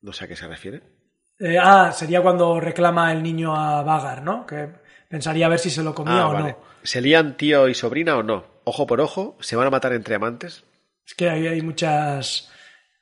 No 0.02 0.12
sé 0.12 0.24
a 0.24 0.28
qué 0.28 0.36
se 0.36 0.47
refiere. 0.47 0.82
Eh, 1.39 1.56
ah, 1.59 1.90
sería 1.93 2.20
cuando 2.20 2.60
reclama 2.60 3.10
el 3.12 3.23
niño 3.23 3.56
a 3.56 3.82
Vagar, 3.82 4.23
¿no? 4.23 4.44
Que 4.47 4.69
pensaría 5.09 5.47
a 5.47 5.48
ver 5.48 5.59
si 5.60 5.70
se 5.70 5.82
lo 5.82 5.94
comía 5.94 6.23
Ah, 6.23 6.28
o 6.28 6.32
vale. 6.35 6.51
no. 6.52 6.59
¿Se 6.82 7.01
lían 7.01 7.36
tío 7.36 7.69
y 7.69 7.74
sobrina 7.74 8.16
o 8.16 8.23
no? 8.23 8.44
Ojo 8.65 8.86
por 8.86 9.01
ojo, 9.01 9.36
¿se 9.40 9.56
van 9.56 9.66
a 9.66 9.70
matar 9.70 9.93
entre 9.94 10.15
amantes? 10.15 10.65
Es 11.06 11.15
que 11.15 11.31
ahí 11.31 11.47
hay 11.47 11.62
muchas. 11.62 12.52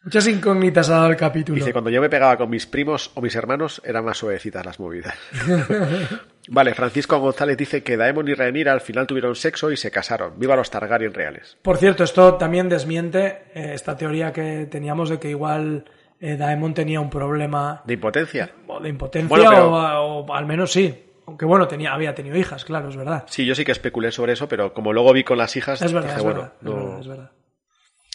Muchas 0.07 0.29
incógnitas 0.29 0.89
ha 0.89 0.93
dado 0.99 1.07
el 1.09 1.17
capítulo. 1.17 1.57
Dice, 1.57 1.73
cuando 1.73 1.91
yo 1.91 2.01
me 2.01 2.09
pegaba 2.09 2.37
con 2.37 2.49
mis 2.49 2.65
primos 2.65 3.11
o 3.17 3.21
mis 3.21 3.35
hermanos, 3.35 3.83
eran 3.85 4.05
más 4.05 4.17
suavecitas 4.17 4.65
las 4.65 4.79
movidas. 4.79 5.15
vale, 6.49 6.75
Francisco 6.75 7.19
González 7.19 7.57
dice 7.57 7.83
que 7.83 7.97
Daemon 7.97 8.29
y 8.29 8.35
Rhaenyra 8.35 8.73
al 8.73 8.81
final 8.81 9.09
tuvieron 9.09 9.35
sexo 9.35 9.71
y 9.73 9.77
se 9.77 9.91
casaron. 9.91 10.35
¡Viva 10.39 10.55
los 10.55 10.71
Targaryen 10.71 11.13
reales! 11.13 11.59
Por 11.61 11.77
cierto, 11.79 12.05
esto 12.05 12.35
también 12.35 12.69
desmiente 12.69 13.47
eh, 13.53 13.73
esta 13.75 13.97
teoría 13.97 14.33
que 14.33 14.67
teníamos 14.71 15.11
de 15.11 15.19
que 15.19 15.31
igual 15.31 15.85
eh, 16.21 16.37
Daemon 16.37 16.73
tenía 16.73 17.01
un 17.01 17.11
problema 17.11 17.83
¿De 17.85 17.95
impotencia? 17.95 18.51
o 18.69 18.79
de 18.79 18.89
impotencia 18.89 19.29
Bueno, 19.29 19.51
pero- 19.51 19.71
o, 19.73 20.21
o 20.25 20.35
al 20.35 20.47
menos 20.47 20.71
sí. 20.73 21.03
Aunque 21.27 21.45
bueno, 21.45 21.67
tenía, 21.67 21.93
había 21.93 22.15
tenido 22.15 22.37
hijas, 22.37 22.65
claro, 22.65 22.89
es 22.89 22.97
verdad. 22.97 23.25
Sí, 23.27 23.45
yo 23.45 23.57
sí 23.57 23.65
que 23.65 23.73
especulé 23.73 24.13
sobre 24.13 24.35
eso, 24.35 24.49
pero 24.49 24.73
como 24.73 24.93
luego 24.93 25.13
vi 25.13 25.25
con 25.25 25.37
las 25.37 25.57
hijas, 25.57 25.83
Es 25.83 25.93
verdad, 25.93 26.11
dije, 26.11 26.19
es 26.21 26.25
bueno, 26.25 26.41
verdad, 26.43 26.55
es 26.63 26.69
verdad, 26.69 27.01
es 27.01 27.09
verdad. 27.09 27.31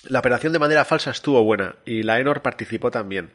La 0.10 0.20
operación 0.20 0.54
de 0.54 0.60
manera 0.60 0.86
falsa 0.86 1.12
estuvo 1.12 1.44
buena 1.44 1.76
y 1.86 2.04
la 2.04 2.20
Enor 2.20 2.42
participó 2.42 2.90
también. 2.92 3.32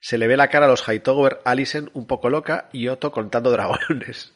Se 0.00 0.18
le 0.18 0.26
ve 0.26 0.36
la 0.36 0.48
cara 0.48 0.66
a 0.66 0.68
los 0.68 0.86
Hightower, 0.86 1.40
Alicent 1.44 1.90
un 1.94 2.06
poco 2.06 2.30
loca 2.30 2.68
y 2.72 2.88
Otto 2.88 3.10
contando 3.12 3.50
dragones. 3.52 4.32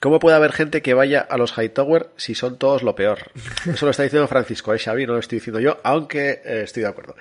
¿Cómo 0.00 0.20
puede 0.20 0.36
haber 0.36 0.52
gente 0.52 0.80
que 0.80 0.94
vaya 0.94 1.20
a 1.20 1.36
los 1.38 1.56
Hightower 1.58 2.10
si 2.16 2.34
son 2.34 2.56
todos 2.58 2.82
lo 2.82 2.94
peor? 2.94 3.32
Eso 3.66 3.84
lo 3.86 3.90
está 3.90 4.04
diciendo 4.04 4.28
Francisco, 4.28 4.72
¿eh, 4.72 4.78
Xavi? 4.78 5.06
No 5.06 5.14
lo 5.14 5.18
estoy 5.18 5.38
diciendo 5.38 5.58
yo, 5.60 5.78
aunque 5.82 6.40
eh, 6.44 6.60
estoy 6.64 6.84
de 6.84 6.88
acuerdo. 6.88 7.16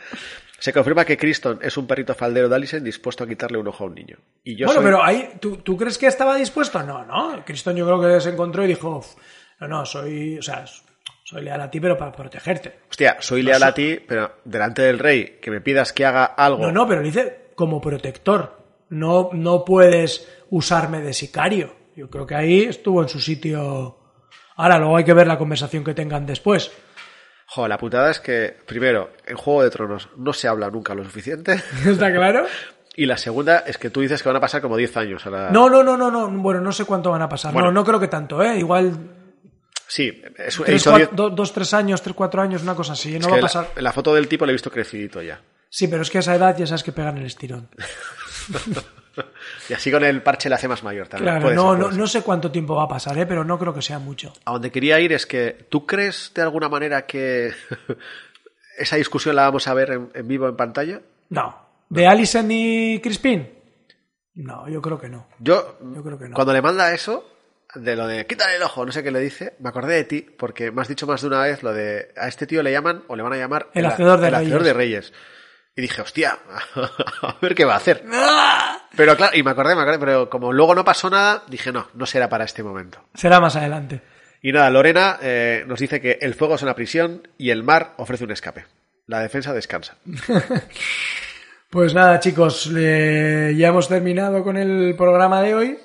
Se 0.59 0.73
confirma 0.73 1.05
que 1.05 1.18
Criston 1.18 1.59
es 1.61 1.76
un 1.77 1.88
perrito 1.88 2.14
faldero 2.15 2.49
de 2.49 2.55
Alicent 2.55 2.84
dispuesto 2.84 3.23
a 3.23 3.27
quitarle 3.27 3.57
un 3.57 3.68
ojo 3.68 3.84
a 3.84 3.88
un 3.88 3.95
niño. 3.95 4.18
Y 4.43 4.55
yo 4.55 4.65
bueno, 4.68 4.81
soy- 4.81 4.85
pero 4.89 5.03
ahí, 5.03 5.30
¿tú, 5.39 5.57
¿tú 5.57 5.76
crees 5.77 5.97
que 5.97 6.07
estaba 6.07 6.35
dispuesto? 6.35 6.81
No, 6.84 7.03
no. 7.05 7.43
Cristian 7.45 7.76
yo 7.76 7.85
creo 7.85 8.01
que 8.15 8.22
se 8.22 8.30
encontró 8.31 8.64
y 8.64 8.68
dijo, 8.68 8.97
"Uf, 8.97 9.15
no, 9.59 9.68
no, 9.68 9.85
soy, 9.85 10.38
o 10.38 10.41
sea, 10.41 10.65
soy 11.28 11.41
leal 11.41 11.60
a 11.60 11.70
ti, 11.70 11.82
pero 11.82 11.98
para 11.98 12.14
protegerte. 12.14 12.80
Hostia, 12.90 13.18
soy 13.20 13.44
leal 13.44 13.62
a 13.62 13.74
ti, 13.74 13.99
pero 14.08 14.36
delante 14.45 14.84
del 14.84 14.98
rey, 14.98 15.40
que 15.41 15.52
me 15.52 15.60
pidas 15.60 15.91
que 15.91 16.06
haga 16.06 16.24
algo... 16.24 16.64
No, 16.64 16.72
no, 16.72 16.88
pero 16.88 17.02
dice 17.02 17.49
como 17.54 17.82
protector. 17.82 18.58
No, 18.91 19.32
no 19.34 19.66
puedes 19.66 20.26
usarme 20.52 21.02
de 21.02 21.12
sicario. 21.12 21.76
Yo 21.98 22.10
creo 22.10 22.26
que 22.26 22.36
ahí 22.36 22.62
estuvo 22.62 23.02
en 23.02 23.10
su 23.10 23.20
sitio. 23.20 23.98
Ahora, 24.56 24.78
luego 24.78 24.95
hay 24.95 25.04
que 25.04 25.14
ver 25.14 25.28
la 25.28 25.38
conversación 25.38 25.84
que 25.84 25.94
tengan 25.94 26.26
después. 26.26 26.72
Jo, 27.48 27.68
la 27.68 27.78
putada 27.78 28.10
es 28.10 28.22
que, 28.22 28.56
primero, 28.66 29.10
en 29.26 29.36
Juego 29.36 29.64
de 29.64 29.70
Tronos 29.70 30.08
no 30.16 30.32
se 30.32 30.48
habla 30.48 30.70
nunca 30.70 30.95
lo 30.95 31.04
suficiente. 31.04 31.62
¿Está 31.86 32.10
claro? 32.10 32.45
Y 32.95 33.06
la 33.06 33.18
segunda 33.18 33.66
es 33.68 33.78
que 33.78 33.90
tú 33.90 33.99
dices 33.99 34.24
que 34.24 34.30
van 34.30 34.38
a 34.38 34.41
pasar 34.41 34.62
como 34.62 34.78
10 34.78 34.95
años. 34.95 35.26
A 35.26 35.30
la... 35.30 35.49
No, 35.52 35.70
no, 35.70 35.84
no, 35.84 35.98
no, 35.98 36.10
no. 36.10 36.30
Bueno, 36.30 36.62
no 36.62 36.72
sé 36.72 36.86
cuánto 36.86 37.12
van 37.12 37.22
a 37.22 37.28
pasar. 37.28 37.52
Bueno. 37.52 37.68
No, 37.68 37.82
no 37.82 37.84
creo 37.84 37.99
que 37.99 38.08
tanto, 38.08 38.41
¿eh? 38.41 38.58
Igual 38.58 39.16
Sí, 39.88 40.22
es 40.38 40.59
un 40.59 40.65
tres, 40.65 40.81
episodio- 40.85 41.09
cua- 41.11 41.15
do- 41.15 41.30
dos, 41.30 41.53
tres 41.53 41.73
años, 41.73 42.01
tres, 42.01 42.15
cuatro 42.15 42.41
años, 42.41 42.61
una 42.61 42.76
cosa 42.76 42.93
así. 42.93 43.14
No 43.19 43.19
es 43.19 43.27
va 43.27 43.34
a 43.34 43.35
la- 43.38 43.41
pasar. 43.41 43.69
la 43.77 43.93
foto 43.93 44.14
del 44.14 44.27
tipo 44.27 44.45
le 44.45 44.51
he 44.51 44.53
visto 44.53 44.69
crecidito 44.72 45.22
ya. 45.22 45.41
Sí, 45.69 45.88
pero 45.88 46.01
es 46.01 46.09
que 46.09 46.18
a 46.18 46.22
esa 46.22 46.35
edad 46.35 46.57
ya 46.57 46.65
sabes 46.68 46.84
que 46.84 46.91
pegan 46.91 47.18
el 47.18 47.26
estirón. 47.26 47.69
Y 49.68 49.73
así 49.73 49.89
con 49.91 50.03
el 50.03 50.22
parche 50.22 50.47
le 50.47 50.53
hace 50.55 50.68
más 50.68 50.84
mayor 50.84 51.07
también. 51.07 51.26
Claro, 51.34 51.41
Puede 51.45 51.55
no, 51.55 51.61
ser, 51.64 51.69
puede 51.69 51.80
no, 51.81 51.89
ser. 51.89 51.99
no 51.99 52.07
sé 52.07 52.22
cuánto 52.22 52.51
tiempo 52.51 52.76
va 52.76 52.84
a 52.84 52.88
pasar, 52.88 53.18
¿eh? 53.18 53.26
Pero 53.26 53.43
no 53.43 53.57
creo 53.57 53.73
que 53.73 53.81
sea 53.81 53.97
mucho. 53.97 54.31
A 54.45 54.51
donde 54.51 54.72
quería 54.72 54.99
ir 54.99 55.11
es 55.11 55.26
que, 55.26 55.65
¿tú 55.69 55.88
crees 55.88 56.31
de 56.35 56.43
alguna 56.43 56.69
manera 56.69 57.07
que 57.07 57.51
esa 58.77 58.95
discusión 58.95 59.35
la 59.35 59.41
vamos 59.43 59.68
a 59.68 59.73
ver 59.73 59.89
en, 59.91 60.11
en 60.14 60.27
vivo 60.27 60.47
en 60.47 60.55
pantalla? 60.55 61.01
No. 61.30 61.57
¿De 61.89 62.05
Alison 62.05 62.45
y 62.51 62.99
Crispin? 63.01 63.49
No, 64.35 64.69
yo 64.69 64.81
creo 64.84 64.99
que 64.99 65.09
no. 65.09 65.27
Yo, 65.39 65.80
Yo 65.95 66.03
creo 66.03 66.19
que 66.19 66.30
no. 66.30 66.35
cuando 66.35 66.53
le 66.53 66.61
manda 66.61 66.93
eso, 66.93 67.27
de 67.78 67.95
lo 67.95 68.08
de 68.08 68.26
quítale 68.26 68.56
el 68.56 68.64
ojo, 68.64 68.86
no 68.86 68.91
sé 68.91 69.04
qué 69.04 69.12
le 69.12 69.20
dice, 69.20 69.56
me 69.60 69.70
acordé 69.70 69.95
de 69.95 70.04
ti, 70.04 70.22
porque 70.22 70.72
me 70.72 70.82
has 70.82 70.88
dicho 70.88 71.08
más 71.08 71.22
de 71.22 71.28
una 71.28 71.41
vez 71.41 71.64
lo 71.64 71.74
de 71.74 72.14
a 72.18 72.28
este 72.28 72.48
tío 72.48 72.62
le 72.64 72.72
llaman 72.72 73.04
o 73.08 73.16
le 73.16 73.24
van 73.24 73.34
a 73.34 73.38
llamar 73.38 73.70
El 73.74 73.86
hacedor 73.86 74.20
de 74.20 74.28
el 74.28 74.36
hacedor 74.36 74.62
reyes. 74.62 74.66
de 74.66 74.74
reyes. 74.74 75.14
Y 75.76 75.82
dije, 75.82 76.02
hostia, 76.02 76.40
a 77.22 77.36
ver 77.41 77.54
qué 77.54 77.64
va 77.64 77.74
a 77.76 77.78
hacer. 77.78 78.04
¡Ah! 78.12 78.88
Pero 78.95 79.16
claro, 79.16 79.38
y 79.38 79.44
me 79.44 79.52
acordé, 79.52 79.76
me 79.76 79.82
acordé, 79.84 79.99
pero 79.99 80.30
como 80.30 80.52
luego 80.52 80.74
no 80.74 80.84
pasó 80.84 81.10
nada, 81.10 81.44
dije, 81.48 81.72
no, 81.72 81.88
no 81.94 82.06
será 82.08 82.28
para 82.30 82.45
este 82.45 82.64
momento. 82.64 82.99
Será 83.14 83.40
más 83.40 83.56
adelante. 83.56 84.02
Y 84.41 84.52
nada, 84.52 84.70
Lorena 84.72 85.20
eh, 85.22 85.64
nos 85.68 85.80
dice 85.80 86.02
que 86.02 86.18
el 86.22 86.34
fuego 86.34 86.56
es 86.56 86.64
una 86.64 86.74
prisión 86.76 87.28
y 87.38 87.52
el 87.52 87.64
mar 87.64 87.94
ofrece 87.98 88.24
un 88.24 88.32
escape. 88.32 88.66
La 89.06 89.20
defensa 89.20 89.54
descansa. 89.54 89.98
Pues 91.70 91.94
nada, 91.94 92.20
chicos, 92.22 92.72
eh, 92.78 93.54
ya 93.58 93.68
hemos 93.68 93.90
terminado 93.90 94.41
con 94.41 94.56
el 94.56 94.95
programa 94.95 95.41
de 95.41 95.54
hoy. 95.54 95.78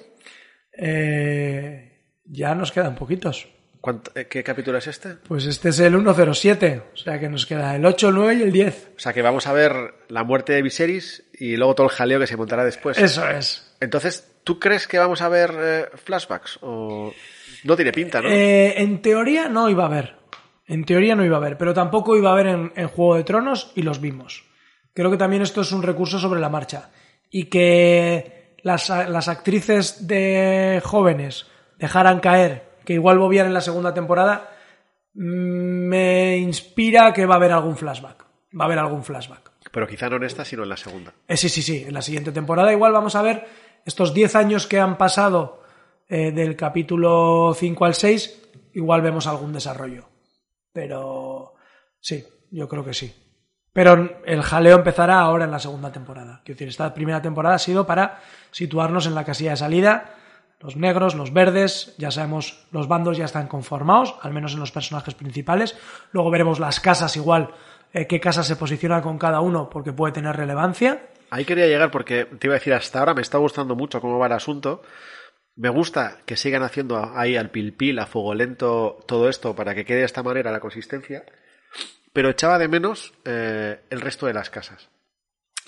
Eh, 0.85 2.01
ya 2.25 2.55
nos 2.55 2.73
quedan 2.73 2.95
poquitos. 2.95 3.49
¿Cuánto- 3.81 4.13
eh, 4.15 4.27
¿Qué 4.29 4.45
capítulo 4.45 4.79
es 4.79 4.87
este? 4.87 5.15
Pues 5.27 5.45
este 5.47 5.71
es 5.71 5.81
el 5.81 5.93
107, 5.95 6.83
o 6.95 6.97
sea 6.97 7.19
que 7.19 7.29
nos 7.29 7.47
queda 7.47 7.75
el 7.75 7.85
8, 7.85 8.09
el 8.11 8.15
9 8.15 8.35
y 8.35 8.43
el 8.43 8.53
10. 8.53 8.91
O 8.97 8.99
sea 9.01 9.13
que 9.13 9.23
vamos 9.23 9.47
a 9.49 9.53
ver 9.53 9.73
la 10.09 10.23
muerte 10.23 10.53
de 10.53 10.63
Viserys 10.63 11.25
y 11.35 11.57
luego 11.57 11.75
todo 11.75 11.87
el 11.89 11.93
jaleo 11.93 12.21
que 12.21 12.27
se 12.29 12.37
montará 12.37 12.65
después. 12.65 12.97
Eso 12.99 13.29
es. 13.29 13.75
Entonces, 13.81 14.31
¿tú 14.45 14.61
crees 14.61 14.87
que 14.87 14.99
vamos 14.99 15.21
a 15.21 15.29
ver 15.29 15.51
eh, 15.59 15.85
flashbacks? 15.97 16.59
O 16.63 17.13
no 17.65 17.75
tiene 17.77 17.91
pinta, 17.93 18.21
¿no? 18.23 18.29
Eh, 18.31 18.81
en 18.81 19.03
teoría 19.03 19.49
no 19.49 19.69
iba 19.69 19.83
a 19.83 19.87
haber. 19.87 20.15
En 20.69 20.85
teoría 20.85 21.17
no 21.17 21.25
iba 21.25 21.37
a 21.37 21.41
haber, 21.41 21.59
pero 21.59 21.75
tampoco 21.75 22.17
iba 22.17 22.31
a 22.31 22.35
haber 22.35 22.47
en, 22.47 22.73
en 22.77 22.87
Juego 22.87 23.17
de 23.17 23.25
Tronos 23.25 23.73
y 23.75 23.83
los 23.83 24.01
vimos. 24.01 24.45
Creo 24.95 25.11
que 25.11 25.17
también 25.17 25.43
esto 25.43 25.63
es 25.63 25.73
un 25.73 25.83
recurso 25.83 26.21
sobre 26.21 26.41
la 26.41 26.49
marcha. 26.49 26.91
Y 27.31 27.47
que 27.47 28.42
las, 28.63 28.89
las 28.89 29.29
actrices 29.29 30.07
de 30.07 30.81
jóvenes 30.85 31.47
dejaran 31.79 32.21
caer, 32.21 32.71
que 32.85 32.95
igual 32.95 33.19
volvían 33.19 33.47
en 33.47 33.55
la 33.55 33.61
segunda 33.61 33.93
temporada, 33.93 34.51
mm, 35.15 35.89
me 35.89 36.37
inspira 36.39 37.13
que 37.13 37.27
va 37.27 37.35
a 37.35 37.37
haber 37.39 37.53
algún 37.53 37.77
flashback. 37.77 38.25
Va 38.59 38.65
a 38.65 38.67
haber 38.67 38.79
algún 38.79 39.03
flashback. 39.03 39.51
Pero 39.71 39.87
quizá 39.87 40.09
no 40.11 40.17
en 40.17 40.25
esta, 40.25 40.45
sino 40.45 40.63
en 40.63 40.69
la 40.69 40.77
segunda. 40.77 41.15
Eh, 41.27 41.37
sí, 41.37 41.49
sí, 41.49 41.63
sí. 41.63 41.85
En 41.87 41.95
la 41.95 42.03
siguiente 42.03 42.33
temporada 42.33 42.73
igual 42.73 42.93
vamos 42.93 43.15
a 43.17 43.23
ver 43.23 43.47
estos 43.85 44.13
10 44.15 44.37
años 44.37 44.67
que 44.67 44.79
han 44.79 44.99
pasado 44.99 45.63
eh, 46.09 46.31
del 46.31 46.57
capítulo 46.57 47.55
5 47.55 47.85
al 47.85 47.95
6, 47.95 48.43
igual 48.75 49.01
vemos 49.01 49.27
algún 49.27 49.53
desarrollo. 49.53 50.09
Pero 50.73 51.55
sí, 52.01 52.25
yo 52.51 52.69
creo 52.69 52.85
que 52.85 52.95
sí. 52.95 53.13
Pero 53.73 54.21
el 54.25 54.43
jaleo 54.43 54.77
empezará 54.77 55.21
ahora 55.21 55.45
en 55.45 55.51
la 55.51 55.59
segunda 55.59 55.93
temporada. 55.93 56.41
Quiero 56.45 56.57
decir, 56.57 56.69
esta 56.69 56.93
primera 56.93 57.23
temporada 57.23 57.55
ha 57.55 57.59
sido 57.59 57.87
para 57.87 58.21
situarnos 58.51 59.07
en 59.07 59.15
la 59.15 59.25
casilla 59.25 59.53
de 59.53 59.57
salida. 59.57 60.15
Los 60.61 60.77
negros, 60.77 61.15
los 61.15 61.33
verdes, 61.33 61.95
ya 61.99 62.11
sabemos, 62.11 62.67
los 62.71 62.87
bandos 62.87 63.17
ya 63.17 63.25
están 63.25 63.49
conformados, 63.49 64.15
al 64.21 64.33
menos 64.33 64.53
en 64.53 64.61
los 64.61 64.71
personajes 64.71 65.15
principales. 65.15 65.77
Luego 66.13 66.31
veremos 66.31 66.61
las 66.61 66.81
casas 66.81 67.17
igual, 67.17 67.51
eh, 67.93 68.07
qué 68.07 68.21
casa 68.21 68.45
se 68.45 68.57
posiciona 68.57 69.03
con 69.03 69.19
cada 69.19 69.41
uno, 69.41 69.69
porque 69.69 69.93
puede 69.93 70.13
tener 70.13 70.37
relevancia. 70.37 71.03
Ahí 71.31 71.45
quería 71.45 71.67
llegar 71.67 71.91
porque 71.91 72.27
te 72.27 72.47
iba 72.47 72.55
a 72.55 72.59
decir, 72.59 72.75
hasta 72.75 72.99
ahora 72.99 73.15
me 73.15 73.23
está 73.23 73.39
gustando 73.39 73.75
mucho 73.75 74.01
cómo 74.01 74.19
va 74.19 74.27
el 74.27 74.33
asunto. 74.33 74.83
Me 75.57 75.71
gusta 75.71 76.19
que 76.27 76.37
sigan 76.37 76.63
haciendo 76.63 77.11
ahí 77.15 77.37
al 77.37 77.51
pil 77.51 77.75
pil, 77.75 77.99
a 77.99 78.07
fuego 78.07 78.35
lento, 78.35 78.99
todo 79.07 79.29
esto 79.29 79.55
para 79.55 79.75
que 79.75 79.85
quede 79.85 79.99
de 79.99 80.05
esta 80.05 80.23
manera 80.23 80.53
la 80.53 80.61
consistencia. 80.61 81.25
Pero 82.13 82.31
echaba 82.31 82.59
de 82.59 82.69
menos 82.69 83.15
eh, 83.25 83.81
el 83.91 84.01
resto 84.01 84.27
de 84.27 84.35
las 84.35 84.51
casas. 84.51 84.89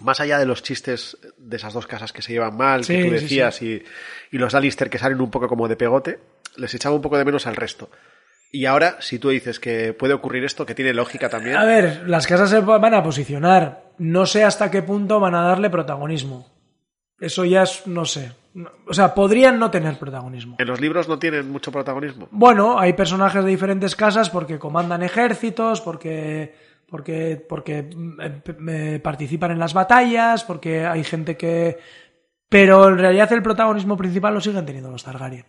Más 0.01 0.21
allá 0.21 0.39
de 0.39 0.47
los 0.47 0.63
chistes 0.63 1.17
de 1.39 1.57
esas 1.57 1.73
dos 1.73 1.87
casas 1.87 2.13
que 2.13 2.21
se 2.23 2.33
llevan 2.33 2.57
mal, 2.57 2.85
Sí, 2.85 2.97
que 2.97 3.03
tú 3.05 3.09
sí, 3.11 3.15
decías, 3.15 3.63
Y, 3.63 3.83
y 4.33 4.39
los 4.39 4.55
Alistair 4.55 4.91
que 4.91 4.99
salen 4.99 5.21
un 5.21 5.31
poco 5.31 5.49
como 5.49 5.69
de 5.69 5.77
pegote, 5.77 6.19
les 6.57 6.75
echaba 6.75 6.95
un 6.97 7.03
poco 7.03 7.17
de 7.17 7.25
menos 7.25 7.47
al 7.47 7.57
resto. 7.57 7.91
Y 8.51 8.67
ahora, 8.67 8.99
si 9.01 9.19
tú 9.19 9.31
dices 9.31 9.59
que 9.59 9.95
puede 9.95 10.15
ocurrir 10.15 10.45
esto, 10.45 10.65
que 10.67 10.75
tiene 10.75 10.95
lógica 10.95 11.29
también. 11.29 11.57
A 11.57 11.65
ver, 11.65 12.09
las 12.09 12.27
casas 12.27 12.51
se 12.51 12.61
van 12.61 12.95
a 12.95 13.03
posicionar. 13.03 13.83
No 13.99 14.27
sé 14.27 14.45
hasta 14.45 14.71
qué 14.71 14.83
punto 14.83 15.19
van 15.19 15.35
a 15.35 15.43
darle 15.43 15.71
protagonismo. 15.71 16.54
Eso 17.21 17.45
ya 17.45 17.63
es, 17.63 17.87
no 17.87 18.05
sé. 18.05 18.33
O 18.87 18.95
sea, 18.95 19.15
podrían 19.15 19.59
no 19.59 19.71
tener 19.71 19.99
protagonismo. 19.99 20.57
En 20.59 20.69
los 20.69 20.81
libros 20.81 21.09
no 21.09 21.19
tienen 21.19 21.51
mucho 21.51 21.73
protagonismo. 21.73 22.29
Bueno, 22.31 22.79
hay 22.79 22.93
personajes 22.93 23.45
de 23.45 23.51
diferentes 23.51 23.97
casas 23.97 24.31
porque 24.31 24.59
comandan 24.59 25.03
ejércitos, 25.03 25.81
porque, 25.81 26.55
porque, 26.89 27.45
porque 27.49 27.83
mm, 27.83 28.21
eh, 28.21 28.43
eh, 28.69 29.01
participan 29.03 29.51
en 29.53 29.59
las 29.59 29.75
batallas, 29.75 30.45
porque 30.45 30.87
hay 30.87 31.03
gente 31.03 31.37
que 31.37 31.79
pero 32.49 32.89
en 32.89 32.99
realidad 32.99 33.33
el 33.33 33.43
protagonismo 33.43 33.97
principal 33.97 34.33
lo 34.33 34.41
siguen 34.41 34.65
teniendo 34.65 34.89
los 34.89 35.03
Targaryen. 35.03 35.47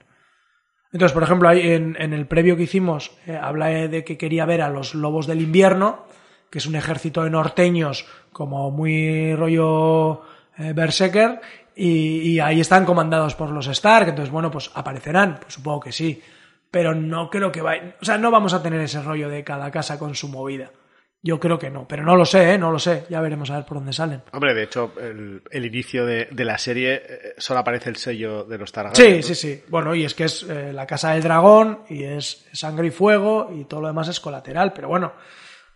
Entonces, 0.91 1.13
por 1.13 1.21
ejemplo, 1.21 1.47
ahí 1.47 1.61
en, 1.61 1.95
en 1.99 2.13
el 2.13 2.25
previo 2.25 2.57
que 2.57 2.63
hicimos, 2.63 3.11
eh, 3.27 3.37
habla 3.39 3.67
de 3.67 4.03
que 4.03 4.17
quería 4.17 4.45
ver 4.45 4.63
a 4.63 4.71
los 4.71 4.95
lobos 4.95 5.27
del 5.27 5.41
invierno, 5.41 6.05
que 6.49 6.57
es 6.57 6.65
un 6.65 6.75
ejército 6.75 7.23
de 7.23 7.29
norteños 7.29 8.07
como 8.31 8.71
muy 8.71 9.35
rollo 9.35 10.23
eh, 10.57 10.73
berserker, 10.73 11.41
y, 11.75 12.33
y 12.33 12.39
ahí 12.39 12.61
están 12.61 12.85
comandados 12.85 13.35
por 13.35 13.49
los 13.51 13.67
Stark, 13.67 14.09
entonces, 14.09 14.31
bueno, 14.31 14.49
pues 14.49 14.71
aparecerán, 14.73 15.39
pues 15.41 15.53
supongo 15.53 15.81
que 15.81 15.91
sí, 15.91 16.21
pero 16.71 16.93
no 16.93 17.29
creo 17.29 17.51
que 17.51 17.61
vaya, 17.61 17.95
o 18.01 18.05
sea, 18.05 18.17
no 18.17 18.31
vamos 18.31 18.53
a 18.53 18.61
tener 18.61 18.81
ese 18.81 19.01
rollo 19.01 19.29
de 19.29 19.43
cada 19.43 19.71
casa 19.71 19.97
con 19.99 20.15
su 20.15 20.27
movida. 20.27 20.71
Yo 21.25 21.39
creo 21.39 21.57
que 21.57 21.71
no, 21.71 21.87
pero 21.87 22.03
no 22.03 22.15
lo 22.15 22.23
sé, 22.23 22.53
¿eh? 22.53 22.57
no 22.59 22.71
lo 22.71 22.77
sé. 22.77 23.05
Ya 23.09 23.19
veremos 23.19 23.49
a 23.49 23.55
ver 23.55 23.65
por 23.65 23.77
dónde 23.77 23.93
salen. 23.93 24.21
Hombre, 24.31 24.53
de 24.53 24.61
hecho, 24.61 24.93
el, 25.01 25.41
el 25.49 25.65
inicio 25.65 26.05
de, 26.05 26.27
de 26.29 26.45
la 26.45 26.59
serie 26.59 27.01
eh, 27.03 27.33
solo 27.39 27.61
aparece 27.61 27.89
el 27.89 27.95
sello 27.95 28.43
de 28.43 28.59
los 28.59 28.71
Targaryen. 28.71 29.03
Sí, 29.03 29.17
¿no? 29.17 29.23
sí, 29.23 29.33
sí. 29.33 29.63
Bueno, 29.67 29.95
y 29.95 30.05
es 30.05 30.13
que 30.13 30.25
es 30.25 30.43
eh, 30.43 30.71
la 30.71 30.85
casa 30.85 31.13
del 31.13 31.23
dragón 31.23 31.79
y 31.89 32.03
es 32.03 32.47
sangre 32.53 32.87
y 32.87 32.91
fuego 32.91 33.49
y 33.51 33.65
todo 33.65 33.81
lo 33.81 33.87
demás 33.87 34.07
es 34.07 34.19
colateral, 34.19 34.71
pero 34.71 34.87
bueno, 34.87 35.13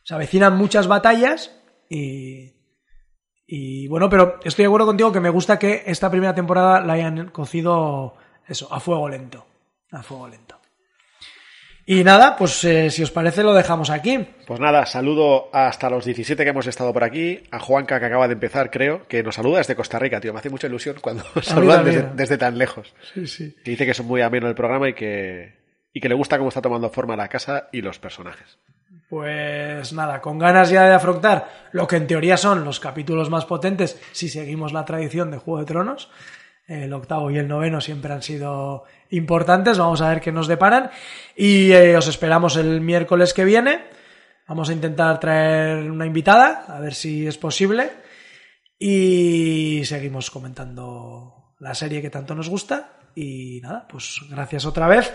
se 0.03 0.13
avecinan 0.13 0.55
muchas 0.55 0.85
batallas 0.85 1.59
y, 1.89 2.53
y 3.51 3.87
bueno, 3.87 4.09
pero 4.09 4.39
estoy 4.43 4.63
de 4.63 4.67
acuerdo 4.67 4.85
contigo 4.85 5.11
que 5.11 5.19
me 5.19 5.31
gusta 5.31 5.57
que 5.57 5.81
esta 5.87 6.11
primera 6.11 6.35
temporada 6.35 6.81
la 6.81 6.93
hayan 6.93 7.29
cocido 7.29 8.13
eso, 8.47 8.71
a 8.71 8.79
fuego 8.79 9.09
lento, 9.09 9.43
a 9.91 10.03
fuego 10.03 10.27
lento. 10.27 10.59
Y 11.83 12.03
nada, 12.03 12.35
pues 12.35 12.63
eh, 12.65 12.91
si 12.91 13.01
os 13.01 13.09
parece 13.09 13.41
lo 13.41 13.55
dejamos 13.55 13.89
aquí. 13.89 14.19
Pues 14.45 14.59
nada, 14.59 14.85
saludo 14.85 15.49
hasta 15.51 15.89
los 15.89 16.05
17 16.05 16.43
que 16.43 16.49
hemos 16.51 16.67
estado 16.67 16.93
por 16.93 17.03
aquí, 17.03 17.41
a 17.49 17.57
Juanca 17.57 17.99
que 17.99 18.05
acaba 18.05 18.27
de 18.27 18.33
empezar, 18.33 18.69
creo, 18.69 19.07
que 19.07 19.23
nos 19.23 19.33
saluda 19.33 19.57
desde 19.57 19.75
Costa 19.75 19.97
Rica, 19.97 20.21
tío. 20.21 20.31
Me 20.31 20.37
hace 20.37 20.51
mucha 20.51 20.67
ilusión 20.67 20.97
cuando 21.01 21.23
saludan 21.41 21.83
desde, 21.83 22.07
desde 22.13 22.37
tan 22.37 22.55
lejos. 22.55 22.93
Sí, 23.15 23.25
sí. 23.25 23.55
Que 23.63 23.71
dice 23.71 23.85
que 23.85 23.91
es 23.91 24.03
muy 24.03 24.21
ameno 24.21 24.47
el 24.47 24.53
programa 24.53 24.89
y 24.89 24.93
que, 24.93 25.55
y 25.91 25.99
que 25.99 26.09
le 26.09 26.13
gusta 26.13 26.37
cómo 26.37 26.49
está 26.49 26.61
tomando 26.61 26.91
forma 26.91 27.15
la 27.15 27.27
casa 27.27 27.69
y 27.71 27.81
los 27.81 27.97
personajes. 27.97 28.59
Pues 29.09 29.91
nada, 29.91 30.21
con 30.21 30.37
ganas 30.37 30.69
ya 30.69 30.83
de 30.83 30.93
afrontar 30.93 31.69
lo 31.71 31.87
que 31.87 31.95
en 31.95 32.05
teoría 32.05 32.37
son 32.37 32.63
los 32.63 32.79
capítulos 32.79 33.31
más 33.31 33.45
potentes 33.45 33.99
si 34.11 34.29
seguimos 34.29 34.71
la 34.71 34.85
tradición 34.85 35.31
de 35.31 35.39
Juego 35.39 35.59
de 35.59 35.65
Tronos. 35.65 36.11
El 36.67 36.93
octavo 36.93 37.31
y 37.31 37.39
el 37.39 37.47
noveno 37.47 37.81
siempre 37.81 38.13
han 38.13 38.21
sido 38.21 38.83
importantes. 39.09 39.79
Vamos 39.79 40.01
a 40.01 40.09
ver 40.09 40.21
qué 40.21 40.31
nos 40.31 40.47
deparan. 40.47 40.91
Y 41.35 41.71
eh, 41.71 41.97
os 41.97 42.07
esperamos 42.07 42.57
el 42.57 42.81
miércoles 42.81 43.33
que 43.33 43.43
viene. 43.43 43.85
Vamos 44.47 44.69
a 44.69 44.73
intentar 44.73 45.19
traer 45.19 45.89
una 45.89 46.05
invitada, 46.05 46.65
a 46.67 46.79
ver 46.79 46.93
si 46.93 47.25
es 47.25 47.39
posible. 47.39 47.89
Y 48.77 49.81
seguimos 49.85 50.29
comentando 50.29 51.55
la 51.57 51.73
serie 51.73 52.03
que 52.03 52.11
tanto 52.11 52.35
nos 52.35 52.49
gusta. 52.49 52.99
Y 53.15 53.59
nada, 53.63 53.87
pues 53.89 54.19
gracias 54.29 54.67
otra 54.67 54.87
vez. 54.87 55.11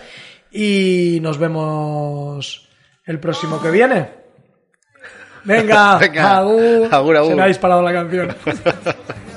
Y 0.51 1.19
nos 1.21 1.37
vemos 1.37 2.64
el 3.05 3.19
próximo 3.19 3.61
que 3.61 3.69
viene. 3.71 4.09
Venga, 5.43 5.97
Venga, 5.99 6.37
agur. 6.37 6.87
agur, 6.91 7.17
agur. 7.17 7.29
Se 7.29 7.35
me 7.35 7.43
ha 7.43 7.47
disparado 7.47 7.81
la 7.81 7.93
canción. 7.93 8.35